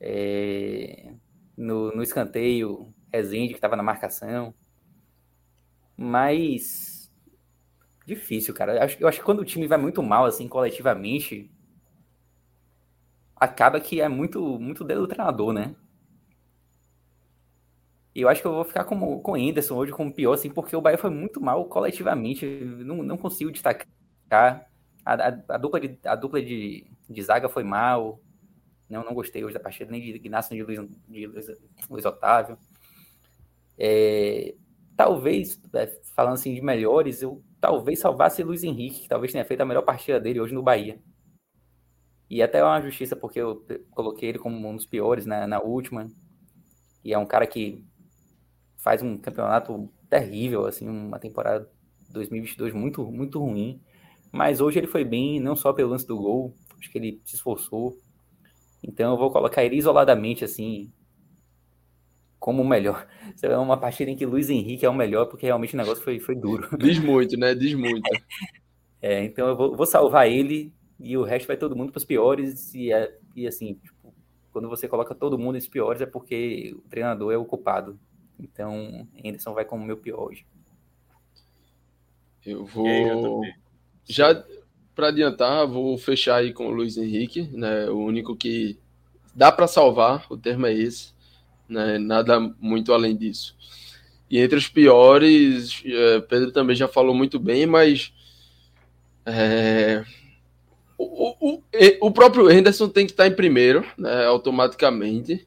É, 0.00 1.14
no, 1.56 1.92
no 1.94 2.02
escanteio, 2.02 2.92
Rezende, 3.12 3.48
que 3.48 3.58
estava 3.58 3.76
na 3.76 3.82
marcação. 3.82 4.54
Mas. 5.96 7.10
Difícil, 8.06 8.52
cara. 8.54 8.76
Eu 8.76 8.82
acho, 8.82 8.96
eu 9.00 9.08
acho 9.08 9.18
que 9.20 9.24
quando 9.24 9.40
o 9.40 9.44
time 9.44 9.68
vai 9.68 9.78
muito 9.78 10.02
mal, 10.02 10.24
assim, 10.24 10.48
coletivamente, 10.48 11.50
acaba 13.36 13.80
que 13.80 14.00
é 14.00 14.08
muito, 14.08 14.58
muito 14.58 14.84
dedo 14.84 15.02
do 15.02 15.08
treinador, 15.08 15.52
né? 15.52 15.74
E 18.14 18.20
eu 18.20 18.28
acho 18.28 18.42
que 18.42 18.46
eu 18.46 18.52
vou 18.52 18.64
ficar 18.64 18.84
com, 18.84 19.20
com 19.20 19.32
o 19.32 19.34
Anderson 19.34 19.74
hoje 19.74 19.92
como 19.92 20.12
pior, 20.12 20.34
assim, 20.34 20.50
porque 20.50 20.76
o 20.76 20.80
Bahia 20.80 20.98
foi 20.98 21.10
muito 21.10 21.40
mal 21.40 21.64
coletivamente. 21.64 22.46
Não, 22.46 23.02
não 23.02 23.16
consigo 23.16 23.50
destacar. 23.50 23.86
A, 24.30 24.66
a, 25.14 25.38
a 25.48 25.58
dupla, 25.58 25.80
de, 25.80 25.98
a 26.04 26.14
dupla 26.14 26.42
de, 26.42 26.86
de 27.08 27.22
zaga 27.22 27.48
foi 27.48 27.64
mal. 27.64 28.20
Não, 28.88 29.02
não 29.02 29.14
gostei 29.14 29.42
hoje 29.42 29.54
da 29.54 29.60
partida, 29.60 29.90
nem 29.90 30.02
de 30.02 30.10
Ignacio 30.10 30.54
nem 30.54 30.60
de 30.60 30.66
Luiz, 30.66 30.90
de 31.08 31.26
Luiz, 31.26 31.46
Luiz 31.88 32.04
Otávio. 32.04 32.58
É, 33.78 34.54
talvez, 34.94 35.58
é, 35.72 35.86
falando 36.14 36.34
assim 36.34 36.54
de 36.54 36.60
melhores, 36.60 37.22
eu 37.22 37.42
talvez 37.58 37.98
salvasse 37.98 38.42
Luiz 38.42 38.62
Henrique, 38.62 39.00
que 39.02 39.08
talvez 39.08 39.32
tenha 39.32 39.44
feito 39.44 39.62
a 39.62 39.64
melhor 39.64 39.82
partida 39.82 40.20
dele 40.20 40.40
hoje 40.40 40.52
no 40.52 40.62
Bahia. 40.62 41.00
E 42.28 42.42
até 42.42 42.58
é 42.58 42.64
uma 42.64 42.80
justiça, 42.82 43.16
porque 43.16 43.40
eu 43.40 43.64
coloquei 43.90 44.28
ele 44.28 44.38
como 44.38 44.68
um 44.68 44.76
dos 44.76 44.86
piores 44.86 45.24
na, 45.24 45.46
na 45.46 45.60
última. 45.60 46.06
E 47.04 47.12
é 47.12 47.18
um 47.18 47.26
cara 47.26 47.46
que 47.46 47.84
faz 48.82 49.00
um 49.00 49.16
campeonato 49.16 49.88
terrível, 50.10 50.66
assim, 50.66 50.88
uma 50.88 51.18
temporada 51.18 51.70
2022 52.10 52.74
muito, 52.74 53.04
muito 53.10 53.38
ruim. 53.38 53.80
Mas 54.30 54.60
hoje 54.60 54.78
ele 54.78 54.86
foi 54.86 55.04
bem, 55.04 55.38
não 55.40 55.54
só 55.54 55.72
pelo 55.72 55.90
lance 55.90 56.06
do 56.06 56.16
gol, 56.16 56.54
acho 56.78 56.90
que 56.90 56.98
ele 56.98 57.20
se 57.24 57.36
esforçou. 57.36 57.96
Então 58.82 59.12
eu 59.12 59.18
vou 59.18 59.30
colocar 59.30 59.62
ele 59.62 59.76
isoladamente, 59.76 60.44
assim, 60.44 60.92
como 62.40 62.62
o 62.62 62.68
melhor. 62.68 63.06
É 63.42 63.56
uma 63.56 63.76
partida 63.76 64.10
em 64.10 64.16
que 64.16 64.26
Luiz 64.26 64.50
Henrique 64.50 64.84
é 64.84 64.90
o 64.90 64.94
melhor, 64.94 65.26
porque 65.26 65.46
realmente 65.46 65.74
o 65.74 65.78
negócio 65.78 66.02
foi, 66.02 66.18
foi 66.18 66.34
duro. 66.34 66.68
Diz 66.76 66.98
muito, 66.98 67.36
né? 67.36 67.54
Diz 67.54 67.74
muito. 67.74 68.02
É, 69.00 69.24
então 69.24 69.48
eu 69.48 69.56
vou, 69.56 69.76
vou 69.76 69.86
salvar 69.86 70.28
ele 70.28 70.72
e 70.98 71.16
o 71.16 71.22
resto 71.22 71.46
vai 71.46 71.56
todo 71.56 71.76
mundo 71.76 71.92
para 71.92 71.98
os 71.98 72.04
piores. 72.04 72.74
E, 72.74 72.92
é, 72.92 73.16
e 73.34 73.46
assim, 73.46 73.74
tipo, 73.74 74.14
quando 74.52 74.68
você 74.68 74.86
coloca 74.88 75.14
todo 75.14 75.38
mundo 75.38 75.54
nos 75.54 75.68
piores 75.68 76.02
é 76.02 76.06
porque 76.06 76.74
o 76.76 76.88
treinador 76.88 77.32
é 77.32 77.36
o 77.36 77.44
culpado. 77.44 77.98
Então, 78.42 79.06
Anderson 79.24 79.54
vai 79.54 79.64
como 79.64 79.84
meu 79.84 79.96
pior 79.96 80.28
hoje. 80.28 80.44
Eu 82.44 82.64
vou. 82.64 83.42
Já 84.04 84.44
para 84.94 85.08
adiantar, 85.08 85.66
vou 85.66 85.96
fechar 85.96 86.36
aí 86.36 86.52
com 86.52 86.66
o 86.66 86.72
Luiz 86.72 86.96
Henrique, 86.96 87.42
né? 87.52 87.88
O 87.88 87.98
único 87.98 88.36
que 88.36 88.78
dá 89.34 89.50
para 89.50 89.66
salvar, 89.66 90.26
o 90.28 90.36
termo 90.36 90.66
é 90.66 90.74
esse, 90.74 91.12
né? 91.68 91.98
Nada 91.98 92.40
muito 92.60 92.92
além 92.92 93.16
disso. 93.16 93.56
E 94.28 94.38
entre 94.38 94.58
os 94.58 94.68
piores, 94.68 95.82
é, 95.84 96.20
Pedro 96.20 96.50
também 96.50 96.74
já 96.74 96.88
falou 96.88 97.14
muito 97.14 97.38
bem, 97.38 97.66
mas 97.66 98.12
é, 99.24 100.04
o, 100.98 101.54
o, 101.54 101.62
o 102.00 102.10
próprio 102.10 102.50
Henderson 102.50 102.88
tem 102.88 103.06
que 103.06 103.12
estar 103.12 103.26
em 103.26 103.34
primeiro, 103.34 103.84
né, 103.96 104.24
automaticamente. 104.24 105.46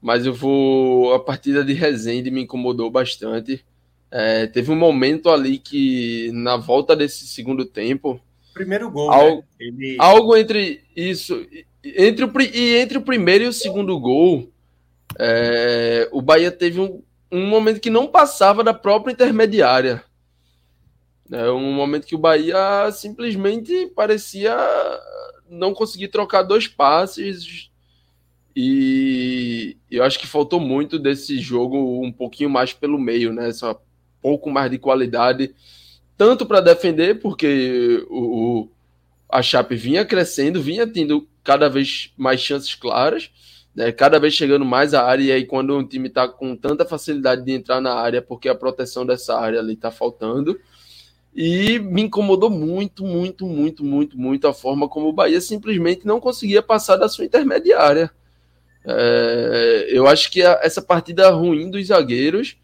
Mas 0.00 0.26
eu 0.26 0.32
vou. 0.32 1.12
A 1.14 1.20
partida 1.20 1.64
de 1.64 1.72
Resende 1.72 2.30
me 2.30 2.42
incomodou 2.42 2.90
bastante. 2.90 3.64
É, 4.10 4.46
teve 4.46 4.70
um 4.70 4.76
momento 4.76 5.28
ali 5.28 5.58
que, 5.58 6.30
na 6.32 6.56
volta 6.56 6.96
desse 6.96 7.26
segundo 7.26 7.64
tempo. 7.64 8.20
Primeiro 8.54 8.90
gol, 8.90 9.10
algo, 9.10 9.36
né? 9.36 9.44
Ele... 9.60 9.96
algo 9.98 10.36
entre 10.36 10.82
isso. 10.96 11.46
Entre 11.84 12.24
o, 12.24 12.32
e 12.40 12.76
entre 12.76 12.98
o 12.98 13.02
primeiro 13.02 13.44
e 13.44 13.48
o 13.48 13.52
segundo 13.52 13.98
gol, 14.00 14.50
é, 15.18 16.08
o 16.10 16.20
Bahia 16.22 16.50
teve 16.50 16.80
um, 16.80 17.02
um 17.30 17.46
momento 17.46 17.80
que 17.80 17.90
não 17.90 18.06
passava 18.06 18.64
da 18.64 18.74
própria 18.74 19.12
intermediária. 19.12 20.02
É 21.30 21.50
um 21.50 21.72
momento 21.72 22.06
que 22.06 22.14
o 22.14 22.18
Bahia 22.18 22.90
simplesmente 22.90 23.86
parecia 23.94 24.56
não 25.48 25.74
conseguir 25.74 26.08
trocar 26.08 26.42
dois 26.42 26.66
passes. 26.66 27.70
E 28.60 29.76
eu 29.88 30.02
acho 30.02 30.18
que 30.18 30.26
faltou 30.26 30.58
muito 30.58 30.98
desse 30.98 31.38
jogo 31.38 32.04
um 32.04 32.10
pouquinho 32.10 32.50
mais 32.50 32.72
pelo 32.72 32.98
meio, 32.98 33.32
né? 33.32 33.52
Só 33.52 33.80
pouco 34.20 34.50
mais 34.50 34.68
de 34.68 34.78
qualidade, 34.78 35.54
tanto 36.16 36.44
para 36.44 36.60
defender, 36.60 37.20
porque 37.20 38.04
o, 38.10 38.62
o, 38.62 38.68
a 39.28 39.42
Chape 39.42 39.76
vinha 39.76 40.04
crescendo, 40.04 40.60
vinha 40.60 40.88
tendo 40.88 41.28
cada 41.44 41.68
vez 41.68 42.12
mais 42.16 42.40
chances 42.40 42.74
claras, 42.74 43.30
né? 43.72 43.92
cada 43.92 44.18
vez 44.18 44.34
chegando 44.34 44.64
mais 44.64 44.92
à 44.92 45.04
área. 45.04 45.22
E 45.22 45.30
aí, 45.30 45.46
quando 45.46 45.78
um 45.78 45.86
time 45.86 46.08
está 46.08 46.26
com 46.26 46.56
tanta 46.56 46.84
facilidade 46.84 47.44
de 47.44 47.52
entrar 47.52 47.80
na 47.80 47.94
área, 47.94 48.20
porque 48.20 48.48
a 48.48 48.56
proteção 48.56 49.06
dessa 49.06 49.38
área 49.38 49.60
ali 49.60 49.74
está 49.74 49.92
faltando 49.92 50.58
e 51.32 51.78
me 51.78 52.02
incomodou 52.02 52.50
muito, 52.50 53.04
muito, 53.04 53.46
muito, 53.46 53.84
muito, 53.84 54.18
muito 54.18 54.48
a 54.48 54.52
forma 54.52 54.88
como 54.88 55.06
o 55.06 55.12
Bahia 55.12 55.40
simplesmente 55.40 56.04
não 56.04 56.18
conseguia 56.18 56.60
passar 56.60 56.96
da 56.96 57.08
sua 57.08 57.24
intermediária. 57.24 58.10
É, 58.90 59.88
eu 59.90 60.06
acho 60.06 60.30
que 60.30 60.42
a, 60.42 60.60
essa 60.62 60.80
partida 60.80 61.28
ruim 61.30 61.70
dos 61.70 61.86
zagueiros 61.86 62.56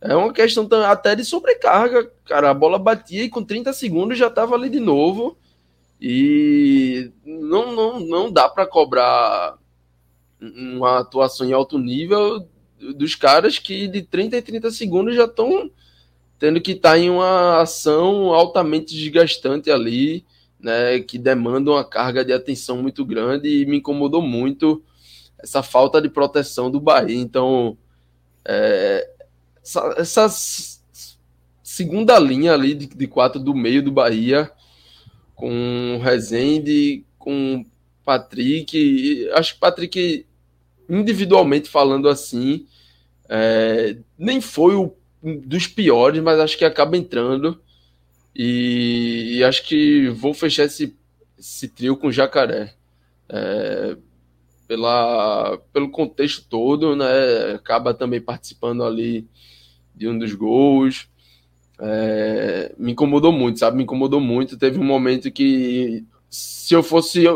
é 0.00 0.16
uma 0.16 0.32
questão 0.32 0.68
até 0.84 1.14
de 1.14 1.24
sobrecarga. 1.24 2.10
Cara, 2.24 2.50
a 2.50 2.54
bola 2.54 2.78
batia 2.78 3.22
e 3.22 3.28
com 3.28 3.44
30 3.44 3.72
segundos 3.72 4.18
já 4.18 4.26
estava 4.26 4.56
ali 4.56 4.68
de 4.68 4.80
novo. 4.80 5.38
E 6.00 7.12
não, 7.24 7.72
não, 7.72 8.00
não 8.00 8.32
dá 8.32 8.48
para 8.48 8.66
cobrar 8.66 9.56
uma 10.40 10.98
atuação 10.98 11.46
em 11.46 11.52
alto 11.52 11.78
nível 11.78 12.48
dos 12.96 13.14
caras 13.14 13.60
que 13.60 13.86
de 13.86 14.02
30 14.02 14.38
em 14.38 14.42
30 14.42 14.72
segundos 14.72 15.14
já 15.14 15.26
estão 15.26 15.70
tendo 16.36 16.60
que 16.60 16.72
estar 16.72 16.90
tá 16.90 16.98
em 16.98 17.08
uma 17.08 17.60
ação 17.60 18.34
altamente 18.34 18.92
desgastante 18.96 19.70
ali, 19.70 20.24
né, 20.58 20.98
que 20.98 21.16
demanda 21.16 21.70
uma 21.70 21.84
carga 21.84 22.24
de 22.24 22.32
atenção 22.32 22.82
muito 22.82 23.04
grande 23.04 23.48
e 23.48 23.64
me 23.64 23.76
incomodou 23.76 24.20
muito 24.20 24.82
essa 25.42 25.62
falta 25.62 26.00
de 26.00 26.08
proteção 26.08 26.70
do 26.70 26.80
Bahia. 26.80 27.16
Então, 27.16 27.76
é, 28.44 29.08
essa, 29.62 29.94
essa, 29.96 30.28
segunda 31.62 32.18
linha 32.18 32.52
ali 32.52 32.74
de, 32.74 32.86
de, 32.86 33.06
quatro 33.06 33.40
do 33.40 33.54
meio 33.54 33.82
do 33.82 33.90
Bahia, 33.90 34.50
com 35.34 36.00
Rezende, 36.02 37.04
com 37.18 37.64
Patrick, 38.04 39.28
acho 39.34 39.54
que 39.54 39.60
Patrick, 39.60 40.26
individualmente 40.88 41.70
falando 41.70 42.08
assim, 42.08 42.66
é, 43.28 43.96
nem 44.18 44.40
foi 44.40 44.74
o 44.74 44.94
dos 45.22 45.66
piores, 45.66 46.20
mas 46.20 46.40
acho 46.40 46.58
que 46.58 46.64
acaba 46.64 46.96
entrando. 46.96 47.60
E, 48.34 49.36
e 49.36 49.44
acho 49.44 49.62
que 49.64 50.08
vou 50.08 50.34
fechar 50.34 50.64
esse, 50.64 50.96
esse 51.38 51.68
trio 51.68 51.96
com 51.96 52.10
Jacaré. 52.10 52.74
É, 53.28 53.96
pela, 54.72 55.58
pelo 55.70 55.90
contexto 55.90 56.46
todo, 56.48 56.96
né? 56.96 57.52
Acaba 57.54 57.92
também 57.92 58.22
participando 58.22 58.82
ali 58.82 59.28
de 59.94 60.08
um 60.08 60.18
dos 60.18 60.32
gols. 60.32 61.08
É, 61.78 62.74
me 62.78 62.92
incomodou 62.92 63.30
muito, 63.30 63.58
sabe? 63.58 63.76
Me 63.76 63.82
incomodou 63.82 64.18
muito. 64.18 64.56
Teve 64.56 64.78
um 64.78 64.84
momento 64.84 65.30
que 65.30 66.06
se 66.30 66.74
eu 66.74 66.82
fosse 66.82 67.26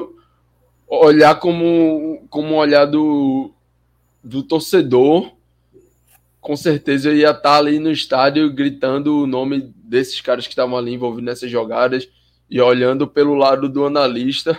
olhar 0.89 1.35
como, 1.39 2.27
como 2.31 2.55
um 2.55 2.57
olhar 2.57 2.87
do, 2.87 3.53
do 4.25 4.43
torcedor, 4.43 5.31
com 6.41 6.57
certeza 6.57 7.11
eu 7.11 7.17
ia 7.17 7.33
estar 7.33 7.59
ali 7.59 7.79
no 7.79 7.91
estádio 7.91 8.51
gritando 8.51 9.25
o 9.25 9.27
nome 9.27 9.75
desses 9.77 10.23
caras 10.23 10.47
que 10.47 10.55
estavam 10.55 10.79
ali 10.79 10.95
envolvidos 10.95 11.27
nessas 11.27 11.51
jogadas 11.51 12.09
e 12.49 12.59
olhando 12.63 13.07
pelo 13.07 13.35
lado 13.35 13.69
do 13.69 13.85
analista, 13.85 14.59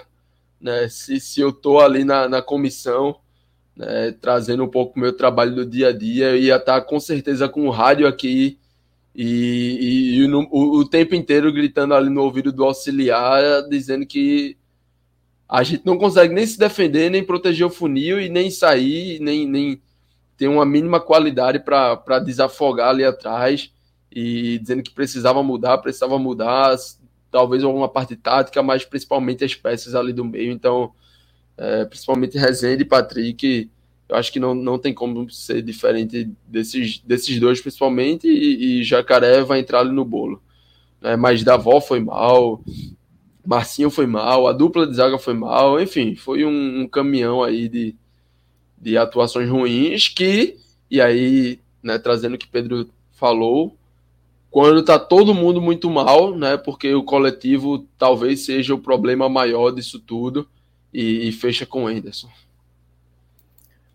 né? 0.59 0.88
Se, 0.89 1.19
se 1.19 1.41
eu 1.41 1.49
estou 1.49 1.79
ali 1.79 2.03
na, 2.03 2.27
na 2.27 2.41
comissão, 2.41 3.17
né, 3.75 4.11
trazendo 4.19 4.63
um 4.63 4.67
pouco 4.67 4.97
o 4.97 5.01
meu 5.01 5.13
trabalho 5.13 5.53
do 5.53 5.65
dia 5.65 5.89
a 5.89 5.91
dia, 5.91 6.31
eu 6.31 6.38
ia 6.38 6.55
estar 6.55 6.81
com 6.81 6.99
certeza 6.99 7.47
com 7.47 7.67
o 7.67 7.69
rádio 7.69 8.07
aqui 8.07 8.57
e, 9.15 9.77
e, 9.79 10.15
e 10.17 10.34
o, 10.34 10.47
o, 10.51 10.85
tempo 10.88 11.15
inteiro 11.15 11.51
gritando 11.51 11.93
ali 11.93 12.09
no 12.09 12.21
ouvido 12.21 12.51
do 12.51 12.63
auxiliar, 12.63 13.67
dizendo 13.69 14.05
que 14.05 14.57
a 15.47 15.63
gente 15.63 15.85
não 15.85 15.97
consegue 15.97 16.34
nem 16.34 16.45
se 16.45 16.59
defender, 16.59 17.09
nem 17.09 17.23
proteger 17.23 17.65
o 17.65 17.69
funil 17.69 18.19
e 18.19 18.29
nem 18.29 18.51
sair, 18.51 19.19
nem, 19.19 19.47
nem 19.47 19.81
ter 20.38 20.47
uma 20.47 20.65
mínima 20.65 20.99
qualidade 20.99 21.59
para 21.59 22.19
desafogar 22.19 22.89
ali 22.89 23.03
atrás 23.03 23.71
e 24.11 24.59
dizendo 24.59 24.84
que 24.84 24.91
precisava 24.91 25.41
mudar, 25.41 25.77
precisava 25.79 26.19
mudar, 26.19 26.75
talvez 27.31 27.63
alguma 27.63 27.89
parte 27.89 28.15
tática, 28.15 28.61
mas 28.63 28.85
principalmente 28.85 29.43
as 29.43 29.55
peças 29.55 29.95
ali 29.95 30.13
do 30.13 30.25
meio. 30.25 30.51
Então, 30.51 30.91
é, 31.57 31.85
principalmente 31.85 32.37
Rezende 32.37 32.83
e 32.83 32.85
Patrick, 32.85 33.69
eu 34.09 34.15
acho 34.15 34.31
que 34.31 34.39
não, 34.39 34.55
não 34.55 34.79
tem 34.79 34.93
como 34.93 35.29
ser 35.29 35.61
diferente 35.61 36.29
desses, 36.47 36.99
desses 36.99 37.39
dois, 37.39 37.59
principalmente, 37.59 38.27
e, 38.27 38.79
e 38.79 38.83
Jacaré 38.83 39.43
vai 39.43 39.59
entrar 39.59 39.79
ali 39.81 39.91
no 39.91 40.05
bolo. 40.05 40.41
É, 41.01 41.15
mas 41.15 41.43
Davó 41.43 41.81
foi 41.81 41.99
mal, 41.99 42.63
Marcinho 43.45 43.89
foi 43.89 44.07
mal, 44.07 44.47
a 44.47 44.53
dupla 44.53 44.87
de 44.87 44.95
zaga 44.95 45.17
foi 45.17 45.33
mal, 45.33 45.79
enfim, 45.79 46.15
foi 46.15 46.45
um, 46.45 46.81
um 46.81 46.87
caminhão 46.87 47.43
aí 47.43 47.67
de, 47.69 47.95
de 48.77 48.97
atuações 48.97 49.49
ruins 49.49 50.09
que, 50.09 50.57
e 50.89 51.01
aí, 51.01 51.59
né, 51.83 51.97
trazendo 51.99 52.35
o 52.35 52.37
que 52.37 52.47
Pedro 52.47 52.89
falou, 53.11 53.77
quando 54.57 54.84
tá 54.84 54.97
todo 54.97 55.35
mundo 55.35 55.61
muito 55.61 55.88
mal, 55.88 56.35
né, 56.35 56.57
porque 56.57 56.91
o 56.91 57.03
coletivo 57.03 57.88
talvez 57.95 58.43
seja 58.43 58.73
o 58.73 58.79
problema 58.79 59.29
maior 59.29 59.69
disso 59.69 59.99
tudo, 59.99 60.49
e, 60.91 61.27
e 61.27 61.31
fecha 61.31 61.63
com 61.63 61.84
o 61.84 61.88
Anderson. 61.88 62.27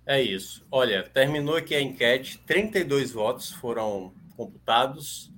É 0.07 0.23
isso. 0.23 0.65
Olha, 0.71 1.03
terminou 1.03 1.57
aqui 1.57 1.75
a 1.75 1.81
enquete, 1.81 2.39
32 2.47 3.11
votos 3.11 3.51
foram 3.51 4.13
computados, 4.37 5.33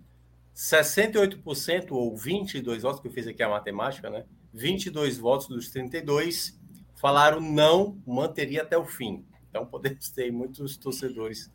68% 0.54 1.92
ou 1.92 2.14
22 2.14 2.82
votos, 2.82 3.00
que 3.00 3.08
eu 3.08 3.12
fiz 3.12 3.26
aqui 3.26 3.42
a 3.42 3.48
matemática, 3.48 4.10
né? 4.10 4.26
22 4.52 5.16
votos 5.16 5.48
dos 5.48 5.70
32 5.70 6.60
falaram 6.96 7.40
não, 7.40 7.96
manteria 8.06 8.60
até 8.60 8.76
o 8.76 8.84
fim. 8.84 9.24
Então 9.48 9.64
podemos 9.64 10.10
ter 10.10 10.30
muitos 10.30 10.76
torcedores 10.76 11.50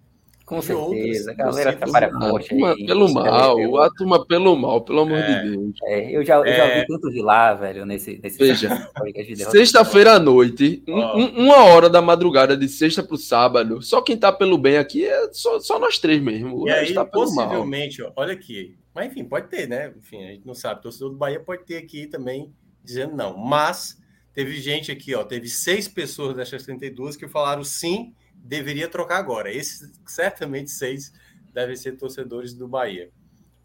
com 0.50 0.64
certeza, 0.64 1.30
a 1.30 1.34
galera 1.36 1.76
trabalha 1.76 2.12
forte 2.12 2.56
aí. 2.56 2.86
Pelo 2.88 3.14
mal, 3.14 3.84
a 3.84 3.90
turma 3.92 4.26
pelo 4.26 4.56
mal, 4.56 4.82
pelo 4.82 5.02
amor 5.02 5.20
é, 5.20 5.44
de 5.44 5.52
Deus. 5.52 5.76
É, 5.84 6.16
eu 6.18 6.26
já, 6.26 6.38
eu 6.38 6.48
já 6.48 6.66
é... 6.66 6.86
tanto 6.86 7.12
de 7.12 7.22
lá, 7.22 7.54
velho, 7.54 7.86
nesse, 7.86 8.20
nesse 8.24 8.40
Veja, 8.40 8.90
sexta-feira 9.52 10.14
à 10.14 10.20
noite, 10.20 10.84
oh. 10.88 11.20
um, 11.20 11.46
uma 11.46 11.66
hora 11.66 11.88
da 11.88 12.02
madrugada 12.02 12.58
de 12.58 12.68
sexta 12.68 13.04
para 13.04 13.14
o 13.14 13.18
sábado, 13.18 13.80
só 13.84 14.02
quem 14.02 14.18
tá 14.18 14.32
pelo 14.32 14.58
bem 14.58 14.78
aqui 14.78 15.06
é 15.06 15.32
só, 15.32 15.60
só 15.60 15.78
nós 15.78 16.00
três 16.00 16.20
mesmo. 16.20 16.68
E 16.68 16.72
aí, 16.72 16.96
tá 16.96 17.06
possivelmente, 17.06 18.02
ó, 18.02 18.12
olha 18.16 18.34
aqui, 18.34 18.76
mas 18.92 19.12
enfim, 19.12 19.26
pode 19.26 19.50
ter, 19.50 19.68
né? 19.68 19.94
Enfim, 19.96 20.24
a 20.24 20.32
gente 20.32 20.48
não 20.48 20.56
sabe, 20.56 20.80
o 20.80 20.82
torcedor 20.82 21.12
do 21.12 21.18
Bahia 21.18 21.40
pode 21.40 21.64
ter 21.64 21.78
aqui 21.78 22.08
também 22.08 22.52
dizendo 22.84 23.16
não, 23.16 23.38
mas 23.38 24.02
teve 24.34 24.60
gente 24.60 24.92
aqui, 24.92 25.14
ó, 25.14 25.24
teve 25.24 25.48
seis 25.48 25.88
pessoas 25.88 26.36
dessas 26.36 26.64
32 26.64 27.16
que 27.16 27.28
falaram 27.28 27.64
sim 27.64 28.16
deveria 28.44 28.88
trocar 28.88 29.18
agora. 29.18 29.52
Esses, 29.52 29.92
certamente, 30.06 30.72
seis 30.72 31.14
devem 31.54 31.76
ser 31.76 31.98
torcedores 31.98 32.54
do 32.54 32.68
Bahia. 32.68 33.12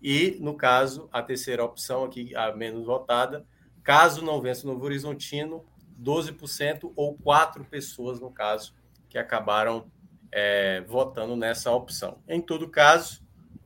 E, 0.03 0.37
no 0.41 0.55
caso, 0.55 1.09
a 1.13 1.23
terceira 1.23 1.65
opção 1.65 2.05
aqui, 2.05 2.35
a 2.37 2.55
menos 2.55 2.85
votada, 2.85 3.47
caso 3.83 4.23
não 4.23 4.41
vença 4.41 4.67
o 4.67 4.71
Novo 4.71 4.85
Horizontino, 4.85 5.65
12% 6.01 6.93
ou 6.95 7.15
quatro 7.17 7.65
pessoas, 7.65 8.21
no 8.21 8.31
caso, 8.31 8.75
que 9.09 9.17
acabaram 9.17 9.91
é, 10.31 10.83
votando 10.83 11.37
nessa 11.37 11.71
opção. 11.71 12.21
Em 12.29 12.41
todo 12.41 12.69
caso, 12.69 13.23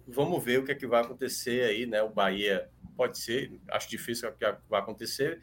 vamos 0.06 0.42
ver 0.44 0.60
o 0.60 0.64
que 0.64 0.72
é 0.72 0.74
que 0.74 0.86
vai 0.86 1.02
acontecer 1.02 1.64
aí, 1.64 1.86
né? 1.86 2.02
O 2.02 2.10
Bahia 2.10 2.68
pode 2.96 3.18
ser, 3.18 3.60
acho 3.70 3.88
difícil 3.88 4.30
que 4.32 4.44
vai 4.68 4.80
acontecer, 4.80 5.40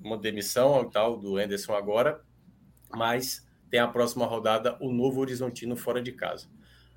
uma 0.00 0.18
demissão 0.18 0.82
e 0.82 0.90
tal 0.90 1.16
do 1.16 1.36
Anderson 1.38 1.74
agora, 1.74 2.20
mas 2.90 3.46
tem 3.70 3.80
a 3.80 3.88
próxima 3.88 4.26
rodada 4.26 4.76
o 4.80 4.92
Novo 4.92 5.20
Horizontino 5.20 5.76
fora 5.76 6.02
de 6.02 6.12
casa. 6.12 6.46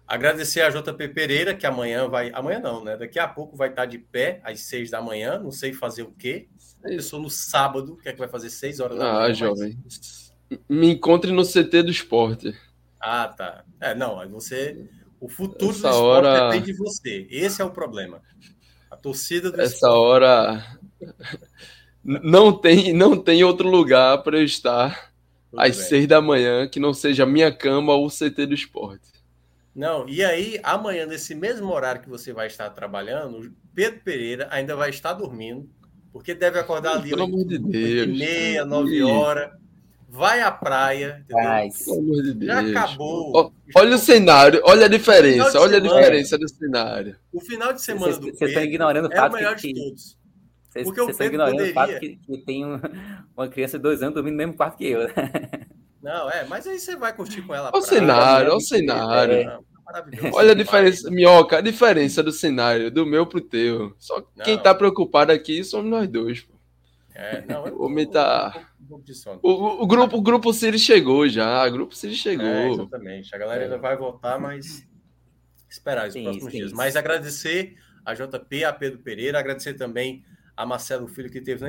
Agradecer 0.08 0.62
a 0.62 0.70
JP 0.70 1.10
Pereira, 1.10 1.54
que 1.54 1.66
amanhã 1.66 2.08
vai. 2.08 2.32
Amanhã 2.34 2.60
não, 2.60 2.82
né? 2.82 2.96
Daqui 2.96 3.20
a 3.20 3.28
pouco 3.28 3.58
vai 3.58 3.70
estar 3.70 3.86
de 3.86 3.98
pé 3.98 4.40
às 4.42 4.62
seis 4.62 4.90
da 4.90 5.02
manhã. 5.02 5.38
Não 5.38 5.52
sei 5.52 5.74
fazer 5.74 6.04
o 6.04 6.12
quê. 6.12 6.48
Eu 6.86 7.02
sou 7.02 7.20
no 7.20 7.30
sábado, 7.30 7.98
que 7.98 8.08
é 8.08 8.14
que 8.14 8.20
vai 8.20 8.30
fazer 8.30 8.50
seis 8.50 8.80
horas 8.80 8.98
da 8.98 9.06
ah, 9.06 9.14
manhã. 9.14 9.26
Ah, 9.26 9.34
jovem. 9.34 9.78
Mas... 9.84 10.34
Me 10.70 10.92
encontre 10.92 11.30
no 11.32 11.44
CT 11.44 11.84
do 11.84 11.92
esporte. 11.92 12.56
Ah, 13.02 13.28
tá. 13.28 13.66
É, 13.82 13.94
não, 13.94 14.26
você. 14.30 14.90
O 15.20 15.28
futuro 15.28 15.72
Essa 15.72 15.90
do 15.90 15.96
esporte 15.96 16.28
hora... 16.28 16.50
depende 16.50 16.72
de 16.72 16.78
você. 16.78 17.28
Esse 17.30 17.62
é 17.62 17.66
o 17.66 17.72
problema. 17.72 18.22
A 18.90 18.96
torcida 18.96 19.52
do 19.52 19.60
Essa 19.60 19.74
esporte. 19.74 19.94
hora. 19.94 20.80
Não 22.04 22.54
tem, 22.54 22.94
não 22.94 23.22
tem 23.22 23.44
outro 23.44 23.68
lugar 23.70 24.24
para 24.24 24.38
eu 24.38 24.44
estar 24.46 25.12
tudo 25.50 25.60
às 25.60 25.76
bem. 25.76 25.86
seis 25.86 26.08
da 26.08 26.22
manhã, 26.22 26.68
que 26.68 26.80
não 26.80 26.94
seja 26.94 27.26
minha 27.26 27.52
cama 27.52 27.94
ou 27.94 28.06
o 28.06 28.10
CT 28.10 28.46
do 28.46 28.54
esporte. 28.54 29.08
Não, 29.78 30.10
e 30.10 30.24
aí, 30.26 30.60
amanhã, 30.64 31.06
nesse 31.06 31.36
mesmo 31.36 31.72
horário 31.72 32.02
que 32.02 32.10
você 32.10 32.34
vai 32.34 32.48
estar 32.48 32.68
trabalhando, 32.72 33.54
Pedro 33.76 34.02
Pereira 34.04 34.48
ainda 34.50 34.76
vai 34.76 34.90
estar 34.90 35.14
dormindo, 35.14 35.70
porque 36.12 36.34
deve 36.34 36.58
acordar 36.58 36.96
ali 36.96 37.12
Pelo 37.12 37.24
amor 37.24 37.46
de 37.46 37.60
Deus. 37.60 38.08
meia, 38.08 38.66
nove 38.66 39.04
horas, 39.04 39.52
vai 40.10 40.42
à 40.42 40.52
praia, 40.52 41.24
entendeu? 41.30 41.86
Pelo 41.86 42.00
amor 42.00 42.24
de 42.24 42.34
Deus. 42.34 42.52
Já 42.52 42.60
acabou. 42.60 43.54
Olha 43.76 43.96
o 43.96 44.00
cenário, 44.00 44.62
olha 44.64 44.88
a 44.88 44.90
diferença, 44.90 45.60
olha 45.60 45.76
semana, 45.76 45.96
a 45.96 46.00
diferença 46.00 46.38
do 46.40 46.50
cenário. 46.50 47.16
O 47.32 47.40
final 47.40 47.72
de 47.72 47.82
semana 47.84 48.14
do 48.14 48.22
Pedro 48.22 48.38
Você 48.40 48.46
está 48.46 48.64
ignorando 48.64 49.10
o 49.10 49.14
é 49.14 49.22
o 49.22 49.32
melhor 49.32 49.56
que... 49.58 49.72
de 49.72 49.80
todos. 49.80 50.17
Vocês, 50.78 50.88
Porque 50.88 51.02
vocês 51.02 51.16
estão 51.16 51.28
ignorando 51.28 51.54
poderia... 51.54 51.72
o 51.72 51.74
fato 51.74 52.00
que, 52.00 52.16
que 52.18 52.38
tem 52.40 52.64
uma 53.36 53.48
criança 53.48 53.78
de 53.78 53.84
dois 53.84 54.02
anos 54.02 54.16
dormindo 54.16 54.34
no 54.34 54.38
mesmo 54.38 54.54
quarto 54.54 54.78
que 54.78 54.88
eu. 54.88 55.08
Né? 55.08 55.14
Não, 56.02 56.30
é, 56.30 56.46
mas 56.46 56.68
aí 56.68 56.80
você 56.80 56.96
vai 56.96 57.14
curtir 57.14 57.42
com 57.42 57.54
ela. 57.54 57.70
Olha 57.74 57.80
o 57.80 57.86
cenário, 57.86 58.48
olha 58.50 58.58
o 58.58 58.62
cenário. 58.62 59.34
É, 59.34 59.60
olha 60.34 60.52
a 60.52 60.56
diferença, 60.56 61.10
Minhoca, 61.10 61.58
a 61.58 61.62
diferença 61.62 62.22
do 62.22 62.32
cenário, 62.32 62.92
do 62.92 63.06
meu 63.06 63.26
pro 63.26 63.42
teu. 63.42 63.96
Só 63.98 64.20
não. 64.36 64.46
quem 64.46 64.58
tá 64.58 64.74
preocupado 64.74 65.32
aqui 65.32 65.64
somos 65.64 65.90
nós 65.90 66.08
dois. 66.08 66.42
Pô. 66.42 66.56
É, 67.16 67.44
não, 67.48 67.66
eu, 67.68 67.76
o 67.82 67.86
homem 67.86 68.10
tá. 68.10 68.70
O, 69.42 69.84
o, 69.84 69.88
grupo, 69.88 70.18
o 70.18 70.22
grupo 70.22 70.54
Siri 70.54 70.80
chegou 70.80 71.28
já. 71.28 71.68
O 71.68 71.72
grupo 71.72 71.96
Siri 71.96 72.16
chegou. 72.16 72.46
É, 72.46 72.70
exatamente. 72.70 73.36
A 73.36 73.38
galera 73.38 73.64
ainda 73.64 73.78
vai 73.78 73.98
voltar, 73.98 74.40
mas 74.40 74.88
esperar 75.70 76.08
os 76.08 76.14
sim, 76.14 76.24
próximos 76.24 76.52
sim, 76.52 76.58
dias. 76.58 76.70
Sim. 76.70 76.78
Mas 76.78 76.96
agradecer 76.96 77.76
a 78.06 78.14
JP, 78.14 78.64
a 78.64 78.72
Pedro 78.72 79.00
Pereira, 79.00 79.40
agradecer 79.40 79.74
também 79.74 80.24
a 80.58 80.66
Marcelo 80.66 81.08
Filho, 81.08 81.30
que 81.30 81.40
teve 81.40 81.64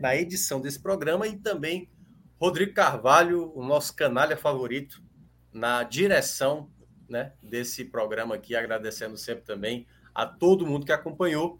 na 0.00 0.14
edição 0.14 0.60
desse 0.60 0.80
programa, 0.80 1.26
e 1.26 1.36
também 1.38 1.90
Rodrigo 2.38 2.74
Carvalho, 2.74 3.50
o 3.54 3.64
nosso 3.64 3.96
canalha 3.96 4.36
favorito, 4.36 5.02
na 5.50 5.82
direção 5.82 6.70
né, 7.08 7.32
desse 7.42 7.84
programa 7.84 8.34
aqui, 8.34 8.54
agradecendo 8.54 9.16
sempre 9.16 9.44
também 9.44 9.86
a 10.14 10.26
todo 10.26 10.66
mundo 10.66 10.84
que 10.84 10.92
acompanhou. 10.92 11.58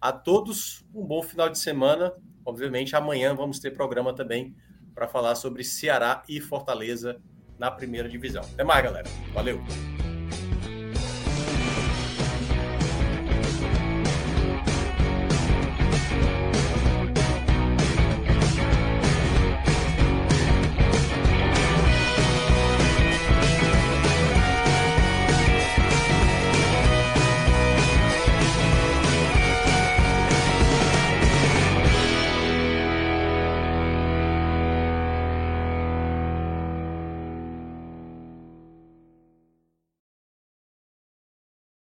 A 0.00 0.12
todos, 0.12 0.84
um 0.94 1.06
bom 1.06 1.22
final 1.22 1.48
de 1.48 1.58
semana. 1.58 2.12
Obviamente, 2.44 2.94
amanhã 2.94 3.34
vamos 3.34 3.58
ter 3.58 3.70
programa 3.70 4.14
também 4.14 4.54
para 4.94 5.08
falar 5.08 5.34
sobre 5.34 5.64
Ceará 5.64 6.22
e 6.28 6.40
Fortaleza 6.40 7.20
na 7.58 7.70
primeira 7.70 8.08
divisão. 8.08 8.42
Até 8.42 8.64
mais, 8.64 8.84
galera. 8.84 9.08
Valeu! 9.32 9.62